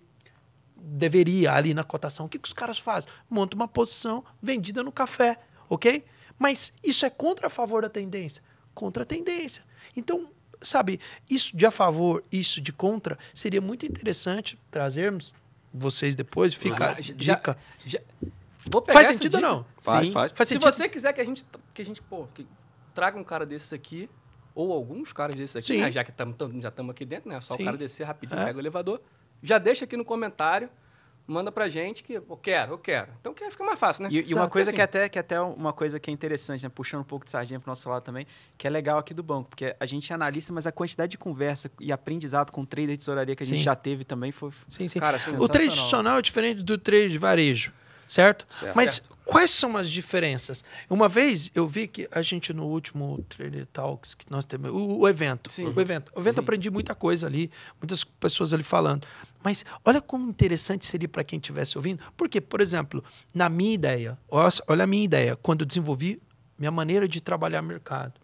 deveria 0.76 1.53
ali 1.53 1.72
na 1.74 1.85
cotação. 1.85 2.26
O 2.26 2.28
que, 2.28 2.39
que 2.39 2.47
os 2.47 2.53
caras 2.53 2.78
fazem? 2.78 3.11
Monta 3.28 3.57
uma 3.57 3.68
posição 3.68 4.24
vendida 4.43 4.82
no 4.82 4.93
café, 4.93 5.39
ok? 5.68 6.05
Mas 6.39 6.72
isso 6.82 7.07
é 7.07 7.11
contra 7.11 7.47
a 7.47 7.51
favor 7.51 7.82
da 7.82 7.89
tendência? 7.89 8.43
Contra 8.74 9.03
a 9.03 9.07
tendência. 9.07 9.62
Então, 9.97 10.30
sabe, 10.61 11.01
isso 11.30 11.57
de 11.57 11.64
a 11.64 11.70
favor, 11.70 12.22
isso 12.30 12.61
de 12.61 12.72
contra, 12.72 13.18
seria 13.32 13.61
muito 13.61 13.87
interessante 13.87 14.59
trazermos 14.70 15.32
vocês 15.72 16.14
depois, 16.14 16.55
fica 16.55 16.87
a 16.87 16.93
Ah, 16.93 17.01
já- 17.01 17.14
dica. 17.14 17.59
já- 17.85 18.01
Vou 18.70 18.80
pegar 18.80 19.03
Faz 19.03 19.09
sentido 19.16 19.35
ou 19.37 19.41
não? 19.43 19.66
Faz, 19.78 20.07
Sim. 20.07 20.12
faz. 20.14 20.32
Faz 20.35 20.49
Se 20.49 20.57
você 20.59 20.89
quiser 20.89 21.12
que 21.12 21.20
a 21.20 21.24
gente, 21.24 21.45
que 21.74 21.82
a 21.82 21.85
gente 21.85 22.01
pô, 22.01 22.26
que 22.35 22.47
traga 22.95 23.18
um 23.18 23.24
cara 23.24 23.45
desses 23.45 23.72
aqui, 23.74 24.09
ou 24.55 24.72
alguns 24.72 25.12
caras 25.12 25.34
desses 25.34 25.57
aqui, 25.57 25.80
né, 25.80 25.90
já 25.90 26.05
que 26.05 26.12
tamo, 26.12 26.32
tamo- 26.34 26.61
já 26.61 26.68
estamos 26.68 26.90
aqui 26.92 27.05
dentro, 27.05 27.28
né? 27.28 27.40
Só 27.40 27.55
Sim. 27.55 27.62
o 27.62 27.64
cara 27.66 27.76
descer 27.76 28.05
rapidinho, 28.05 28.40
É. 28.40 28.44
pega 28.44 28.57
o 28.59 28.61
elevador, 28.61 29.00
já 29.42 29.59
deixa 29.59 29.84
aqui 29.84 29.96
no 29.96 30.05
comentário, 30.05 30.68
manda 31.26 31.50
pra 31.50 31.66
gente 31.68 32.02
que 32.05 32.12
eu 32.14 32.38
quero, 32.40 32.74
eu 32.74 32.78
quero. 32.78 33.09
Então 33.18 33.32
que 33.32 33.48
fica 33.50 33.64
mais 33.64 33.78
fácil, 33.78 34.02
né? 34.05 34.11
E, 34.12 34.30
e 34.30 34.34
uma 34.34 34.48
coisa 34.48 34.70
assim. 34.70 34.76
que 34.76 34.82
até 34.82 35.09
que 35.09 35.18
até 35.18 35.40
uma 35.40 35.72
coisa 35.72 35.98
que 35.98 36.11
é 36.11 36.12
interessante, 36.12 36.62
né? 36.62 36.68
Puxando 36.68 37.00
um 37.00 37.05
pouco 37.05 37.24
de 37.24 37.30
sardinha 37.30 37.59
pro 37.59 37.68
nosso 37.70 37.88
lado 37.88 38.02
também, 38.02 38.26
que 38.59 38.66
é 38.66 38.70
legal 38.70 38.98
aqui 38.98 39.14
do 39.14 39.22
banco, 39.22 39.48
porque 39.48 39.74
a 39.80 39.86
gente 39.86 40.12
é 40.12 40.14
analista, 40.14 40.52
mas 40.52 40.66
a 40.66 40.72
quantidade 40.72 41.12
de 41.12 41.18
conversa 41.18 41.70
e 41.80 41.90
aprendizado 41.90 42.50
com 42.52 42.62
trader 42.62 42.90
de 42.90 42.98
tesouraria 42.98 43.34
que 43.34 43.42
a 43.42 43.46
gente 43.46 43.59
Sim. 43.59 43.64
já 43.64 43.74
teve 43.74 44.05
também 44.05 44.32
foi 44.32 44.50
Sim, 44.68 44.86
sim. 44.86 45.00
Cara, 45.00 45.16
o 45.40 45.48
trade 45.48 45.68
institucional 45.68 46.18
é 46.18 46.22
diferente 46.22 46.62
do 46.62 46.76
trade 46.76 47.09
de 47.09 47.18
varejo, 47.18 47.72
certo? 48.09 48.46
Certo. 48.50 48.76
Mas 48.76 49.02
quais 49.24 49.50
são 49.50 49.76
as 49.76 49.90
diferenças? 49.90 50.64
Uma 50.88 51.09
vez 51.09 51.50
eu 51.55 51.66
vi 51.66 51.86
que 51.88 52.09
a 52.11 52.22
gente 52.22 52.52
no 52.52 52.64
último 52.64 53.24
Trader 53.28 53.66
Talks 53.66 54.14
que 54.14 54.30
nós 54.30 54.44
temos, 54.44 54.70
o, 54.70 55.00
o 55.00 55.09
evento, 55.09 55.50
Sim. 55.50 55.66
o 55.66 55.80
evento, 55.80 56.12
o 56.14 56.20
evento 56.20 56.38
eu 56.38 56.42
aprendi 56.42 56.70
muita 56.70 56.94
coisa 56.94 57.26
ali, 57.26 57.50
muitas 57.80 58.05
pessoas 58.05 58.52
ali 58.52 58.62
falando. 58.62 59.07
Mas 59.42 59.64
olha 59.84 60.00
como 60.00 60.28
interessante 60.28 60.86
seria 60.86 61.09
para 61.09 61.24
quem 61.24 61.38
estivesse 61.38 61.76
ouvindo, 61.76 62.02
porque, 62.16 62.40
por 62.40 62.61
exemplo, 62.61 63.02
na 63.32 63.48
minha 63.48 63.74
ideia, 63.74 64.18
olha 64.28 64.48
olha 64.68 64.84
a 64.84 64.86
minha 64.86 65.05
ideia, 65.05 65.36
quando 65.36 65.62
eu 65.62 65.66
desenvolvi 65.66 66.20
minha 66.59 66.70
maneira 66.70 67.09
de 67.09 67.20
trabalhar 67.20 67.62
mercado, 67.62 68.14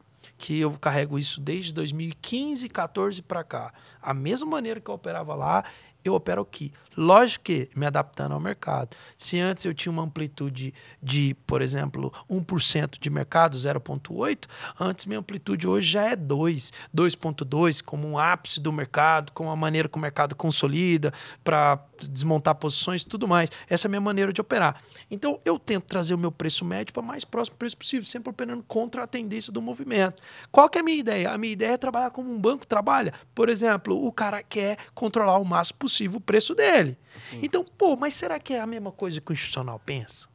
que 0.40 0.58
eu 0.58 0.72
carrego 0.78 1.18
isso 1.18 1.38
desde 1.40 1.72
2015, 1.74 2.68
14 2.68 3.20
para 3.20 3.44
cá. 3.44 3.74
A 4.00 4.14
mesma 4.14 4.48
maneira 4.48 4.80
que 4.80 4.88
eu 4.88 4.94
operava 4.94 5.34
lá, 5.34 5.64
eu 6.04 6.14
opero 6.14 6.42
aqui. 6.42 6.72
Lógico 6.96 7.44
que 7.44 7.68
me 7.74 7.86
adaptando 7.86 8.32
ao 8.32 8.40
mercado. 8.40 8.96
Se 9.16 9.38
antes 9.38 9.64
eu 9.64 9.72
tinha 9.72 9.92
uma 9.92 10.02
amplitude 10.02 10.74
de, 11.02 11.34
por 11.46 11.62
exemplo, 11.62 12.12
1% 12.28 12.98
de 13.00 13.10
mercado, 13.10 13.56
0,8, 13.56 14.46
antes 14.78 15.06
minha 15.06 15.20
amplitude 15.20 15.66
hoje 15.66 15.90
já 15.90 16.10
é 16.10 16.16
2, 16.16 16.72
2,2, 16.94 17.82
como 17.82 18.08
um 18.08 18.18
ápice 18.18 18.60
do 18.60 18.72
mercado, 18.72 19.32
com 19.32 19.50
a 19.50 19.56
maneira 19.56 19.88
que 19.88 19.96
o 19.96 20.00
mercado 20.00 20.34
consolida 20.34 21.12
para 21.44 21.78
desmontar 22.08 22.54
posições 22.54 23.02
e 23.02 23.06
tudo 23.06 23.26
mais. 23.26 23.50
Essa 23.68 23.86
é 23.86 23.88
a 23.88 23.90
minha 23.90 24.00
maneira 24.00 24.32
de 24.32 24.40
operar. 24.40 24.82
Então 25.10 25.38
eu 25.44 25.58
tento 25.58 25.84
trazer 25.84 26.14
o 26.14 26.18
meu 26.18 26.32
preço 26.32 26.64
médio 26.64 26.92
para 26.92 27.02
mais 27.02 27.24
próximo 27.24 27.56
preço 27.56 27.76
possível, 27.76 28.06
sempre 28.06 28.30
operando 28.30 28.62
contra 28.66 29.04
a 29.04 29.06
tendência 29.06 29.52
do 29.52 29.60
movimento. 29.60 30.22
Qual 30.50 30.68
que 30.68 30.78
é 30.78 30.80
a 30.80 30.84
minha 30.84 30.98
ideia? 30.98 31.30
A 31.30 31.38
minha 31.38 31.52
ideia 31.52 31.72
é 31.72 31.76
trabalhar 31.76 32.10
como 32.10 32.32
um 32.32 32.38
banco 32.38 32.66
trabalha. 32.66 33.12
Por 33.34 33.48
exemplo, 33.48 34.04
o 34.04 34.12
cara 34.12 34.42
quer 34.42 34.78
controlar 34.94 35.38
o 35.38 35.44
máximo 35.44 35.78
possível 35.78 36.18
o 36.18 36.20
preço 36.20 36.54
dele. 36.54 36.96
Então, 37.42 37.64
pô, 37.64 37.96
mas 37.96 38.14
será 38.14 38.38
que 38.38 38.54
é 38.54 38.60
a 38.60 38.66
mesma 38.66 38.92
coisa 38.92 39.20
que 39.20 39.30
o 39.30 39.34
institucional 39.34 39.78
pensa? 39.78 40.28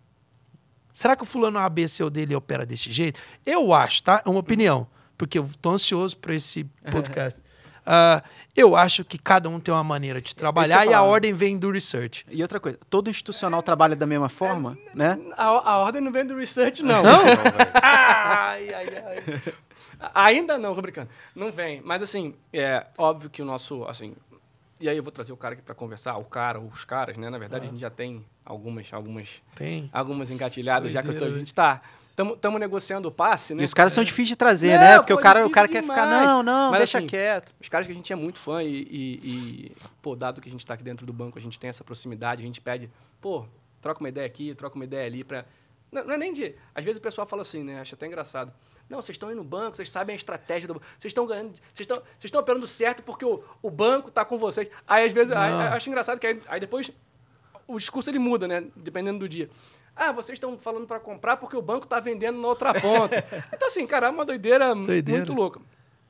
Será 0.96 1.16
que 1.16 1.24
o 1.24 1.26
fulano 1.26 1.60
ABC 1.60 2.02
ou 2.04 2.10
dele 2.10 2.34
opera 2.34 2.66
desse 2.66 2.90
jeito? 2.90 3.20
Eu 3.46 3.74
acho, 3.74 4.02
tá? 4.02 4.22
É 4.26 4.30
uma 4.30 4.40
opinião, 4.40 4.88
porque 5.18 5.38
eu 5.38 5.50
tô 5.62 5.72
ansioso 5.72 6.18
para 6.18 6.34
esse 6.34 6.64
podcast. 6.90 7.44
Ah, 7.86 8.24
eu 8.56 8.76
acho 8.76 9.04
que 9.06 9.18
cada 9.18 9.48
um 9.48 9.60
tem 9.60 9.74
uma 9.74 9.84
maneira 9.84 10.22
de 10.22 10.36
trabalhar 10.36 10.86
eu 10.86 10.92
e 10.92 10.94
a 10.94 11.02
ordem 11.04 11.34
vem 11.34 11.58
do 11.58 11.70
research. 11.70 12.26
E 12.30 12.42
outra 12.42 12.60
coisa, 12.60 12.80
todo 12.90 13.10
institucional 13.10 13.62
trabalha 13.62 13.96
da 13.96 14.06
mesma 14.06 14.30
forma, 14.30 14.78
né? 14.94 15.20
A, 15.38 15.44
a 15.72 15.78
ordem 15.80 16.02
não 16.02 16.12
vem 16.12 16.26
do 16.26 16.36
research, 16.36 16.82
não. 16.82 17.04
ai, 17.82 18.74
ai, 18.74 18.88
ai. 19.06 19.54
Ainda 20.14 20.58
não, 20.58 20.74
tô 20.74 20.82
brincando. 20.82 21.10
Não 21.36 21.52
vem. 21.52 21.82
Mas, 21.84 22.02
assim, 22.02 22.34
é 22.52 22.86
óbvio 22.98 23.30
que 23.30 23.42
o 23.42 23.46
nosso, 23.46 23.84
assim... 23.86 24.16
E 24.80 24.90
aí 24.90 24.98
eu 24.98 25.04
vou 25.04 25.12
trazer 25.12 25.32
o 25.32 25.38
cara 25.38 25.54
aqui 25.54 25.64
para 25.64 25.74
conversar, 25.74 26.18
o 26.18 26.26
cara, 26.26 26.60
os 26.60 26.84
caras, 26.84 27.18
né? 27.18 27.30
Na 27.30 27.38
verdade, 27.38 27.66
a 27.66 27.70
gente 27.70 27.80
já 27.80 27.90
tem 27.90 28.26
algumas, 28.44 28.92
algumas, 28.92 29.42
Tem. 29.56 29.90
algumas 29.94 30.30
engatilhadas, 30.32 30.92
já 30.92 31.02
que 31.02 31.10
eu 31.10 31.14
tô, 31.14 31.18
a 31.18 31.20
doideira, 31.22 31.40
gente 31.40 31.54
tá... 31.54 31.82
Estamos 32.18 32.60
negociando 32.60 33.10
o 33.10 33.12
passe, 33.12 33.54
né? 33.54 33.62
E 33.62 33.66
os 33.66 33.74
caras 33.74 33.92
são 33.92 34.04
difíceis 34.04 34.30
de 34.30 34.36
trazer, 34.36 34.74
Não, 34.76 34.80
né? 34.80 34.98
Porque 35.00 35.14
pô, 35.14 35.20
o 35.20 35.22
cara, 35.22 35.46
o 35.46 35.50
cara 35.50 35.68
quer 35.68 35.82
ficar, 35.82 36.06
não, 36.06 36.42
não, 36.42 36.72
Mas, 36.72 36.80
deixa 36.80 37.00
assim, 37.00 37.08
quieto. 37.08 37.54
Os 37.60 37.68
caras 37.68 37.86
que 37.86 37.92
a 37.92 37.96
gente 37.96 38.14
é 38.14 38.16
muito 38.16 38.40
fã 38.40 38.64
e, 38.64 38.70
e, 38.70 39.20
e, 39.24 39.72
pô, 40.02 40.16
dado 40.16 40.40
que 40.40 40.48
a 40.48 40.52
gente 40.52 40.62
está 40.62 40.76
aqui 40.76 40.84
dentro 40.84 41.06
do 41.06 41.12
banco, 41.12 41.38
a 41.38 41.42
gente 41.42 41.60
tem 41.60 41.70
essa 41.70 41.84
proximidade, 41.84 42.42
a 42.42 42.46
gente 42.46 42.62
pede, 42.62 42.90
pô, 43.20 43.46
troca 43.82 44.00
uma 44.00 44.08
ideia 44.08 44.26
aqui, 44.26 44.56
troca 44.56 44.76
uma 44.76 44.86
ideia 44.86 45.06
ali 45.06 45.26
para 45.26 45.46
não, 45.96 46.04
não 46.04 46.14
é 46.14 46.18
nem 46.18 46.34
de. 46.34 46.54
Às 46.74 46.84
vezes 46.84 46.98
o 46.98 47.02
pessoal 47.02 47.26
fala 47.26 47.42
assim, 47.42 47.64
né? 47.64 47.80
Acho 47.80 47.96
até 47.96 48.06
engraçado. 48.06 48.54
Não, 48.90 49.02
vocês 49.02 49.16
estão 49.16 49.30
aí 49.30 49.36
no 49.36 49.44
banco, 49.44 49.78
vocês 49.78 49.90
sabem 49.90 50.14
a 50.14 50.18
estratégia 50.18 50.68
do 50.68 50.76
banco, 50.76 50.86
vocês 51.00 51.12
estão 51.12 51.26
ganhando, 51.26 51.54
vocês 51.74 51.80
estão, 51.80 51.98
vocês 51.98 52.26
estão 52.26 52.42
operando 52.42 52.68
certo 52.68 53.02
porque 53.02 53.24
o, 53.24 53.42
o 53.62 53.72
banco 53.72 54.10
está 54.10 54.26
com 54.26 54.38
vocês. 54.38 54.70
Aí 54.86 55.06
às 55.06 55.14
vezes, 55.14 55.32
aí, 55.32 55.54
acho 55.54 55.90
engraçado 55.90 56.20
que 56.20 56.28
aí, 56.28 56.42
aí 56.48 56.60
depois 56.60 56.92
o 57.66 57.78
discurso 57.78 58.10
ele 58.10 58.20
muda, 58.20 58.48
né? 58.48 58.66
Dependendo 58.76 59.20
do 59.20 59.30
dia. 59.30 59.50
Ah, 59.96 60.12
vocês 60.12 60.36
estão 60.36 60.58
falando 60.58 60.86
para 60.86 61.00
comprar 61.00 61.38
porque 61.38 61.56
o 61.56 61.62
banco 61.62 61.86
está 61.86 62.00
vendendo 62.00 62.40
na 62.40 62.48
outra 62.48 62.74
ponta. 62.74 63.24
então, 63.54 63.68
assim, 63.68 63.88
cara, 63.88 64.08
é 64.08 64.10
uma 64.10 64.26
doideira, 64.26 64.76
Doideira. 64.76 65.20
muito 65.20 65.34
louca. 65.34 65.62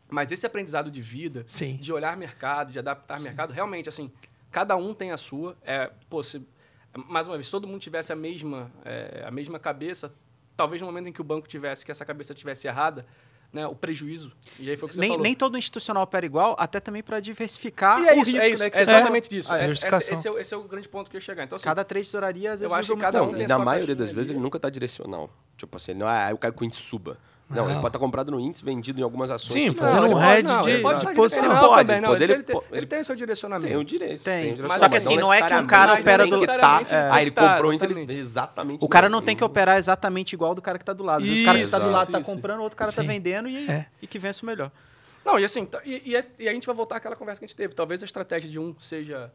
Mas 0.09 0.31
esse 0.31 0.45
aprendizado 0.45 0.89
de 0.89 1.01
vida, 1.01 1.43
Sim. 1.47 1.75
de 1.77 1.93
olhar 1.93 2.15
mercado, 2.17 2.71
de 2.71 2.79
adaptar 2.79 3.19
mercado, 3.19 3.51
realmente, 3.51 3.89
assim, 3.89 4.11
cada 4.51 4.75
um 4.75 4.93
tem 4.93 5.11
a 5.11 5.17
sua. 5.17 5.55
É, 5.63 5.91
pô, 6.09 6.23
se, 6.23 6.45
mais 7.07 7.27
uma 7.27 7.36
vez, 7.36 7.47
se 7.47 7.51
todo 7.51 7.67
mundo 7.67 7.79
tivesse 7.79 8.11
a 8.11 8.15
mesma, 8.15 8.71
é, 8.83 9.23
a 9.25 9.31
mesma 9.31 9.59
cabeça, 9.59 10.13
talvez 10.55 10.81
no 10.81 10.88
momento 10.88 11.09
em 11.09 11.11
que 11.11 11.21
o 11.21 11.23
banco 11.23 11.47
tivesse, 11.47 11.86
que 11.86 11.91
essa 11.91 12.05
cabeça 12.05 12.33
tivesse 12.33 12.67
errada, 12.67 13.05
né, 13.56 13.66
o 13.66 13.74
prejuízo. 13.74 14.32
E 14.60 14.70
aí 14.70 14.76
foi 14.76 14.86
o 14.86 14.89
que 14.89 14.95
você 14.95 15.01
Nem, 15.01 15.10
falou. 15.12 15.24
nem 15.24 15.34
todo 15.34 15.58
institucional 15.58 16.03
opera 16.03 16.26
igual, 16.26 16.56
até 16.60 16.80
também 16.80 17.01
para 17.01 17.20
diversificar 17.22 18.01
e 18.01 18.08
é 18.08 18.14
o 18.14 18.22
isso, 18.22 18.32
risco, 18.32 18.38
é 18.41 18.49
isso, 18.49 18.64
né? 18.64 18.70
que 18.70 18.78
é 18.78 18.82
exatamente 18.82 19.30
disso. 19.30 19.51
Ah, 19.51 19.56
Esse- 19.56 19.64
diversificação. 19.64 20.14
Esse, 20.14 20.14
esse 20.14 20.28
é 20.28 20.32
o, 20.32 20.38
esse 20.39 20.53
é 20.53 20.58
o 20.58 20.64
grande 20.64 20.89
ponto 20.89 21.10
que 21.10 21.16
eu 21.16 21.20
ia 21.20 21.26
chegar. 21.26 21.43
Então, 21.45 21.56
assim, 21.56 21.64
Cada 21.66 21.84
três 21.86 22.06
tesouraria, 22.08 22.51
às 22.51 22.62
Eu 22.62 22.74
acho 22.76 22.93
que 22.93 23.01
cada 23.01 23.24
um 23.24 23.34
tem 23.34 23.43
E 23.45 23.47
na 23.47 23.58
maioria 23.58 23.95
das 23.95 24.12
vezes 24.12 24.32
ele 24.32 24.39
nunca 24.39 24.58
está 24.58 24.70
direcional. 24.70 25.30
Tipo 25.58 25.78
assim, 25.78 25.91
ele 25.91 25.99
não 26.01 26.10
é, 26.10 26.26
ah, 26.26 26.32
eu 26.32 26.38
quero 26.38 26.53
que 26.53 26.62
o 26.62 26.66
índice 26.66 26.82
suba. 26.84 27.18
Não, 27.48 27.58
Não. 27.58 27.66
ele 27.72 27.76
pode 27.76 27.88
estar 27.89 28.00
comprado 28.00 28.32
no 28.32 28.39
índice, 28.39 28.66
vendido 28.66 29.00
em 29.00 29.04
algumas 29.04 29.30
ações. 29.30 29.52
Sim, 29.52 29.72
fazendo 29.74 30.08
um 30.08 30.20
não, 30.41 30.62
de- 30.64 30.70
ele 30.72 30.82
pode 30.82 31.06
de 31.06 31.14
posição. 31.14 31.48
Pode, 31.60 31.86
também, 31.88 32.02
não, 32.02 32.10
pode, 32.10 32.24
ele, 32.24 32.41
tem, 32.41 32.56
po- 32.56 32.64
ele 32.72 32.86
tem 32.88 33.00
o 33.02 33.06
seu 33.06 33.16
direcionamento. 33.16 33.68
Tem 33.68 33.78
o 33.78 33.84
direito. 33.84 34.24
Tem. 34.24 34.54
o. 34.56 34.68
Mas 34.68 34.80
Só 34.80 34.89
que 34.89 34.96
assim, 34.96 35.14
assim, 35.14 35.18
não 35.22 35.32
é 35.32 35.43
que 35.43 35.54
um 35.54 35.68
cara 35.68 35.93
opera 35.93 36.26
do- 36.26 36.43
tá- 36.43 36.82
Ah, 37.12 37.22
ele 37.22 37.30
tá, 37.30 37.54
comprou 37.54 37.70
o 37.70 37.74
índice, 37.74 37.91
ele... 37.91 38.18
exatamente. 38.18 38.84
O 38.84 38.89
cara 38.89 39.08
não. 39.08 39.22
tem 39.22 39.36
que 39.36 39.43
operar 39.43 39.78
exatamente 39.78 40.34
igual 40.34 40.56
do 40.56 40.62
cara 40.62 40.80
que 40.80 40.82
está 40.84 40.93
do 40.93 41.04
lado. 41.04 41.24
O 41.24 41.46
cara 41.46 41.58
que 41.60 41.64
está 41.66 41.78
do 41.78 41.91
lado 41.91 42.08
está 42.16 42.22
comprando, 42.24 42.60
o 42.60 42.64
outro 42.64 42.76
cara 42.78 42.89
está 42.89 43.04
vendendo 43.04 43.48
e, 43.48 43.70
É. 43.70 43.86
e 44.02 44.08
que 44.08 44.18
vence 44.18 44.41
o 44.41 44.46
melhor. 44.48 44.72
Não, 45.24 45.39
e 45.39 45.43
assim, 45.43 45.66
tá- 45.66 45.82
e, 45.86 46.02
e 46.04 46.16
é- 46.16 46.26
e 46.39 46.50
a 46.50 46.52
gente 46.54 46.66
vai 46.66 46.76
voltar 46.76 46.98
àquela 46.98 47.16
conversa 47.16 47.39
que 47.39 47.46
a 47.46 47.48
gente 47.48 47.56
teve. 47.56 47.76
Talvez 47.76 48.02
a 48.02 48.06
estratégia 48.06 48.50
de 48.50 48.60
um 48.60 48.76
seja 48.80 49.32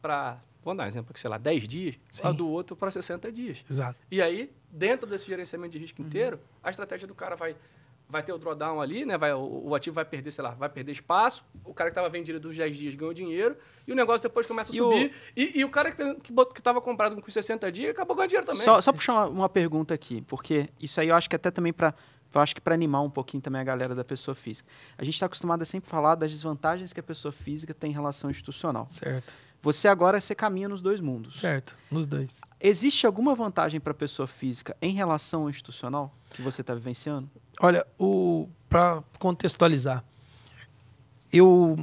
para, 0.00 0.36
vamos 0.64 0.78
dar 0.78 0.84
um 0.84 0.88
exemplo, 0.88 1.12
que 1.14 1.20
sei 1.20 1.30
lá, 1.30 1.38
10 1.38 1.66
dias, 1.68 1.94
Sim. 2.10 2.22
a 2.26 2.32
do 2.32 2.48
outro 2.48 2.76
para 2.76 2.90
60 2.90 3.30
dias. 3.32 3.64
Exato. 3.70 3.98
E 4.10 4.20
aí, 4.20 4.52
dentro 4.70 5.08
desse 5.08 5.26
gerenciamento 5.26 5.72
de 5.72 5.78
risco 5.78 6.00
inteiro, 6.02 6.38
a 6.62 6.70
estratégia 6.70 7.06
do 7.08 7.14
cara 7.14 7.36
vai 7.36 7.56
vai 8.08 8.24
ter 8.24 8.32
o 8.32 8.38
drawdown 8.38 8.80
ali, 8.82 9.04
né? 9.04 9.16
Vai, 9.16 9.32
o, 9.32 9.68
o 9.68 9.72
ativo 9.72 9.94
vai 9.94 10.04
perder, 10.04 10.32
sei 10.32 10.42
lá, 10.42 10.50
vai 10.50 10.68
perder 10.68 10.90
espaço. 10.90 11.44
O 11.64 11.72
cara 11.72 11.90
que 11.90 11.92
estava 11.92 12.08
vendido 12.08 12.40
dos 12.40 12.56
10 12.56 12.76
dias 12.76 12.94
ganhou 12.96 13.14
dinheiro. 13.14 13.56
E 13.86 13.92
o 13.92 13.94
negócio 13.94 14.28
depois 14.28 14.48
começa 14.48 14.72
a 14.72 14.74
E 14.74 14.80
o- 14.82 14.90
subir. 14.90 15.12
E, 15.36 15.60
e 15.60 15.64
o 15.64 15.70
cara 15.70 15.92
que, 15.92 15.96
tem- 15.96 16.18
que, 16.18 16.32
bot- 16.32 16.52
que 16.52 16.60
tava 16.60 16.80
comprado 16.80 17.14
com 17.22 17.30
60 17.30 17.70
dias 17.70 17.90
acabou 17.92 18.16
ganhando 18.16 18.30
dinheiro 18.30 18.46
também. 18.48 18.62
Só, 18.62 18.80
só 18.80 18.92
puxar 18.92 19.12
uma, 19.12 19.26
uma 19.28 19.48
pergunta 19.48 19.94
aqui, 19.94 20.22
porque 20.22 20.68
isso 20.80 21.00
aí 21.00 21.06
eu 21.08 21.14
acho 21.14 21.30
que 21.30 21.36
até 21.36 21.52
também 21.52 21.72
para 21.72 21.94
eu 22.34 22.40
acho 22.40 22.52
que 22.52 22.60
para 22.60 22.74
animar 22.74 23.00
um 23.02 23.10
pouquinho 23.10 23.40
também 23.40 23.60
a 23.60 23.64
galera 23.64 23.94
da 23.94 24.02
pessoa 24.04 24.34
física. 24.34 24.68
A 24.98 25.04
gente 25.04 25.14
está 25.14 25.26
acostumado 25.26 25.62
a 25.62 25.64
sempre 25.64 25.88
falar 25.88 26.16
das 26.16 26.32
desvantagens 26.32 26.92
que 26.92 26.98
a 26.98 27.04
pessoa 27.04 27.30
física 27.30 27.72
tem 27.72 27.90
em 27.92 27.94
relação 27.94 28.26
ao 28.26 28.32
institucional. 28.32 28.88
Certo. 28.90 29.32
Você 29.62 29.88
agora 29.88 30.20
você 30.20 30.34
caminha 30.34 30.68
nos 30.68 30.80
dois 30.80 31.00
mundos. 31.00 31.38
Certo. 31.38 31.76
Nos 31.90 32.06
dois. 32.06 32.40
Existe 32.60 33.06
alguma 33.06 33.34
vantagem 33.34 33.78
para 33.78 33.90
a 33.92 33.94
pessoa 33.94 34.26
física 34.26 34.74
em 34.80 34.92
relação 34.94 35.42
ao 35.42 35.50
institucional 35.50 36.14
que 36.30 36.40
você 36.40 36.62
está 36.62 36.74
vivenciando? 36.74 37.28
Olha, 37.60 37.86
para 38.68 39.02
contextualizar, 39.18 40.02
eu 41.32 41.76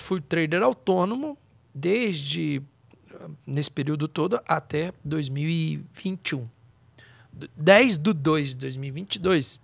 fui 0.00 0.20
trader 0.20 0.62
autônomo 0.62 1.36
desde 1.74 2.62
nesse 3.46 3.70
período 3.70 4.08
todo 4.08 4.40
até 4.46 4.92
2021. 5.04 6.46
D- 7.32 7.50
10 7.56 7.98
de 7.98 8.12
2 8.12 8.48
de 8.50 8.56
2022, 8.56 9.60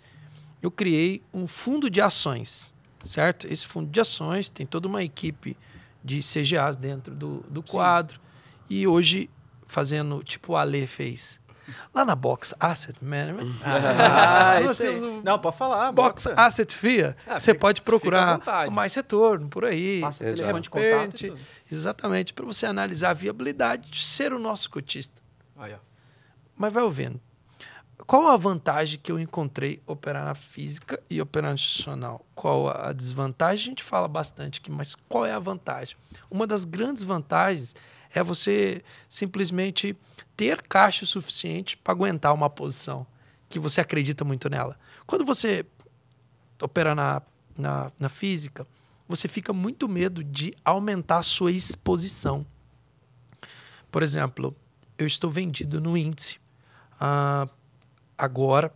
eu 0.61 0.71
criei 0.71 1.23
um 1.33 1.47
fundo 1.47 1.89
de 1.89 2.01
ações, 2.01 2.75
certo? 3.05 3.47
Esse 3.51 3.67
fundo 3.67 3.91
de 3.91 4.01
ações 4.01 4.51
tem 4.51 4.67
toda 4.67 4.87
uma 4.89 5.03
equipe 5.03 5.57
de 6.05 6.21
CGAs 6.21 6.77
dentro 6.77 7.15
do, 7.15 7.41
do 7.49 7.63
quadro. 7.63 8.21
E 8.69 8.87
hoje, 8.87 9.29
fazendo 9.67 10.23
tipo 10.23 10.53
o 10.53 10.57
Ale 10.57 10.87
fez. 10.87 11.41
Lá 11.95 12.05
na 12.05 12.17
Box 12.17 12.53
Asset 12.59 12.97
Management, 13.03 13.55
Ah, 13.65 14.61
nós 14.63 14.73
isso 14.73 14.83
aí. 14.83 15.01
um 15.01 15.23
Não, 15.23 15.39
pode 15.39 15.57
falar. 15.57 15.93
Box 15.93 16.25
bota. 16.27 16.43
Asset 16.43 16.77
FIA, 16.77 17.17
Ah, 17.27 17.39
você 17.39 17.53
fica- 17.53 17.61
pode 17.61 17.83
procurar 17.83 18.41
mais 18.73 18.93
retorno 18.95 19.49
por 19.49 19.65
aí. 19.65 20.01
Passa 20.01 20.25
telefone 20.25 20.61
de 20.61 20.69
contato 20.71 21.25
e. 21.25 21.35
Exatamente, 21.71 22.33
para 22.33 22.45
você 22.45 22.67
analisar 22.67 23.11
a 23.11 23.15
viabilidade 23.15 23.89
de 23.91 24.05
ser 24.05 24.33
o 24.33 24.39
nosso 24.41 24.69
cotista. 24.71 25.23
Aí, 25.57 25.73
ó. 25.73 25.77
Mas 26.57 26.73
vai 26.73 26.83
ouvindo. 26.83 27.21
Qual 28.07 28.27
a 28.27 28.37
vantagem 28.37 28.99
que 29.01 29.13
eu 29.13 29.19
encontrei 29.19 29.81
operar 29.87 30.25
na 30.25 30.35
física 30.35 31.01
e 31.09 31.21
institucional? 31.55 32.25
Qual 32.35 32.69
a 32.69 32.93
desvantagem? 32.93 33.67
A 33.67 33.69
gente 33.71 33.83
fala 33.83 34.09
bastante 34.09 34.61
aqui, 34.61 34.71
mas 34.71 34.95
qual 35.09 35.25
é 35.25 35.33
a 35.33 35.39
vantagem? 35.39 35.97
Uma 36.31 36.47
das 36.47 36.65
grandes 36.65 37.03
vantagens 37.03 37.75
é 38.15 38.23
você 38.23 38.83
simplesmente 39.09 39.97
ter 40.37 40.63
caixa 40.63 41.07
suficiente 41.07 41.77
para 41.77 41.93
aguentar 41.93 42.35
uma 42.35 42.51
posição 42.51 43.07
que 43.49 43.59
você 43.59 43.81
acredita 43.81 44.25
muito 44.25 44.49
nela. 44.49 44.79
Quando 45.07 45.25
você 45.25 45.65
opera 46.61 46.95
na, 46.95 47.23
na, 47.57 47.93
na 47.99 48.09
física, 48.09 48.67
você 49.09 49.29
fica 49.29 49.53
muito 49.53 49.89
medo 49.89 50.25
de 50.25 50.53
aumentar 50.65 51.19
a 51.19 51.23
sua 51.23 51.53
exposição. 51.53 52.47
Por 53.91 54.03
exemplo, 54.03 54.57
eu 54.97 55.07
estou 55.07 55.31
vendido 55.31 55.81
no 55.81 55.97
índice. 55.97 56.41
Ah, 56.99 57.47
agora, 58.25 58.73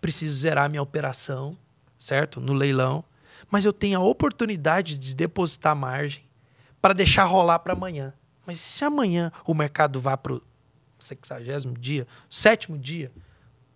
preciso 0.00 0.38
zerar 0.38 0.68
minha 0.68 0.82
operação, 0.82 1.56
certo? 1.98 2.40
No 2.40 2.52
leilão. 2.52 3.04
Mas 3.50 3.64
eu 3.64 3.72
tenho 3.72 3.98
a 3.98 4.02
oportunidade 4.02 4.98
de 4.98 5.14
depositar 5.14 5.74
margem 5.74 6.24
para 6.80 6.94
deixar 6.94 7.24
rolar 7.24 7.60
para 7.60 7.72
amanhã. 7.72 8.12
Mas 8.46 8.60
se 8.60 8.84
amanhã 8.84 9.30
o 9.46 9.54
mercado 9.54 10.00
vá 10.00 10.16
para 10.16 10.34
o 10.34 10.42
60 10.98 11.60
dia, 11.78 12.06
sétimo 12.28 12.78
dia, 12.78 13.10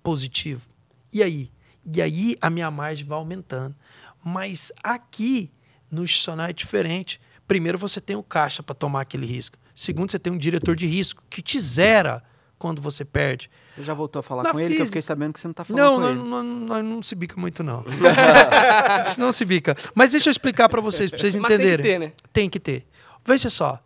positivo, 0.02 0.66
e 1.12 1.22
aí? 1.22 1.50
E 1.84 2.02
aí 2.02 2.36
a 2.40 2.50
minha 2.50 2.70
margem 2.70 3.06
vai 3.06 3.16
aumentando. 3.16 3.74
Mas 4.22 4.72
aqui 4.82 5.52
no 5.90 6.02
institucional 6.02 6.48
é 6.48 6.52
diferente. 6.52 7.20
Primeiro 7.46 7.78
você 7.78 8.00
tem 8.00 8.16
o 8.16 8.22
caixa 8.22 8.62
para 8.62 8.74
tomar 8.74 9.02
aquele 9.02 9.24
risco. 9.24 9.56
Segundo, 9.74 10.10
você 10.10 10.18
tem 10.18 10.32
um 10.32 10.38
diretor 10.38 10.74
de 10.74 10.86
risco 10.86 11.22
que 11.30 11.40
te 11.40 11.60
zera 11.60 12.24
quando 12.58 12.80
você 12.80 13.04
perde. 13.04 13.50
Você 13.74 13.82
já 13.82 13.92
voltou 13.94 14.20
a 14.20 14.22
falar 14.22 14.42
Na 14.44 14.52
com 14.52 14.60
ele? 14.60 14.76
Que 14.76 14.82
eu 14.82 14.86
fiquei 14.86 15.02
sabendo 15.02 15.32
que 15.34 15.40
você 15.40 15.46
não 15.46 15.54
tá 15.54 15.64
falando 15.64 15.82
Não, 15.82 15.94
com 15.94 16.00
não, 16.00 16.08
ele. 16.10 16.22
não, 16.22 16.42
não, 16.42 16.82
não 16.82 17.02
se 17.02 17.14
bica 17.14 17.38
muito, 17.38 17.62
não. 17.62 17.84
Gente 19.06 19.20
não 19.20 19.30
se 19.32 19.44
bica. 19.44 19.76
Mas 19.94 20.10
deixa 20.10 20.28
eu 20.28 20.30
explicar 20.30 20.68
pra 20.68 20.80
vocês, 20.80 21.10
pra 21.10 21.18
vocês 21.20 21.36
Mas 21.36 21.48
tem 21.48 21.58
que 21.58 21.64
entenderem. 21.64 21.84
ter, 21.84 21.98
né? 21.98 22.12
Tem 22.32 22.48
que 22.48 22.58
ter. 22.60 22.86
Veja 23.24 23.50
só. 23.50 23.82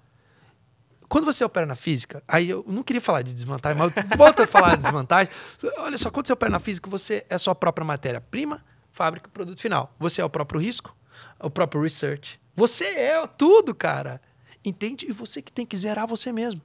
Quando 1.09 1.25
você 1.25 1.43
opera 1.43 1.67
na 1.67 1.75
física, 1.75 2.23
aí 2.29 2.49
eu 2.49 2.65
não 2.69 2.85
queria 2.85 3.01
falar 3.01 3.23
de 3.23 3.35
desvantagem, 3.35 3.77
mas 3.77 3.93
eu 3.97 4.17
volto 4.17 4.43
a 4.43 4.47
falar 4.47 4.77
de 4.77 4.83
desvantagem. 4.85 5.33
Olha 5.79 5.99
só, 5.99 6.09
quando 6.09 6.29
você 6.29 6.33
opera 6.33 6.53
na 6.53 6.61
física, 6.61 6.89
você 6.89 7.27
é 7.29 7.35
a 7.35 7.39
sua 7.39 7.53
própria 7.53 7.85
matéria-prima, 7.85 8.65
fábrica 8.93 9.29
e 9.29 9.33
produto 9.33 9.61
final. 9.61 9.93
Você 9.99 10.21
é 10.23 10.25
o 10.25 10.31
próprio 10.31 10.61
risco, 10.61 10.97
o 11.41 11.51
próprio 11.51 11.83
research. 11.83 12.41
Você 12.55 12.85
é 12.85 13.27
tudo, 13.27 13.75
cara. 13.75 14.21
Entende? 14.65 15.07
E 15.09 15.13
você 15.13 15.43
que 15.43 15.51
tem 15.51 15.67
que 15.67 15.77
zerar 15.77 16.07
você 16.07 16.31
mesmo. 16.31 16.61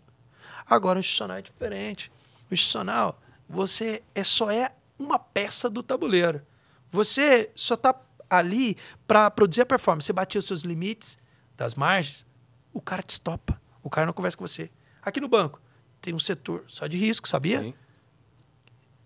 Agora, 0.68 0.98
o 0.98 1.00
institucional 1.00 1.38
é 1.38 1.42
diferente. 1.42 2.12
O 2.50 2.54
institucional, 2.54 3.22
você 3.48 4.02
é, 4.14 4.24
só 4.24 4.50
é 4.50 4.72
uma 4.98 5.20
peça 5.20 5.70
do 5.70 5.84
tabuleiro. 5.84 6.42
Você 6.90 7.52
só 7.56 7.76
está 7.76 7.96
ali 8.30 8.78
para 9.08 9.30
produzir 9.30 9.62
a 9.62 9.66
performance. 9.66 10.06
Você 10.06 10.14
batia 10.14 10.40
os 10.40 10.46
seus 10.46 10.62
limites 10.62 11.18
das 11.56 11.76
margens, 11.76 12.26
o 12.74 12.82
cara 12.82 13.02
te 13.02 13.12
estopa. 13.12 13.62
O 13.82 13.90
cara 13.90 14.06
não 14.06 14.14
conversa 14.14 14.38
com 14.38 14.46
você. 14.46 14.70
Aqui 15.02 15.22
no 15.22 15.28
banco, 15.28 15.62
tem 16.02 16.14
um 16.14 16.20
setor 16.20 16.64
só 16.68 16.88
de 16.88 16.98
risco, 16.98 17.28
sabia? 17.28 17.62
Sim. 17.62 17.74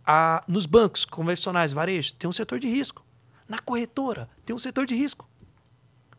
A, 0.06 0.44
nos 0.48 0.66
bancos 0.66 1.06
convencionais, 1.06 1.72
varejo, 1.72 2.14
tem 2.16 2.30
um 2.30 2.34
setor 2.34 2.60
de 2.60 2.68
risco. 2.68 3.06
Na 3.48 3.60
corretora, 3.60 4.30
tem 4.46 4.56
um 4.56 4.60
setor 4.60 4.86
de 4.86 4.96
risco. 4.96 5.30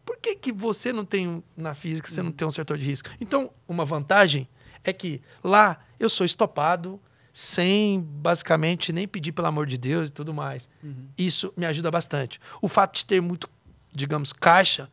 Por 0.04 0.18
que, 0.18 0.36
que 0.36 0.52
você 0.52 0.92
não 0.92 1.04
tem 1.04 1.42
na 1.56 1.74
física, 1.74 2.08
você 2.08 2.22
não 2.22 2.32
tem 2.32 2.46
um 2.46 2.50
setor 2.50 2.76
de 2.76 2.84
risco? 2.84 3.08
Então, 3.20 3.50
uma 3.66 3.84
vantagem 3.84 4.48
é 4.84 4.92
que 4.92 5.20
lá 5.42 5.78
eu 5.98 6.08
sou 6.08 6.24
estopado 6.24 7.00
sem 7.32 8.00
basicamente 8.00 8.92
nem 8.92 9.06
pedir 9.06 9.32
pelo 9.32 9.48
amor 9.48 9.66
de 9.66 9.78
Deus 9.78 10.10
e 10.10 10.12
tudo 10.12 10.34
mais. 10.34 10.68
Isso 11.16 11.52
me 11.56 11.64
ajuda 11.66 11.90
bastante. 11.90 12.40
O 12.60 12.68
fato 12.68 12.96
de 12.96 13.06
ter 13.06 13.20
muito, 13.20 13.48
digamos, 13.92 14.32
caixa, 14.32 14.90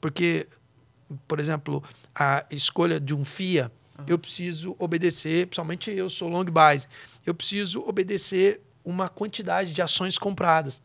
porque, 0.00 0.48
por 1.28 1.38
exemplo, 1.38 1.82
a 2.14 2.44
escolha 2.50 3.00
de 3.00 3.14
um 3.14 3.24
FIA, 3.24 3.70
eu 4.06 4.18
preciso 4.18 4.76
obedecer, 4.78 5.46
principalmente 5.46 5.90
eu 5.90 6.10
sou 6.10 6.28
long 6.28 6.44
base, 6.44 6.86
eu 7.24 7.34
preciso 7.34 7.80
obedecer 7.86 8.60
uma 8.84 9.08
quantidade 9.08 9.72
de 9.72 9.80
ações 9.80 10.18
compradas. 10.18 10.82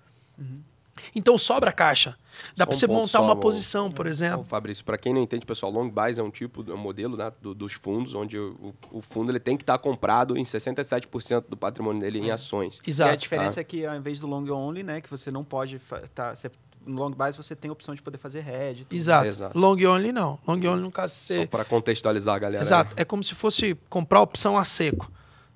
Então 1.16 1.38
sobra 1.38 1.72
caixa. 1.72 2.18
Dá 2.56 2.64
Só 2.64 2.66
para 2.66 2.76
um 2.76 2.80
você 2.80 2.88
montar 2.88 3.08
só, 3.20 3.24
uma 3.24 3.36
posição, 3.36 3.92
por 3.92 4.06
Ô, 4.06 4.10
exemplo. 4.10 4.44
Fabrício, 4.44 4.84
para 4.86 4.98
quem 4.98 5.14
não 5.14 5.22
entende, 5.22 5.46
pessoal, 5.46 5.72
long 5.72 5.90
buys 5.90 6.18
é 6.18 6.24
um 6.24 6.30
tipo, 6.32 6.64
é 6.70 6.74
um 6.74 6.78
modelo 6.78 7.18
né, 7.18 7.32
do- 7.42 7.54
dos 7.54 7.74
fundos, 7.74 8.14
onde 8.16 8.38
o, 8.38 8.74
o 8.92 9.02
fundo 9.02 9.32
ele 9.32 9.40
tem 9.40 9.58
que 9.58 9.64
estar 9.64 9.78
comprado 9.78 10.38
em 10.38 10.44
67% 10.44 11.46
do 11.50 11.58
patrimônio 11.58 12.02
dele 12.02 12.20
em 12.20 12.32
ações. 12.32 12.78
E 12.78 12.88
a 12.88 12.90
Exato. 12.90 13.18
diferença 13.18 13.60
é 13.60 13.64
que 13.64 13.86
ao 13.86 13.96
invés 13.96 14.20
do 14.20 14.28
long 14.28 14.50
only, 14.50 14.84
né, 14.84 15.02
que 15.02 15.10
você 15.10 15.30
não 15.32 15.44
pode 15.44 15.80
tá, 16.16 16.34
você, 16.36 16.50
no 16.86 17.02
long 17.02 17.12
buys 17.12 17.36
você 17.36 17.56
tem 17.56 17.70
a 17.70 17.72
opção 17.74 17.94
de 17.94 18.02
poder 18.02 18.18
fazer 18.18 18.48
hedge. 18.48 18.88
Exato. 18.90 19.28
Exato. 19.28 19.58
Long 19.60 19.78
only 19.86 20.12
não. 20.12 20.40
Long 20.48 20.54
only 20.66 20.82
no 20.82 20.92
caso 20.92 21.14
Só 21.14 21.34
você 21.36 21.46
para 21.48 21.66
contextualizar 21.66 22.36
a 22.36 22.40
galera. 22.40 22.64
Exato. 22.64 22.94
É 22.98 23.04
como 23.06 23.24
se 23.24 23.36
fosse 23.36 23.76
comprar 23.90 24.22
opção 24.22 24.58
a 24.58 24.64
seco. 24.64 25.12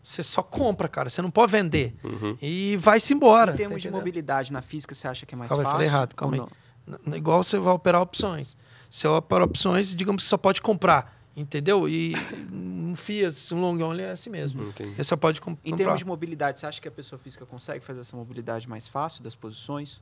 Você 0.06 0.22
só 0.22 0.44
compra, 0.44 0.88
cara. 0.88 1.10
Você 1.10 1.20
não 1.22 1.32
pode 1.32 1.52
vender. 1.52 1.96
Uhum. 2.04 2.38
E 2.40 2.78
vai-se 2.78 3.12
embora. 3.14 3.54
Em 3.54 3.58
termos 3.58 3.82
tá 3.82 3.90
de 3.90 3.96
mobilidade 3.96 4.54
na 4.54 4.62
física, 4.62 4.94
você 4.94 5.08
acha 5.08 5.26
que 5.26 5.34
é 5.34 5.38
mais 5.38 5.50
Calma 5.50 5.64
aí, 5.64 5.66
fácil? 5.66 5.76
falei 5.78 5.88
errado, 5.88 6.14
calma 6.14 6.36
aí. 6.36 6.42
não? 7.06 7.16
Igual 7.18 7.44
você 7.44 7.58
vai 7.58 7.74
operar 7.74 8.02
opções. 8.02 8.56
Você 8.88 9.08
opera 9.08 9.44
opções, 9.44 9.96
digamos 9.96 10.22
que 10.24 10.30
só 10.30 10.38
pode 10.38 10.62
comprar. 10.62 11.16
Entendeu? 11.36 11.90
E 11.90 12.14
um 12.54 12.96
Fiat, 12.96 13.52
um 13.54 13.60
long 13.60 13.82
only 13.82 14.04
é 14.04 14.12
assim 14.12 14.30
mesmo. 14.30 14.64
Entendi. 14.70 14.96
Você 14.96 15.04
só 15.04 15.18
pode 15.18 15.42
com 15.42 15.52
Em 15.52 15.56
comprar. 15.56 15.78
termos 15.78 16.00
de 16.00 16.06
mobilidade, 16.06 16.60
você 16.60 16.68
acha 16.68 16.80
que 16.80 16.88
a 16.88 16.92
pessoa 16.92 17.18
física 17.20 17.44
consegue 17.46 17.84
fazer 17.84 18.02
essa 18.02 18.16
mobilidade 18.16 18.70
mais 18.70 18.88
fácil 18.88 19.24
das 19.24 19.34
posições? 19.36 20.02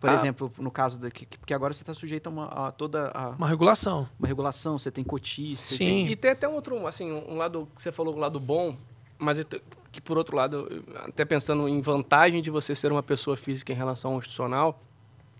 Por 0.00 0.08
Ah. 0.10 0.14
exemplo, 0.14 0.50
no 0.58 0.70
caso 0.70 0.98
daqui, 0.98 1.26
porque 1.26 1.52
agora 1.52 1.74
você 1.74 1.82
está 1.82 1.92
sujeito 1.92 2.28
a, 2.28 2.30
uma, 2.30 2.46
a 2.68 2.72
toda 2.72 3.10
a- 3.12 3.30
Uma 3.30 3.48
regulação. 3.48 4.08
uma 4.18 4.26
regulação, 4.28 4.78
você 4.78 4.90
tem 4.90 5.02
cotista. 5.04 5.74
e 5.74 5.76
Sim. 5.76 6.06
E 6.06 6.16
tem 6.16 6.30
até 6.30 6.48
um 6.48 6.54
outro, 6.54 6.86
assim, 6.86 7.10
um 7.12 7.36
lado 7.36 7.68
que 7.76 7.82
você 7.82 7.90
falou, 7.92 8.14
um 8.14 8.18
lado 8.18 8.38
bom, 8.40 8.76
mas 9.24 9.38
eu 9.38 9.44
que 9.90 10.00
por 10.00 10.18
outro 10.18 10.34
lado, 10.36 10.84
até 11.04 11.24
pensando 11.24 11.68
em 11.68 11.80
vantagem 11.80 12.42
de 12.42 12.50
você 12.50 12.74
ser 12.74 12.90
uma 12.90 13.02
pessoa 13.02 13.36
física 13.36 13.72
em 13.72 13.76
relação 13.76 14.12
ao 14.12 14.18
institucional, 14.18 14.82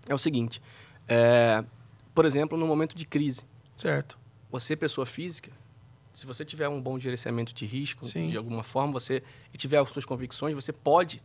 é 0.07 0.13
o 0.13 0.17
seguinte: 0.17 0.61
é, 1.07 1.63
por 2.13 2.25
exemplo, 2.25 2.57
no 2.57 2.65
momento 2.65 2.95
de 2.95 3.05
crise, 3.05 3.43
Certo. 3.75 4.17
você, 4.49 4.75
pessoa 4.75 5.05
física, 5.05 5.51
se 6.13 6.25
você 6.25 6.45
tiver 6.45 6.69
um 6.69 6.81
bom 6.81 6.97
gerenciamento 6.97 7.53
de 7.53 7.65
risco, 7.65 8.05
Sim. 8.05 8.29
de 8.29 8.37
alguma 8.37 8.63
forma, 8.63 8.93
você 8.93 9.21
e 9.53 9.57
tiver 9.57 9.77
as 9.77 9.89
suas 9.89 10.05
convicções, 10.05 10.53
você 10.55 10.71
pode 10.71 11.21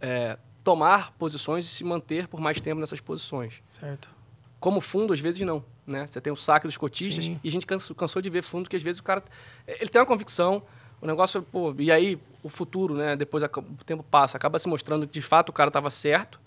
é, 0.00 0.36
tomar 0.64 1.12
posições 1.12 1.64
e 1.64 1.68
se 1.68 1.84
manter 1.84 2.26
por 2.26 2.40
mais 2.40 2.60
tempo 2.60 2.80
nessas 2.80 3.00
posições. 3.00 3.62
Certo. 3.64 4.10
Como 4.58 4.80
fundo, 4.80 5.12
às 5.12 5.20
vezes 5.20 5.40
não. 5.42 5.64
Né? 5.86 6.06
Você 6.06 6.20
tem 6.20 6.32
o 6.32 6.36
saque 6.36 6.66
dos 6.66 6.76
cotistas 6.76 7.24
Sim. 7.24 7.38
e 7.44 7.48
a 7.48 7.50
gente 7.52 7.66
canso- 7.66 7.94
cansou 7.94 8.20
de 8.20 8.30
ver 8.30 8.42
fundo 8.42 8.68
que 8.68 8.74
às 8.74 8.82
vezes 8.82 8.98
o 8.98 9.04
cara 9.04 9.22
ele 9.68 9.88
tem 9.90 10.00
uma 10.00 10.06
convicção, 10.06 10.62
o 11.04 11.06
negócio, 11.06 11.42
pô, 11.42 11.74
e 11.78 11.92
aí 11.92 12.18
o 12.42 12.48
futuro, 12.48 12.94
né? 12.94 13.14
Depois 13.14 13.42
o 13.42 13.84
tempo 13.84 14.02
passa, 14.02 14.36
acaba 14.36 14.58
se 14.58 14.66
mostrando 14.66 15.06
que 15.06 15.12
de 15.12 15.22
fato 15.22 15.50
o 15.50 15.52
cara 15.52 15.68
estava 15.68 15.90
certo, 15.90 16.40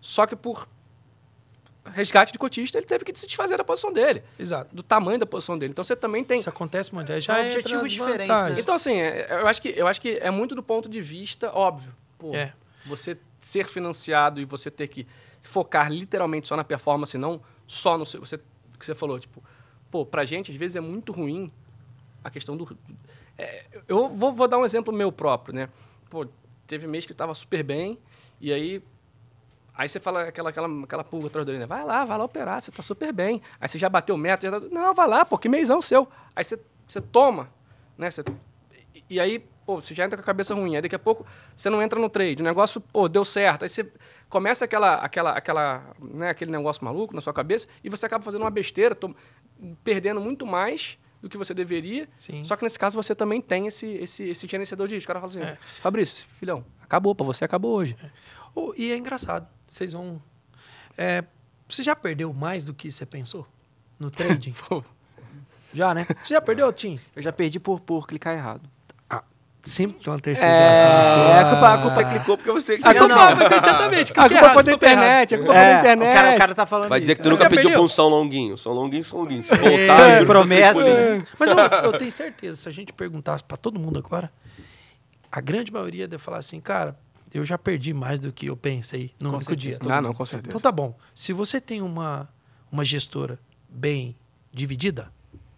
só 0.00 0.26
que 0.26 0.34
por 0.34 0.68
resgate 1.92 2.32
de 2.32 2.38
cotista 2.38 2.76
ele 2.78 2.86
teve 2.86 3.04
que 3.04 3.18
se 3.18 3.26
desfazer 3.26 3.56
da 3.56 3.64
posição 3.64 3.92
dele, 3.92 4.22
Exato. 4.38 4.74
do 4.74 4.82
tamanho 4.82 5.18
da 5.18 5.26
posição 5.26 5.58
dele. 5.58 5.70
Então 5.72 5.82
você 5.84 5.96
também 5.96 6.22
tem 6.24 6.38
Isso 6.38 6.48
acontece 6.48 6.94
muito. 6.94 7.08
São 7.08 7.20
já 7.20 7.38
entra 7.40 7.58
objetivos 7.58 7.84
as 7.84 7.90
diferentes, 7.90 8.28
né? 8.28 8.54
então, 8.58 8.74
assim, 8.74 8.94
é- 9.00 9.26
eu 9.30 9.46
acho, 9.46 9.62
que, 9.62 9.68
eu 9.76 9.86
acho 9.86 10.00
que 10.00 10.18
é 10.20 10.30
muito 10.30 10.54
do 10.54 10.62
ponto 10.62 10.88
de 10.88 11.00
vista 11.00 11.50
óbvio. 11.56 11.94
Pô, 12.18 12.34
É. 12.34 12.52
Você 12.86 13.16
ser 13.40 13.66
financiado 13.68 14.40
e 14.40 14.44
você 14.44 14.70
ter 14.70 14.88
que 14.88 15.06
focar 15.42 15.90
literalmente 15.90 16.46
só 16.48 16.56
na 16.56 16.64
performance, 16.64 17.16
não 17.16 17.40
só 17.66 17.96
no 17.96 18.04
seu. 18.04 18.20
Você, 18.20 18.36
o 18.36 18.78
que 18.78 18.84
você 18.86 18.94
falou, 18.94 19.18
tipo, 19.18 19.42
pô, 19.90 20.04
pra 20.04 20.24
gente, 20.24 20.50
às 20.50 20.56
vezes 20.56 20.76
é 20.76 20.80
muito 20.80 21.12
ruim 21.12 21.50
a 22.24 22.30
questão 22.30 22.56
do. 22.56 22.76
É, 23.40 23.64
eu 23.88 24.08
vou, 24.08 24.32
vou 24.32 24.46
dar 24.48 24.58
um 24.58 24.64
exemplo 24.64 24.92
meu 24.92 25.10
próprio, 25.10 25.54
né? 25.54 25.68
Pô, 26.08 26.26
teve 26.66 26.86
mês 26.86 27.06
que 27.06 27.14
tava 27.14 27.34
super 27.34 27.62
bem, 27.62 27.98
e 28.40 28.52
aí. 28.52 28.82
Aí 29.74 29.88
você 29.88 29.98
fala 29.98 30.24
aquela, 30.24 30.50
aquela, 30.50 30.84
aquela 30.84 31.04
pulga 31.04 31.28
atrás 31.28 31.46
da 31.46 31.52
orelha, 31.52 31.66
vai 31.66 31.84
lá, 31.84 32.04
vai 32.04 32.18
lá 32.18 32.24
operar, 32.24 32.60
você 32.60 32.70
tá 32.70 32.82
super 32.82 33.12
bem. 33.12 33.40
Aí 33.58 33.66
você 33.68 33.78
já 33.78 33.88
bateu 33.88 34.14
meta, 34.16 34.50
já 34.50 34.60
tá- 34.60 34.66
não, 34.70 34.92
vai 34.94 35.08
lá, 35.08 35.24
pô, 35.24 35.38
que 35.38 35.48
mêsão 35.48 35.80
seu. 35.80 36.06
Aí 36.36 36.44
você, 36.44 36.60
você 36.86 37.00
toma, 37.00 37.48
né? 37.96 38.10
Você, 38.10 38.22
e- 39.08 39.18
aí, 39.18 39.38
pô, 39.64 39.80
você 39.80 39.94
já 39.94 40.04
entra 40.04 40.18
com 40.18 40.22
a 40.22 40.26
cabeça 40.26 40.54
ruim. 40.54 40.76
Aí 40.76 40.82
daqui 40.82 40.94
a 40.96 40.98
pouco 40.98 41.24
você 41.56 41.70
não 41.70 41.80
entra 41.80 41.98
no 41.98 42.10
trade. 42.10 42.42
O 42.42 42.44
negócio, 42.44 42.78
pô, 42.80 43.08
deu 43.08 43.24
certo. 43.24 43.62
Aí 43.62 43.70
você 43.70 43.90
começa 44.28 44.66
aquela, 44.66 44.96
aquela, 44.96 45.30
aquela, 45.32 45.82
né, 45.98 46.28
aquele 46.28 46.50
negócio 46.50 46.84
maluco 46.84 47.14
na 47.14 47.22
sua 47.22 47.32
cabeça 47.32 47.66
e 47.82 47.88
você 47.88 48.04
acaba 48.04 48.22
fazendo 48.22 48.42
uma 48.42 48.50
besteira, 48.50 48.94
tom- 48.94 49.14
perdendo 49.82 50.20
muito 50.20 50.44
mais 50.44 50.98
do 51.20 51.28
que 51.28 51.36
você 51.36 51.52
deveria. 51.54 52.08
Sim. 52.12 52.42
Só 52.44 52.56
que 52.56 52.62
nesse 52.64 52.78
caso 52.78 53.00
você 53.00 53.14
também 53.14 53.40
tem 53.40 53.66
esse, 53.66 53.86
esse, 53.86 54.24
esse 54.30 54.46
gerenciador 54.46 54.88
de 54.88 54.94
risco. 54.94 55.10
O 55.10 55.14
cara 55.14 55.20
fala 55.20 55.30
assim, 55.32 55.52
É. 55.52 55.58
Fabrício, 55.80 56.26
filhão, 56.38 56.64
acabou, 56.82 57.14
pra 57.14 57.24
você 57.26 57.44
acabou 57.44 57.76
hoje. 57.76 57.96
Oh, 58.54 58.72
e 58.76 58.92
é 58.92 58.96
engraçado. 58.96 59.46
Vocês 59.66 59.92
vão. 59.92 60.20
É, 60.96 61.24
você 61.68 61.82
já 61.82 61.94
perdeu 61.94 62.32
mais 62.32 62.64
do 62.64 62.74
que 62.74 62.90
você 62.90 63.06
pensou 63.06 63.46
no 63.98 64.10
trading? 64.10 64.54
Já, 65.72 65.94
né? 65.94 66.06
Você 66.22 66.34
já 66.34 66.40
perdeu, 66.40 66.72
Tim? 66.72 66.98
Eu 67.14 67.22
já 67.22 67.32
perdi 67.32 67.60
por, 67.60 67.80
por 67.80 68.06
clicar 68.06 68.34
errado. 68.34 68.68
Sempre 69.62 70.02
tem 70.02 70.10
uma 70.12 70.18
terceirização. 70.18 70.90
É, 70.90 71.38
a 71.40 71.50
culpa, 71.50 71.74
a 71.74 71.78
culpa 71.78 71.94
Você 71.94 72.04
clicou 72.04 72.36
porque 72.38 72.50
você 72.50 72.74
A 72.74 72.76
queria. 72.78 72.92
culpa 73.00 73.08
não. 73.08 73.36
foi 73.36 73.46
imediatamente. 73.46 74.12
A 74.12 74.14
culpa 74.14 74.34
errado, 74.34 74.52
foi 74.54 74.62
da 74.62 74.72
internet, 74.72 75.34
a 75.34 75.38
culpa 75.38 75.52
foi 75.52 75.62
da 75.62 75.78
internet. 75.78 76.10
o, 76.10 76.14
cara, 76.14 76.34
o 76.34 76.38
cara 76.38 76.54
tá 76.54 76.66
falando 76.66 76.88
Vai 76.88 77.00
dizer 77.00 77.14
que 77.14 77.22
tu 77.22 77.28
isso, 77.28 77.38
nunca 77.38 77.50
Você 77.50 77.56
pediu 77.56 77.70
pra 77.70 77.80
um 77.82 77.88
São 77.88 78.08
Longuinho. 78.08 78.56
São 78.56 78.72
Longuinho, 78.72 79.04
São 79.04 79.18
Longuinho. 79.20 79.44
É, 79.50 79.56
voltar, 79.86 80.18
que 80.20 80.24
promessa. 80.26 80.80
isso. 80.80 81.26
Mas 81.38 81.50
eu, 81.50 81.58
eu 81.58 81.98
tenho 81.98 82.10
certeza, 82.12 82.62
se 82.62 82.68
a 82.68 82.72
gente 82.72 82.92
perguntasse 82.92 83.44
pra 83.44 83.56
todo 83.58 83.78
mundo 83.78 83.98
agora, 83.98 84.32
a 85.30 85.40
grande 85.42 85.70
maioria 85.72 86.08
deve 86.08 86.22
falar 86.22 86.38
assim, 86.38 86.58
cara, 86.58 86.96
eu 87.32 87.44
já 87.44 87.58
perdi 87.58 87.92
mais 87.92 88.18
do 88.18 88.32
que 88.32 88.46
eu 88.46 88.56
pensei 88.56 89.12
no 89.20 89.28
Com 89.30 89.36
único 89.36 89.50
certeza. 89.52 89.80
dia. 89.80 89.94
Ah, 89.94 90.00
não, 90.00 90.14
com 90.14 90.24
certeza. 90.24 90.48
Então 90.48 90.60
tá 90.60 90.72
bom. 90.72 90.96
Se 91.14 91.32
você 91.34 91.60
tem 91.60 91.82
uma, 91.82 92.28
uma 92.72 92.84
gestora 92.84 93.38
bem 93.68 94.16
dividida, 94.52 95.12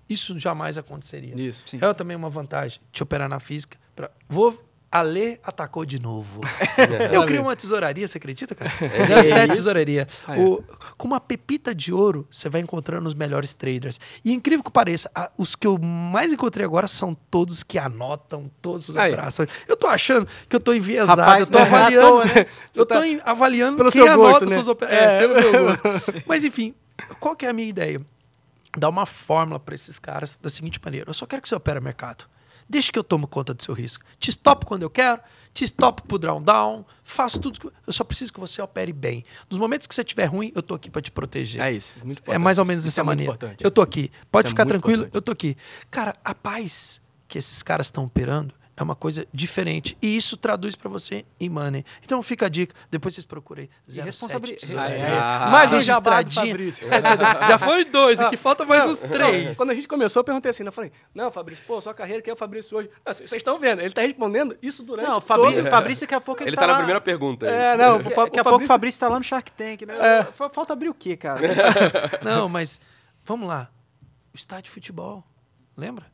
isso 0.09 0.39
jamais 0.39 0.77
aconteceria. 0.77 1.35
Isso. 1.41 1.63
Sim. 1.67 1.79
É 1.81 1.95
também 1.95 2.17
uma 2.17 2.29
vantagem 2.29 2.81
de 2.93 3.03
operar 3.03 3.29
na 3.29 3.39
física. 3.41 3.79
Vou. 4.29 4.69
A 4.95 5.01
Lê 5.01 5.39
atacou 5.43 5.87
de 5.87 5.99
novo. 5.99 6.43
Eu 7.11 7.25
criei 7.25 7.41
uma 7.41 7.57
tesouraria, 7.57 8.07
você 8.07 8.19
acredita, 8.19 8.55
cara? 8.55 8.71
07 8.71 9.25
isso? 9.25 9.53
tesouraria. 9.55 10.07
O- 10.37 10.63
com 10.99 11.07
uma 11.09 11.19
pepita 11.19 11.75
de 11.75 11.95
ouro, 11.95 12.27
você 12.31 12.47
vai 12.51 12.61
encontrando 12.61 13.09
os 13.09 13.15
melhores 13.15 13.55
traders. 13.55 13.99
E 14.23 14.31
incrível 14.35 14.63
que 14.63 14.71
pareça, 14.71 15.11
a- 15.15 15.31
os 15.39 15.57
que 15.57 15.67
eu 15.67 15.79
mais 15.79 16.31
encontrei 16.31 16.67
agora 16.67 16.87
são 16.87 17.15
todos 17.15 17.63
que 17.63 17.79
anotam 17.79 18.51
todas 18.61 18.91
as 18.91 18.97
Aí. 18.99 19.13
operações. 19.15 19.49
Eu 19.67 19.79
tô 19.79 19.87
achando 19.87 20.29
que 20.47 20.55
eu 20.55 20.61
tô 20.61 20.75
enviesado, 20.75 21.23
Rapaz, 21.23 21.49
eu 21.49 21.53
tô 21.55 21.59
é 21.59 21.63
avaliando. 21.63 22.09
toa, 22.09 22.25
né? 22.27 22.47
Eu 22.77 22.85
tá- 22.85 22.97
tô 22.99 23.03
em- 23.03 23.21
avaliando 23.25 23.77
Pelo 23.79 23.91
quem 23.91 24.05
seu 24.05 24.15
gosto, 24.15 24.29
anota 24.29 24.45
né? 24.45 24.51
suas 24.53 24.69
operações. 24.69 25.03
É, 25.03 25.19
pelo 25.21 25.35
meu 25.53 25.65
gosto. 25.69 26.13
Mas 26.29 26.45
enfim, 26.45 26.75
qual 27.19 27.35
que 27.35 27.47
é 27.47 27.49
a 27.49 27.53
minha 27.55 27.67
ideia? 27.69 27.99
Dar 28.77 28.91
uma 28.91 29.07
fórmula 29.07 29.59
para 29.59 29.75
esses 29.75 29.99
caras 29.99 30.37
da 30.37 30.51
seguinte 30.51 30.79
maneira: 30.85 31.09
eu 31.09 31.15
só 31.15 31.25
quero 31.25 31.41
que 31.41 31.49
você 31.49 31.55
opere 31.55 31.81
mercado. 31.81 32.27
Deixa 32.73 32.91
que 32.91 32.99
eu 32.99 33.05
tomo 33.05 33.27
conta 33.27 33.53
do 33.53 33.63
seu 33.63 33.75
risco. 33.75 34.03
Te 34.19 34.31
stop 34.31 34.65
quando 34.65 34.83
eu 34.83 34.89
quero, 34.89 35.21
te 35.53 35.63
stop 35.65 36.01
pro 36.09 36.17
down 36.17 36.43
down, 36.43 36.87
faço 37.05 37.39
tudo. 37.39 37.61
Que... 37.61 37.67
Eu 37.87 37.93
só 37.93 38.03
preciso 38.03 38.33
que 38.33 38.41
você 38.41 38.63
opere 38.63 38.95
bem. 38.95 39.23
Nos 39.51 39.59
momentos 39.59 39.87
que 39.87 39.95
você 39.95 40.01
estiver 40.01 40.25
ruim, 40.25 40.51
eu 40.55 40.63
tô 40.63 40.73
aqui 40.75 40.89
para 40.91 41.03
te 41.03 41.11
proteger. 41.11 41.61
É 41.61 41.71
isso. 41.71 41.93
Muito 42.03 42.19
É 42.21 42.23
importante. 42.23 42.43
mais 42.43 42.59
ou 42.59 42.65
menos 42.65 42.85
dessa 42.85 43.03
é 43.03 43.05
muito 43.05 43.09
maneira. 43.11 43.31
importante. 43.35 43.63
Eu 43.63 43.71
tô 43.71 43.83
aqui. 43.83 44.11
Pode 44.31 44.47
Isso 44.47 44.49
é 44.49 44.55
ficar 44.55 44.65
muito 44.65 44.73
tranquilo, 44.81 45.03
importante. 45.03 45.15
eu 45.17 45.21
tô 45.23 45.33
aqui. 45.33 45.55
Cara, 45.91 46.17
a 46.25 46.35
paz 46.35 46.99
que 47.29 47.37
esses 47.37 47.63
caras 47.63 47.89
estão 47.89 48.05
operando 48.05 48.55
é 48.75 48.83
uma 48.83 48.95
coisa 48.97 49.27
diferente. 49.35 49.97
E 50.01 50.17
isso 50.17 50.37
traduz 50.37 50.75
para 50.75 50.89
você 50.89 51.25
em 51.39 51.49
money. 51.51 51.85
Então 52.03 52.23
fica 52.23 52.47
a 52.47 52.49
dica. 52.49 52.75
Depois 52.91 53.15
vocês 53.15 53.25
procurem. 53.27 53.69
07. 53.87 54.05
responsabili- 54.07 54.57
tesouro. 54.57 54.83
Ah, 54.83 54.89
é. 54.91 55.19
Ah, 55.19 55.49
Mais 55.53 55.73
um 55.73 55.81
jabá 55.81 56.23
do 56.23 56.27
registradinho. 56.27 56.57
Fabrício. 56.57 56.89
Já 57.49 57.59
foi 57.59 57.85
dois, 57.85 58.19
aqui 58.21 58.37
falta 58.37 58.65
mais 58.65 58.85
Não, 58.85 58.93
uns 58.93 58.99
três. 59.01 59.57
Quando 59.59 59.71
a 59.71 59.75
gente 59.75 59.87
começou, 59.87 60.21
eu 60.21 60.25
perguntei 60.25 60.51
assim, 60.51 60.63
né? 60.63 60.69
eu 60.69 60.73
falei, 60.73 60.91
não, 61.15 61.31
Fabrício, 61.31 61.63
pô, 61.67 61.81
sua 61.81 61.93
carreira, 61.93 62.23
quem 62.23 62.31
é 62.31 62.35
o 62.35 62.37
Fabrício 62.37 62.77
hoje? 62.77 62.89
Ah, 63.05 63.13
Vocês 63.13 63.31
estão 63.33 63.59
vendo, 63.59 63.81
ele 63.83 63.91
tá 63.93 64.01
respondendo 64.03 64.57
isso 64.63 64.83
durante 64.83 65.07
Não, 65.07 65.19
o 65.19 65.21
todo- 65.21 65.27
Fabrício, 65.45 65.71
Fabrício 65.71 66.01
daqui 66.07 66.15
a 66.15 66.21
pouco 66.21 66.43
ele, 66.43 66.51
Ele 66.51 66.57
tá 66.57 66.67
na 66.67 66.73
lá- 66.73 66.79
primeira 66.79 67.01
pergunta. 67.01 67.47
aí. 67.47 67.53
É, 67.55 67.77
não, 67.77 67.97
o 67.97 67.99
Daqui, 68.03 68.41
a 68.41 68.45
pouco 68.45 68.65
o 68.65 68.67
Fabrício- 68.67 69.01
tá 69.01 69.09
lá 69.09 69.19
no 69.19 69.25
Shark 69.25 69.53
Tank, 69.53 69.83
né? 69.83 69.95
É. 70.01 70.25
Fa- 70.33 70.49
Falta 70.49 70.73
abrir 70.73 70.89
o 70.89 70.95
quê, 70.95 71.17
cara? 71.17 71.41
Não, 72.23 72.49
mas 72.49 72.81
vamos 73.25 73.47
lá. 73.49 73.69
O 74.33 74.37
estádio 74.37 74.65
de 74.65 74.71
futebol, 74.71 75.23
lembra? 75.77 76.07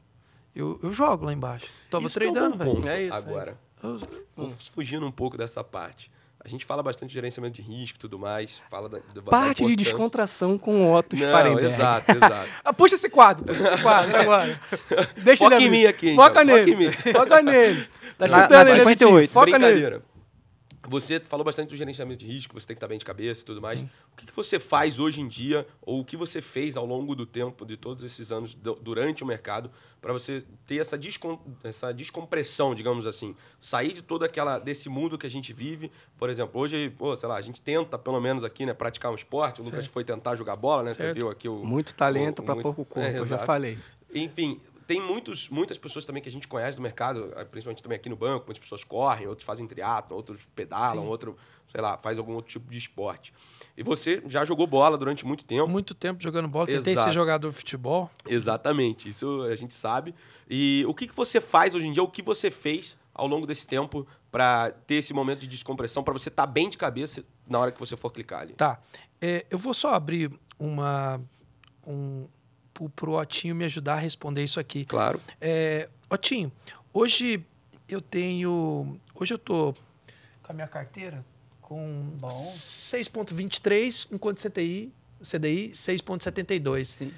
Eu, 0.59 0.79
eu 0.83 0.91
jogo 0.91 1.25
lá 1.25 1.33
embaixo. 1.33 1.67
Tava 1.89 2.07
Isso 2.07 2.19
é 2.19 2.27
um 2.29 2.33
treinando, 2.33 2.57
bom 2.57 2.81
velho. 2.81 2.89
É 2.89 3.03
isso, 3.05 3.15
é 3.15 3.19
Agora, 3.19 3.59
Eu- 3.83 4.01
vamos 4.37 4.69
fugindo 4.75 5.07
um 5.07 5.11
pouco 5.13 5.39
dessa 5.39 5.63
parte. 5.63 6.11
A 6.45 6.49
gente 6.49 6.65
fala 6.65 6.83
bastante 6.83 7.09
de 7.11 7.15
gerenciamento 7.15 7.57
de 7.57 7.63
risco 7.63 7.97
e 7.99 8.01
tudo 8.01 8.19
mais. 8.19 8.63
Fala 8.71 8.89
da, 8.89 8.99
da 8.99 9.23
Parte 9.23 9.57
de 9.59 9.63
importância. 9.65 9.77
descontração 9.77 10.57
com 10.59 10.93
Otto 10.95 11.17
Não, 11.17 11.27
Sparenberg. 11.29 11.67
exato, 11.75 12.11
exato. 12.13 12.49
Ah, 12.65 12.73
puxa 12.73 12.95
esse 12.95 13.09
quadro, 13.11 13.45
puxa 13.45 13.63
esse 13.63 13.83
quadro 13.83 14.17
agora. 14.21 14.61
Deixa 15.19 15.45
Foca 15.45 15.57
ele 15.57 15.65
em 15.65 15.71
mim 15.71 15.85
aqui, 15.85 16.11
então. 16.11 16.25
Foca 16.25 16.41
Foca 16.41 16.45
nele. 16.45 16.77
mim. 16.77 16.93
Foca 16.93 17.43
nele. 17.43 17.89
Tá 18.19 18.27
Na- 18.27 18.39
escutando 18.39 18.67
na 18.69 18.75
Vitinho? 18.85 19.19
58. 19.19 19.31
Foca 19.31 19.59
nele. 19.61 20.03
Você 20.89 21.20
falou 21.20 21.45
bastante 21.45 21.68
do 21.70 21.76
gerenciamento 21.76 22.20
de 22.24 22.26
risco, 22.26 22.59
você 22.59 22.66
tem 22.66 22.74
que 22.74 22.78
estar 22.78 22.89
bem 22.89 22.99
de 22.99 23.05
cabeça 23.05 23.43
e 23.43 23.45
tudo 23.45 23.61
mais. 23.61 23.80
O 23.80 24.16
que, 24.16 24.26
que 24.26 24.32
você 24.34 24.59
faz 24.59 24.99
hoje 24.99 25.20
em 25.20 25.28
dia, 25.28 25.66
ou 25.82 26.01
o 26.01 26.05
que 26.05 26.16
você 26.16 26.41
fez 26.41 26.76
ao 26.76 26.86
longo 26.86 27.14
do 27.14 27.26
tempo, 27.26 27.66
de 27.66 27.76
todos 27.76 28.03
esses 28.03 28.32
anos, 28.32 28.55
du- 28.55 28.74
durante 28.80 29.22
o 29.22 29.26
mercado, 29.26 29.70
para 30.01 30.12
você 30.12 30.45
ter 30.66 30.76
essa, 30.78 30.97
descom 30.97 31.39
essa 31.62 31.93
descompressão, 31.93 32.74
digamos 32.74 33.07
assim? 33.07 33.34
Sair 33.61 33.93
de 33.93 34.03
todo 34.03 34.24
aquela, 34.24 34.59
desse 34.59 34.89
mundo 34.89 35.18
que 35.18 35.26
a 35.26 35.30
gente 35.30 35.53
vive. 35.53 35.91
Por 36.18 36.30
exemplo, 36.30 36.61
hoje, 36.61 36.91
pô, 36.97 37.16
sei 37.16 37.28
lá, 37.28 37.36
a 37.36 37.41
gente 37.43 37.61
tenta, 37.61 37.99
pelo 37.99 38.20
menos 38.20 38.43
aqui, 38.45 38.64
né, 38.64 38.72
praticar 38.72 39.11
um 39.12 39.14
esporte. 39.14 39.61
O 39.61 39.64
Lucas 39.64 39.80
Certo. 39.84 39.93
foi 39.93 40.05
tentar 40.05 40.36
jogar 40.36 40.57
bola, 40.57 40.82
né? 40.84 40.91
Você 40.91 41.03
Certo. 41.03 41.16
viu 41.18 41.28
aqui 41.30 41.49
o. 41.49 41.64
Muito 41.64 41.93
talento 41.95 42.43
muito- 42.43 42.62
pouco 42.62 42.84
corpo, 42.86 43.01
É, 43.01 43.18
eu 43.18 43.24
já 43.24 43.39
falei. 43.39 43.78
Enfim, 44.14 44.59
tem 44.89 45.03
muitos, 45.03 45.51
muitas 45.51 45.76
pessoas 45.76 46.07
também 46.07 46.22
que 46.22 46.30
a 46.30 46.32
gente 46.32 46.49
conhece 46.49 46.74
do 46.74 46.82
mercado, 46.82 47.30
eh, 47.36 47.45
principalmente 47.45 47.82
também 47.82 47.97
aqui 47.97 48.09
no 48.09 48.16
banco, 48.16 48.47
muitas 48.47 48.59
pessoas 48.59 48.82
correm, 48.82 49.28
outros 49.28 49.45
fazem 49.45 49.66
triatlo, 49.66 50.16
outros 50.16 50.41
pedalam, 50.57 51.05
Sim. 51.05 51.11
outro, 51.11 51.36
sei 51.70 51.82
lá, 51.82 51.99
faz 51.99 52.16
algum 52.16 52.32
outro 52.32 52.51
tipo 52.51 52.70
de 52.70 52.78
esporte. 52.78 53.30
E 53.76 53.82
você 53.82 54.22
já 54.26 54.47
jogou 54.47 54.66
bola 54.66 54.97
durante 54.97 55.26
muito 55.26 55.45
tempo. 55.45 55.68
muito 55.68 55.95
tempo 55.95 56.22
jogando 56.22 56.49
bola. 56.49 56.64
Tentei 56.64 56.95
Exato. 56.95 57.11
ser 57.11 57.14
jogador 57.14 57.51
de 57.51 57.55
futebol. 57.55 58.11
Exatamente, 58.26 59.11
isso 59.11 59.43
a 59.43 59.55
gente 59.55 59.74
sabe. 59.74 60.14
E 60.49 60.82
o 60.89 60.95
que, 60.95 61.07
que 61.07 61.14
você 61.14 61.39
faz 61.39 61.74
hoje 61.74 61.86
em 61.86 61.93
dia, 61.93 62.03
o 62.03 62.09
que 62.09 62.22
você 62.22 62.51
fez 62.51 62.97
ao 63.12 63.26
longo 63.26 63.47
desse 63.47 63.66
tempo 63.66 64.07
para 64.30 64.70
ter 64.70 64.95
esse 64.95 65.12
momento 65.12 65.41
de 65.41 65.49
descompressão, 65.49 66.03
para 66.03 66.14
você 66.14 66.30
estar 66.30 66.47
bem 66.47 66.70
de 66.70 66.78
cabeça 66.78 67.22
na 67.47 67.59
hora 67.59 67.70
que 67.70 67.78
você 67.78 67.95
for 67.95 68.11
clicar 68.11 68.41
ali? 68.41 68.55
Tá. 68.55 68.80
É, 69.20 69.45
eu 69.51 69.59
vou 69.59 69.74
só 69.74 69.93
abrir 69.93 70.32
uma. 70.59 71.20
Um, 71.86 72.26
pro, 72.79 72.89
pro 72.91 73.12
Otinho 73.12 73.55
me 73.55 73.64
ajudar 73.64 73.95
a 73.95 73.99
responder 73.99 74.45
isso 74.45 74.61
aqui. 74.61 74.85
Claro. 74.85 75.20
É, 75.41 75.89
Otinho, 76.09 76.53
hoje 76.93 77.45
eu 77.89 78.01
tenho. 78.01 78.99
Hoje 79.14 79.35
eu 79.35 79.39
tô 79.39 79.74
com 80.43 80.53
a 80.53 80.55
minha 80.55 80.68
carteira 80.68 81.24
com 81.61 82.16
6,23, 82.22 84.09
enquanto 84.12 84.39
CTI, 84.39 84.93
CDI 85.22 85.72
6,72. 85.72 86.85
Sim. 86.85 87.12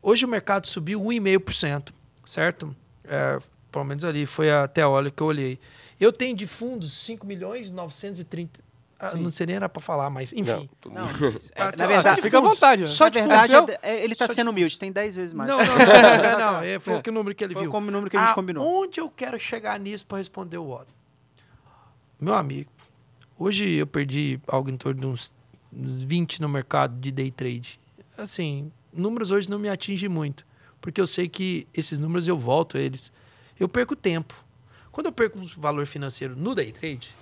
Hoje 0.00 0.24
o 0.24 0.28
mercado 0.28 0.66
subiu 0.66 1.00
1,5%, 1.02 1.92
certo? 2.24 2.74
É, 3.04 3.38
pelo 3.70 3.84
menos 3.84 4.04
ali, 4.04 4.24
foi 4.24 4.50
até 4.50 4.80
a 4.80 4.88
hora 4.88 5.10
que 5.10 5.22
eu 5.22 5.26
olhei. 5.26 5.58
Eu 5.98 6.12
tenho 6.12 6.34
de 6.34 6.46
fundos 6.46 6.92
5 6.94 7.26
milhões 7.26 7.70
930. 7.70 8.69
Ah, 9.02 9.14
não 9.16 9.30
sei 9.30 9.46
nem 9.46 9.56
era 9.56 9.66
para 9.68 9.80
falar, 9.80 10.10
mas 10.10 10.30
enfim. 10.32 10.68
Não, 10.84 10.92
Não, 10.92 11.02
é, 11.04 11.34
Ah, 11.56 11.72
na 11.76 11.86
verdade, 11.86 12.16
Só 12.16 12.22
Fica 12.22 12.38
à 12.38 12.40
vontade. 12.40 12.86
Só 12.88 13.04
na 13.04 13.10
de 13.10 13.18
verdade 13.20 13.78
é- 13.82 14.04
ele 14.04 14.14
tá 14.14 14.26
de 14.26 14.34
sendo 14.34 14.46
fundos. 14.48 14.58
humilde, 14.60 14.78
tem 14.78 14.92
10 14.92 15.14
vezes 15.14 15.32
mais. 15.32 15.48
Não, 15.50 15.56
não, 15.58 15.64
não, 15.66 15.76
não, 15.76 16.52
não, 16.54 16.60
é, 16.62 16.78
foi 16.78 16.94
É. 16.94 17.02
o 17.08 17.12
número 17.12 17.34
que 17.34 17.42
ele 17.42 17.54
Foi 17.54 17.62
viu. 17.62 17.70
como 17.70 17.88
o 17.88 17.90
número 17.90 18.10
que 18.10 18.16
a 18.16 18.20
gente 18.20 18.30
Ah, 18.32 18.34
combinou. 18.34 18.64
Onde 18.82 19.00
eu 19.00 19.08
quero 19.08 19.40
chegar 19.40 19.80
nisso 19.80 20.04
para 20.06 20.18
responder 20.18 20.58
o 20.58 20.68
Otto? 20.70 20.92
Meu 22.20 22.34
amigo, 22.34 22.70
hoje 23.38 23.70
eu 23.74 23.86
perdi 23.86 24.38
algo 24.46 24.68
em 24.70 24.76
torno 24.76 25.00
de 25.00 25.06
uns, 25.06 25.32
uns 25.72 26.02
20 26.02 26.40
no 26.42 26.48
mercado 26.48 26.98
de 27.00 27.10
day 27.10 27.30
trade. 27.30 27.80
Assim, 28.18 28.70
números 28.92 29.30
hoje 29.30 29.48
não 29.48 29.58
me 29.58 29.68
atingem 29.70 30.08
muito, 30.08 30.44
porque 30.80 31.00
eu 31.00 31.06
sei 31.06 31.26
que 31.28 31.66
esses 31.72 31.98
números 31.98 32.28
eu 32.28 32.36
volto 32.36 32.76
a 32.76 32.80
eles. 32.80 33.10
Eu 33.58 33.68
perco 33.68 33.96
tempo. 33.96 34.34
Quando 34.92 35.06
eu 35.06 35.12
perco 35.12 35.38
um 35.38 35.46
valor 35.56 35.86
financeiro 35.86 36.36
no 36.36 36.54
day 36.54 36.72
trade, 36.72 37.14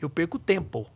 eu 0.00 0.08
perco 0.08 0.38
tempo. 0.38 0.86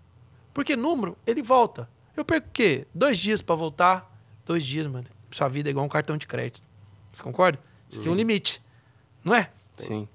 Porque 0.61 0.77
número, 0.77 1.17
ele 1.27 1.43
volta. 1.43 1.89
Eu 2.15 2.23
perco 2.23 2.49
o 2.49 2.51
quê? 2.53 2.87
Dois 2.93 3.19
dias 3.19 3.41
para 3.41 3.55
voltar. 3.55 4.15
Dois 4.45 4.63
dias, 4.63 4.87
mano. 4.87 5.07
Sua 5.31 5.49
vida 5.49 5.71
é 5.71 5.71
igual 5.71 5.87
um 5.87 5.89
cartão 5.89 6.19
de 6.19 6.27
crédito. 6.27 6.69
Você 7.11 7.23
concorda? 7.23 7.59
Você 7.89 8.01
tem 8.01 8.13
um 8.13 8.15
limite. 8.15 8.63
Não 9.25 9.35
é? 9.35 9.51
Sim. 9.79 10.07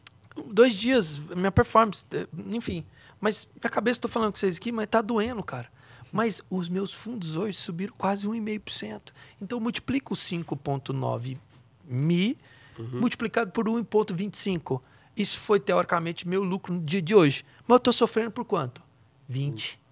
Dois 0.46 0.76
dias, 0.76 1.18
minha 1.18 1.52
performance, 1.52 2.06
eh, 2.12 2.28
enfim. 2.50 2.86
Mas 3.20 3.48
minha 3.60 3.72
cabeça, 3.72 4.02
tô 4.02 4.08
falando 4.08 4.34
com 4.34 4.38
vocês 4.38 4.58
aqui, 4.58 4.72
mas 4.72 4.86
tá 4.86 5.02
doendo, 5.02 5.41
cara. 5.41 5.68
Mas 6.12 6.43
os 6.48 6.70
meus 6.70 6.93
fundos 6.93 7.36
hoje 7.36 7.58
subiram 7.58 7.96
quase 7.98 8.28
1,5%. 8.28 9.14
Então 9.41 9.60
multiplica 9.60 10.14
o 10.14 10.16
5,9 10.16 11.39
mi 11.84 12.38
multiplicado 12.78 13.50
por 13.50 13.66
1,25. 13.66 14.80
Isso 15.18 15.39
foi, 15.39 15.60
teoricamente, 15.60 16.28
meu 16.28 16.43
lucro 16.43 16.72
no 16.72 16.82
dia 16.82 17.02
de 17.02 17.16
hoje. 17.16 17.43
Mas 17.68 17.78
eu 17.78 17.80
tô 17.80 17.91
sofrendo 17.91 18.30
por 18.30 18.46
quanto? 18.46 18.84
20. 19.28 19.84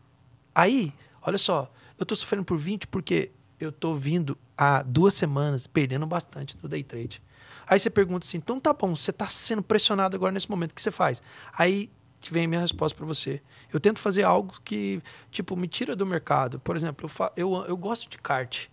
Aí, 0.54 0.93
olha 1.22 1.38
só, 1.38 1.72
eu 1.97 2.06
tô 2.06 2.16
sofrendo 2.16 2.43
por 2.45 2.58
20 2.58 2.88
porque 2.88 3.32
eu 3.60 3.72
tô 3.72 3.93
vindo 3.93 4.38
há 4.58 4.84
duas 4.84 5.14
semanas 5.14 5.66
perdendo 5.68 6.06
bastante 6.06 6.58
no 6.62 6.68
day 6.70 6.84
trade. 6.84 7.22
Aí 7.66 7.80
você 7.80 7.89
pergunta 7.89 8.26
assim, 8.26 8.38
então 8.38 8.60
tá 8.60 8.74
bom, 8.74 8.95
você 8.95 9.12
tá 9.12 9.28
sendo 9.28 9.64
pressionado 9.64 10.16
agora 10.16 10.32
nesse 10.32 10.49
momento, 10.49 10.72
o 10.72 10.76
que 10.76 10.82
você 10.82 10.91
faz? 10.91 11.22
Aí 11.58 11.89
que 12.20 12.32
vem 12.32 12.45
a 12.45 12.47
minha 12.47 12.62
resposta 12.62 12.95
para 12.97 13.06
você. 13.06 13.41
Eu 13.72 13.80
tento 13.80 13.99
fazer 13.99 14.24
algo 14.24 14.54
que, 14.64 15.01
tipo, 15.32 15.56
me 15.58 15.68
tira 15.68 15.93
do 15.95 16.06
mercado. 16.06 16.58
Por 16.60 16.76
exemplo, 16.76 17.06
eu, 17.06 17.10
fa- 17.10 17.32
eu, 17.36 17.54
eu 17.68 17.76
gosto 17.76 18.10
de 18.10 18.18
kart. 18.18 18.68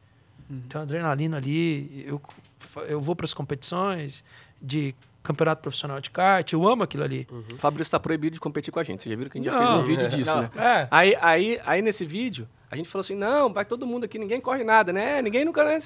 Tem 0.69 0.79
uma 0.79 0.83
adrenalina 0.83 1.37
ali, 1.37 2.05
eu, 2.07 2.21
eu 2.89 3.01
vou 3.01 3.15
para 3.17 3.25
as 3.25 3.35
competições 3.35 4.23
de 4.63 4.95
campeonato 5.23 5.61
profissional 5.63 6.01
de 6.01 6.11
kart, 6.11 6.53
eu 6.53 6.67
amo 6.67 6.83
aquilo 6.83 7.05
ali. 7.05 7.27
O 7.53 7.57
Fabrício 7.59 7.91
tá 7.93 8.01
proibido 8.01 8.35
de 8.35 8.41
competir 8.41 8.73
com 8.73 8.81
a 8.81 8.83
gente. 8.83 9.03
Vocês 9.03 9.13
já 9.13 9.17
viram 9.17 9.31
que 9.31 9.39
a 9.39 9.41
gente 9.43 9.51
já 9.53 9.59
Não. 9.59 9.67
fez 9.67 9.81
um 9.81 9.85
vídeo 9.85 10.09
disso, 10.09 10.35
Não. 10.35 10.43
né? 10.43 10.49
É. 10.57 10.89
Aí, 10.91 11.17
aí, 11.21 11.61
aí 11.65 11.83
nesse 11.83 12.05
vídeo, 12.07 12.49
a 12.71 12.77
gente 12.77 12.89
falou 12.89 13.01
assim: 13.01 13.15
não, 13.15 13.53
vai 13.53 13.65
todo 13.65 13.87
mundo 13.87 14.05
aqui, 14.05 14.19
ninguém 14.19 14.41
corre 14.41 14.65
nada, 14.65 14.93
né? 14.93 15.21
Ninguém 15.23 15.45
nunca. 15.45 15.63
né. 15.65 15.79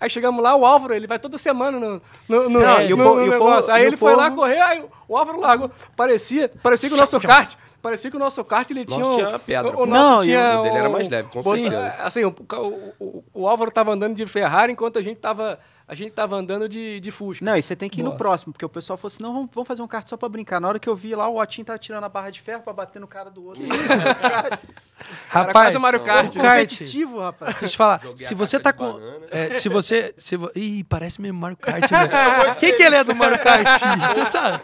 Aí 0.00 0.10
chegamos 0.10 0.42
lá, 0.42 0.54
o 0.56 0.66
Álvaro, 0.66 0.92
ele 0.92 1.06
vai 1.06 1.18
toda 1.18 1.38
semana 1.38 1.78
no, 1.78 2.02
no, 2.28 2.50
no, 2.50 2.60
Sério? 2.60 2.74
no- 2.74 2.90
E 2.90 2.92
o 2.92 2.96
no 2.96 3.04
povo- 3.04 3.20
e 3.22 3.28
o 3.28 3.30
negócio. 3.30 3.60
povo- 3.66 3.72
aí 3.72 3.82
e 3.82 3.86
o 3.86 3.88
ele 3.88 3.96
foi 3.96 4.14
lá 4.16 4.24
povo- 4.28 4.42
correr, 4.42 4.60
aí 4.60 4.84
o 5.08 5.16
Álvaro 5.16 5.40
largou. 5.40 5.70
Parecia, 5.96 6.50
parecia 6.62 6.88
que 6.88 6.94
o 6.94 6.98
nosso 6.98 7.18
kart. 7.20 7.54
Parecia 7.80 8.10
que 8.10 8.16
o 8.16 8.20
nosso 8.20 8.42
kart 8.44 8.68
ele 8.70 8.80
Nosso 8.84 8.94
tinha. 8.96 9.06
um- 9.06 9.16
tinha 9.28 9.38
pedra, 9.38 9.76
O, 9.78 9.86
nosso 9.86 10.10
Não, 10.16 10.18
tinha. 10.20 10.58
o 10.60 10.62
dele 10.64 10.76
era 10.76 10.88
mais 10.90 11.08
leve, 11.08 11.28
com 11.28 11.42
certeza. 11.42 11.94
Assim, 12.00 12.24
o, 12.24 12.34
o, 12.52 12.92
o, 12.98 13.24
o 13.34 13.48
Álvaro 13.48 13.70
tava 13.70 13.92
andando 13.92 14.14
de 14.16 14.26
Ferrari 14.26 14.72
enquanto 14.72 14.98
a 14.98 15.02
gente 15.02 15.18
tava, 15.20 15.60
a 15.86 15.94
gente 15.94 16.12
tava 16.12 16.36
andando 16.36 16.68
de, 16.68 16.98
de 16.98 17.10
Fusca. 17.10 17.44
Não, 17.44 17.56
e 17.56 17.62
você 17.62 17.76
tem 17.76 17.90
que 17.90 18.00
ir 18.00 18.02
Boa. 18.02 18.12
no 18.12 18.18
próximo, 18.18 18.52
porque 18.52 18.64
o 18.64 18.68
pessoal 18.68 18.96
falou 18.96 19.08
assim: 19.08 19.22
não, 19.22 19.32
vamos, 19.32 19.50
vamos 19.52 19.68
fazer 19.68 19.82
um 19.82 19.86
kart 19.86 20.08
só 20.08 20.16
pra 20.16 20.28
brincar. 20.28 20.60
Na 20.60 20.68
hora 20.68 20.78
que 20.78 20.88
eu 20.88 20.96
vi 20.96 21.14
lá, 21.14 21.28
o 21.28 21.38
Otinho 21.38 21.64
tá 21.64 21.76
tirando 21.76 22.04
a 22.04 22.08
barra 22.08 22.30
de 22.30 22.40
ferro 22.40 22.62
pra 22.62 22.72
bater 22.72 22.98
no 22.98 23.06
cara 23.06 23.30
do 23.30 23.44
outro. 23.44 23.62
Cara, 25.30 25.46
Rapaz, 25.48 25.66
quase 25.72 25.78
Mario 25.78 26.00
Kart, 26.00 26.34
o 26.34 26.38
né? 26.38 26.42
kart, 26.44 26.70
Competitivo, 26.70 27.20
rapaz. 27.20 27.50
Deixa 27.52 27.64
eu 27.66 27.68
te 27.70 27.76
falar, 27.76 28.00
Joguei 28.02 28.24
se 28.26 28.34
você 28.34 28.60
tá 28.60 28.70
de 28.70 28.78
com. 28.78 29.00
é, 29.30 29.50
se 29.50 29.68
você. 29.68 30.14
Se, 30.16 30.36
vo- 30.36 30.50
Ih, 30.54 30.84
parece 30.84 31.20
mesmo 31.20 31.38
Mario 31.40 31.56
Kart, 31.56 31.82
velho. 31.90 32.54
Quem 32.60 32.76
que 32.76 32.82
ele 32.82 32.96
é 32.96 33.02
do 33.04 33.14
Mario 33.14 33.38
Kart? 33.42 33.66
Você 34.14 34.24
sabe? 34.26 34.62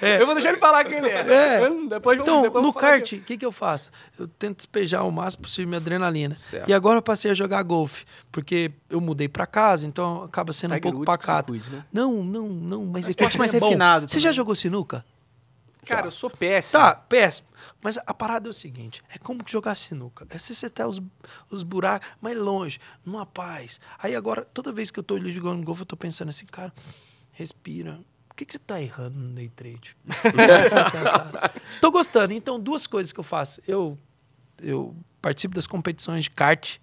Eu 0.00 0.26
vou 0.26 0.34
deixar 0.34 0.50
ele 0.50 0.58
falar 0.58 0.84
quem 0.84 0.98
ele 0.98 1.08
é. 1.08 1.58
É. 1.60 1.66
Eu- 1.66 1.88
Depois, 1.88 2.18
vamos- 2.18 2.30
Então, 2.32 2.42
depois 2.42 2.64
no 2.64 2.72
kart, 2.72 3.12
o 3.12 3.20
que, 3.20 3.36
que 3.36 3.46
eu 3.46 3.52
faço? 3.52 3.90
Eu 4.18 4.26
tento 4.26 4.56
despejar 4.56 5.04
o 5.06 5.10
máximo 5.12 5.42
possível 5.44 5.68
minha 5.68 5.78
adrenalina. 5.80 6.34
Certo. 6.34 6.68
E 6.68 6.74
agora 6.74 6.98
eu 6.98 7.02
passei 7.02 7.30
a 7.30 7.34
jogar 7.34 7.62
golfe, 7.62 8.04
porque 8.30 8.70
eu 8.90 9.00
mudei 9.00 9.28
pra 9.28 9.46
casa, 9.46 9.86
então 9.86 10.24
acaba 10.24 10.52
sendo 10.52 10.72
um 10.72 10.74
Tiger 10.76 10.92
pouco 10.92 10.98
Woods 11.10 11.26
pacato. 11.26 11.52
cuide, 11.52 11.70
né? 11.70 11.84
Não, 11.92 12.12
não, 12.24 12.48
não, 12.48 12.84
mas 12.86 13.04
é 13.04 13.12
que 13.14 13.22
esporte 13.22 13.38
mais 13.38 13.54
é 13.54 13.58
refinado 13.58 14.08
Você 14.10 14.18
já 14.18 14.32
jogou 14.32 14.54
sinuca? 14.54 15.04
Cara, 15.84 16.06
eu 16.06 16.10
sou 16.10 16.30
péssimo. 16.30 16.80
Tá, 16.80 16.94
péssimo. 16.94 17.48
Mas 17.82 17.98
a 17.98 18.14
parada 18.14 18.48
é 18.48 18.50
o 18.50 18.52
seguinte: 18.52 19.02
é 19.08 19.18
como 19.18 19.42
jogar 19.46 19.74
sinuca. 19.74 20.26
É 20.30 20.38
se 20.38 20.54
você 20.54 20.70
tá 20.70 20.86
os, 20.86 21.00
os 21.50 21.62
buracos 21.62 22.08
mais 22.20 22.36
longe, 22.38 22.78
numa 23.04 23.26
paz. 23.26 23.80
Aí 23.98 24.14
agora, 24.14 24.42
toda 24.44 24.70
vez 24.72 24.90
que 24.90 24.98
eu 24.98 25.02
tô 25.02 25.18
jogando 25.18 25.64
golfe, 25.64 25.82
eu 25.82 25.86
tô 25.86 25.96
pensando 25.96 26.28
assim, 26.28 26.46
cara, 26.46 26.72
respira, 27.32 27.98
por 28.28 28.36
que, 28.36 28.44
que 28.46 28.52
você 28.52 28.58
tá 28.60 28.80
errando 28.80 29.18
no 29.18 29.34
day 29.34 29.48
trade? 29.48 29.96
Tô 31.80 31.90
gostando. 31.90 32.32
Então, 32.32 32.58
duas 32.58 32.86
coisas 32.86 33.12
que 33.12 33.20
eu 33.20 33.24
faço. 33.24 33.60
Eu, 33.66 33.98
eu 34.60 34.96
participo 35.20 35.54
das 35.54 35.66
competições 35.66 36.24
de 36.24 36.30
kart 36.30 36.78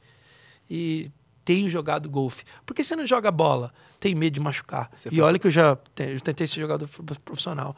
e 0.69 1.09
tenho 1.43 1.67
jogado 1.69 2.09
golfe. 2.09 2.43
Por 2.65 2.73
que 2.75 2.83
você 2.83 2.95
não 2.95 3.07
joga 3.07 3.31
bola? 3.31 3.73
Tem 3.99 4.13
medo 4.13 4.33
de 4.35 4.39
machucar. 4.39 4.89
Você 4.93 5.09
e 5.11 5.19
olha 5.21 5.39
que 5.39 5.47
eu 5.47 5.51
já 5.51 5.75
tentei 6.23 6.45
ser 6.45 6.59
jogador 6.59 6.87
pro- 6.87 7.03
profissional. 7.21 7.75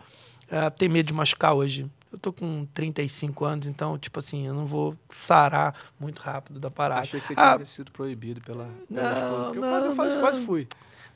Ah, 0.52 0.70
tem 0.70 0.90
medo 0.90 1.08
de 1.08 1.14
machucar 1.14 1.54
hoje. 1.54 1.90
Eu 2.12 2.20
tô 2.20 2.34
com 2.34 2.66
35 2.74 3.46
anos, 3.46 3.68
então, 3.68 3.98
tipo 3.98 4.20
assim, 4.20 4.46
eu 4.46 4.54
não 4.54 4.66
vou 4.66 4.98
sarar 5.10 5.74
muito 5.98 6.20
rápido 6.20 6.60
da 6.60 6.70
parada. 6.70 7.02
Achei 7.02 7.22
que 7.22 7.28
você 7.28 7.34
Ah, 7.38 7.56
tinha 7.56 7.66
sido 7.66 7.90
proibido 7.92 8.42
pela. 8.42 8.68
Não, 8.90 9.54
pela 9.54 9.80
não, 9.80 9.96
quase, 9.96 10.16
não. 10.16 10.22
quase 10.22 10.46
fui. 10.46 10.68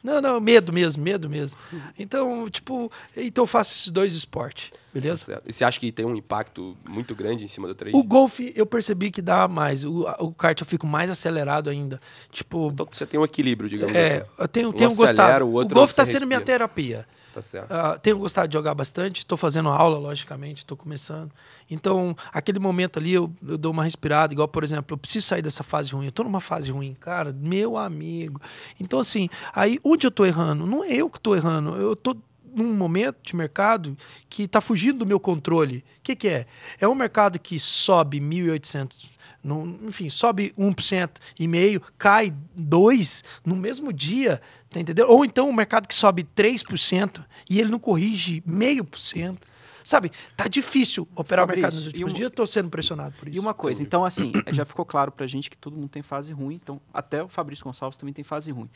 Não, 0.02 0.22
não, 0.22 0.40
medo 0.40 0.72
mesmo, 0.72 1.04
medo 1.04 1.30
mesmo. 1.30 1.58
Então, 2.00 2.48
tipo, 2.50 2.90
então 3.18 3.42
eu 3.44 3.48
faço 3.48 3.74
esses 3.74 3.92
dois 3.92 4.14
esportes, 4.16 4.72
beleza? 4.96 5.26
Certo. 5.26 5.50
E 5.50 5.54
você 5.54 5.64
acha 5.66 5.78
que 5.80 5.92
tem 5.92 6.06
um 6.06 6.16
impacto 6.16 6.76
muito 6.90 7.14
grande 7.14 7.44
em 7.44 7.48
cima 7.48 7.68
do 7.68 7.76
trade? 7.76 7.96
O 7.96 8.02
golfe 8.04 8.54
eu 8.56 8.66
percebi 8.66 9.12
que 9.12 9.22
dá 9.22 9.48
mais. 9.48 9.84
O, 9.84 10.06
o 10.20 10.32
kart 10.32 10.60
eu 10.60 10.66
fico 10.66 10.88
mais 10.88 11.12
acelerado 11.12 11.70
ainda. 11.70 12.00
Tipo, 12.32 12.70
Então 12.72 12.88
você 12.90 13.06
tem 13.06 13.20
um 13.20 13.26
equilíbrio, 13.26 13.70
digamos 13.70 13.94
é, 13.94 14.18
assim. 14.18 14.26
eu 14.40 14.48
tenho, 14.48 14.70
Um 14.70 14.72
tenho 14.72 14.90
acelera, 14.90 15.14
gostado. 15.14 15.46
o 15.46 15.50
O, 15.50 15.54
outro 15.54 15.76
golfe 15.76 15.94
você 15.94 16.02
está 16.02 16.12
sendo 16.12 16.26
minha 16.26 16.40
terapia. 16.40 17.06
Tá 17.34 17.42
certo. 17.42 17.70
Ah, 17.70 18.00
tenho 18.02 18.18
gostado 18.18 18.48
de 18.48 18.54
jogar 18.54 18.74
bastante, 18.74 19.18
estou 19.18 19.38
fazendo 19.38 19.68
aula, 19.68 19.98
logicamente, 19.98 20.60
estou 20.60 20.78
começando. 20.78 21.30
Então, 21.70 22.16
aquele 22.32 22.60
momento 22.60 22.98
ali, 22.98 23.14
eu, 23.14 23.30
eu 23.46 23.58
dou 23.58 23.74
uma 23.74 23.84
respirada, 23.84 24.34
igual, 24.34 24.48
por 24.48 24.64
exemplo, 24.64 24.94
eu 24.94 24.98
preciso 24.98 25.28
sair 25.28 25.42
dessa 25.42 25.62
fase 25.62 25.92
ruim. 25.92 26.06
Eu 26.06 26.10
estou 26.12 26.24
numa 26.24 26.40
fase 26.40 26.72
ruim, 26.72 26.96
cara, 26.98 27.36
meu 27.38 27.76
amigo. 27.76 28.40
Então, 28.80 29.00
assim, 29.00 29.28
aí 29.54 29.78
onde 29.84 30.08
eu 30.08 30.10
estou 30.10 30.26
errando? 30.26 30.66
Não 30.66 30.82
é 30.82 30.94
eu 30.94 31.10
que 31.10 31.18
estou 31.18 31.36
errando, 31.36 31.76
eu 31.76 31.92
estou 31.92 32.16
num 32.56 32.74
momento 32.74 33.18
de 33.24 33.36
mercado 33.36 33.98
que 34.30 34.44
está 34.44 34.62
fugindo 34.62 35.00
do 35.00 35.06
meu 35.06 35.20
controle. 35.20 35.78
O 36.00 36.02
que, 36.04 36.16
que 36.16 36.28
é? 36.28 36.46
É 36.80 36.88
um 36.88 36.96
mercado 36.96 37.38
que 37.38 37.60
sobe 37.60 38.20
1.800, 38.20 39.06
no- 39.44 39.80
enfim, 39.88 40.10
sobe 40.10 40.54
1% 40.58 41.10
e 41.40 41.48
meio, 41.48 41.82
cai 41.98 42.34
2% 42.58 43.24
no 43.46 43.56
mesmo 43.56 43.92
dia, 43.94 44.42
tá 44.70 44.80
entendeu? 44.80 45.08
Ou 45.10 45.26
então 45.26 45.50
um 45.50 45.54
mercado 45.54 45.88
que 45.88 45.94
sobe 45.96 46.24
3% 46.36 47.24
e 47.50 47.60
ele 47.60 47.70
não 47.70 47.80
corrige 47.80 48.42
meio 48.46 48.84
por 48.84 48.98
cento. 49.00 49.46
Sabe, 49.84 50.12
tá 50.36 50.48
difícil 50.48 51.08
operar 51.16 51.46
o 51.46 51.48
Fabrício, 51.48 51.62
mercado 51.62 51.76
nos 51.76 51.86
últimos 51.86 52.12
uma- 52.12 52.18
dias, 52.18 52.26
eu 52.32 52.36
tô 52.36 52.46
sendo 52.48 52.70
pressionado 52.72 53.14
por 53.20 53.28
isso. 53.28 53.38
E 53.38 53.40
uma 53.40 53.54
coisa, 53.54 53.84
então 53.84 54.04
assim, 54.04 54.32
já 54.48 54.66
ficou 54.66 54.84
claro 54.84 55.12
pra 55.12 55.28
gente 55.28 55.48
que 55.48 55.56
todo 55.56 55.76
mundo 55.78 55.90
tem 55.90 56.02
fase 56.02 56.34
ruim, 56.34 56.56
então 56.56 56.82
até 56.92 57.22
o 57.24 57.28
Fabrício 57.28 57.64
Gonçalves 57.64 57.96
também 57.96 58.12
tem 58.12 58.24
fase 58.24 58.50
ruim. 58.52 58.68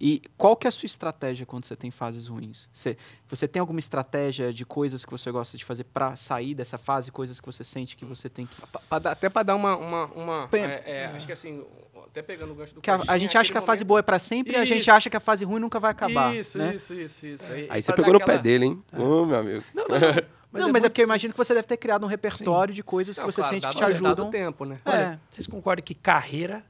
E 0.00 0.22
qual 0.36 0.56
que 0.56 0.66
é 0.66 0.68
a 0.68 0.70
sua 0.70 0.86
estratégia 0.86 1.44
quando 1.44 1.64
você 1.64 1.74
tem 1.74 1.90
fases 1.90 2.28
ruins? 2.28 2.68
Você, 2.72 2.96
você 3.28 3.48
tem 3.48 3.58
alguma 3.58 3.80
estratégia 3.80 4.52
de 4.52 4.64
coisas 4.64 5.04
que 5.04 5.10
você 5.10 5.28
gosta 5.32 5.58
de 5.58 5.64
fazer 5.64 5.82
pra 5.84 6.14
sair 6.14 6.54
dessa 6.54 6.78
fase, 6.78 7.10
coisas 7.10 7.40
que 7.40 7.46
você 7.46 7.64
sente 7.64 7.96
que 7.96 8.04
você 8.04 8.28
tem 8.28 8.46
que... 8.46 8.54
Pa 8.88 8.98
dar- 9.00 9.10
até 9.12 9.28
para 9.28 9.42
dar 9.42 9.56
uma. 9.56 9.76
uma, 9.76 10.04
uma 10.06 10.48
é, 10.52 10.82
é, 10.86 11.06
Acho 11.06 11.26
que 11.26 11.32
assim, 11.32 11.64
até 12.06 12.22
pegando 12.22 12.52
o 12.52 12.54
gancho 12.54 12.74
do 12.74 12.80
Que 12.80 12.90
a, 12.90 12.94
a 12.94 12.98
Coxinha, 12.98 13.18
gente 13.18 13.36
acha 13.36 13.50
que 13.50 13.56
a 13.56 13.58
aquele 13.58 13.66
fase 13.66 13.80
momento- 13.80 13.88
boa 13.88 13.98
é 13.98 14.02
pra 14.02 14.18
sempre 14.20 14.52
e 14.52 14.56
a 14.56 14.64
gente 14.64 14.82
Isso. 14.82 14.92
acha 14.92 15.10
que 15.10 15.16
a 15.16 15.20
fase 15.20 15.44
ruim 15.44 15.58
nunca 15.60 15.80
vai 15.80 15.90
acabar. 15.90 16.32
Isso, 16.36 16.58
né? 16.58 16.76
isso, 16.76 16.94
isso, 16.94 17.26
isso. 17.26 17.52
Aí 17.68 17.82
você 17.82 17.92
pra 17.92 17.96
pegou 18.04 18.12
no 18.20 18.24
pé 18.24 18.38
dele, 18.38 18.66
hein? 18.66 18.82
Ô, 18.92 19.26
meu 19.26 19.36
amigo. 19.36 19.64
Não, 19.74 19.88
não, 19.88 19.98
não, 20.68 20.72
mas 20.72 20.84
é, 20.84 20.88
porque 20.88 21.02
eu 21.02 21.06
imagino 21.06 21.32
que 21.34 21.38
você 21.38 21.52
deve 21.54 21.66
ter 21.66 21.76
criado 21.76 22.04
um 22.04 22.08
repertório 22.08 22.72
de 22.72 22.84
coisas 22.84 23.16
que 23.16 23.20
Não, 23.20 23.30
você 23.32 23.40
claro, 23.40 23.54
sente 23.54 23.66
que 23.68 23.80
dado- 23.80 23.92
te 23.94 24.00
dado 24.00 24.06
ajudam. 24.06 24.28
o 24.28 24.30
tempo, 24.30 24.64
né? 24.64 24.76
É. 24.84 24.90
Olha, 24.90 25.20
vocês 25.28 25.46
concordam 25.48 25.84
que 25.84 25.94
carreira 25.94 26.64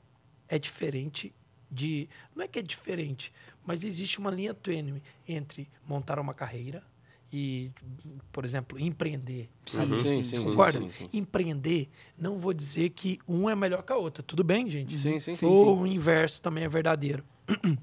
é 0.48 0.58
diferente 0.58 1.30
de. 1.70 2.08
Não 2.34 2.44
é 2.44 2.48
que 2.48 2.58
é 2.58 2.62
diferente, 2.62 3.32
mas 3.64 3.84
existe 3.84 4.18
uma 4.18 4.30
linha 4.30 4.54
tênue 4.54 5.02
entre 5.26 5.68
montar 5.86 6.18
uma 6.18 6.34
carreira 6.34 6.82
e, 7.32 7.70
por 8.32 8.44
exemplo, 8.44 8.78
empreender. 8.78 9.48
Uhum. 9.74 9.98
Sim, 9.98 10.22
Vocês 10.22 10.26
sim, 10.28 10.44
concordam? 10.44 10.90
sim, 10.90 11.08
sim. 11.10 11.18
Empreender, 11.18 11.88
não 12.16 12.38
vou 12.38 12.54
dizer 12.54 12.90
que 12.90 13.18
um 13.28 13.48
é 13.48 13.54
melhor 13.54 13.82
que 13.82 13.92
a 13.92 13.96
outra. 13.96 14.22
Tudo 14.22 14.42
bem, 14.42 14.68
gente? 14.70 14.98
Sim, 14.98 15.20
sim, 15.20 15.34
sim, 15.34 15.46
Ou 15.46 15.80
o 15.80 15.86
inverso 15.86 16.40
também 16.40 16.64
é 16.64 16.68
verdadeiro. 16.68 17.24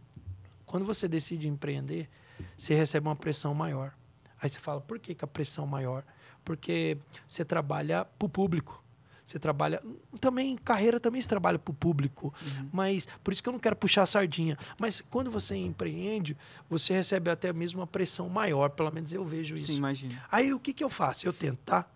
Quando 0.66 0.84
você 0.84 1.08
decide 1.08 1.48
empreender, 1.48 2.10
você 2.58 2.74
recebe 2.74 3.08
uma 3.08 3.16
pressão 3.16 3.54
maior. 3.54 3.94
Aí 4.42 4.50
você 4.50 4.60
fala, 4.60 4.82
por 4.82 5.00
que, 5.00 5.16
que 5.16 5.24
a 5.24 5.28
pressão 5.28 5.66
maior? 5.66 6.04
Porque 6.44 6.98
você 7.28 7.46
trabalha 7.46 8.06
para 8.06 8.26
o 8.26 8.30
público. 8.30 8.84
Você 9.26 9.40
trabalha. 9.40 9.82
Também, 10.22 10.56
carreira 10.56 11.00
também 11.00 11.20
se 11.20 11.28
trabalha 11.28 11.58
para 11.58 11.72
o 11.72 11.74
público. 11.74 12.32
Mas 12.72 13.08
por 13.24 13.34
isso 13.34 13.42
que 13.42 13.50
eu 13.50 13.54
não 13.54 13.60
quero 13.60 13.76
puxar 13.76 14.04
a 14.04 14.06
sardinha. 14.06 14.56
Mas 14.80 15.02
quando 15.02 15.32
você 15.32 15.56
empreende, 15.56 16.38
você 16.70 16.94
recebe 16.94 17.32
até 17.32 17.52
mesmo 17.52 17.80
uma 17.80 17.88
pressão 17.88 18.30
maior. 18.30 18.70
Pelo 18.70 18.92
menos 18.92 19.12
eu 19.12 19.26
vejo 19.26 19.56
isso. 19.56 19.68
Sim, 19.68 19.78
imagina. 19.78 20.24
Aí 20.32 20.54
o 20.54 20.60
que, 20.60 20.72
que 20.72 20.84
eu 20.84 20.90
faço? 20.90 21.26
Eu 21.26 21.34
tento, 21.34 21.58
tá? 21.66 21.90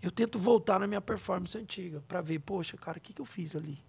Eu 0.00 0.12
tento 0.12 0.38
voltar 0.38 0.78
na 0.78 0.86
minha 0.86 1.00
performance 1.00 1.58
antiga 1.58 2.00
para 2.06 2.20
ver, 2.20 2.38
poxa, 2.38 2.76
cara, 2.76 2.98
o 2.98 3.00
que, 3.00 3.12
que 3.12 3.20
eu 3.20 3.26
fiz 3.26 3.56
ali? 3.56 3.82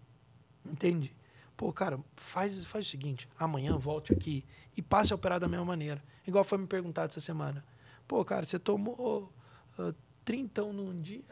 Entende? 0.66 1.16
Pô, 1.56 1.72
cara, 1.72 2.00
faz, 2.16 2.66
faz 2.66 2.88
o 2.88 2.90
seguinte: 2.90 3.30
amanhã 3.38 3.78
volte 3.78 4.12
aqui 4.12 4.44
e 4.76 4.82
passe 4.82 5.14
a 5.14 5.16
operar 5.16 5.40
da 5.40 5.48
mesma 5.48 5.66
maneira. 5.66 6.04
Igual 6.26 6.44
foi 6.44 6.58
me 6.58 6.66
perguntado 6.66 7.08
essa 7.08 7.20
semana. 7.20 7.64
Pô, 8.08 8.26
cara, 8.26 8.46
você 8.46 8.58
tomou 8.58 9.32
uh, 9.78 9.94
30 10.26 10.64
num 10.64 11.00
dia, 11.00 11.24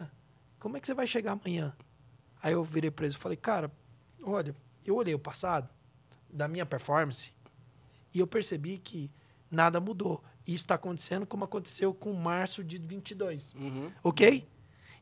como 0.61 0.77
é 0.77 0.79
que 0.79 0.85
você 0.85 0.93
vai 0.93 1.07
chegar 1.07 1.31
amanhã? 1.31 1.73
Aí 2.41 2.53
eu 2.53 2.63
virei 2.63 2.91
para 2.91 3.07
ele 3.07 3.15
e 3.15 3.17
falei, 3.17 3.35
cara, 3.35 3.71
olha, 4.21 4.55
eu 4.85 4.95
olhei 4.95 5.13
o 5.15 5.19
passado 5.19 5.67
da 6.29 6.47
minha 6.47 6.65
performance 6.65 7.33
e 8.13 8.19
eu 8.19 8.27
percebi 8.27 8.77
que 8.77 9.09
nada 9.49 9.79
mudou. 9.79 10.23
Isso 10.45 10.63
está 10.63 10.75
acontecendo 10.75 11.25
como 11.25 11.43
aconteceu 11.43 11.93
com 11.95 12.13
março 12.13 12.63
de 12.63 12.77
22. 12.77 13.55
Uhum. 13.55 13.91
Ok? 14.03 14.47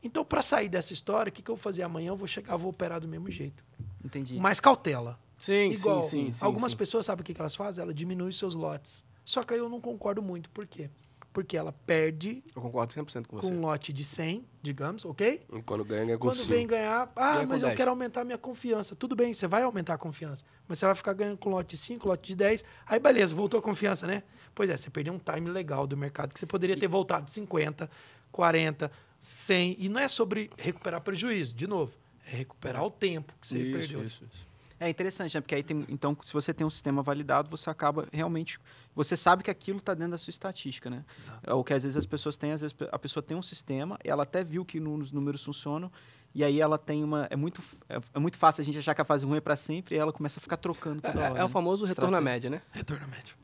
Então, 0.02 0.24
para 0.24 0.40
sair 0.40 0.70
dessa 0.70 0.94
história, 0.94 1.28
o 1.28 1.32
que, 1.32 1.42
que 1.42 1.50
eu 1.50 1.56
vou 1.56 1.62
fazer 1.62 1.82
amanhã? 1.82 2.08
Eu 2.08 2.16
vou 2.16 2.26
chegar, 2.26 2.56
vou 2.56 2.70
operar 2.70 2.98
do 2.98 3.06
mesmo 3.06 3.30
jeito. 3.30 3.62
Entendi. 4.02 4.40
Mais 4.40 4.60
cautela. 4.60 5.20
Sim, 5.38 5.72
Igual, 5.72 6.00
sim, 6.00 6.26
sim, 6.26 6.32
sim. 6.32 6.44
algumas 6.44 6.72
sim. 6.72 6.78
pessoas 6.78 7.04
sabem 7.04 7.20
o 7.20 7.24
que, 7.24 7.34
que 7.34 7.40
elas 7.40 7.54
fazem? 7.54 7.82
Ela 7.82 7.92
diminui 7.92 8.32
seus 8.32 8.54
lotes. 8.54 9.04
Só 9.26 9.42
que 9.42 9.52
aí 9.52 9.60
eu 9.60 9.68
não 9.68 9.80
concordo 9.80 10.22
muito. 10.22 10.48
Por 10.50 10.66
quê? 10.66 10.88
Porque 11.32 11.56
ela 11.56 11.70
perde 11.72 12.42
Eu 12.56 12.60
concordo 12.60 12.92
100% 12.92 13.26
com 13.26 13.36
com 13.36 13.40
você. 13.46 13.52
um 13.52 13.60
lote 13.60 13.92
de 13.92 14.04
100, 14.04 14.44
digamos, 14.60 15.04
ok? 15.04 15.42
E 15.52 15.62
Quando 15.62 15.84
ganha, 15.84 16.04
ganha 16.04 16.18
com 16.18 16.26
Quando 16.26 16.38
cinco. 16.38 16.48
vem 16.48 16.66
ganhar, 16.66 17.10
ah, 17.14 17.32
Ganha 17.34 17.46
com 17.46 17.52
mas 17.52 17.62
eu 17.62 17.68
10. 17.68 17.76
quero 17.76 17.90
aumentar 17.90 18.24
minha 18.24 18.36
confiança. 18.38 18.96
Tudo 18.96 19.14
bem, 19.14 19.32
você 19.32 19.46
vai 19.46 19.62
aumentar 19.62 19.94
a 19.94 19.98
confiança. 19.98 20.44
Mas 20.66 20.78
você 20.78 20.86
vai 20.86 20.94
ficar 20.96 21.12
ganhando 21.12 21.38
com 21.38 21.48
lote 21.50 21.70
de 21.70 21.76
5, 21.76 22.08
lote 22.08 22.26
de 22.28 22.34
10. 22.34 22.64
Aí 22.84 22.98
beleza, 22.98 23.32
voltou 23.32 23.60
a 23.60 23.62
confiança, 23.62 24.06
né? 24.08 24.24
Pois 24.54 24.68
é, 24.68 24.76
você 24.76 24.90
perdeu 24.90 25.12
um 25.14 25.18
time 25.20 25.48
legal 25.48 25.86
do 25.86 25.96
mercado 25.96 26.32
que 26.34 26.40
você 26.40 26.46
poderia 26.46 26.76
ter 26.76 26.88
voltado 26.88 27.26
de 27.26 27.30
50, 27.30 27.88
40, 28.32 28.90
100. 29.20 29.76
E 29.78 29.88
não 29.88 30.00
é 30.00 30.08
sobre 30.08 30.50
recuperar 30.58 31.00
prejuízo, 31.00 31.54
de 31.54 31.66
novo. 31.68 31.96
É 32.26 32.36
recuperar 32.36 32.84
o 32.84 32.90
tempo 32.90 33.32
que 33.40 33.46
você 33.46 33.58
Isso, 33.58 33.78
perdeu. 33.78 34.04
isso, 34.04 34.24
isso. 34.24 34.49
É 34.80 34.88
interessante, 34.88 35.34
né? 35.34 35.42
Porque 35.42 35.54
aí 35.54 35.62
tem. 35.62 35.84
Então, 35.90 36.16
se 36.22 36.32
você 36.32 36.54
tem 36.54 36.66
um 36.66 36.70
sistema 36.70 37.02
validado, 37.02 37.50
você 37.50 37.68
acaba 37.68 38.08
realmente. 38.10 38.58
Você 38.96 39.14
sabe 39.14 39.42
que 39.44 39.50
aquilo 39.50 39.76
está 39.78 39.92
dentro 39.92 40.12
da 40.12 40.18
sua 40.18 40.30
estatística, 40.30 40.88
né? 40.88 41.04
É 41.42 41.52
o 41.52 41.62
que 41.62 41.74
às 41.74 41.82
vezes 41.82 41.96
as 41.98 42.06
pessoas 42.06 42.34
têm, 42.36 42.52
às 42.52 42.62
vezes 42.62 42.74
a 42.90 42.98
pessoa 42.98 43.22
tem 43.22 43.36
um 43.36 43.42
sistema, 43.42 43.98
ela 44.02 44.22
até 44.22 44.42
viu 44.42 44.64
que 44.64 44.80
no- 44.80 44.94
os 44.96 45.12
números 45.12 45.44
funcionam, 45.44 45.92
e 46.34 46.42
aí 46.42 46.60
ela 46.60 46.78
tem 46.78 47.04
uma. 47.04 47.26
É 47.30 47.36
muito, 47.36 47.62
é, 47.90 48.00
é 48.14 48.18
muito 48.18 48.38
fácil 48.38 48.62
a 48.62 48.64
gente 48.64 48.78
achar 48.78 48.94
que 48.94 49.02
a 49.02 49.04
fase 49.04 49.26
ruim 49.26 49.36
é 49.36 49.40
para 49.40 49.54
sempre, 49.54 49.94
e 49.94 49.98
ela 49.98 50.12
começa 50.14 50.40
a 50.40 50.42
ficar 50.42 50.56
trocando 50.56 51.02
toda 51.02 51.20
É, 51.20 51.30
hora. 51.30 51.38
é 51.40 51.44
o 51.44 51.46
né? 51.46 51.52
famoso 51.52 51.84
retorno 51.84 52.16
à 52.16 52.20
média, 52.20 52.48
né? 52.48 52.62
Retorno 52.72 53.06
médio. 53.06 53.36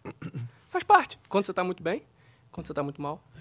Faz 0.70 0.84
parte. 0.84 1.18
Quando 1.28 1.44
você 1.44 1.52
tá 1.52 1.62
muito 1.62 1.82
bem, 1.82 2.02
quando 2.50 2.66
você 2.66 2.72
tá 2.74 2.82
muito 2.82 3.00
mal. 3.02 3.22
Se 3.34 3.40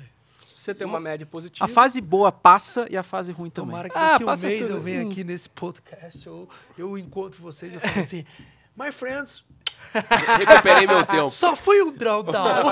você 0.56 0.73
tem 0.73 0.88
uma 0.88 0.99
média 0.99 1.26
positiva. 1.26 1.65
A 1.65 1.68
fase 1.68 1.99
boa 2.02 2.32
passa 2.32 2.88
e 2.90 2.95
a 2.98 3.03
fase 3.03 3.32
ruim 3.32 3.49
também. 3.49 3.72
Tomara 3.72 3.90
que 3.90 3.98
Ah, 3.98 4.11
daqui 4.14 4.23
um 4.23 4.27
passa 4.27 4.48
mês 4.48 4.61
tudo. 4.68 4.77
eu 4.77 4.82
venha 4.82 5.03
Hum. 5.06 5.10
aqui 5.10 5.23
nesse 5.23 5.49
podcast, 5.49 6.26
eu, 6.26 6.48
eu 6.77 6.98
encontro 6.98 7.41
vocês 7.41 7.72
e 7.73 7.76
eu 7.76 7.82
falo 7.82 7.99
assim, 7.99 8.26
my 8.77 8.91
friends, 8.91 9.44
Recuperei 10.40 10.88
meu 10.88 11.06
tempo. 11.06 11.30
só 11.30 11.56
foi 11.56 11.82
um 11.84 11.91
drawdown. 11.91 12.72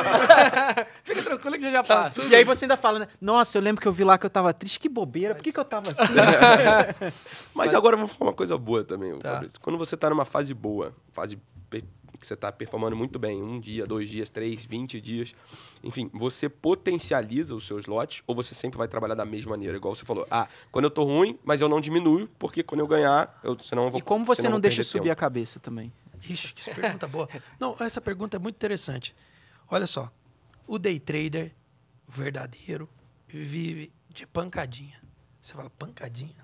Fica 1.03 1.21
tranquilo 1.21 1.55
que 1.57 1.61
já 1.61 1.71
já 1.71 1.83
passa. 1.83 2.23
E 2.23 2.33
aí 2.35 2.43
você 2.43 2.65
ainda 2.65 2.77
fala, 2.77 2.99
né? 2.99 3.07
Nossa, 3.21 3.57
eu 3.57 3.61
lembro 3.61 3.81
que 3.81 3.87
eu 3.87 3.91
vi 3.91 4.03
lá 4.03 4.17
que 4.17 4.25
eu 4.25 4.29
tava 4.29 4.53
triste, 4.53 4.79
que 4.79 4.89
bobeira, 4.89 5.35
por 5.35 5.43
que, 5.43 5.51
que 5.51 5.59
eu 5.59 5.65
tava 5.65 5.89
assim? 5.91 6.01
Mas 7.53 7.73
agora 7.73 7.95
eu 7.95 7.99
vou 7.99 8.07
falar 8.07 8.31
uma 8.31 8.35
coisa 8.35 8.57
boa 8.57 8.83
também, 8.83 9.17
Tá. 9.19 9.33
Fabrício. 9.33 9.59
Quando 9.59 9.77
você 9.77 9.95
tá 9.97 10.09
numa 10.09 10.25
fase 10.25 10.53
boa, 10.53 10.93
fase 11.11 11.37
que 12.23 12.27
você 12.27 12.35
tá 12.37 12.51
performando 12.51 12.95
muito 12.95 13.19
bem, 13.19 13.43
um 13.43 13.59
dia, 13.59 13.85
dois 13.85 14.09
dias, 14.09 14.29
três, 14.29 14.65
vinte 14.65 15.01
dias, 15.01 15.35
enfim, 15.83 16.09
você 16.13 16.47
potencializa 16.47 17.53
os 17.53 17.67
seus 17.67 17.85
lotes 17.85 18.23
ou 18.25 18.33
você 18.33 18.55
sempre 18.55 18.77
vai 18.77 18.87
trabalhar 18.87 19.15
da 19.15 19.25
mesma 19.25 19.51
maneira? 19.51 19.75
Igual 19.75 19.93
você 19.93 20.05
falou, 20.05 20.25
ah, 20.31 20.47
quando 20.71 20.85
eu 20.85 20.91
tô 20.91 21.03
ruim, 21.03 21.37
mas 21.43 21.59
eu 21.59 21.67
não 21.67 21.81
diminuo, 21.81 22.27
porque 22.39 22.63
quando 22.63 22.79
eu 22.79 22.87
ganhar, 22.87 23.39
eu, 23.43 23.59
senão 23.59 23.85
eu 23.85 23.91
vou 23.91 23.99
e 23.99 24.01
como 24.01 24.23
você 24.23 24.47
não 24.47 24.59
deixa 24.59 24.83
subir 24.83 25.03
tempo. 25.03 25.11
a 25.11 25.15
cabeça 25.15 25.59
também? 25.59 25.91
Ixi, 26.29 26.53
que 26.53 26.73
pergunta 26.73 27.05
boa. 27.05 27.27
Não, 27.59 27.75
essa 27.81 27.99
pergunta 27.99 28.37
é 28.37 28.39
muito 28.39 28.55
interessante. 28.55 29.13
Olha 29.69 29.85
só, 29.85 30.09
o 30.65 30.79
day 30.79 30.97
trader 30.97 31.53
verdadeiro 32.07 32.89
vive 33.27 33.91
de 34.07 34.25
pancadinha. 34.25 35.01
Você 35.41 35.53
fala, 35.53 35.69
pancadinha? 35.71 36.42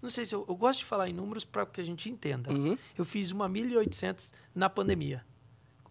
Não 0.00 0.10
sei 0.10 0.24
se 0.24 0.34
eu, 0.34 0.44
eu 0.48 0.54
gosto 0.54 0.80
de 0.80 0.84
falar 0.84 1.08
em 1.08 1.12
números 1.12 1.44
para 1.44 1.66
que 1.66 1.80
a 1.80 1.84
gente 1.84 2.08
entenda. 2.08 2.52
Uhum. 2.52 2.78
Eu 2.96 3.04
fiz 3.04 3.30
uma 3.30 3.48
1.800 3.48 4.32
na 4.54 4.70
pandemia, 4.70 5.24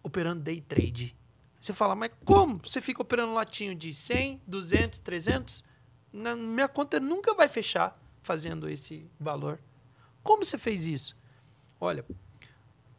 operando 0.02 0.42
day 0.42 0.60
trade. 0.60 1.16
Você 1.60 1.72
fala, 1.72 1.94
mas 1.94 2.10
como 2.24 2.60
você 2.62 2.80
fica 2.80 3.02
operando 3.02 3.34
latinho 3.34 3.74
de 3.74 3.92
100, 3.92 4.40
200, 4.46 5.00
300? 5.00 5.64
Na 6.12 6.34
minha 6.34 6.68
conta 6.68 6.98
nunca 6.98 7.34
vai 7.34 7.48
fechar 7.48 8.00
fazendo 8.22 8.68
esse 8.68 9.06
valor. 9.18 9.60
Como 10.22 10.44
você 10.44 10.56
fez 10.56 10.86
isso? 10.86 11.16
Olha, 11.80 12.04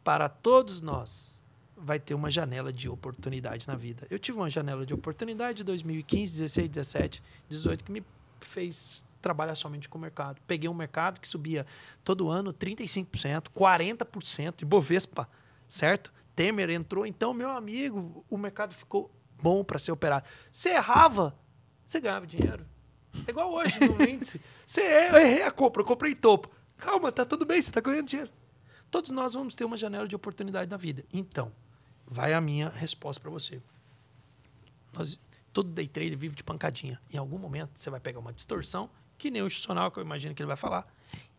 para 0.04 0.28
todos 0.28 0.80
nós 0.80 1.40
vai 1.76 1.98
ter 1.98 2.14
uma 2.14 2.30
janela 2.30 2.72
de 2.72 2.88
oportunidade 2.88 3.66
na 3.66 3.74
vida. 3.74 4.06
Eu 4.10 4.18
tive 4.18 4.38
uma 4.38 4.50
janela 4.50 4.84
de 4.84 4.92
oportunidade 4.92 5.62
em 5.62 5.64
2015, 5.64 6.32
16, 6.32 6.68
17, 6.68 7.22
18 7.48 7.84
que 7.84 7.92
me 7.92 8.04
fez 8.40 9.04
trabalhar 9.20 9.54
somente 9.54 9.88
com 9.88 9.98
o 9.98 10.00
mercado. 10.00 10.40
Peguei 10.46 10.68
um 10.68 10.74
mercado 10.74 11.20
que 11.20 11.28
subia 11.28 11.66
todo 12.02 12.28
ano 12.28 12.52
35%, 12.52 13.48
40% 13.54 14.56
de 14.56 14.64
Bovespa, 14.64 15.28
certo? 15.68 16.12
Temer 16.34 16.70
entrou, 16.70 17.06
então, 17.06 17.34
meu 17.34 17.50
amigo, 17.50 18.24
o 18.30 18.38
mercado 18.38 18.74
ficou 18.74 19.10
bom 19.42 19.64
para 19.64 19.78
ser 19.78 19.92
operado. 19.92 20.26
Você 20.50 20.70
errava, 20.70 21.36
você 21.86 22.00
ganhava 22.00 22.26
dinheiro. 22.26 22.66
É 23.26 23.30
igual 23.30 23.52
hoje 23.52 23.78
no 23.80 24.02
índice. 24.08 24.40
Você 24.66 24.80
eu 24.80 25.18
errei 25.18 25.42
a 25.42 25.50
compra, 25.50 25.82
eu 25.82 25.86
comprei 25.86 26.14
topo. 26.14 26.50
Calma, 26.76 27.12
tá 27.12 27.24
tudo 27.24 27.44
bem, 27.44 27.60
você 27.60 27.70
tá 27.70 27.80
ganhando 27.80 28.06
dinheiro. 28.06 28.30
Todos 28.90 29.10
nós 29.10 29.34
vamos 29.34 29.54
ter 29.54 29.64
uma 29.64 29.76
janela 29.76 30.08
de 30.08 30.16
oportunidade 30.16 30.70
na 30.70 30.76
vida. 30.76 31.04
Então, 31.12 31.52
vai 32.06 32.32
a 32.32 32.40
minha 32.40 32.68
resposta 32.68 33.20
para 33.20 33.30
você. 33.30 33.62
Nós, 34.92 35.18
todo 35.52 35.70
day 35.70 35.86
trader 35.86 36.16
vive 36.16 36.34
de 36.34 36.42
pancadinha. 36.42 37.00
Em 37.12 37.16
algum 37.16 37.38
momento 37.38 37.70
você 37.74 37.90
vai 37.90 38.00
pegar 38.00 38.18
uma 38.18 38.32
distorção, 38.32 38.90
que 39.20 39.30
nem 39.30 39.42
o 39.42 39.46
institucional, 39.46 39.90
que 39.90 39.98
eu 39.98 40.02
imagino 40.02 40.34
que 40.34 40.42
ele 40.42 40.46
vai 40.48 40.56
falar, 40.56 40.86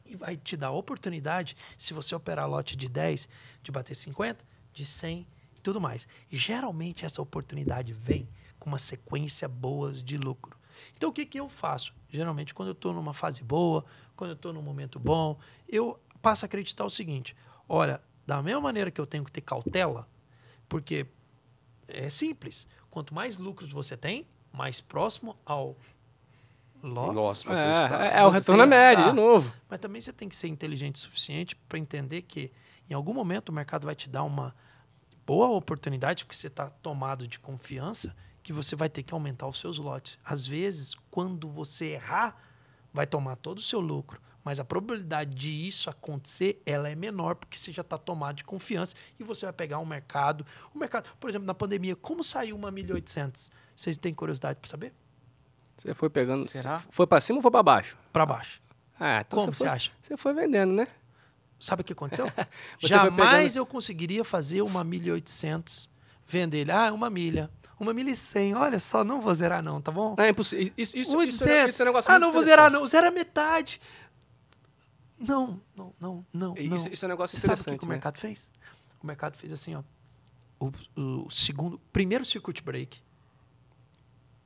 e 0.06 0.16
vai 0.16 0.38
te 0.38 0.56
dar 0.56 0.68
a 0.68 0.72
oportunidade, 0.72 1.58
se 1.78 1.94
você 1.94 2.14
operar 2.14 2.48
lote 2.48 2.78
de 2.78 2.88
10, 2.88 3.28
de 3.64 3.72
bater 3.72 3.96
50, 3.96 4.46
de 4.72 4.86
100 4.86 5.28
e 5.58 5.62
tudo 5.62 5.82
mais. 5.82 6.08
Geralmente 6.30 7.06
essa 7.06 7.22
oportunidade 7.22 7.92
vem 7.92 8.30
com 8.60 8.70
uma 8.70 8.78
sequência 8.78 9.48
boa 9.48 9.92
de 9.92 10.18
lucro. 10.18 10.56
Então 10.96 11.10
o 11.10 11.14
que, 11.14 11.26
que 11.26 11.40
eu 11.40 11.50
faço? 11.50 11.94
Geralmente 12.10 12.54
quando 12.54 12.70
eu 12.70 12.74
estou 12.74 12.94
numa 12.94 13.14
fase 13.14 13.42
boa, 13.44 13.84
quando 14.16 14.32
eu 14.32 14.36
estou 14.36 14.54
num 14.54 14.62
momento 14.62 15.00
bom, 15.00 15.40
eu 15.68 16.00
passo 16.22 16.46
a 16.46 16.48
acreditar 16.48 16.86
o 16.86 16.90
seguinte: 16.90 17.36
olha, 17.68 18.02
da 18.26 18.42
mesma 18.42 18.62
maneira 18.62 18.92
que 18.92 19.02
eu 19.02 19.08
tenho 19.08 19.26
que 19.26 19.32
ter 19.32 19.42
cautela, 19.42 20.08
porque 20.70 21.08
é 21.88 22.10
simples, 22.10 22.68
quanto 22.90 23.14
mais 23.14 23.38
lucros 23.38 23.72
você 23.72 23.98
tem, 23.98 24.28
mais 24.54 24.82
próximo 24.82 25.36
ao 25.46 25.76
loss, 26.84 27.16
Loss 27.16 27.44
você 27.44 27.52
está. 27.52 28.06
É, 28.06 28.08
é, 28.08 28.20
é 28.20 28.26
o 28.26 28.30
Você 28.30 28.40
retorno 28.40 28.64
à 28.64 28.68
média, 28.68 29.02
está. 29.02 29.10
de 29.10 29.16
novo. 29.16 29.54
mas 29.70 29.80
também 29.80 30.02
você 30.02 30.12
tem 30.12 30.28
que 30.28 30.36
ser 30.36 30.48
inteligente 30.48 30.96
o 30.96 31.00
suficiente 31.00 31.56
para 31.56 31.78
entender 31.78 32.24
que 32.24 32.52
em 32.90 32.94
algum 32.94 33.14
momento 33.14 33.50
o 33.50 33.54
mercado 33.54 33.86
vai 33.86 33.96
te 33.96 34.10
dar 34.10 34.24
uma 34.24 34.56
boa 35.26 35.50
oportunidade, 35.50 36.26
porque 36.26 36.38
você 36.38 36.48
está 36.48 36.70
tomado 36.70 37.28
de 37.28 37.40
confiança, 37.40 38.16
que 38.44 38.52
você 38.52 38.76
vai 38.76 38.90
ter 38.90 39.04
que 39.04 39.14
aumentar 39.14 39.48
os 39.48 39.60
seus 39.60 39.78
lotes. 39.78 40.18
Às 40.26 40.46
vezes, 40.46 40.96
quando 41.10 41.48
você 41.48 41.92
errar, 41.92 42.36
vai 42.94 43.08
tomar 43.08 43.36
todo 43.36 43.60
o 43.60 43.62
seu 43.62 43.80
lucro. 43.80 44.20
Mas 44.44 44.60
a 44.60 44.66
probabilidade 44.66 45.36
de 45.36 45.52
isso 45.68 45.90
acontecer, 45.90 46.62
ela 46.66 46.90
é 46.90 46.96
menor, 46.96 47.36
porque 47.36 47.58
você 47.58 47.72
já 47.72 47.82
está 47.82 47.98
tomado 47.98 48.38
de 48.38 48.44
confiança 48.44 48.96
e 49.20 49.24
você 49.24 49.46
vai 49.46 49.54
pegar 49.54 49.78
um 49.78 49.86
mercado. 49.86 50.46
O 50.74 50.80
mercado, 50.80 51.12
por 51.20 51.30
exemplo, 51.30 51.46
na 51.46 51.54
pandemia, 51.54 51.96
como 51.96 52.24
saiu 52.24 52.56
uma 52.56 52.72
1.800? 52.72 53.52
Vocês 53.76 53.98
têm 54.00 54.14
curiosidade 54.14 54.60
para 54.60 54.70
saber? 54.70 54.94
Você 55.82 55.96
foi 55.96 56.10
pegando. 56.12 56.48
Será? 56.48 56.78
Foi 56.92 57.08
pra 57.08 57.20
cima 57.20 57.40
ou 57.40 57.42
foi 57.42 57.50
pra 57.50 57.64
baixo? 57.64 57.98
Para 58.14 58.24
baixo. 58.24 58.62
Ah, 59.00 59.22
então 59.26 59.40
Como 59.40 59.52
você 59.54 59.66
foi, 59.66 59.68
acha? 59.68 59.92
Você 60.00 60.16
foi 60.16 60.32
vendendo, 60.32 60.74
né? 60.74 60.86
Sabe 61.60 61.82
o 61.82 61.86
que 61.86 61.94
aconteceu? 61.94 62.32
Jamais 62.78 63.56
eu 63.56 63.66
conseguiria 63.66 64.24
fazer 64.24 64.62
uma 64.62 64.86
1.800, 64.86 65.90
vender 66.28 66.60
ele, 66.60 66.72
ah, 66.72 66.94
uma 66.94 67.10
milha. 67.10 67.50
Uma 67.80 67.96
milha 67.96 68.12
e 68.12 68.16
cem, 68.16 68.54
olha 68.54 68.80
só, 68.80 69.04
não 69.04 69.20
vou 69.22 69.34
zerar 69.34 69.64
não, 69.64 69.82
tá 69.82 69.92
bom? 69.92 70.14
É 70.20 70.30
impossível. 70.30 70.72
Isso, 70.78 70.96
isso, 70.96 71.18
Um 71.18 71.24
isso, 71.24 71.44
é, 71.50 71.66
800. 71.66 71.74
isso 71.74 71.82
é 71.82 71.84
um 71.84 71.88
negócio 71.88 72.12
ah, 72.12 72.20
não 72.20 72.32
vou 72.32 72.42
interessante. 72.44 72.50
zerar 72.50 72.72
não, 72.72 72.86
zera 72.86 73.10
metade. 73.10 73.82
Não, 75.18 75.60
não, 75.76 75.94
não, 76.00 76.26
não. 76.32 76.56
Isso, 76.58 76.90
isso 76.90 77.06
é 77.06 77.08
um 77.08 77.10
negócio 77.10 77.36
Você 77.36 77.42
sabe 77.42 77.60
o 77.60 77.64
que, 77.64 77.70
interessante. 77.72 77.80
que 77.80 77.86
o 77.86 77.88
né? 77.88 77.96
mercado 77.96 78.20
fez? 78.20 78.52
O 79.02 79.08
mercado 79.08 79.36
fez 79.36 79.52
assim, 79.52 79.74
ó. 79.74 79.82
O, 80.60 80.72
o 81.26 81.30
segundo, 81.32 81.80
primeiro 81.92 82.24
circuit 82.24 82.62
break, 82.62 83.02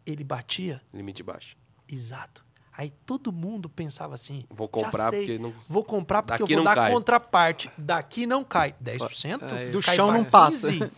ele 0.05 0.23
batia 0.23 0.81
Limite 0.93 1.21
baixo. 1.23 1.55
Exato. 1.87 2.43
Aí 2.77 2.91
todo 3.05 3.31
mundo 3.31 3.69
pensava 3.69 4.13
assim: 4.15 4.43
Vou 4.49 4.67
já 4.67 4.83
comprar 4.85 5.09
sei, 5.09 5.19
porque 5.25 5.39
não- 5.39 5.53
Vou 5.69 5.83
comprar 5.83 6.21
porque 6.23 6.43
Daqui 6.43 6.53
eu 6.53 6.57
vou 6.57 6.65
não 6.65 6.71
dar 6.71 6.75
cai. 6.75 6.91
contraparte. 6.91 7.71
Daqui 7.77 8.25
não 8.25 8.43
cai. 8.43 8.75
10%? 8.83 9.43
É, 9.51 9.69
do 9.69 9.81
cai 9.81 9.95
chão 9.95 10.11
não 10.11 10.25
passa. 10.25 10.71
15. 10.71 10.91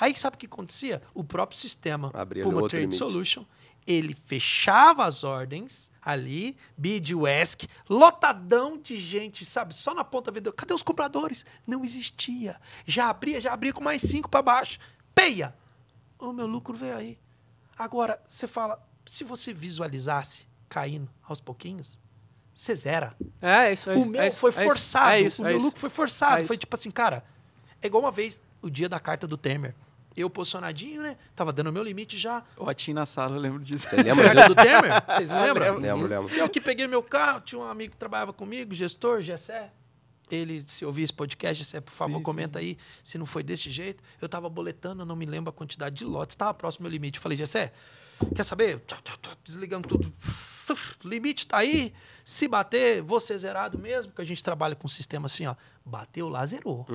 Aí 0.00 0.16
sabe 0.16 0.36
o 0.36 0.38
que 0.38 0.46
acontecia? 0.46 1.02
O 1.12 1.22
próprio 1.24 1.58
sistema 1.58 2.10
Abria 2.14 2.42
Puma 2.44 2.60
Trade 2.68 2.76
limite. 2.82 2.96
Solution, 2.96 3.44
ele 3.86 4.14
fechava 4.14 5.04
as 5.04 5.24
ordens 5.24 5.90
ali, 6.00 6.56
bid 6.76 7.14
UESC, 7.14 7.66
lotadão 7.90 8.78
de 8.78 8.96
gente, 8.98 9.44
sabe? 9.44 9.74
Só 9.74 9.92
na 9.92 10.04
ponta 10.04 10.30
vendeu. 10.30 10.52
Cadê 10.52 10.72
os 10.72 10.82
compradores? 10.82 11.44
Não 11.66 11.84
existia. 11.84 12.56
Já 12.86 13.10
abria, 13.10 13.40
já 13.40 13.52
abria 13.52 13.72
com 13.72 13.82
mais 13.82 14.00
cinco 14.00 14.28
para 14.30 14.40
baixo. 14.40 14.78
Peia! 15.14 15.54
O 16.18 16.32
meu 16.32 16.46
lucro 16.46 16.74
veio 16.74 16.96
aí. 16.96 17.18
Agora, 17.78 18.20
você 18.28 18.48
fala, 18.48 18.82
se 19.06 19.22
você 19.22 19.52
visualizasse 19.52 20.46
caindo 20.68 21.08
aos 21.22 21.40
pouquinhos, 21.40 21.98
você 22.54 22.74
zera. 22.74 23.14
É, 23.40 23.72
isso 23.72 23.88
aí. 23.88 23.96
O 23.96 24.04
meu 24.04 24.20
é 24.20 24.26
isso, 24.26 24.38
foi 24.38 24.50
é 24.50 24.52
forçado. 24.52 25.10
É 25.10 25.20
isso, 25.20 25.42
o 25.42 25.46
é 25.46 25.50
meu 25.50 25.58
lucro 25.58 25.78
foi 25.78 25.88
forçado. 25.88 26.42
É 26.42 26.44
foi 26.44 26.58
tipo 26.58 26.74
assim, 26.74 26.90
cara, 26.90 27.24
é 27.80 27.86
igual 27.86 28.02
uma 28.02 28.10
vez, 28.10 28.42
o 28.60 28.68
dia 28.68 28.88
da 28.88 28.98
carta 28.98 29.26
do 29.26 29.36
Temer. 29.36 29.74
Eu 30.16 30.28
posicionadinho, 30.28 31.00
né? 31.02 31.16
Tava 31.36 31.52
dando 31.52 31.68
o 31.68 31.72
meu 31.72 31.84
limite 31.84 32.18
já. 32.18 32.42
O 32.56 32.68
Atim 32.68 32.92
na 32.92 33.06
sala, 33.06 33.36
eu 33.36 33.40
lembro 33.40 33.62
disso. 33.62 33.88
Você 33.88 34.02
lembra 34.02 34.34
do 34.48 34.54
Temer? 34.56 34.90
Vocês 35.06 35.30
não 35.30 35.44
lembram? 35.44 35.78
Lembro, 35.78 36.08
lembro. 36.08 36.34
Eu 36.34 36.48
que 36.48 36.60
peguei 36.60 36.88
meu 36.88 37.02
carro, 37.02 37.40
tinha 37.42 37.60
um 37.60 37.64
amigo 37.64 37.92
que 37.92 37.96
trabalhava 37.96 38.32
comigo, 38.32 38.74
gestor, 38.74 39.20
Gessé. 39.20 39.70
Ele, 40.30 40.64
se 40.66 40.84
ouvir 40.84 41.02
esse 41.02 41.12
podcast, 41.12 41.62
Gessé, 41.62 41.80
por 41.80 41.92
favor, 41.92 42.20
comenta 42.20 42.58
aí 42.58 42.76
se 43.02 43.18
não 43.18 43.26
foi 43.26 43.42
desse 43.42 43.70
jeito. 43.70 44.02
Eu 44.20 44.28
tava 44.28 44.48
boletando, 44.48 45.02
eu 45.02 45.06
não 45.06 45.16
me 45.16 45.26
lembro 45.26 45.50
a 45.50 45.52
quantidade 45.52 45.96
de 45.96 46.04
lotes, 46.04 46.34
estava 46.34 46.52
próximo 46.54 46.84
ao 46.84 46.90
meu 46.90 46.92
limite. 46.92 47.18
Eu 47.18 47.22
falei, 47.22 47.38
Gessé, 47.38 47.72
quer 48.34 48.44
saber? 48.44 48.82
Desligando 49.44 49.88
tudo. 49.88 50.12
Limite 51.02 51.46
tá 51.46 51.58
aí. 51.58 51.94
Se 52.24 52.46
bater, 52.46 53.00
vou 53.00 53.20
ser 53.20 53.38
zerado 53.38 53.78
mesmo, 53.78 54.12
porque 54.12 54.22
a 54.22 54.24
gente 54.24 54.44
trabalha 54.44 54.74
com 54.76 54.86
um 54.86 54.90
sistema 54.90 55.26
assim, 55.26 55.46
ó. 55.46 55.54
Bateu 55.84 56.28
lá, 56.28 56.44
zerou. 56.44 56.86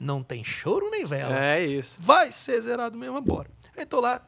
Não 0.00 0.22
tem 0.22 0.42
choro 0.42 0.90
nem 0.90 1.04
vela. 1.04 1.38
É 1.38 1.64
isso. 1.64 1.98
Vai 2.00 2.32
ser 2.32 2.60
zerado 2.62 2.96
mesmo, 2.96 3.20
bora. 3.20 3.50
Aí 3.76 3.86
tô 3.86 4.00
lá, 4.00 4.20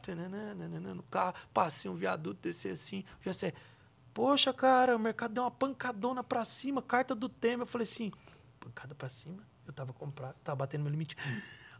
no 0.95 1.03
carro, 1.03 1.33
passei 1.53 1.91
um 1.91 1.95
viaduto, 1.95 2.39
desci 2.41 2.69
assim, 2.69 3.03
já 3.25 3.33
sei. 3.33 3.53
Poxa, 4.13 4.53
cara, 4.53 4.95
o 4.95 4.99
mercado 4.99 5.33
deu 5.33 5.43
uma 5.43 5.51
pancadona 5.51 6.23
pra 6.23 6.45
cima, 6.45 6.81
carta 6.81 7.15
do 7.15 7.27
Temer. 7.27 7.61
Eu 7.61 7.65
falei 7.65 7.83
assim, 7.83 8.11
pancada 8.61 8.93
pra 8.95 9.09
cima? 9.09 9.43
Eu 9.67 9.73
tava 9.73 9.91
comprado, 9.91 10.35
tava 10.43 10.55
batendo 10.57 10.81
meu 10.83 10.91
limite. 10.91 11.15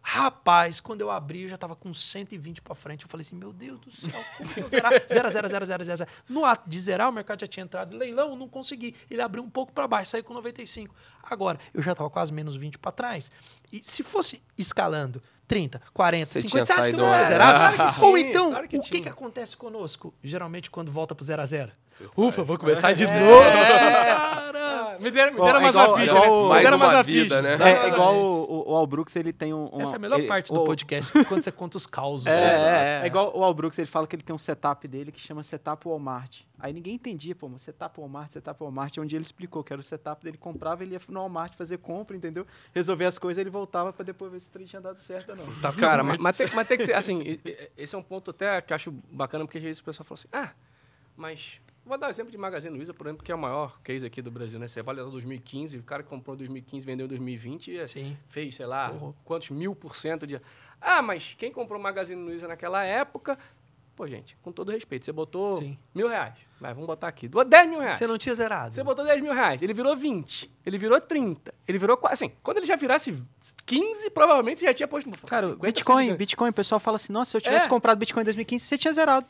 Rapaz, 0.01 0.79
quando 0.79 1.01
eu 1.01 1.11
abri, 1.11 1.43
eu 1.43 1.49
já 1.49 1.57
tava 1.57 1.75
com 1.75 1.93
120 1.93 2.61
pra 2.61 2.73
frente. 2.73 3.03
Eu 3.03 3.09
falei 3.09 3.23
assim, 3.25 3.35
meu 3.35 3.53
Deus 3.53 3.79
do 3.79 3.91
céu, 3.91 4.23
como 4.37 4.53
que 4.53 4.59
eu 4.61 4.69
zerar? 4.69 4.91
Zero, 5.07 5.29
zero, 5.29 5.47
zero, 5.47 5.65
zero, 5.65 5.83
zero, 5.83 5.97
zero. 5.97 6.09
No 6.27 6.43
ato 6.43 6.67
de 6.69 6.79
zerar, 6.79 7.09
o 7.09 7.11
mercado 7.11 7.41
já 7.41 7.47
tinha 7.47 7.63
entrado 7.63 7.95
em 7.95 7.99
leilão, 7.99 8.35
não 8.35 8.47
consegui. 8.47 8.95
Ele 9.09 9.21
abriu 9.21 9.43
um 9.43 9.49
pouco 9.49 9.71
pra 9.71 9.87
baixo, 9.87 10.11
saiu 10.11 10.23
com 10.23 10.33
95. 10.33 10.93
Agora, 11.23 11.59
eu 11.73 11.81
já 11.83 11.93
tava 11.93 12.09
quase 12.09 12.33
menos 12.33 12.55
20 12.55 12.79
pra 12.79 12.91
trás. 12.91 13.31
E 13.71 13.81
se 13.83 14.01
fosse 14.01 14.41
escalando 14.57 15.21
30, 15.47 15.81
40, 15.93 16.25
Você 16.25 16.41
50, 16.41 16.65
tinha 16.65 16.65
você 16.65 16.81
acha 16.81 16.91
que 16.91 16.97
não? 16.97 17.05
Claro 17.11 17.93
que 17.93 18.01
Ou 18.05 18.17
então, 18.17 18.49
claro 18.51 18.67
que 18.67 18.77
o 18.77 18.81
que, 18.81 19.01
que 19.01 19.09
acontece 19.09 19.57
conosco? 19.57 20.13
Geralmente, 20.23 20.71
quando 20.71 20.91
volta 20.91 21.13
pro 21.13 21.25
0 21.25 21.41
a 21.41 21.45
0 21.45 21.71
Você 21.85 22.05
Ufa, 22.15 22.37
sai. 22.37 22.45
vou 22.45 22.57
começar 22.57 22.93
de 22.93 23.03
É. 23.03 23.19
novo. 23.19 24.61
Me 24.99 25.11
deram, 25.11 25.33
me 25.33 25.39
deram 25.41 25.59
é 25.59 25.61
mais 25.61 25.75
igual- 25.75 25.99
igual 25.99 26.25
né? 26.25 26.41
Me 26.43 26.49
Mais 26.49 26.63
deram 26.63 26.77
uma 26.77 26.91
mais 26.93 27.05
vida, 27.07 27.35
ficha. 27.41 27.57
né? 27.57 27.71
É, 27.71 27.85
é 27.85 27.87
igual 27.89 28.15
o, 28.15 28.71
o, 28.71 28.75
Al 28.75 28.87
Brooks, 28.87 29.15
ele 29.15 29.31
tem 29.33 29.53
um... 29.53 29.65
uma- 29.67 29.81
Essa 29.83 29.93
é 29.93 29.95
a 29.95 29.99
melhor 29.99 30.19
ele- 30.19 30.27
parte 30.27 30.51
do 30.53 30.59
o- 30.61 30.63
podcast, 30.65 31.11
quando 31.25 31.41
você 31.41 31.51
conta 31.51 31.77
os 31.77 31.85
causos. 31.85 32.27
É, 32.27 32.31
é, 32.31 32.99
é. 32.99 33.03
é 33.03 33.05
igual 33.07 33.31
o 33.37 33.43
Al 33.43 33.53
Brooks, 33.53 33.77
ele 33.79 33.87
fala 33.87 34.05
que 34.07 34.15
ele 34.15 34.23
tem 34.23 34.35
um 34.35 34.39
setup 34.39 34.87
dele 34.87 35.11
que 35.11 35.19
chama 35.19 35.43
setup 35.43 35.87
Walmart. 35.87 36.41
Aí 36.59 36.71
ninguém 36.73 36.93
entendia, 36.93 37.33
pô, 37.33 37.49
mas 37.49 37.63
setup 37.63 37.99
Walmart, 37.99 38.31
setup 38.31 38.59
Walmart, 38.63 38.95
onde 38.99 39.15
ele 39.15 39.23
explicou 39.23 39.63
que 39.63 39.73
era 39.73 39.79
o 39.79 39.83
setup 39.83 40.23
dele, 40.23 40.37
comprava, 40.37 40.83
ele 40.83 40.93
ia 40.93 41.01
no 41.09 41.19
Walmart 41.21 41.55
fazer 41.55 41.77
compra, 41.79 42.15
entendeu? 42.15 42.45
Resolver 42.73 43.05
as 43.05 43.17
coisas, 43.17 43.39
ele 43.41 43.49
voltava 43.49 43.91
pra 43.91 44.05
depois 44.05 44.31
ver 44.31 44.39
se 44.39 44.47
o 44.47 44.51
trem 44.51 44.65
tinha 44.67 44.81
dado 44.81 44.99
certo 44.99 45.29
ou 45.29 45.35
não. 45.35 45.45
Tá 45.61 45.73
Cara, 45.73 46.03
vendo? 46.03 46.07
mas, 46.13 46.17
mas, 46.19 46.37
tem, 46.37 46.47
mas 46.55 46.67
tem 46.67 46.77
que 46.77 46.85
ser, 46.85 46.93
assim, 46.93 47.39
esse 47.75 47.95
é 47.95 47.97
um 47.97 48.03
ponto 48.03 48.29
até 48.29 48.61
que 48.61 48.71
eu 48.73 48.75
acho 48.75 48.91
bacana, 49.11 49.43
porque 49.45 49.57
às 49.57 49.63
vezes 49.63 49.79
o 49.81 49.83
pessoal 49.83 50.05
fala 50.05 50.19
assim, 50.19 50.27
ah, 50.31 50.51
mas 51.17 51.59
vou 51.85 51.97
dar 51.97 52.07
o 52.07 52.09
exemplo 52.09 52.31
de 52.31 52.37
Magazine 52.37 52.75
Luiza, 52.75 52.93
por 52.93 53.07
exemplo, 53.07 53.23
que 53.23 53.31
é 53.31 53.35
o 53.35 53.37
maior 53.37 53.79
case 53.81 54.05
aqui 54.05 54.21
do 54.21 54.31
Brasil, 54.31 54.59
né? 54.59 54.67
Você 54.67 54.81
vale 54.81 55.01
lá 55.01 55.09
2015, 55.09 55.77
o 55.77 55.83
cara 55.83 56.03
que 56.03 56.09
comprou 56.09 56.35
em 56.35 56.37
2015, 56.37 56.85
vendeu 56.85 57.05
em 57.05 57.09
2020, 57.09 57.71
e 57.71 57.87
Sim. 57.87 58.17
fez, 58.27 58.55
sei 58.55 58.65
lá, 58.65 58.91
Uhum. 58.91 59.13
quantos 59.25 59.49
mil 59.49 59.75
por 59.75 59.95
cento 59.95 60.25
de... 60.27 60.39
Ah, 60.79 61.01
mas 61.01 61.35
quem 61.37 61.51
comprou 61.51 61.79
Magazine 61.79 62.21
Luiza 62.21 62.47
naquela 62.47 62.83
época, 62.83 63.37
pô, 63.95 64.07
gente, 64.07 64.35
com 64.41 64.51
todo 64.51 64.71
respeito, 64.71 65.05
você 65.05 65.11
botou 65.11 65.53
Sim. 65.53 65.77
mil 65.93 66.07
reais. 66.07 66.33
Vai, 66.59 66.73
vamos 66.75 66.85
botar 66.85 67.07
aqui. 67.07 67.27
Doou 67.27 67.43
10 67.43 67.67
mil 67.69 67.79
reais. 67.79 67.93
Você 67.97 68.05
não 68.05 68.19
tinha 68.19 68.35
zerado. 68.35 68.73
Você 68.75 68.83
botou 68.83 69.03
10 69.03 69.19
mil 69.19 69.33
reais, 69.33 69.63
ele 69.63 69.73
virou 69.73 69.95
20, 69.97 70.51
ele 70.63 70.77
virou 70.77 71.01
30, 71.01 71.51
ele 71.67 71.79
virou. 71.79 71.99
Assim, 72.03 72.31
quando 72.43 72.57
ele 72.57 72.67
já 72.67 72.75
virasse 72.75 73.17
15, 73.65 74.11
provavelmente 74.11 74.59
você 74.59 74.67
já 74.67 74.73
tinha 74.75 74.87
posto. 74.87 75.09
Cara, 75.27 75.47
50% 75.47 75.59
Bitcoin, 75.59 76.15
Bitcoin, 76.15 76.49
o 76.49 76.53
pessoal 76.53 76.79
fala 76.79 76.97
assim, 76.97 77.11
nossa, 77.11 77.31
se 77.31 77.37
eu 77.37 77.41
tivesse 77.41 77.65
É. 77.65 77.69
comprado 77.69 77.97
Bitcoin 77.97 78.21
em 78.21 78.25
2015, 78.25 78.63
você 78.65 78.77
tinha 78.77 78.93
zerado. 78.93 79.25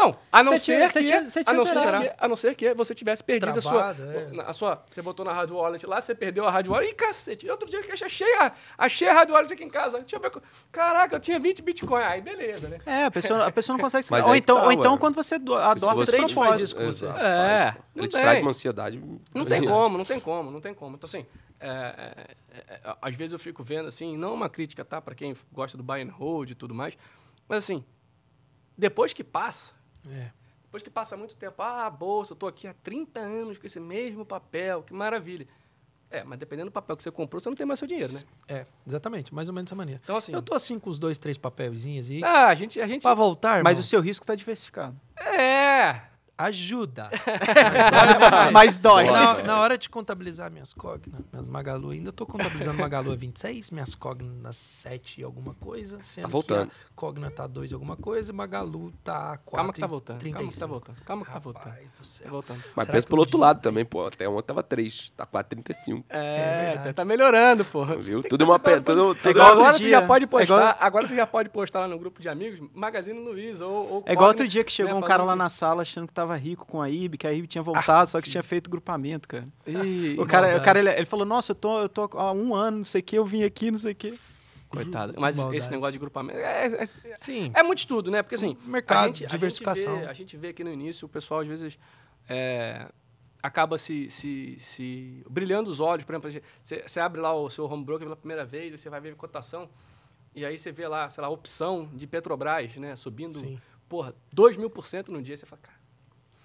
Não, 0.00 0.16
a 0.32 0.42
não 0.42 0.52
Você 0.52 0.58
ser 0.64 0.88
tinha- 0.88 0.88
que, 0.88 0.98
a 1.18 1.20
não 1.22 1.30
ser 1.30 1.44
que, 1.44 2.14
a 2.18 2.28
não 2.28 2.36
ser 2.36 2.54
que 2.54 2.74
você 2.74 2.94
tivesse 2.94 3.22
perdido 3.22 3.58
a 3.58 3.60
sua, 3.60 3.94
Travado, 3.94 4.02
é. 4.10 4.44
a 4.46 4.52
sua, 4.54 4.82
você 4.90 5.02
botou 5.02 5.24
na 5.26 5.32
Hard 5.32 5.50
Wallet 5.50 5.86
lá, 5.86 6.00
você 6.00 6.14
perdeu 6.14 6.46
a 6.46 6.50
Hard 6.50 6.68
Wallet, 6.68 6.90
ih, 6.90 6.94
cacete, 6.94 7.48
outro 7.50 7.68
dia 7.68 7.82
que 7.82 7.90
eu 7.90 7.94
achei 8.06 8.34
a, 8.38 8.52
achei 8.78 9.08
a 9.08 9.12
Hard 9.12 9.30
Wallet 9.30 9.52
aqui 9.52 9.62
em 9.64 9.68
casa, 9.68 9.98
deixa 10.00 10.16
eu 10.16 10.20
ver, 10.20 10.32
caraca, 10.72 11.16
eu 11.16 11.20
tinha 11.20 11.38
20 11.38 11.60
Bitcoin, 11.60 12.02
aí 12.02 12.20
beleza, 12.22 12.68
né? 12.68 12.78
É, 12.86 13.04
a 13.04 13.10
pessoa, 13.10 13.46
a 13.46 13.52
pessoa 13.52 13.76
não 13.76 13.82
consegue 13.84 14.06
Mas 14.10 14.20
explicar. 14.20 14.28
Ou 14.28 14.34
então, 14.36 14.56
tá, 14.56 14.64
ou 14.64 14.72
então 14.72 14.92
ué. 14.94 14.98
quando 14.98 15.14
você 15.16 15.38
do- 15.38 15.56
Se 15.56 15.62
adota 15.62 15.94
você 15.96 16.16
esse 16.16 16.34
propósito. 16.34 16.64
isso 16.64 16.76
com 16.76 16.84
você. 16.86 17.04
Exato, 17.04 17.20
É, 17.20 17.76
Ele 17.94 18.08
te 18.08 18.12
tem. 18.12 18.20
traz 18.22 18.40
uma 18.40 18.50
ansiedade. 18.50 19.02
Não 19.34 19.44
tem 19.44 19.64
como, 19.66 19.98
não 19.98 20.04
tem 20.06 20.18
como, 20.20 20.50
não 20.50 20.60
tem 20.60 20.72
como. 20.72 20.96
Então, 20.96 21.06
assim, 21.06 21.26
é, 21.60 21.68
é, 21.68 22.70
é, 22.72 22.80
às 23.02 23.14
vezes 23.14 23.32
eu 23.34 23.38
fico 23.38 23.62
vendo, 23.62 23.86
assim, 23.88 24.16
não 24.16 24.32
uma 24.32 24.48
crítica, 24.48 24.82
tá? 24.84 25.00
Pra 25.00 25.14
quem 25.14 25.34
gosta 25.52 25.76
do 25.76 25.82
buy 25.84 26.00
and 26.00 26.10
hold 26.10 26.50
e 26.50 26.54
tudo 26.54 26.74
mais, 26.74 26.96
mas 27.46 27.58
assim, 27.58 27.84
depois 28.78 29.12
que 29.12 29.22
passa, 29.22 29.74
É. 30.08 30.30
depois 30.62 30.82
que 30.82 30.90
passa 30.90 31.16
muito 31.16 31.36
tempo, 31.36 31.60
ah, 31.62 31.90
bolsa, 31.90 32.32
eu 32.32 32.36
tô 32.36 32.46
aqui 32.46 32.66
há 32.66 32.74
30 32.74 33.20
anos 33.20 33.58
com 33.58 33.66
esse 33.66 33.80
mesmo 33.80 34.24
papel, 34.24 34.82
que 34.82 34.94
maravilha. 34.94 35.46
É, 36.10 36.24
mas 36.24 36.38
dependendo 36.38 36.70
do 36.70 36.72
papel 36.72 36.96
que 36.96 37.02
você 37.04 37.10
comprou, 37.10 37.40
você 37.40 37.48
não 37.48 37.56
tem 37.56 37.64
mais 37.64 37.78
seu 37.78 37.86
dinheiro, 37.86 38.12
né? 38.12 38.20
É, 38.48 38.64
exatamente, 38.84 39.32
mais 39.32 39.48
ou 39.48 39.54
menos 39.54 39.66
dessa 39.68 39.76
maneira. 39.76 40.00
Então, 40.02 40.16
assim, 40.16 40.32
Eu 40.32 40.42
tô 40.42 40.54
assim 40.54 40.78
com 40.78 40.90
os 40.90 40.98
dois, 40.98 41.18
três 41.18 41.38
papelzinhos 41.38 42.10
aí. 42.10 42.22
ah, 42.24 42.48
a 42.48 42.54
gente, 42.54 42.80
a 42.80 42.86
gente... 42.86 43.02
Pra 43.02 43.14
voltar, 43.14 43.62
Mas 43.62 43.78
o 43.78 43.80
irmão, 43.80 43.88
seu 43.88 44.00
risco 44.00 44.24
está 44.24 44.34
diversificado. 44.34 45.00
É, 45.16 46.09
ajuda. 46.44 47.10
Mas 48.52 48.76
dói. 48.76 49.04
na, 49.06 49.42
na 49.42 49.60
hora 49.60 49.76
de 49.78 49.88
contabilizar 49.88 50.50
minhas 50.50 50.72
cognas, 50.72 51.20
minhas 51.32 51.48
Magalu, 51.48 51.90
ainda 51.90 52.12
tô 52.12 52.26
contabilizando 52.26 52.78
Magalu 52.78 53.12
a 53.12 53.16
26, 53.16 53.70
minhas 53.70 53.94
cognas 53.94 54.56
7 54.56 55.20
e 55.20 55.24
alguma 55.24 55.54
coisa. 55.54 55.98
Sendo 56.02 56.24
Tá 56.24 56.28
voltando. 56.28 56.68
Que 56.70 56.74
a 56.74 56.94
cogna 56.94 57.30
tá 57.30 57.46
2 57.46 57.70
e 57.70 57.74
alguma 57.74 57.96
coisa, 57.96 58.32
Magalu 58.32 58.92
tá 59.02 59.38
4 59.38 59.50
calma 59.56 59.72
que 59.72 59.80
tá 59.80 59.86
voltando, 59.86 60.18
calma 60.18 60.28
que 60.28 60.32
tá 60.32 60.38
35. 60.38 60.68
voltando, 60.68 60.96
calma 61.04 61.24
que 61.24 61.32
tá 61.32 61.38
voltando. 61.38 61.64
Rapaz 61.64 61.90
do 61.98 62.04
céu. 62.06 62.24
Tá 62.26 62.30
voltando. 62.30 62.62
Mas 62.76 62.84
Será 62.86 62.96
pensa 62.96 63.06
pelo 63.06 63.20
outro 63.20 63.36
dia- 63.38 63.46
lado 63.46 63.60
também, 63.60 63.84
pô. 63.84 64.06
Até 64.06 64.28
ontem 64.28 64.46
tava 64.46 64.62
3, 64.62 65.10
tá 65.16 65.26
4,35. 65.26 66.04
É, 66.08 66.64
verdade. 66.66 66.88
tá, 66.88 66.92
tá 66.94 67.04
melhorando, 67.04 67.64
porra. 67.64 67.96
Viu? 67.96 68.22
Tudo 68.22 68.44
é 68.44 68.46
uma 68.46 68.58
pe- 68.58 68.80
tudo- 68.80 69.14
tudo- 69.14 69.30
igual 69.30 69.48
outro 69.48 69.62
agora 69.64 69.78
você 69.78 69.90
já 69.90 70.02
pode 70.06 70.24
É 70.24 70.28
postar, 70.28 70.44
igual- 70.56 70.76
agora 70.80 71.06
você 71.06 71.16
já 71.16 71.26
pode 71.26 71.48
postar 71.50 71.80
lá 71.80 71.88
no 71.88 71.98
grupo 71.98 72.20
de 72.20 72.28
amigos, 72.28 72.60
Magazine 72.74 73.18
Luiza 73.18 73.66
ou, 73.66 73.74
ou 73.90 74.02
É 74.06 74.12
igual 74.12 74.16
Cogna, 74.16 74.28
outro 74.28 74.48
dia 74.48 74.64
que 74.64 74.72
chegou 74.72 74.92
né, 74.92 74.98
um 74.98 75.02
cara 75.02 75.22
lá 75.22 75.34
na 75.36 75.48
sala 75.48 75.82
achando 75.82 76.06
que 76.06 76.12
tava 76.12 76.29
rico 76.36 76.66
com 76.66 76.80
a 76.80 76.88
IB, 76.90 77.16
que 77.18 77.26
a 77.26 77.32
IB 77.32 77.46
tinha 77.46 77.62
voltado, 77.62 78.10
só 78.10 78.20
que 78.20 78.28
tinha 78.30 78.42
feito 78.42 78.68
grupamento, 78.70 79.26
cara. 79.28 79.46
Ih, 79.66 80.16
O 80.18 80.26
cara, 80.26 80.56
o 80.56 80.62
cara 80.62 80.78
ele, 80.78 80.90
ele 80.90 81.06
falou, 81.06 81.24
nossa, 81.26 81.52
eu 81.52 81.56
tô, 81.56 81.80
eu 81.82 81.88
tô 81.88 82.08
há 82.14 82.32
um 82.32 82.54
ano, 82.54 82.78
não 82.78 82.84
sei 82.84 83.00
o 83.00 83.04
que, 83.04 83.16
eu 83.16 83.24
vim 83.24 83.42
aqui, 83.42 83.70
não 83.70 83.78
sei 83.78 83.92
o 83.92 83.94
que. 83.96 84.18
Coitado. 84.68 85.14
Mas 85.18 85.36
Maldade. 85.36 85.56
esse 85.58 85.70
negócio 85.70 85.92
de 85.92 85.98
grupamento 85.98 86.38
é, 86.38 86.66
é, 86.66 86.82
é- 86.82 87.16
Sim. 87.18 87.50
é 87.54 87.62
muito 87.62 87.78
estudo, 87.78 88.08
né? 88.10 88.22
Porque 88.22 88.36
assim, 88.36 88.56
Mercado, 88.64 89.02
a 89.02 89.06
gente, 89.06 89.26
diversificação. 89.26 89.92
A 89.92 89.96
gente, 89.96 90.04
vê, 90.04 90.10
a 90.10 90.12
gente 90.12 90.36
vê 90.36 90.48
aqui 90.48 90.62
no 90.62 90.72
início 90.72 91.06
o 91.06 91.08
pessoal 91.08 91.40
às 91.40 91.46
vezes 91.48 91.76
é, 92.28 92.86
acaba 93.42 93.76
se, 93.78 94.08
se, 94.08 94.54
se 94.58 95.24
brilhando 95.28 95.68
os 95.68 95.80
olhos. 95.80 96.04
Por 96.04 96.14
exemplo, 96.14 96.40
você, 96.62 96.84
você 96.86 97.00
abre 97.00 97.20
lá 97.20 97.34
o 97.34 97.50
seu 97.50 97.64
home 97.64 97.84
broker 97.84 98.04
pela 98.06 98.16
primeira 98.16 98.44
vez, 98.44 98.80
você 98.80 98.88
vai 98.88 99.00
ver 99.00 99.16
cotação 99.16 99.68
e 100.36 100.44
aí 100.44 100.56
você 100.56 100.70
vê 100.70 100.86
lá, 100.86 101.10
sei 101.10 101.20
lá, 101.22 101.28
opção 101.28 101.90
de 101.92 102.06
Petrobras, 102.06 102.76
né? 102.76 102.94
Subindo, 102.94 103.38
Sim. 103.38 103.60
porra, 103.88 104.14
2 104.32 104.56
mil 104.56 104.70
por 104.70 104.86
cento 104.86 105.10
num 105.10 105.20
dia. 105.20 105.36
Você 105.36 105.46
fala, 105.46 105.60
cara, 105.60 105.78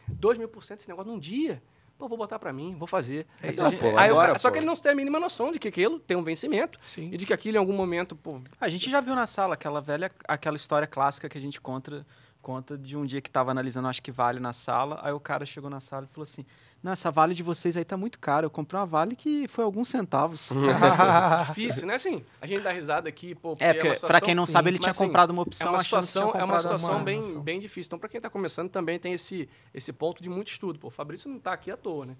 2 0.07 0.37
mil 0.37 0.47
por 0.47 0.63
cento 0.63 0.79
esse 0.79 0.89
negócio 0.89 1.11
num 1.11 1.19
dia? 1.19 1.61
Pô, 1.97 2.09
vou 2.09 2.17
botar 2.17 2.37
pra 2.37 2.51
mim, 2.51 2.75
vou 2.77 2.87
fazer. 2.87 3.25
É 3.41 3.45
Aí 3.47 3.51
isso. 3.51 3.61
Não, 3.61 3.71
pô, 3.77 3.97
agora, 3.97 4.27
cara- 4.27 4.39
só 4.39 4.51
que 4.51 4.59
ele 4.59 4.65
não 4.65 4.75
tem 4.75 4.91
a 4.91 4.95
mínima 4.95 5.17
noção 5.19 5.49
de 5.51 5.57
que 5.59 5.69
aquilo 5.69 5.97
tem 5.97 6.17
um 6.17 6.23
vencimento 6.23 6.77
Sim. 6.85 7.09
e 7.13 7.15
de 7.15 7.25
que 7.25 7.33
aquilo 7.33 7.55
em 7.55 7.59
algum 7.59 7.71
momento, 7.73 8.15
pô, 8.17 8.41
A 8.59 8.67
gente 8.67 8.89
já 8.89 8.99
viu 8.99 9.15
na 9.15 9.25
sala 9.25 9.53
aquela 9.53 9.79
velha, 9.79 10.11
aquela 10.27 10.57
história 10.57 10.87
clássica 10.87 11.29
que 11.29 11.37
a 11.37 11.41
gente 11.41 11.61
conta, 11.61 12.05
conta 12.41 12.77
de 12.77 12.97
um 12.97 13.05
dia 13.05 13.21
que 13.21 13.29
tava 13.29 13.51
analisando, 13.51 13.87
acho 13.87 14.01
que 14.01 14.11
vale 14.11 14.41
na 14.41 14.51
sala, 14.51 14.99
aí 15.03 15.13
o 15.13 15.19
cara 15.21 15.45
chegou 15.45 15.69
na 15.69 15.79
sala 15.79 16.05
e 16.09 16.13
falou 16.13 16.23
assim, 16.23 16.45
não, 16.85 16.91
essa 16.91 17.09
vale 17.09 17.33
de 17.33 17.41
vocês 17.41 17.75
aí 17.75 17.83
tá 17.83 17.97
muito 17.97 18.19
cara, 18.19 18.45
eu 18.45 18.49
comprei 18.49 18.79
uma 18.79 18.85
vale 18.85 19.15
que 19.15 19.47
foi 19.47 19.63
alguns 19.65 19.87
centavos. 19.87 20.51
difícil, 21.47 21.87
né? 21.87 21.95
Assim, 21.95 22.23
a 22.39 22.45
gente 22.45 22.61
dá 22.61 22.71
risada 22.71 23.09
aqui, 23.09 23.33
pô. 23.33 23.53
é, 23.59 23.73
porque 23.73 23.87
uma 23.87 23.89
pra 23.89 23.95
situação- 23.95 24.21
quem 24.21 24.35
não 24.35 24.45
sim, 24.45 24.51
sabe, 24.53 24.69
ele 24.69 24.77
tinha 24.77 24.91
assim, 24.91 25.05
comprado 25.07 25.31
uma 25.31 25.41
É 25.41 25.43
opção 25.43 25.71
uma 25.71 25.79
que 25.79 25.89
tinha 25.89 26.01
situação, 26.01 26.39
é 26.39 26.43
uma 26.43 26.59
situação 26.59 26.95
uma- 26.97 27.03
bem, 27.03 27.39
bem 27.41 27.59
difícil. 27.59 27.89
Então, 27.89 27.97
para 27.99 28.07
quem 28.07 28.19
está 28.19 28.29
começando, 28.29 28.69
também 28.69 28.99
tem 28.99 29.13
esse, 29.13 29.49
esse 29.73 29.91
ponto 29.91 30.21
de 30.21 30.29
muito 30.29 30.49
estudo. 30.49 30.77
Pô, 30.77 30.87
o 30.87 30.91
Fabrício 30.91 31.27
não 31.29 31.37
está 31.37 31.53
aqui 31.53 31.71
à 31.71 31.77
toa, 31.77 32.05
né? 32.05 32.15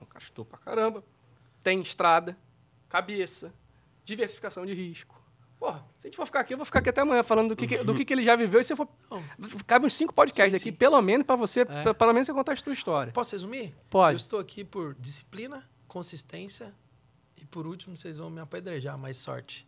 É 0.00 0.02
um 0.04 0.06
cara 0.06 0.22
estudou 0.22 0.44
pra 0.44 0.58
caramba. 0.58 1.04
Tem 1.62 1.80
estrada, 1.80 2.36
cabeça, 2.88 3.52
diversificação 4.04 4.66
de 4.66 4.74
risco. 4.74 5.17
Porra, 5.58 5.84
se 5.96 6.06
a 6.06 6.08
gente 6.08 6.16
for 6.16 6.24
ficar 6.26 6.40
aqui, 6.40 6.54
eu 6.54 6.56
vou 6.58 6.64
ficar 6.64 6.78
aqui 6.78 6.88
até 6.90 7.00
amanhã 7.00 7.22
falando 7.22 7.48
do 7.48 7.56
que, 7.56 7.66
que- 7.66 7.78
do 7.82 7.94
que, 7.94 8.04
que 8.04 8.12
ele 8.14 8.22
já 8.22 8.36
viveu. 8.36 8.60
E 8.60 8.64
se 8.64 8.76
for. 8.76 8.88
Cabe 9.66 9.86
uns 9.86 9.92
cinco 9.94 10.12
podcasts 10.14 10.52
Sim, 10.52 10.68
aqui, 10.68 10.70
sim. 10.72 10.76
pelo 10.78 11.00
menos, 11.02 11.26
para 11.26 11.34
você, 11.36 11.62
É. 11.62 11.82
pe- 11.84 11.94
pelo 11.94 12.12
menos 12.12 12.26
você 12.26 12.32
contar 12.32 12.52
a 12.52 12.56
sua 12.56 12.72
história. 12.72 13.12
Posso 13.12 13.32
resumir? 13.34 13.74
Pode. 13.90 14.14
Eu 14.14 14.16
estou 14.16 14.38
aqui 14.38 14.62
por 14.64 14.94
disciplina, 14.94 15.68
consistência 15.88 16.72
e, 17.36 17.44
por 17.44 17.66
último, 17.66 17.96
vocês 17.96 18.18
vão 18.18 18.30
me 18.30 18.40
apedrejar, 18.40 18.96
mais 18.96 19.16
sorte. 19.18 19.66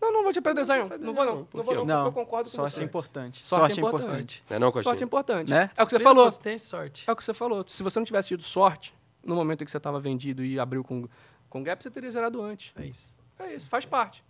Não, 0.00 0.12
não 0.12 0.22
vou 0.22 0.32
te 0.32 0.38
apedrejar, 0.38 0.78
não. 0.78 0.88
Não 0.98 1.14
vou, 1.14 1.24
não. 1.24 1.48
Não 1.52 1.64
vou, 1.64 1.74
não, 1.74 1.84
Não, 1.84 2.04
porque 2.04 2.18
eu 2.20 2.24
concordo 2.24 2.48
com 2.50 2.54
sorte 2.56 2.74
você. 2.74 2.80
é 2.82 2.84
importante. 2.84 3.44
Sorte 3.44 3.60
Sorte, 3.60 3.72
é 3.72 3.74
é 3.74 3.86
importante. 3.88 4.06
importante. 4.06 4.44
Não 4.50 4.56
é 4.56 4.58
não, 4.60 4.70
Costinha? 4.70 4.90
Sorte 4.90 5.02
é 5.02 5.06
importante. 5.06 5.50
Né? 5.50 5.70
É 5.76 5.82
o 5.82 5.86
que 5.86 5.90
você 5.92 5.98
falou. 5.98 6.24
Consistência 6.24 6.64
e 6.66 6.68
sorte. 6.68 7.04
É 7.08 7.12
o 7.12 7.16
que 7.16 7.24
você 7.24 7.34
falou. 7.34 7.64
Se 7.66 7.82
você 7.82 7.98
não 7.98 8.04
tivesse 8.06 8.28
tido 8.28 8.42
sorte 8.42 8.94
no 9.24 9.34
momento 9.34 9.62
em 9.62 9.64
que 9.64 9.70
você 9.70 9.78
estava 9.78 9.98
vendido 9.98 10.44
e 10.44 10.60
abriu 10.60 10.84
com, 10.84 11.08
com 11.48 11.62
gap, 11.62 11.82
você 11.82 11.90
teria 11.90 12.10
zerado 12.10 12.40
antes. 12.42 12.72
É 12.76 12.86
isso. 12.86 13.16
É 13.38 13.54
isso, 13.54 13.66
faz 13.66 13.84
parte. 13.86 14.22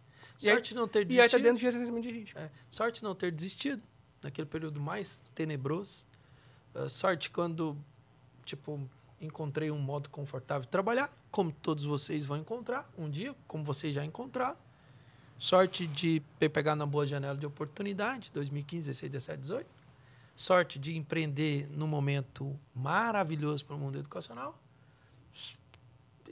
E 0.42 0.48
aí- 0.48 0.54
Sorte 0.56 0.74
não 0.74 0.88
ter 0.88 0.98
E 0.98 1.00
aí 1.02 1.06
tá 1.06 1.38
desistido. 1.38 1.42
dentro 1.42 1.56
do 1.58 1.60
gerenciamento 1.60 2.08
de 2.08 2.12
risco. 2.14 2.38
É, 2.38 2.50
sorte 2.68 3.02
não 3.02 3.14
ter 3.14 3.30
desistido 3.30 3.82
naquele 4.22 4.46
período 4.46 4.80
mais 4.80 5.22
tenebroso. 5.34 6.06
Ah, 6.74 6.88
sorte 6.88 7.30
quando, 7.30 7.76
tipo, 8.44 8.80
encontrei 9.20 9.70
um 9.70 9.78
modo 9.78 10.10
confortável 10.10 10.62
de 10.62 10.68
trabalhar, 10.68 11.10
como 11.30 11.52
todos 11.52 11.84
vocês 11.84 12.24
vão 12.24 12.36
encontrar 12.36 12.90
um 12.98 13.08
dia, 13.08 13.34
como 13.46 13.62
vocês 13.64 13.94
já 13.94 14.04
encontraram. 14.04 14.56
Sorte 15.38 15.86
de 15.86 16.22
pe- 16.38 16.48
pegar 16.48 16.74
na 16.76 16.86
boa 16.86 17.06
janela 17.06 17.36
de 17.36 17.46
oportunidade, 17.46 18.30
2015, 18.32 18.88
16, 18.88 19.10
17, 19.12 19.40
18. 19.40 19.66
Sorte 20.36 20.78
de 20.78 20.96
empreender 20.96 21.68
num 21.70 21.86
momento 21.86 22.58
maravilhoso 22.74 23.64
para 23.64 23.76
o 23.76 23.78
mundo 23.78 23.98
educacional. 23.98 24.58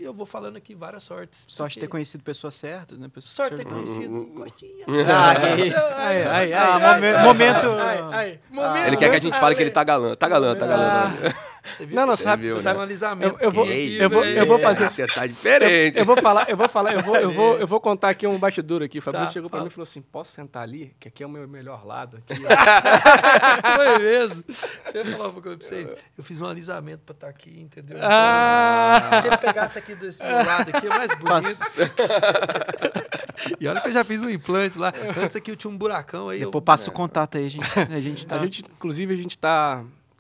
E 0.03 0.05
eu 0.05 0.13
vou 0.13 0.27
falando 0.27 0.57
aqui 0.57 0.75
várias 0.75 1.05
sortes. 1.05 1.45
Sorte 1.47 1.75
de 1.75 1.81
ter 1.81 1.87
porque- 1.87 1.93
conhecido 1.93 2.25
pessoas 2.25 2.55
certas, 2.55 2.99
né? 2.99 3.07
Pessoas 3.07 3.31
Sorte 3.33 3.55
de 3.55 3.63
ter 3.63 3.71
conhecido 3.71 4.35
ai, 5.07 6.25
ai, 6.27 6.53
ah, 6.53 6.81
momen- 6.81 7.23
momento. 7.23 7.67
Momento- 8.51 8.87
Ele 8.89 8.97
quer 8.97 9.11
que 9.11 9.17
a 9.17 9.21
gente 9.21 9.39
fale 9.39 9.55
que 9.55 9.63
ele 9.63 9.71
tá 9.71 9.85
galã. 9.85 10.17
Tá 10.17 10.29
galã, 10.29 10.57
tá 10.57 10.67
galã. 10.67 11.13
Você 11.71 11.87
viu? 11.87 11.95
Não, 11.95 12.07
não, 12.07 12.17
Você 12.17 12.25
sabe, 12.25 12.43
viu, 12.43 12.53
Fez 12.55 12.65
né? 12.65 12.75
um 12.75 12.81
alisamento. 12.81 13.35
Eu- 13.37 13.41
eu 13.41 13.51
vou- 13.53 13.67
eu 13.67 14.11
vou- 14.11 14.25
eu 14.25 14.47
vou 14.47 14.59
fazer- 14.59 14.89
Você 14.91 15.07
tá 15.07 15.27
diferente. 15.27 15.97
Eu 15.99 16.05
vou 16.05 16.17
falar, 16.17 16.49
eu 16.51 16.57
vou 16.57 16.69
falar, 16.69 16.93
eu 16.95 17.03
vou, 17.03 17.17
eu 17.17 17.31
vou, 17.33 17.59
eu 17.59 17.67
vou 17.67 17.81
contar 17.81 18.11
aqui 18.11 18.27
um 18.27 18.37
bastidor 18.39 18.83
aqui. 18.83 18.99
O 18.99 19.03
Fabrício 19.03 19.27
Tá, 19.29 19.33
chegou 19.33 19.49
pra 19.49 19.59
fala. 19.59 19.65
mim 19.67 19.71
e 19.71 19.73
falou 19.73 19.85
assim: 19.85 20.03
posso 20.03 20.33
sentar 20.33 20.63
ali? 20.65 20.95
Que 20.99 21.09
aqui 21.09 21.23
é 21.23 21.27
o 21.27 21.29
meu 21.31 21.47
melhor 21.47 21.87
lado. 21.87 22.17
Aqui. 22.19 22.43
Foi 23.77 23.99
mesmo. 23.99 24.45
Deixa 24.47 25.09
eu 25.09 25.17
falar 25.17 25.29
uma 25.31 25.41
coisa 25.43 25.57
pra 25.59 25.67
vocês. 25.67 25.95
Eu 26.19 26.25
fiz 26.25 26.41
um 26.41 26.47
alisamento 26.47 27.03
pra 27.07 27.15
estar 27.15 27.29
aqui, 27.29 27.61
entendeu? 27.61 27.99
Ah! 28.03 29.21
Se 29.23 29.29
eu 29.29 29.39
pegasse 29.39 29.79
aqui 29.79 29.95
desse 29.95 30.23
meu 30.23 30.37
lado 30.37 30.69
aqui, 30.75 30.87
é 30.87 30.91
mais 30.91 31.15
bonito. 31.15 31.61
e 33.61 33.67
olha 33.69 33.81
que 33.81 33.89
eu 33.89 33.93
já 33.93 34.05
fiz 34.05 34.23
um 34.23 34.29
implante 34.31 34.79
lá. 34.79 34.93
Antes 35.23 35.37
aqui 35.37 35.51
eu 35.51 35.57
tinha 35.57 35.71
um 35.71 35.77
buracão 35.77 36.29
aí. 36.29 36.41
Depois 36.41 36.55
eu... 36.55 36.63
passa 36.63 36.91
o 36.91 36.93
contato 36.93 37.39
aí, 37.39 37.47
a 37.47 37.51
gente, 37.51 37.67
a 37.79 38.01
gente 38.01 38.27
tá... 38.27 38.37
A 38.37 38.39
gente, 38.39 38.65
inclusive, 38.65 39.13
a 39.15 39.17
gente 39.17 39.39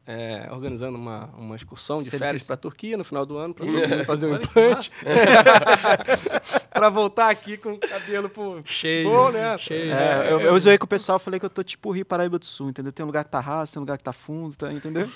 está 0.07 0.53
organizando 0.53 0.99
uma, 0.99 1.27
uma 1.39 1.55
excursão 1.57 1.99
de 1.99 2.09
ele 2.09 2.19
férias 2.19 2.45
para 2.45 2.55
a 2.55 2.57
Turquia 2.59 2.97
no 2.97 3.05
final 3.05 3.25
do 3.25 3.37
ano 3.39 3.55
para 3.55 3.67
fazer 4.05 4.27
um 4.27 4.35
implante. 4.37 4.91
para 6.71 6.89
voltar 6.89 7.31
aqui 7.31 7.57
com 7.57 7.73
o 7.75 7.79
cabelo 7.79 8.29
pô, 8.29 8.61
Cheio, 8.65 9.09
bom, 9.09 9.31
né? 9.31 9.57
cheio. 9.59 9.93
É, 9.93 10.33
eu, 10.33 10.41
eu 10.41 10.59
zoei 10.59 10.79
com 10.79 10.85
o 10.85 10.89
pessoal, 10.89 11.19
falei 11.19 11.39
que 11.39 11.47
eu 11.47 11.51
tô 11.51 11.63
tipo 11.63 11.91
Rio 11.93 12.05
Paraíba 12.05 12.39
do 12.39 12.47
Sul, 12.47 12.71
entendeu? 12.71 12.93
Tem 12.93 13.05
um 13.05 13.07
lugar 13.07 13.25
que 13.25 13.31
tá 13.31 13.41
raso, 13.41 13.73
tem 13.73 13.81
um 13.81 13.83
lugar 13.85 13.99
que 13.99 14.05
tá 14.05 14.13
fundo, 14.13 14.57
tá, 14.57 14.73
entendeu? 14.73 15.09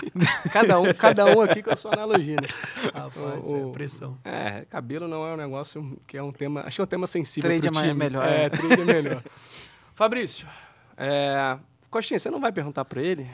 Cada 0.52 0.78
um, 0.80 0.92
cada 0.94 1.26
um 1.26 1.40
aqui 1.40 1.62
com 1.62 1.70
a 1.72 1.76
sua 1.76 1.92
analogia, 1.92 2.36
né? 2.36 2.48
Rapaz, 2.94 3.48
O- 3.50 3.68
é 3.68 3.72
pressão. 3.72 4.18
É, 4.24 4.64
cabelo 4.68 5.06
não 5.08 5.26
é 5.26 5.32
um 5.34 5.36
negócio 5.36 5.98
que 6.06 6.16
é 6.16 6.22
um 6.22 6.32
tema. 6.32 6.62
Acho 6.66 6.76
que 6.76 6.80
é 6.80 6.84
um 6.84 6.86
tema 6.86 7.06
sensível. 7.06 7.50
Trade 7.50 7.68
pro 7.68 7.78
é 7.78 7.80
mais- 7.82 7.88
time. 7.88 7.98
melhor, 7.98 8.26
É, 8.26 8.44
é. 8.44 8.48
trade 8.48 8.80
é 8.80 8.84
melhor. 8.84 9.22
Fabrício, 9.94 10.46
é, 10.96 11.56
Costinha, 11.90 12.18
você 12.18 12.30
não 12.30 12.40
vai 12.40 12.52
perguntar 12.52 12.84
para 12.84 13.02
ele 13.02 13.26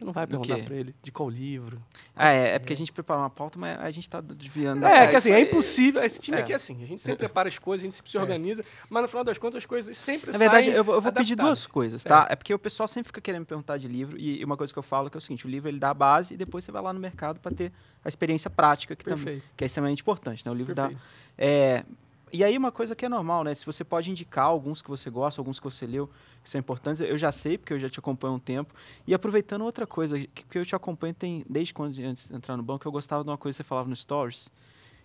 Você 0.00 0.06
não 0.06 0.14
vai 0.14 0.26
perguntar 0.26 0.56
quê? 0.56 0.62
pra 0.62 0.74
ele 0.74 0.94
de 1.02 1.12
qual 1.12 1.28
livro. 1.28 1.78
Ah, 2.16 2.32
é, 2.32 2.54
é 2.54 2.58
porque 2.58 2.72
a 2.72 2.76
gente 2.76 2.90
preparou 2.90 3.22
uma 3.22 3.28
pauta, 3.28 3.58
mas 3.58 3.78
a 3.78 3.90
gente 3.90 4.08
tá 4.08 4.18
desviando. 4.22 4.82
É, 4.86 5.04
É, 5.04 5.08
que 5.08 5.16
assim, 5.16 5.30
é 5.30 5.40
impossível. 5.40 6.02
Esse 6.02 6.18
time 6.18 6.38
É. 6.38 6.40
aqui 6.40 6.54
é 6.54 6.56
assim. 6.56 6.82
A 6.82 6.86
gente 6.86 7.02
sempre 7.02 7.18
prepara 7.18 7.50
as 7.50 7.58
coisas, 7.58 7.84
a 7.84 7.86
gente 7.86 7.96
sempre 7.96 8.10
se 8.10 8.16
organiza, 8.16 8.64
mas 8.88 9.02
no 9.02 9.08
final 9.08 9.22
das 9.22 9.36
contas 9.36 9.56
as 9.56 9.66
coisas 9.66 9.98
sempre 9.98 10.32
Na 10.32 10.38
verdade, 10.38 10.70
eu 10.70 10.82
vou, 10.82 10.94
eu 10.94 11.02
vou 11.02 11.12
pedir 11.12 11.36
duas 11.36 11.66
coisas, 11.66 12.02
tá? 12.02 12.26
É 12.30 12.34
porque 12.34 12.54
o 12.54 12.58
pessoal 12.58 12.86
sempre 12.88 13.08
fica 13.08 13.20
querendo 13.20 13.40
me 13.40 13.46
perguntar 13.46 13.76
de 13.76 13.88
livro, 13.88 14.18
e 14.18 14.42
uma 14.42 14.56
coisa 14.56 14.72
que 14.72 14.78
eu 14.78 14.82
falo 14.82 15.10
que 15.10 15.18
é 15.18 15.18
o 15.18 15.20
seguinte, 15.20 15.46
o 15.46 15.50
livro 15.50 15.68
ele 15.68 15.78
dá 15.78 15.90
a 15.90 15.94
base 15.94 16.32
e 16.32 16.36
depois 16.38 16.64
você 16.64 16.72
vai 16.72 16.80
lá 16.80 16.94
no 16.94 17.00
mercado 17.00 17.38
para 17.38 17.52
ter 17.54 17.70
a 18.02 18.08
experiência 18.08 18.48
prática, 18.48 18.96
que, 18.96 19.04
também, 19.04 19.42
que 19.54 19.64
é 19.64 19.66
extremamente 19.66 20.00
importante, 20.00 20.46
né? 20.46 20.50
O 20.50 20.54
livro 20.54 20.74
dá... 20.74 20.84
Perfeito. 20.84 21.02
É, 21.36 21.84
e 22.32 22.42
aí 22.44 22.56
uma 22.56 22.70
coisa 22.72 22.94
que 22.94 23.04
é 23.04 23.08
normal, 23.08 23.44
né? 23.44 23.54
Se 23.54 23.64
você 23.66 23.82
pode 23.84 24.10
indicar 24.10 24.44
alguns 24.46 24.80
que 24.82 24.88
você 24.88 25.08
gosta, 25.10 25.40
alguns 25.40 25.58
que 25.58 25.64
você 25.64 25.86
leu, 25.86 26.10
que 26.42 26.50
são 26.50 26.58
importantes, 26.58 27.00
eu 27.00 27.16
já 27.18 27.30
sei, 27.32 27.56
porque 27.58 27.72
eu 27.72 27.78
já 27.80 27.88
te 27.88 27.98
acompanho 27.98 28.34
há 28.34 28.36
um 28.36 28.40
tempo. 28.40 28.74
E 29.06 29.14
aproveitando 29.14 29.62
outra 29.62 29.86
coisa, 29.86 30.18
que, 30.18 30.26
que 30.44 30.58
eu 30.58 30.64
te 30.66 30.74
acompanho 30.74 31.14
tem, 31.14 31.44
desde 31.48 31.72
quando 31.74 31.98
antes 32.00 32.28
de 32.28 32.34
entrar 32.34 32.56
no 32.56 32.62
banco, 32.62 32.86
eu 32.86 32.92
gostava 32.92 33.22
de 33.24 33.30
uma 33.30 33.38
coisa 33.38 33.56
que 33.56 33.62
você 33.64 33.68
falava 33.68 33.88
no 33.88 33.96
Stories, 33.96 34.50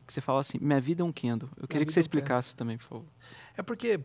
que 0.06 0.14
você 0.14 0.22
fala 0.22 0.40
assim, 0.42 0.58
minha 0.60 0.80
vida 0.80 1.02
é 1.02 1.06
um 1.06 1.12
Kindle. 1.12 1.50
Eu 1.58 1.68
queria 1.68 1.86
que 1.86 1.92
você 1.92 2.00
é 2.00 2.02
explicasse 2.02 2.56
também, 2.56 2.78
por 2.78 2.86
favor. 2.86 3.06
É 3.58 3.62
porque 3.64 4.00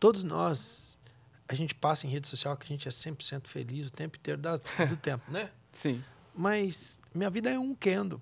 todos 0.00 0.24
nós, 0.24 0.98
a 1.48 1.54
gente 1.54 1.74
passa 1.74 2.06
em 2.06 2.10
rede 2.10 2.26
social 2.28 2.56
que 2.56 2.64
a 2.64 2.68
gente 2.68 2.88
é 2.88 2.90
100% 2.90 3.46
feliz 3.46 3.86
o 3.88 3.92
tempo 3.92 4.16
inteiro 4.16 4.40
da- 4.40 4.56
do 4.56 4.96
tempo, 5.00 5.30
né? 5.30 5.50
Sim. 5.72 6.02
Mas 6.34 7.00
minha 7.14 7.30
vida 7.30 7.50
é 7.50 7.58
um 7.58 7.74
kendo. 7.74 8.20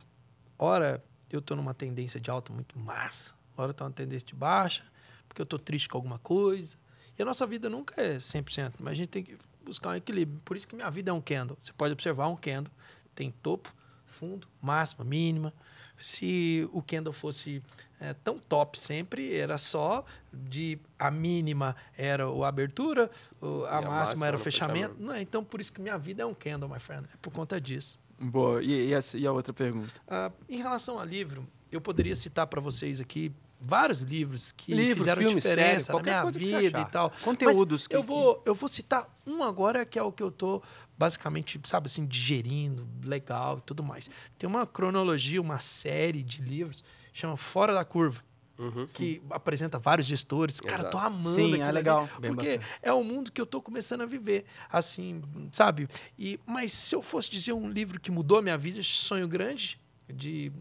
Ora, 0.59 1.03
eu 1.31 1.41
tô 1.41 1.57
numa 1.57 1.75
tendência 1.75 2.21
de 2.21 2.31
alta 2.31 2.53
muito 2.53 2.79
massa. 2.79 3.33
Ora, 3.57 3.71
eu 3.71 3.75
tô 3.75 3.85
numa 3.85 3.93
tendência 3.93 4.27
de 4.27 4.35
baixa, 4.35 4.83
porque 5.29 5.41
eu 5.41 5.47
tô 5.47 5.59
triste 5.59 5.89
com 5.89 5.97
alguma 5.99 6.19
coisa. 6.19 6.77
E 7.19 7.23
a 7.23 7.25
nossa 7.25 7.47
vida 7.47 7.69
nunca 7.71 8.01
é 8.01 8.17
100%, 8.19 8.75
mas 8.81 8.93
a 8.93 8.95
gente 8.95 9.09
tem 9.09 9.23
que 9.23 9.37
buscar 9.65 9.91
um 9.91 9.95
equilíbrio. 9.95 10.41
Por 10.45 10.57
isso 10.57 10.67
que 10.67 10.75
minha 10.75 10.91
vida 10.91 11.11
é 11.11 11.15
um 11.15 11.21
kendo. 11.21 11.57
Você 11.61 11.73
pode 11.73 11.93
observar 11.93 12.27
um 12.29 12.37
kendo. 12.37 12.71
Tem 13.15 13.31
topo, 13.43 13.73
fundo, 14.07 14.49
máxima, 14.61 15.05
mínima. 15.05 15.53
Se 15.97 16.69
o 16.73 16.83
kendo 16.83 17.13
fosse 17.13 17.63
é, 18.01 18.13
tão 18.13 18.37
top 18.37 18.79
sempre, 18.79 19.33
era 19.37 19.57
só 19.57 20.05
de 20.33 20.77
a 20.99 21.09
mínima 21.11 21.77
era 21.97 22.29
o 22.29 22.45
abertura, 22.45 23.09
o- 23.41 23.65
a, 23.65 23.69
a 23.69 23.81
máxima, 23.83 23.91
máxima 23.91 24.27
era 24.27 24.37
o 24.37 24.41
fechamento. 24.41 24.89
fechamento. 24.95 25.03
Não, 25.05 25.17
então 25.21 25.45
por 25.45 25.61
isso 25.61 25.73
que 25.73 25.81
minha 25.81 25.97
vida 25.97 26.25
é 26.25 26.27
um 26.27 26.35
candle, 26.35 26.69
my 26.69 26.81
friend. 26.81 27.07
É 27.15 27.17
por 27.23 27.33
conta 27.33 27.61
disso. 27.61 27.99
Boa. 28.19 28.61
E, 28.63 28.89
e, 28.89 28.95
a, 28.95 28.99
e 29.15 29.27
a 29.27 29.33
outra 29.33 29.53
pergunta? 29.53 29.93
Ah, 30.09 30.33
em 30.49 30.57
relação 30.59 30.99
a 30.99 31.05
livro, 31.05 31.47
eu 31.77 31.81
poderia 31.81 32.15
citar 32.15 32.47
para 32.47 32.61
vocês 32.61 33.01
aqui 33.01 33.33
vários 33.61 34.03
livros 34.03 34.53
que 34.53 34.75
fizeram 34.95 35.23
filme, 35.23 35.37
diferença 35.41 35.93
série, 35.93 36.05
na 36.05 36.23
minha 36.23 36.31
vida 36.31 36.81
e 36.81 36.85
tal. 36.87 37.11
Conteúdos 37.23 37.87
que- 37.87 37.97
eu 37.97 38.03
vou, 38.03 38.43
eu 38.45 38.55
vou 38.55 38.69
citar 38.69 39.09
um 39.27 39.43
agora 39.43 39.87
que 39.87 39.99
é 39.99 40.03
o 40.03 40.13
que 40.13 40.23
eu 40.23 40.31
tô 40.31 40.63
basicamente, 40.99 41.59
sabe 41.65 41.87
assim, 41.87 42.07
digerindo, 42.07 42.87
legal 43.03 43.59
e 43.59 43.61
tudo 43.63 43.83
mais. 43.83 44.11
Tem 44.39 44.49
uma 44.49 44.67
cronologia, 44.67 45.41
uma 45.41 45.59
série 45.59 46.23
de 46.23 46.43
livros 46.43 46.85
chama 47.13 47.37
Fora 47.37 47.73
da 47.73 47.85
Curva. 47.85 48.21
Uhum. 48.57 48.87
Que 48.87 49.21
apresenta 49.31 49.81
vários 49.81 50.07
gestores. 50.07 50.61
Cara, 50.61 50.85
eu 50.85 50.91
tô 50.91 50.99
Exato. 50.99 51.07
amando 51.15 51.35
Sim, 51.35 51.61
é 51.61 51.73
legal. 51.73 52.09
Porque 52.25 52.61
é 52.83 52.93
o 52.93 53.03
mundo 53.03 53.33
que 53.33 53.41
eu 53.41 53.47
tô 53.47 53.61
começando 53.61 54.03
a 54.03 54.07
viver, 54.07 54.45
assim, 54.71 55.21
sabe? 55.51 55.89
E 56.17 56.39
mas 56.47 56.73
se 56.73 56.95
eu 56.95 57.03
fosse 57.03 57.29
dizer 57.29 57.53
um 57.53 57.69
livro 57.69 57.99
que 57.99 58.13
mudou 58.13 58.39
a 58.39 58.43
minha 58.43 58.57
vida, 58.57 58.81
Sonho 58.81 59.27
Grande, 59.27 59.81
de 60.09 60.53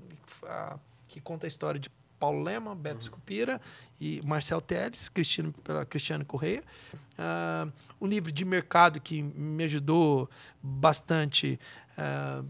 ah, 0.43 0.79
que 1.13 1.21
conta 1.21 1.45
a 1.45 1.47
história 1.47 1.79
de 1.79 1.91
Paulo 2.19 2.41
Lema, 2.41 2.73
Beto 2.73 3.03
Scupira 3.03 3.61
e 4.01 4.19
Marcel 4.25 4.59
Teles, 4.59 5.09
Cristiano, 5.09 5.53
pela 5.63 5.85
Cristiane 5.85 6.25
Correia. 6.25 6.63
Ah, 7.15 7.67
um 8.01 8.07
livro 8.07 8.31
de 8.31 8.43
mercado 8.43 8.99
que 8.99 9.21
me 9.21 9.63
ajudou 9.63 10.27
bastante. 10.61 11.59
ah, 11.95 12.43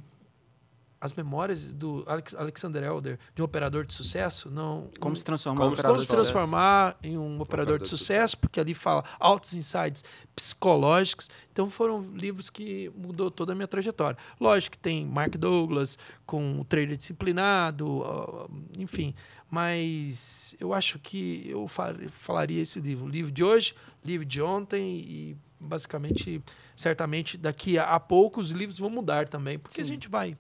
as 1.04 1.12
memórias 1.14 1.74
do 1.74 2.04
Alex, 2.08 2.34
Alexander 2.34 2.82
Elder, 2.82 3.20
de 3.36 3.42
um 3.42 3.46
operador 3.46 3.86
de 3.86 3.92
sucesso, 3.94 4.50
não 4.50 4.90
Como 5.02 5.16
se 5.18 5.24
transformar 5.24 5.60
Como 5.60 5.74
em 5.74 5.76
se 5.76 5.80
operador 5.82 5.96
como 5.98 6.02
de 6.02 6.06
se 6.08 6.12
sucesso? 6.16 6.32
transformar 6.32 6.98
em 7.04 7.18
um 7.18 7.42
operador 7.42 7.78
de 7.80 7.88
sucesso, 7.90 8.38
porque 8.38 8.58
ali 8.60 8.74
fala 8.74 9.04
altos 9.20 9.54
insights 9.54 10.04
psicológicos. 10.34 11.30
Então 11.52 11.70
foram 11.70 12.02
livros 12.16 12.50
que 12.50 12.90
mudou 12.96 13.30
toda 13.30 13.52
a 13.52 13.56
minha 13.56 13.68
trajetória. 13.68 14.18
Lógico 14.40 14.78
que 14.78 14.80
tem 14.82 15.06
Mark 15.06 15.36
Douglas 15.36 15.98
com 16.26 16.60
o 16.62 16.64
trader 16.64 16.96
disciplinado, 16.96 18.50
enfim. 18.78 19.14
Mas 19.50 20.56
eu 20.60 20.74
acho 20.74 20.98
que 21.00 21.46
eu 21.48 21.68
fa- 21.68 21.94
falaria 22.10 22.62
esse 22.62 22.80
livro. 22.80 23.06
O 23.06 23.10
livro 23.10 23.32
de 23.32 23.44
hoje, 23.44 23.76
livro 24.04 24.26
de 24.26 24.42
ontem 24.42 24.98
e 25.00 25.38
basicamente, 25.60 26.42
certamente 26.76 27.38
daqui 27.38 27.78
a, 27.78 27.84
a 27.96 28.00
pouco 28.00 28.40
os 28.40 28.50
livros 28.50 28.78
vão 28.80 28.90
mudar 28.90 29.28
também, 29.30 29.58
porque 29.60 29.80
a 29.80 29.84
Sim. 29.86 29.92
gente 29.94 30.10
vai? 30.10 30.36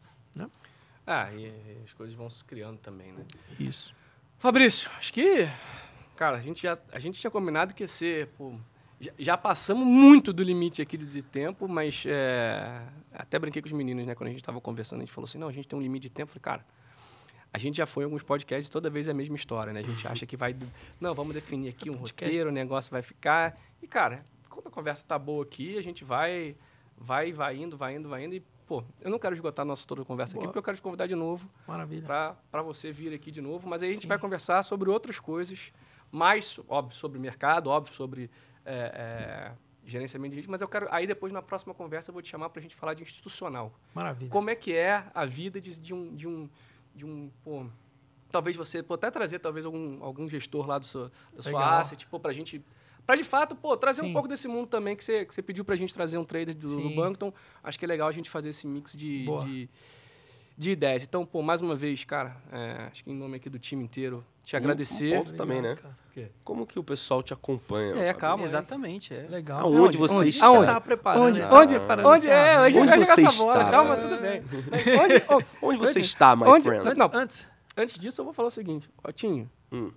Ah, 1.06 1.32
e 1.34 1.52
as 1.84 1.94
coisas 1.94 2.16
vão 2.16 2.30
se 2.30 2.44
criando 2.46 2.78
também, 2.78 3.12
né? 3.12 3.24
Isso. 3.60 3.94
Fabrício, 4.38 4.90
acho 4.98 5.14
que, 5.14 5.50
cara, 6.16 6.38
a 6.38 6.42
gente 6.42 6.64
já 6.64 6.78
a 6.92 7.00
gente 7.00 7.20
tinha 7.20 7.32
combinado 7.32 7.74
que 7.74 7.84
ia 7.84 7.88
ser, 7.88 8.28
pô, 8.38 8.54
já, 9.00 9.12
já 9.18 9.38
passamos 9.38 9.86
muito 9.86 10.32
do 10.32 10.44
limite 10.44 10.82
aqui 10.82 10.98
de, 10.98 11.06
de 11.06 11.22
tempo, 11.22 11.68
mas 11.68 12.04
é, 12.06 12.82
até 13.14 13.38
brinquei 13.38 13.62
com 13.62 13.68
os 13.68 13.74
meninos, 13.74 14.06
né, 14.06 14.16
quando 14.16 14.28
a 14.28 14.32
gente 14.32 14.42
estava 14.42 14.60
conversando, 14.62 15.00
a 15.00 15.06
gente 15.06 15.14
falou 15.14 15.26
assim, 15.26 15.38
não, 15.38 15.48
a 15.48 15.52
gente 15.52 15.68
tem 15.68 15.78
um 15.78 15.82
limite 15.82 16.04
de 16.04 16.10
tempo, 16.10 16.30
eu 16.30 16.42
falei, 16.42 16.60
cara, 16.60 16.66
a 17.52 17.58
gente 17.58 17.78
já 17.78 17.86
foi 17.86 18.04
em 18.04 18.06
alguns 18.06 18.24
podcasts 18.24 18.68
e 18.68 18.72
toda 18.72 18.90
vez 18.90 19.08
é 19.08 19.12
a 19.12 19.14
mesma 19.14 19.36
história, 19.36 19.72
né? 19.72 19.82
A 19.82 19.84
gente 19.84 20.08
acha 20.08 20.26
que 20.26 20.36
vai, 20.36 20.56
não, 21.00 21.14
vamos 21.14 21.34
definir 21.34 21.70
aqui 21.70 21.90
um 21.90 21.98
Podcast. 21.98 22.26
roteiro, 22.26 22.50
o 22.50 22.54
negócio 22.54 22.92
vai 22.92 23.02
ficar, 23.02 23.60
e 23.82 23.88
cara, 23.88 24.26
quando 24.50 24.68
a 24.68 24.72
conversa 24.72 25.06
tá 25.08 25.20
boa 25.20 25.44
aqui, 25.44 25.78
a 25.78 25.82
gente 25.82 26.04
vai, 26.04 26.56
vai, 26.98 27.32
vai 27.32 27.58
indo, 27.58 27.78
vai 27.78 27.96
indo, 27.96 28.10
vai 28.10 28.26
indo, 28.26 28.36
e 28.36 28.44
pô, 28.66 28.84
eu 29.02 29.12
não 29.12 29.20
quero 29.20 29.34
esgotar 29.34 29.64
a 29.64 29.66
nossa 29.66 29.88
toda 29.88 30.02
a 30.02 30.06
conversa 30.06 30.34
aqui, 30.34 30.40
Boa. 30.40 30.48
porque 30.48 30.60
eu 30.60 30.64
quero 30.64 30.78
te 30.78 30.84
convidar 30.84 31.08
de 31.08 31.16
novo 31.16 31.50
Maravilha. 31.68 32.06
para 32.06 32.62
você 32.62 32.92
vir 32.92 33.14
aqui 33.14 33.32
de 33.32 33.42
novo, 33.42 33.68
mas 33.68 33.84
aí 33.84 33.90
a 33.90 33.94
gente 33.94 34.04
Sim. 34.04 34.08
vai 34.08 34.18
conversar 34.18 34.64
sobre 34.64 34.90
outras 34.90 35.20
coisas, 35.20 35.72
mais, 36.12 36.60
óbvio, 36.68 36.96
sobre 36.96 37.20
mercado, 37.20 37.70
óbvio, 37.70 37.94
sobre 37.94 38.30
é, 38.66 38.92
é, 38.94 39.52
gerenciamento 39.86 40.32
de 40.32 40.38
risco, 40.38 40.52
mas 40.52 40.62
eu 40.62 40.68
quero, 40.68 40.88
aí 40.92 41.06
depois 41.06 41.34
na 41.34 41.42
próxima 41.42 41.74
conversa 41.74 42.10
eu 42.10 42.14
vou 42.14 42.22
te 42.22 42.30
chamar 42.30 42.50
para 42.50 42.60
a 42.60 42.64
gente 42.64 42.76
falar 42.76 42.94
de 42.94 43.04
institucional. 43.04 43.74
Maravilha. 43.94 44.30
Como 44.32 44.50
é 44.50 44.56
que 44.56 44.74
é 44.74 45.06
a 45.14 45.26
vida 45.26 45.60
de, 45.60 45.80
de 45.80 45.94
um, 45.94 46.16
de 46.16 46.28
um, 46.28 46.50
de 46.96 47.06
um 47.06 47.32
pô, 47.44 47.66
talvez 48.32 48.56
você, 48.56 48.82
pô, 48.82 48.96
até 48.96 49.12
trazer 49.12 49.40
talvez 49.40 49.66
algum, 49.66 50.04
algum 50.04 50.28
gestor 50.30 50.68
lá 50.68 50.80
do 50.80 50.86
seu, 50.86 51.12
da 51.36 51.44
sua 51.44 51.60
Legal. 51.60 51.80
asset, 51.80 52.08
pô, 52.08 52.20
para 52.20 52.32
a 52.32 52.34
gente... 52.34 52.64
Para 53.06 53.16
de 53.18 53.24
fato, 53.24 53.56
pô, 53.56 53.76
trazer 53.76 54.02
um 54.02 54.06
Sim. 54.06 54.14
pouco 54.14 54.28
desse 54.28 54.48
mundo 54.48 54.68
também 54.68 54.96
que 54.96 55.04
você, 55.04 55.26
que 55.26 55.34
você 55.36 55.42
pediu 55.42 55.66
para 55.66 55.74
a 55.76 55.78
gente 55.78 55.94
trazer 55.94 56.18
um 56.18 56.24
trader 56.24 56.56
do, 56.56 56.62
do 56.62 56.82
Sim. 56.82 56.96
banco. 56.96 57.14
Então, 57.18 57.34
acho 57.64 57.78
que 57.78 57.84
é 57.86 57.88
legal 57.88 58.08
a 58.08 58.12
gente 58.12 58.30
fazer 58.30 58.50
esse 58.50 58.66
mix 58.66 58.94
de, 58.94 59.26
de, 59.26 59.70
de 60.58 60.72
ideias. 60.72 61.04
Então, 61.04 61.26
pô, 61.26 61.42
mais 61.42 61.60
uma 61.60 61.76
vez, 61.76 62.04
cara, 62.06 62.38
é, 62.52 62.88
acho 62.92 63.04
que 63.04 63.12
em 63.12 63.16
nome 63.16 63.36
aqui 63.38 63.50
do 63.50 63.60
time 63.60 63.84
inteiro, 63.84 64.24
te 64.42 64.56
Um- 64.56 64.58
agradecer. 64.58 65.14
um 65.16 65.18
ponto 65.20 65.34
também, 65.36 65.62
né? 65.62 65.76
cara. 65.76 66.04
Como 66.44 66.68
que 66.68 66.78
o 66.78 66.84
pessoal 66.84 67.24
te 67.24 67.34
acompanha? 67.34 67.96
É, 67.96 68.14
calma, 68.14 68.44
né? 68.44 68.50
Exatamente, 68.50 69.14
é. 69.14 69.26
Legal. 69.28 69.62
Aonde 69.62 69.78
Aonde? 69.80 69.98
você 69.98 70.14
Onde? 70.16 70.30
está? 70.30 70.46
Aonde? 70.48 70.66
Tava 70.68 70.82
preparando. 70.82 71.24
Onde? 71.24 71.40
já. 71.40 71.52
Onde? 71.54 71.74
Preparando 71.80 72.08
Onde 72.08 72.18
esse 72.20 72.30
é? 72.30 72.62
Hoje 72.62 72.78
Onde 72.80 72.96
você 73.06 73.22
essa 73.26 73.32
bola. 73.44 73.58
está? 73.60 73.72
Calma, 73.72 73.98
tudo 73.98 74.18
bem. 74.18 74.44
Onde, 75.02 75.46
Onde 75.62 75.78
você 75.80 76.00
está, 76.00 76.36
my 76.36 76.44
onde- 76.44 76.64
friend? 76.64 76.88
Antes, 76.88 76.98
Não. 76.98 77.10
antes. 77.14 77.48
antes 77.76 78.00
disso, 78.00 78.22
eu 78.22 78.26
vou 78.26 78.34
falar 78.34 78.50
o 78.50 78.52
seguinte. 78.52 78.88
Ó, 79.04 79.12
Tinho, 79.12 79.50
Hum. 79.72 79.92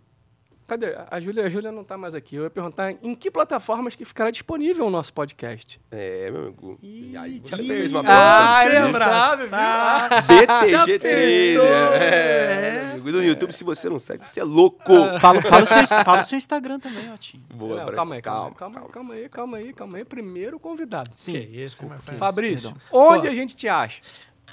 Cadê? 0.66 0.94
A 1.10 1.20
Júlia, 1.20 1.44
a 1.44 1.48
Júlia 1.48 1.70
não 1.72 1.82
está 1.82 1.96
mais 1.96 2.14
aqui. 2.14 2.36
Eu 2.36 2.44
ia 2.44 2.50
perguntar 2.50 2.92
em 3.02 3.14
que 3.14 3.30
plataformas 3.30 3.94
que 3.96 4.04
ficará 4.04 4.30
disponível 4.30 4.86
o 4.86 4.90
nosso 4.90 5.12
podcast. 5.12 5.80
É, 5.90 6.30
meu 6.30 6.42
amigo. 6.42 6.78
Ih, 6.82 7.10
E 7.12 7.16
aí, 7.16 7.40
você 7.44 7.56
fez 7.56 7.90
uma 7.92 8.00
Ah, 8.06 8.64
pergunta 8.64 8.96
ele 8.96 8.96
assim. 8.96 8.98
sabe, 8.98 9.42
viu? 9.42 10.38
BTG 10.40 10.74
apertou. 10.74 10.98
Trader. 10.98 12.02
É, 12.02 12.90
amigo. 12.92 13.12
No 13.12 13.22
YouTube, 13.22 13.52
se 13.52 13.62
você 13.64 13.88
não 13.88 13.98
segue, 13.98 14.28
você 14.28 14.40
é 14.40 14.44
louco. 14.44 14.92
Fala, 15.20 15.40
fala, 15.40 15.62
o 15.62 15.66
seu, 15.66 15.86
fala 16.04 16.20
o 16.20 16.24
seu 16.24 16.36
Instagram 16.38 16.80
também, 16.80 17.12
Otinho. 17.12 17.42
Boa, 17.54 17.84
Não, 17.84 17.92
calma 17.92 18.14
aí, 18.16 18.22
calma, 18.22 18.54
calma, 18.54 18.74
calma, 18.74 18.88
calma 18.90 19.14
aí, 19.14 19.28
calma 19.28 19.56
aí, 19.58 19.72
calma 19.72 19.98
aí. 19.98 20.04
Primeiro 20.04 20.58
convidado. 20.58 21.10
Sim. 21.14 21.32
Que 21.32 21.38
isso, 21.38 21.84
my 21.84 21.98
friend. 21.98 22.18
Fabrício, 22.18 22.70
perdão. 22.72 22.82
onde 22.92 23.28
a 23.28 23.34
gente 23.34 23.54
te 23.54 23.68
acha? 23.68 24.00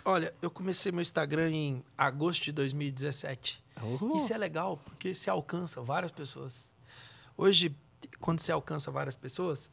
Olha, 0.06 0.34
eu 0.42 0.50
comecei 0.52 0.92
meu 0.92 1.02
Instagram 1.02 1.50
em 1.50 1.84
agosto 1.98 2.44
de 2.44 2.52
2017. 2.52 3.63
Isso 4.16 4.34
é 4.34 4.38
legal, 4.38 4.78
porque 4.86 5.14
você 5.14 5.30
alcança 5.30 5.82
várias 5.82 6.12
pessoas. 6.12 6.70
Hoje, 7.38 7.76
quando 8.20 8.40
você 8.40 8.52
alcança 8.52 8.92
várias 8.92 9.16
pessoas, 9.16 9.70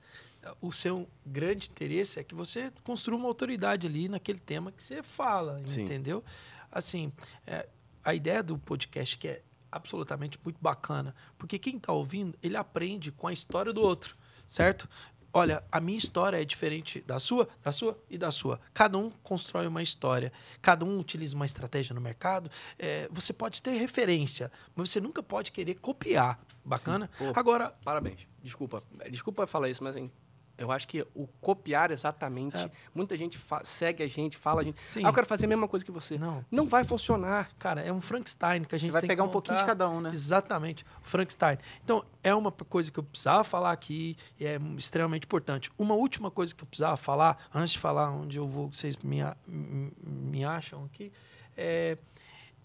o 0.60 0.72
seu 0.72 1.08
grande 1.24 1.68
interesse 1.70 2.18
é 2.18 2.24
que 2.24 2.34
você 2.34 2.72
construa 2.82 3.18
uma 3.18 3.28
autoridade 3.28 3.86
ali 3.86 4.08
naquele 4.08 4.38
tema 4.38 4.72
que 4.72 4.82
você 4.82 5.02
fala, 5.02 5.60
Sim. 5.66 5.82
entendeu? 5.82 6.24
Assim, 6.70 7.12
é, 7.46 7.68
a 8.04 8.14
ideia 8.14 8.42
do 8.42 8.56
podcast 8.58 9.18
que 9.18 9.28
é 9.28 9.42
absolutamente 9.70 10.38
muito 10.42 10.58
bacana, 10.60 11.14
porque 11.38 11.58
quem 11.58 11.76
está 11.76 11.92
ouvindo, 11.92 12.36
ele 12.42 12.56
aprende 12.56 13.12
com 13.12 13.26
a 13.26 13.32
história 13.32 13.72
do 13.72 13.82
outro, 13.82 14.16
certo? 14.46 14.88
Olha, 15.32 15.62
a 15.70 15.80
minha 15.80 15.96
história 15.96 16.40
é 16.40 16.44
diferente 16.44 17.00
da 17.02 17.18
sua, 17.18 17.48
da 17.62 17.72
sua 17.72 17.98
e 18.08 18.18
da 18.18 18.30
sua. 18.30 18.60
Cada 18.74 18.98
um 18.98 19.10
constrói 19.22 19.66
uma 19.66 19.82
história, 19.82 20.32
cada 20.60 20.84
um 20.84 20.98
utiliza 20.98 21.36
uma 21.36 21.46
estratégia 21.46 21.94
no 21.94 22.00
mercado. 22.00 22.50
É, 22.78 23.08
você 23.12 23.32
pode 23.32 23.62
ter 23.62 23.72
referência, 23.78 24.50
mas 24.74 24.90
você 24.90 25.00
nunca 25.00 25.22
pode 25.22 25.52
querer 25.52 25.74
copiar. 25.74 26.40
Bacana? 26.64 27.08
Pô. 27.16 27.32
Agora, 27.34 27.74
Parabéns. 27.84 28.26
Desculpa. 28.42 28.78
Desculpa 29.10 29.46
falar 29.46 29.68
isso, 29.68 29.82
mas 29.82 29.96
assim, 29.96 30.10
Eu 30.60 30.70
acho 30.70 30.86
que 30.86 31.06
o 31.14 31.26
copiar 31.40 31.90
exatamente. 31.90 32.54
É. 32.54 32.70
Muita 32.94 33.16
gente 33.16 33.40
segue 33.64 34.02
a 34.02 34.06
gente, 34.06 34.36
fala 34.36 34.60
a 34.60 34.64
gente. 34.64 34.78
Sim. 34.86 35.02
Ah, 35.02 35.08
eu 35.08 35.12
quero 35.14 35.26
fazer 35.26 35.46
a 35.46 35.48
mesma 35.48 35.66
coisa 35.66 35.82
que 35.82 35.90
você. 35.90 36.18
Não. 36.18 36.44
Não 36.50 36.66
vai 36.66 36.84
funcionar. 36.84 37.50
Cara, 37.58 37.80
é 37.80 37.90
um 37.90 38.00
Frankenstein 38.00 38.62
que 38.64 38.74
a 38.74 38.78
gente 38.78 38.90
Você 38.90 38.92
vai 38.92 39.00
pegar 39.00 39.24
um 39.24 39.30
pouquinho 39.30 39.56
de 39.56 39.64
cada 39.64 39.88
um, 39.88 40.02
né? 40.02 40.10
Exatamente, 40.12 40.84
Frankenstein. 41.00 41.56
Então, 41.82 42.04
é 42.22 42.34
uma 42.34 42.52
coisa 42.52 42.90
que 42.90 42.98
eu 42.98 43.02
precisava 43.02 43.42
falar 43.42 43.72
aqui 43.72 44.18
e 44.38 44.44
é 44.44 44.60
extremamente 44.76 45.24
importante. 45.24 45.70
Uma 45.78 45.94
última 45.94 46.30
coisa 46.30 46.54
que 46.54 46.62
eu 46.62 46.66
precisava 46.66 46.98
falar, 46.98 47.38
antes 47.54 47.72
de 47.72 47.78
falar 47.78 48.10
onde 48.10 48.36
eu 48.36 48.46
vou, 48.46 48.68
que 48.68 48.76
vocês 48.76 48.96
me, 48.98 49.20
me 49.46 50.44
acham 50.44 50.84
aqui, 50.84 51.10
é, 51.56 51.96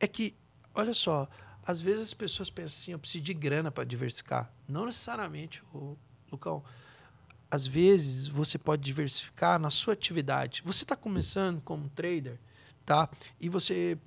é 0.02 0.06
que, 0.06 0.36
olha 0.74 0.94
só, 0.94 1.30
às 1.66 1.80
vezes 1.80 2.08
as 2.08 2.14
pessoas 2.14 2.50
pensam 2.50 2.78
assim, 2.78 2.92
eu 2.92 3.00
preciso 3.00 3.24
de 3.24 3.34
grana 3.34 3.72
para 3.72 3.86
diversificar. 3.86 4.52
Não 4.68 4.84
necessariamente, 4.84 5.64
o 5.74 5.98
Lucão. 6.30 6.62
Às 7.50 7.66
vezes 7.66 8.28
você 8.28 8.58
pode 8.58 8.82
diversificar 8.82 9.60
na 9.60 9.70
sua 9.70 9.94
atividade. 9.94 10.62
Você 10.66 10.84
está 10.84 10.96
começando 10.96 11.62
como 11.62 11.90
trader, 11.90 12.40
tá? 12.86 13.10
E 13.40 13.50
você 13.50 13.98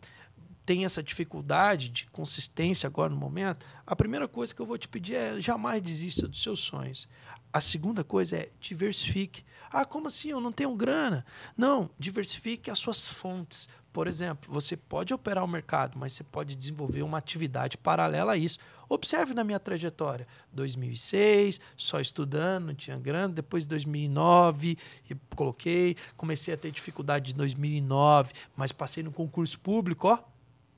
tem 0.69 0.85
essa 0.85 1.02
dificuldade 1.02 1.89
de 1.89 2.06
consistência 2.09 2.86
agora 2.86 3.09
no 3.09 3.16
momento, 3.16 3.65
a 3.86 3.97
primeira 3.97 4.28
coisa 4.28 4.55
que 4.55 4.60
eu 4.60 4.66
vou 4.66 4.77
te 4.77 4.86
pedir 4.86 5.15
é 5.15 5.40
jamais 5.40 5.81
desista 5.81 6.28
dos 6.28 6.43
seus 6.43 6.60
sonhos. 6.60 7.09
A 7.51 7.59
segunda 7.59 8.05
coisa 8.05 8.36
é 8.36 8.51
diversifique. 8.60 9.43
Ah, 9.70 9.86
como 9.86 10.09
assim? 10.09 10.28
Eu 10.28 10.43
não 10.43 10.52
tenho 10.52 10.77
grana. 10.77 11.24
Não, 11.56 11.89
diversifique 11.98 12.70
as 12.70 12.78
suas 12.78 13.09
fontes. 13.09 13.66
Por 13.94 14.06
exemplo, 14.06 14.52
você 14.52 14.77
pode 14.77 15.15
operar 15.15 15.43
o 15.43 15.48
mercado, 15.48 15.98
mas 15.98 16.12
você 16.12 16.23
pode 16.23 16.55
desenvolver 16.55 17.02
uma 17.02 17.16
atividade 17.16 17.78
paralela 17.78 18.35
a 18.35 18.36
isso. 18.36 18.59
Observe 18.89 19.35
na 19.35 19.44
minha 19.44 19.60
trajetória. 19.60 20.27
2006, 20.52 21.60
só 21.77 22.01
estudando, 22.01 22.66
não 22.66 22.74
tinha 22.74 22.97
grana. 22.97 23.35
Depois 23.35 23.66
2009, 23.66 24.78
eu 25.09 25.16
coloquei. 25.36 25.97
Comecei 26.16 26.55
a 26.55 26.56
ter 26.56 26.70
dificuldade 26.70 27.32
em 27.32 27.36
2009, 27.36 28.32
mas 28.56 28.73
passei 28.73 29.02
no 29.02 29.12
concurso 29.12 29.59
público, 29.60 30.09
ó. 30.09 30.19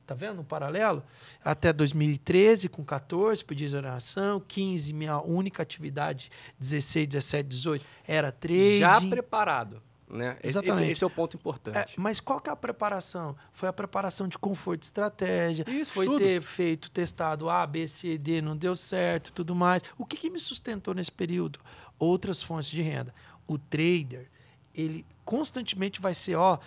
Tá 0.07 0.15
vendo? 0.17 0.41
Um 0.41 0.45
paralelo. 0.45 1.05
Até 1.45 1.73
2013, 1.73 2.69
com 2.69 2.85
14, 2.85 3.45
pedi 3.45 3.65
exoneração. 3.65 4.41
15, 4.41 4.93
minha 4.93 5.21
única 5.21 5.63
atividade. 5.63 6.33
16, 6.59 7.07
17, 7.07 7.49
18, 7.49 7.87
era 8.09 8.33
trading. 8.33 8.81
Já 8.81 9.01
preparado. 9.01 9.81
Né? 10.11 10.37
Exatamente. 10.43 10.83
Esse, 10.83 10.91
esse 10.93 11.05
é 11.05 11.07
o 11.07 11.11
ponto 11.11 11.37
É, 11.37 11.39
importante. 11.39 12.01
mas 12.01 12.19
qual 12.21 12.41
que 12.41 12.51
é 12.51 12.53
a 12.53 12.57
preparação? 12.57 13.37
Foi 13.53 13.69
a 13.69 13.73
preparação 13.73 14.27
de 14.27 14.37
conforto 14.37 14.83
e 14.83 14.85
estratégia. 14.87 15.65
Isso, 15.69 15.93
foi 15.93 16.05
estudo. 16.07 16.19
ter 16.25 16.43
feito, 16.43 16.91
testado 16.91 17.49
A, 17.49 17.65
B, 17.67 17.87
C, 17.87 18.19
D, 18.19 18.43
não 18.43 18.57
deu 18.57 18.75
certo, 18.75 19.33
tudo 19.33 19.55
mais. 19.55 19.83
O 19.97 20.05
que, 20.05 20.17
que 20.17 20.29
me 20.29 20.41
sustentou 20.41 20.95
nesse 20.95 21.13
período? 21.13 21.61
Outras 21.99 22.43
fontes 22.43 22.69
de 22.69 22.83
renda. 22.83 23.15
O 23.47 23.57
trader, 23.57 24.29
ele 24.75 25.07
constantemente 25.25 26.01
vai 26.01 26.13
ser, 26.13 26.35
ó, 26.35 26.59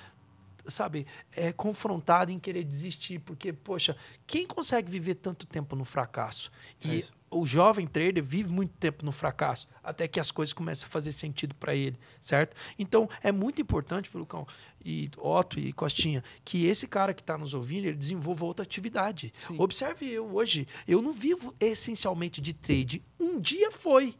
sabe, 0.68 1.06
é 1.31 1.52
confrontado 1.52 2.31
em 2.31 2.40
querer 2.40 2.64
desistir, 2.64 3.19
porque, 3.19 3.52
poxa, 3.53 3.95
quem 4.26 4.45
consegue 4.48 4.90
viver 4.90 5.15
tanto 5.15 5.45
tempo 5.45 5.76
no 5.76 5.85
fracasso? 5.85 6.52
É 6.84 6.88
E 6.88 6.99
isso. 6.99 7.14
o 7.30 7.45
jovem 7.45 7.85
trader 7.88 8.23
vive 8.23 8.49
muito 8.49 8.72
tempo 8.77 9.06
no 9.06 9.11
fracasso, 9.11 9.68
até 9.84 10.07
que 10.07 10.19
as 10.19 10.31
coisas 10.31 10.53
começam 10.53 10.88
a 10.88 10.91
fazer 10.91 11.11
sentido 11.11 11.53
para 11.56 11.76
ele, 11.76 11.98
certo? 12.22 12.56
Então, 12.77 13.10
é 13.22 13.31
muito 13.31 13.61
importante, 13.61 14.15
Lucão, 14.15 14.48
e 14.84 15.10
Otto 15.18 15.60
e 15.60 15.73
Costinha, 15.73 16.23
que 16.45 16.65
esse 16.65 16.88
cara 16.88 17.14
que 17.14 17.22
está 17.22 17.38
nos 17.38 17.53
ouvindo, 17.53 17.85
ele 17.85 17.98
desenvolva 17.98 18.45
outra 18.45 18.64
atividade. 18.64 19.34
Sim. 19.41 19.56
Observe 19.60 20.06
eu 20.10 20.34
hoje, 20.35 20.68
eu 20.88 21.02
não 21.02 21.11
vivo 21.11 21.56
essencialmente 21.60 22.40
de 22.41 22.53
trade. 22.53 23.03
Um 23.19 23.40
dia 23.40 23.72
foi, 23.72 24.15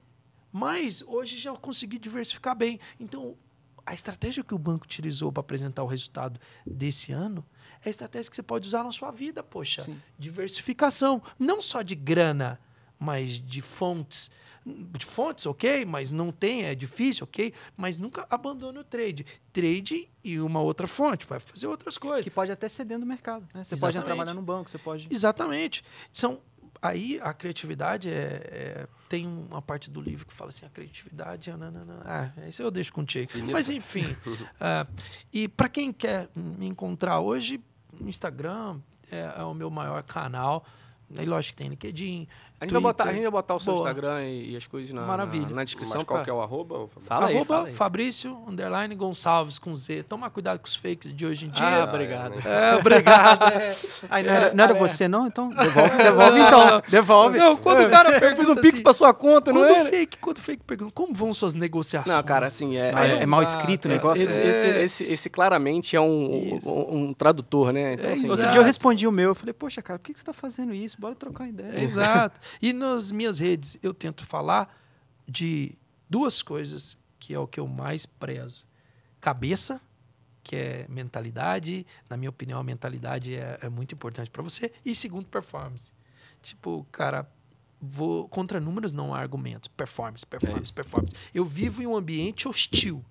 mas 0.52 1.02
hoje 1.04 1.38
já 1.38 1.52
consegui 1.54 1.98
diversificar 2.00 2.56
bem. 2.56 2.80
Então, 3.00 3.36
a 3.86 3.94
estratégia 3.94 4.44
que 4.44 4.54
o 4.54 4.58
banco 4.58 4.86
utilizou 4.86 5.32
para 5.32 5.42
apresentar 5.42 5.84
o 5.84 5.88
resultado 5.88 6.40
desse 6.66 7.12
ano 7.12 7.46
é 7.84 7.90
a 7.90 7.92
estratégia 7.92 8.30
que 8.30 8.36
você 8.36 8.44
pode 8.44 8.68
usar 8.68 8.84
na 8.84 8.92
sua 8.92 9.12
vida, 9.12 9.44
poxa. 9.44 9.82
Sim. 9.82 10.00
Diversificação, 10.18 11.22
não 11.38 11.62
só 11.62 11.82
de 11.82 11.96
grana, 11.96 12.60
mas 12.98 13.40
de 13.40 13.62
fontes. 13.62 14.32
De 14.66 15.06
fontes, 15.06 15.46
ok, 15.46 15.84
mas 15.84 16.10
não 16.10 16.32
tem, 16.32 16.64
é 16.64 16.74
difícil, 16.74 17.26
ok, 17.26 17.54
mas 17.76 17.98
nunca 17.98 18.26
abandone 18.30 18.80
o 18.80 18.84
trade. 18.84 19.26
Trade 19.52 20.10
e 20.24 20.40
uma 20.40 20.62
outra 20.62 20.88
fonte, 20.88 21.28
vai 21.28 21.42
fazer 21.42 21.68
outras 21.68 21.98
coisas. 21.98 22.24
Que 22.24 22.32
pode 22.32 22.50
até 22.50 22.70
dentro 22.70 23.02
do 23.02 23.06
mercado. 23.06 23.46
Né? 23.54 23.66
Você 23.66 23.76
pode 23.76 23.98
Exatamente. 23.98 24.06
trabalhar 24.06 24.34
no 24.34 24.42
banco, 24.42 24.70
você 24.70 24.78
pode. 24.78 25.08
Exatamente. 25.12 25.84
São, 26.14 26.40
aí 26.84 27.20
a 27.22 27.34
criatividade 27.34 28.10
é, 28.10 28.14
é- 28.14 28.88
Tem 29.10 29.26
uma 29.26 29.62
parte 29.62 29.90
do 29.90 30.02
livro 30.02 30.26
que 30.26 30.34
fala 30.34 30.50
assim: 30.50 30.66
a 30.66 30.70
criatividade 30.70 31.50
é. 31.50 31.56
nananã. 31.56 32.02
Ah, 32.04 32.32
isso 32.48 32.62
eu 32.62 32.70
deixo 32.70 32.92
contigo. 32.92 33.32
Mas 33.52 33.70
enfim. 33.70 34.16
ah, 34.60 34.86
e 35.32 35.48
para 35.48 35.70
quem 35.70 35.94
quer 35.94 36.30
me 36.36 36.68
encontrar 36.68 37.20
hoje, 37.20 37.62
Instagram 38.02 38.80
é, 39.12 39.34
é 39.38 39.44
o 39.44 39.54
meu 39.54 39.70
maior 39.70 40.04
canal. 40.04 40.66
Aí, 41.16 41.26
lógico 41.26 41.56
que 41.56 41.64
tem 41.64 41.70
LinkedIn. 41.70 42.28
A 42.64 42.66
gente, 42.66 42.74
vai 42.74 42.82
botar, 42.82 43.04
a 43.06 43.14
gente 43.14 43.22
vai 43.24 43.32
botar 43.32 43.56
o 43.56 43.60
seu 43.60 43.74
Boa. 43.74 43.84
Instagram 43.90 44.24
e, 44.26 44.52
e 44.52 44.58
as 44.58 44.66
coisas 44.68 44.92
na, 44.94 45.02
Maravilha. 45.02 45.48
na, 45.50 45.56
na 45.58 45.64
descrição. 45.64 45.98
Mas 45.98 46.04
qual 46.06 46.18
pra- 46.20 46.24
que 46.24 46.30
é 46.30 46.34
o 46.34 46.42
arroba? 46.42 46.88
Fala 47.06 47.28
aí, 47.28 47.36
Arroba 47.36 47.56
fala 47.56 47.68
aí. 47.68 47.74
Fabrício, 47.74 48.38
underline 48.48 48.96
Gonçalves 48.96 49.60
com 49.60 49.76
Z. 49.76 50.04
Toma 50.04 50.30
cuidado 50.30 50.60
com 50.60 50.66
os 50.68 50.76
fakes 50.76 51.14
de 51.14 51.26
hoje 51.26 51.46
em 51.46 51.50
Ah, 51.50 51.54
dia. 51.54 51.84
obrigado. 51.84 52.34
É, 52.48 52.76
obrigado. 52.76 53.44
é. 53.54 53.74
Aí 54.10 54.24
não 54.24 54.34
era, 54.34 54.54
não 54.54 54.64
era 54.64 54.74
você, 54.74 55.08
não? 55.08 55.28
Então 55.28 55.50
devolve, 55.50 55.98
devolve 55.98 56.40
então. 56.40 56.82
Devolve. 56.90 57.38
Não, 57.38 57.56
quando 57.58 57.86
o 57.86 57.90
cara 57.90 58.12
pergunta 58.20 58.42
fiz 58.42 58.50
um 58.50 58.56
pix 58.56 58.74
assim, 58.76 58.84
pra 58.84 58.94
sua 58.94 59.14
conta, 59.14 59.52
não 59.52 59.62
quando 59.62 59.76
é? 59.76 59.82
o 59.82 59.86
fake, 59.86 60.18
quando 60.20 60.38
o 60.38 60.42
fake 60.42 60.64
pergunta, 60.64 60.92
como 60.94 61.14
vão 61.14 61.34
suas 61.34 61.54
negociações? 61.54 62.16
Não, 62.16 62.24
cara, 62.24 62.48
assim, 62.48 62.76
é... 62.78 62.92
Ah, 62.96 63.08
é- 63.08 63.24
é, 63.24 63.26
mal 63.26 63.42
escrito 63.44 63.86
o 63.86 63.90
negócio. 63.90 64.24
esse, 64.24 64.40
né? 64.40 64.48
esse, 64.50 64.68
esse, 64.68 65.04
esse 65.06 65.30
claramente 65.30 65.96
é 65.96 66.02
um, 66.02 66.60
um, 66.66 66.96
um 66.98 67.14
tradutor, 67.14 67.72
né? 67.74 67.94
Então, 67.94 68.10
É, 68.10 68.14
assim. 68.14 68.30
Outro 68.30 68.50
dia 68.50 68.60
eu 68.60 68.64
respondi 68.64 69.08
o 69.08 69.12
meu, 69.12 69.30
eu 69.30 69.36
falei, 69.36 69.54
poxa, 69.54 69.82
cara, 69.82 69.98
por 70.00 70.06
que 70.06 70.14
que 70.14 70.20
você 70.20 70.26
tá 70.26 70.34
fazendo 70.34 70.74
isso? 70.74 71.00
Bora 71.00 71.16
trocar 71.16 71.48
ideia. 71.48 71.82
Exato. 71.82 72.40
E 72.62 72.74
nas 72.74 73.12
minhas 73.12 73.40
redes 73.40 73.78
eu 73.82 73.94
tento 73.94 74.26
falar 74.26 74.80
de 75.28 75.78
duas 76.10 76.42
coisas 76.42 76.98
que 77.20 77.34
é 77.34 77.40
o 77.40 77.48
que 77.48 77.60
eu 77.60 77.68
mais 77.68 78.06
prezo. 78.06 78.66
Cabeça, 79.22 79.82
que 80.44 80.56
é 80.56 80.86
mentalidade. 80.90 81.88
Na 82.10 82.18
minha 82.18 82.30
opinião, 82.30 82.60
a 82.60 82.64
mentalidade 82.64 83.34
é, 83.34 83.58
é 83.62 83.70
muito 83.70 83.96
importante 83.96 84.30
para 84.30 84.44
você. 84.44 84.72
E 84.84 84.94
segundo, 84.94 85.28
performance. 85.28 85.94
Tipo, 86.42 86.86
cara, 86.92 87.26
vou 87.82 88.28
contra 88.28 88.60
números 88.60 88.92
não 88.92 89.16
há 89.16 89.20
argumentos. 89.20 89.70
Performance, 89.70 90.26
performance, 90.26 90.74
performance. 90.74 91.16
Eu 91.34 91.46
vivo 91.46 91.82
em 91.82 91.88
um 91.88 91.96
ambiente 91.96 92.48
hostil, 92.48 93.04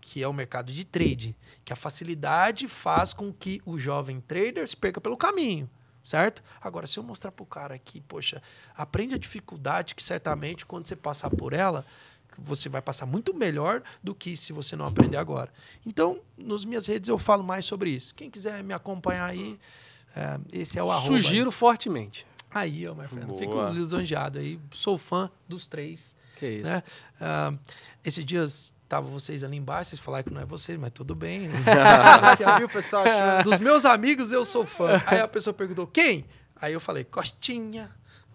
que 0.00 0.22
é 0.22 0.28
o 0.28 0.32
mercado 0.32 0.72
de 0.72 0.84
trade, 0.84 1.36
que 1.64 1.72
a 1.72 1.76
facilidade 1.76 2.68
faz 2.68 3.12
com 3.12 3.32
que 3.32 3.60
o 3.66 3.76
jovem 3.76 4.20
trader 4.20 4.66
se 4.68 4.76
perca 4.76 5.00
pelo 5.00 5.16
caminho, 5.16 5.68
certo? 6.02 6.42
Agora, 6.60 6.86
se 6.86 6.98
eu 6.98 7.02
mostrar 7.02 7.30
pro 7.32 7.44
cara 7.44 7.78
que, 7.78 8.00
poxa, 8.00 8.42
aprende 8.76 9.14
a 9.14 9.18
dificuldade 9.18 9.94
que 9.94 10.02
certamente 10.02 10.66
quando 10.66 10.86
você 10.86 10.96
passar 10.96 11.30
por 11.30 11.52
ela, 11.52 11.84
você 12.38 12.68
vai 12.68 12.80
passar 12.80 13.06
muito 13.06 13.34
melhor 13.34 13.82
do 14.02 14.14
que 14.14 14.36
se 14.36 14.52
você 14.52 14.74
não 14.76 14.86
aprender 14.86 15.16
agora. 15.16 15.52
Então, 15.84 16.20
nas 16.38 16.64
minhas 16.64 16.86
redes 16.86 17.08
eu 17.08 17.18
falo 17.18 17.42
mais 17.42 17.66
sobre 17.66 17.90
isso. 17.90 18.14
Quem 18.14 18.30
quiser 18.30 18.62
me 18.62 18.72
acompanhar 18.72 19.26
aí, 19.26 19.58
é, 20.16 20.40
esse 20.52 20.78
é 20.78 20.82
o 20.82 20.90
arroba. 20.90 21.06
Sugiro 21.06 21.52
fortemente. 21.52 22.26
Aí, 22.50 22.86
ó, 22.88 22.94
my 22.94 23.06
friend. 23.06 23.38
Fico 23.38 23.68
lisonjeado 23.68 24.38
aí. 24.38 24.58
Sou 24.72 24.98
fã 24.98 25.30
dos 25.48 25.66
três. 25.66 26.16
Que 26.36 26.48
isso. 26.48 26.70
Né? 26.70 26.82
Ah, 27.20 27.52
esses 28.04 28.24
dias 28.24 28.72
estavam 28.90 29.08
vocês 29.12 29.44
ali 29.44 29.56
embaixo, 29.56 29.90
vocês 29.90 30.00
falaram 30.00 30.24
que 30.24 30.34
não 30.34 30.42
é 30.42 30.44
vocês, 30.44 30.76
mas 30.76 30.90
tudo 30.90 31.14
bem. 31.14 31.46
Né? 31.46 31.58
Você 32.36 32.56
viu 32.56 32.66
o 32.66 32.70
pessoal 32.70 33.04
achando? 33.04 33.44
Dos 33.44 33.60
meus 33.60 33.84
amigos, 33.84 34.32
eu 34.32 34.44
sou 34.44 34.66
fã. 34.66 35.00
Aí 35.06 35.20
a 35.20 35.28
pessoa 35.28 35.54
perguntou, 35.54 35.86
quem? 35.86 36.24
Aí 36.60 36.72
eu 36.72 36.80
falei, 36.80 37.04
Costinha, 37.04 37.88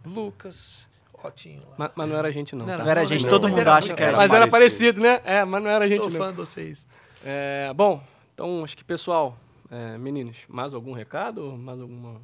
Lucas, 0.06 0.88
Otinho 1.22 1.60
lá. 1.68 1.76
Mas, 1.78 1.92
mas 1.96 2.10
não 2.10 2.18
era 2.18 2.28
a 2.30 2.32
gente, 2.32 2.56
não. 2.56 2.66
Não, 2.66 2.78
tá? 2.78 2.84
Não 2.84 2.92
era 2.92 3.02
a 3.02 3.06
gente, 3.06 3.24
não, 3.24 3.30
todo 3.30 3.44
mas 3.44 3.52
mundo 3.52 3.62
era 3.62 3.76
acha 3.76 3.94
que 3.94 4.02
era. 4.02 4.16
Mas 4.16 4.32
era 4.32 4.48
parecido. 4.48 5.02
parecido, 5.02 5.02
né? 5.02 5.22
É, 5.40 5.44
mas 5.44 5.64
não 5.64 5.70
era 5.70 5.86
a 5.86 5.88
gente, 5.88 6.04
Sou 6.04 6.12
não. 6.12 6.20
fã 6.20 6.32
de 6.32 6.38
vocês. 6.38 6.88
É, 7.26 7.74
bom, 7.76 8.02
então 8.34 8.64
acho 8.64 8.78
que, 8.78 8.84
pessoal, 8.84 9.38
é, 9.70 9.98
meninos, 9.98 10.46
mais 10.48 10.74
algum 10.74 10.94
recado? 10.94 11.58
Mais 11.58 11.82
alguma. 11.82 12.22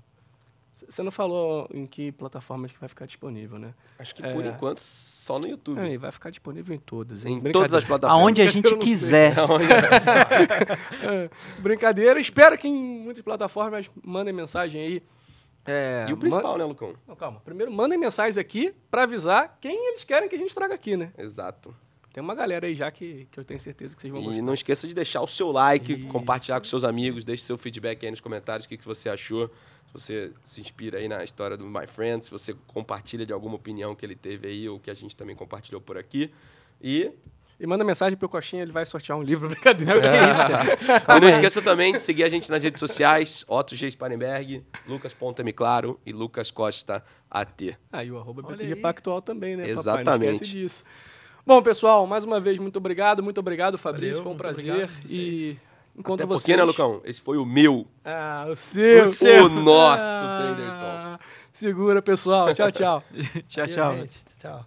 Você 0.89 1.03
não 1.03 1.11
falou 1.11 1.67
em 1.73 1.85
que 1.85 2.11
plataformas 2.11 2.71
que 2.71 2.79
vai 2.79 2.89
ficar 2.89 3.05
disponível, 3.05 3.59
né? 3.59 3.73
Acho 3.99 4.15
que 4.15 4.21
por 4.21 4.45
enquanto 4.45 4.79
só 4.79 5.37
no 5.37 5.47
YouTube. 5.47 5.79
É, 5.79 5.93
e 5.93 5.97
vai 5.97 6.11
ficar 6.11 6.29
disponível 6.29 6.75
em 6.75 6.79
todas. 6.79 7.25
Em 7.25 7.39
todas 7.51 7.73
as 7.73 7.83
plataformas. 7.83 8.23
Aonde 8.23 8.41
a 8.41 8.47
gente 8.47 8.65
não 8.71 8.81
sei. 8.81 8.89
quiser. 8.89 9.33
Brincadeira. 11.59 12.19
Espero 12.19 12.57
que 12.57 12.67
em 12.67 12.73
muitas 12.73 13.23
plataformas 13.23 13.89
mandem 14.03 14.33
mensagem 14.33 14.81
aí. 14.81 15.03
É, 15.65 16.05
E 16.09 16.13
o 16.13 16.17
principal, 16.17 16.57
né, 16.57 16.65
Lucão? 16.65 16.93
Não, 17.07 17.15
calma. 17.15 17.39
Primeiro, 17.45 17.71
mandem 17.71 17.97
mensagens 17.97 18.37
aqui 18.37 18.73
pra 18.89 19.03
avisar 19.03 19.57
quem 19.61 19.89
eles 19.89 20.03
querem 20.03 20.27
que 20.27 20.35
a 20.35 20.39
gente 20.39 20.55
traga 20.55 20.73
aqui, 20.73 20.97
né? 20.97 21.11
Exato. 21.17 21.73
Tem 22.13 22.21
uma 22.21 22.35
galera 22.35 22.67
aí 22.67 22.75
já 22.75 22.91
que, 22.91 23.27
que 23.31 23.39
eu 23.39 23.43
tenho 23.45 23.59
certeza 23.59 23.95
que 23.95 24.01
vocês 24.01 24.11
vão 24.11 24.21
E 24.21 24.25
gostar. 24.25 24.41
não 24.41 24.53
esqueça 24.53 24.87
de 24.87 24.93
deixar 24.93 25.21
o 25.21 25.27
seu 25.27 25.51
like, 25.51 25.93
Isso. 25.93 26.07
compartilhar 26.07 26.59
com 26.59 26.65
seus 26.65 26.83
amigos, 26.83 27.23
deixe 27.23 27.43
seu 27.43 27.57
feedback 27.57 28.03
aí 28.05 28.11
nos 28.11 28.19
comentários, 28.19 28.65
o 28.65 28.69
que, 28.69 28.77
que 28.77 28.85
você 28.85 29.09
achou. 29.09 29.47
Se 29.87 29.93
você 29.93 30.31
se 30.43 30.59
inspira 30.61 30.97
aí 30.99 31.07
na 31.07 31.23
história 31.23 31.55
do 31.57 31.65
My 31.65 31.87
Friend, 31.87 32.23
se 32.23 32.31
você 32.31 32.53
compartilha 32.67 33.25
de 33.25 33.31
alguma 33.33 33.55
opinião 33.55 33.93
que 33.95 34.05
ele 34.05 34.15
teve 34.15 34.47
aí, 34.47 34.67
ou 34.69 34.79
que 34.79 34.89
a 34.91 34.93
gente 34.93 35.15
também 35.15 35.35
compartilhou 35.35 35.79
por 35.81 35.97
aqui. 35.97 36.31
E 36.81 37.11
E 37.59 37.67
manda 37.67 37.83
mensagem 37.83 38.17
pro 38.17 38.27
Coxinha, 38.27 38.61
ele 38.63 38.71
vai 38.71 38.85
sortear 38.85 39.17
um 39.17 39.21
livro. 39.21 39.47
Brincadeira, 39.51 39.99
que 40.01 40.07
isso, 40.31 40.47
cara? 40.47 41.15
E 41.17 41.21
não 41.21 41.29
esqueça 41.29 41.61
também 41.61 41.93
de 41.93 41.99
seguir 41.99 42.23
a 42.23 42.29
gente 42.29 42.49
nas 42.49 42.63
redes 42.63 42.79
sociais, 42.79 43.45
Otto 43.47 43.75
G. 43.75 43.89
Sparenberg, 43.91 44.63
Lucas 44.87 45.13
Ponta 45.13 45.43
Me 45.43 45.53
Claro 45.53 45.99
e 46.05 46.11
Lucas 46.11 46.49
Costa 46.51 47.03
AT. 47.29 47.77
Aí 47.91 48.11
o 48.11 48.17
arroba 48.17 48.41
Olha 48.45 48.55
BTG 48.57 48.73
aí. 48.73 48.79
Pactual 48.81 49.21
também, 49.21 49.55
né? 49.55 49.63
Papai? 49.63 49.73
Não 49.75 49.81
Exatamente. 49.81 50.33
esquece 50.33 50.51
disso. 50.51 50.83
Bom, 51.45 51.61
pessoal, 51.61 52.05
mais 52.05 52.23
uma 52.23 52.39
vez, 52.39 52.59
muito 52.59 52.77
obrigado. 52.77 53.23
Muito 53.23 53.39
obrigado, 53.39 53.77
Fabrício. 53.77 54.23
Valeu, 54.23 54.23
foi 54.23 54.33
um 54.33 54.37
prazer. 54.37 54.89
E 55.09 55.57
enquanto 55.97 56.21
Até 56.21 56.27
vocês... 56.27 56.41
porque, 56.41 56.57
né, 56.57 56.63
Lucão? 56.63 57.01
Esse 57.03 57.21
foi 57.21 57.37
o 57.37 57.45
meu. 57.45 57.87
Ah, 58.05 58.47
o 58.49 58.55
seu. 58.55 59.03
O 59.03 59.07
seu. 59.07 59.49
nosso 59.49 60.03
Ah, 60.03 61.17
Talk. 61.17 61.25
Segura, 61.51 62.01
pessoal. 62.01 62.53
Tchau, 62.53 62.71
tchau. 62.71 63.03
Tchau, 63.47 63.67
tchau. 63.67 63.97
gente. 63.97 64.19
Tchau. 64.39 64.65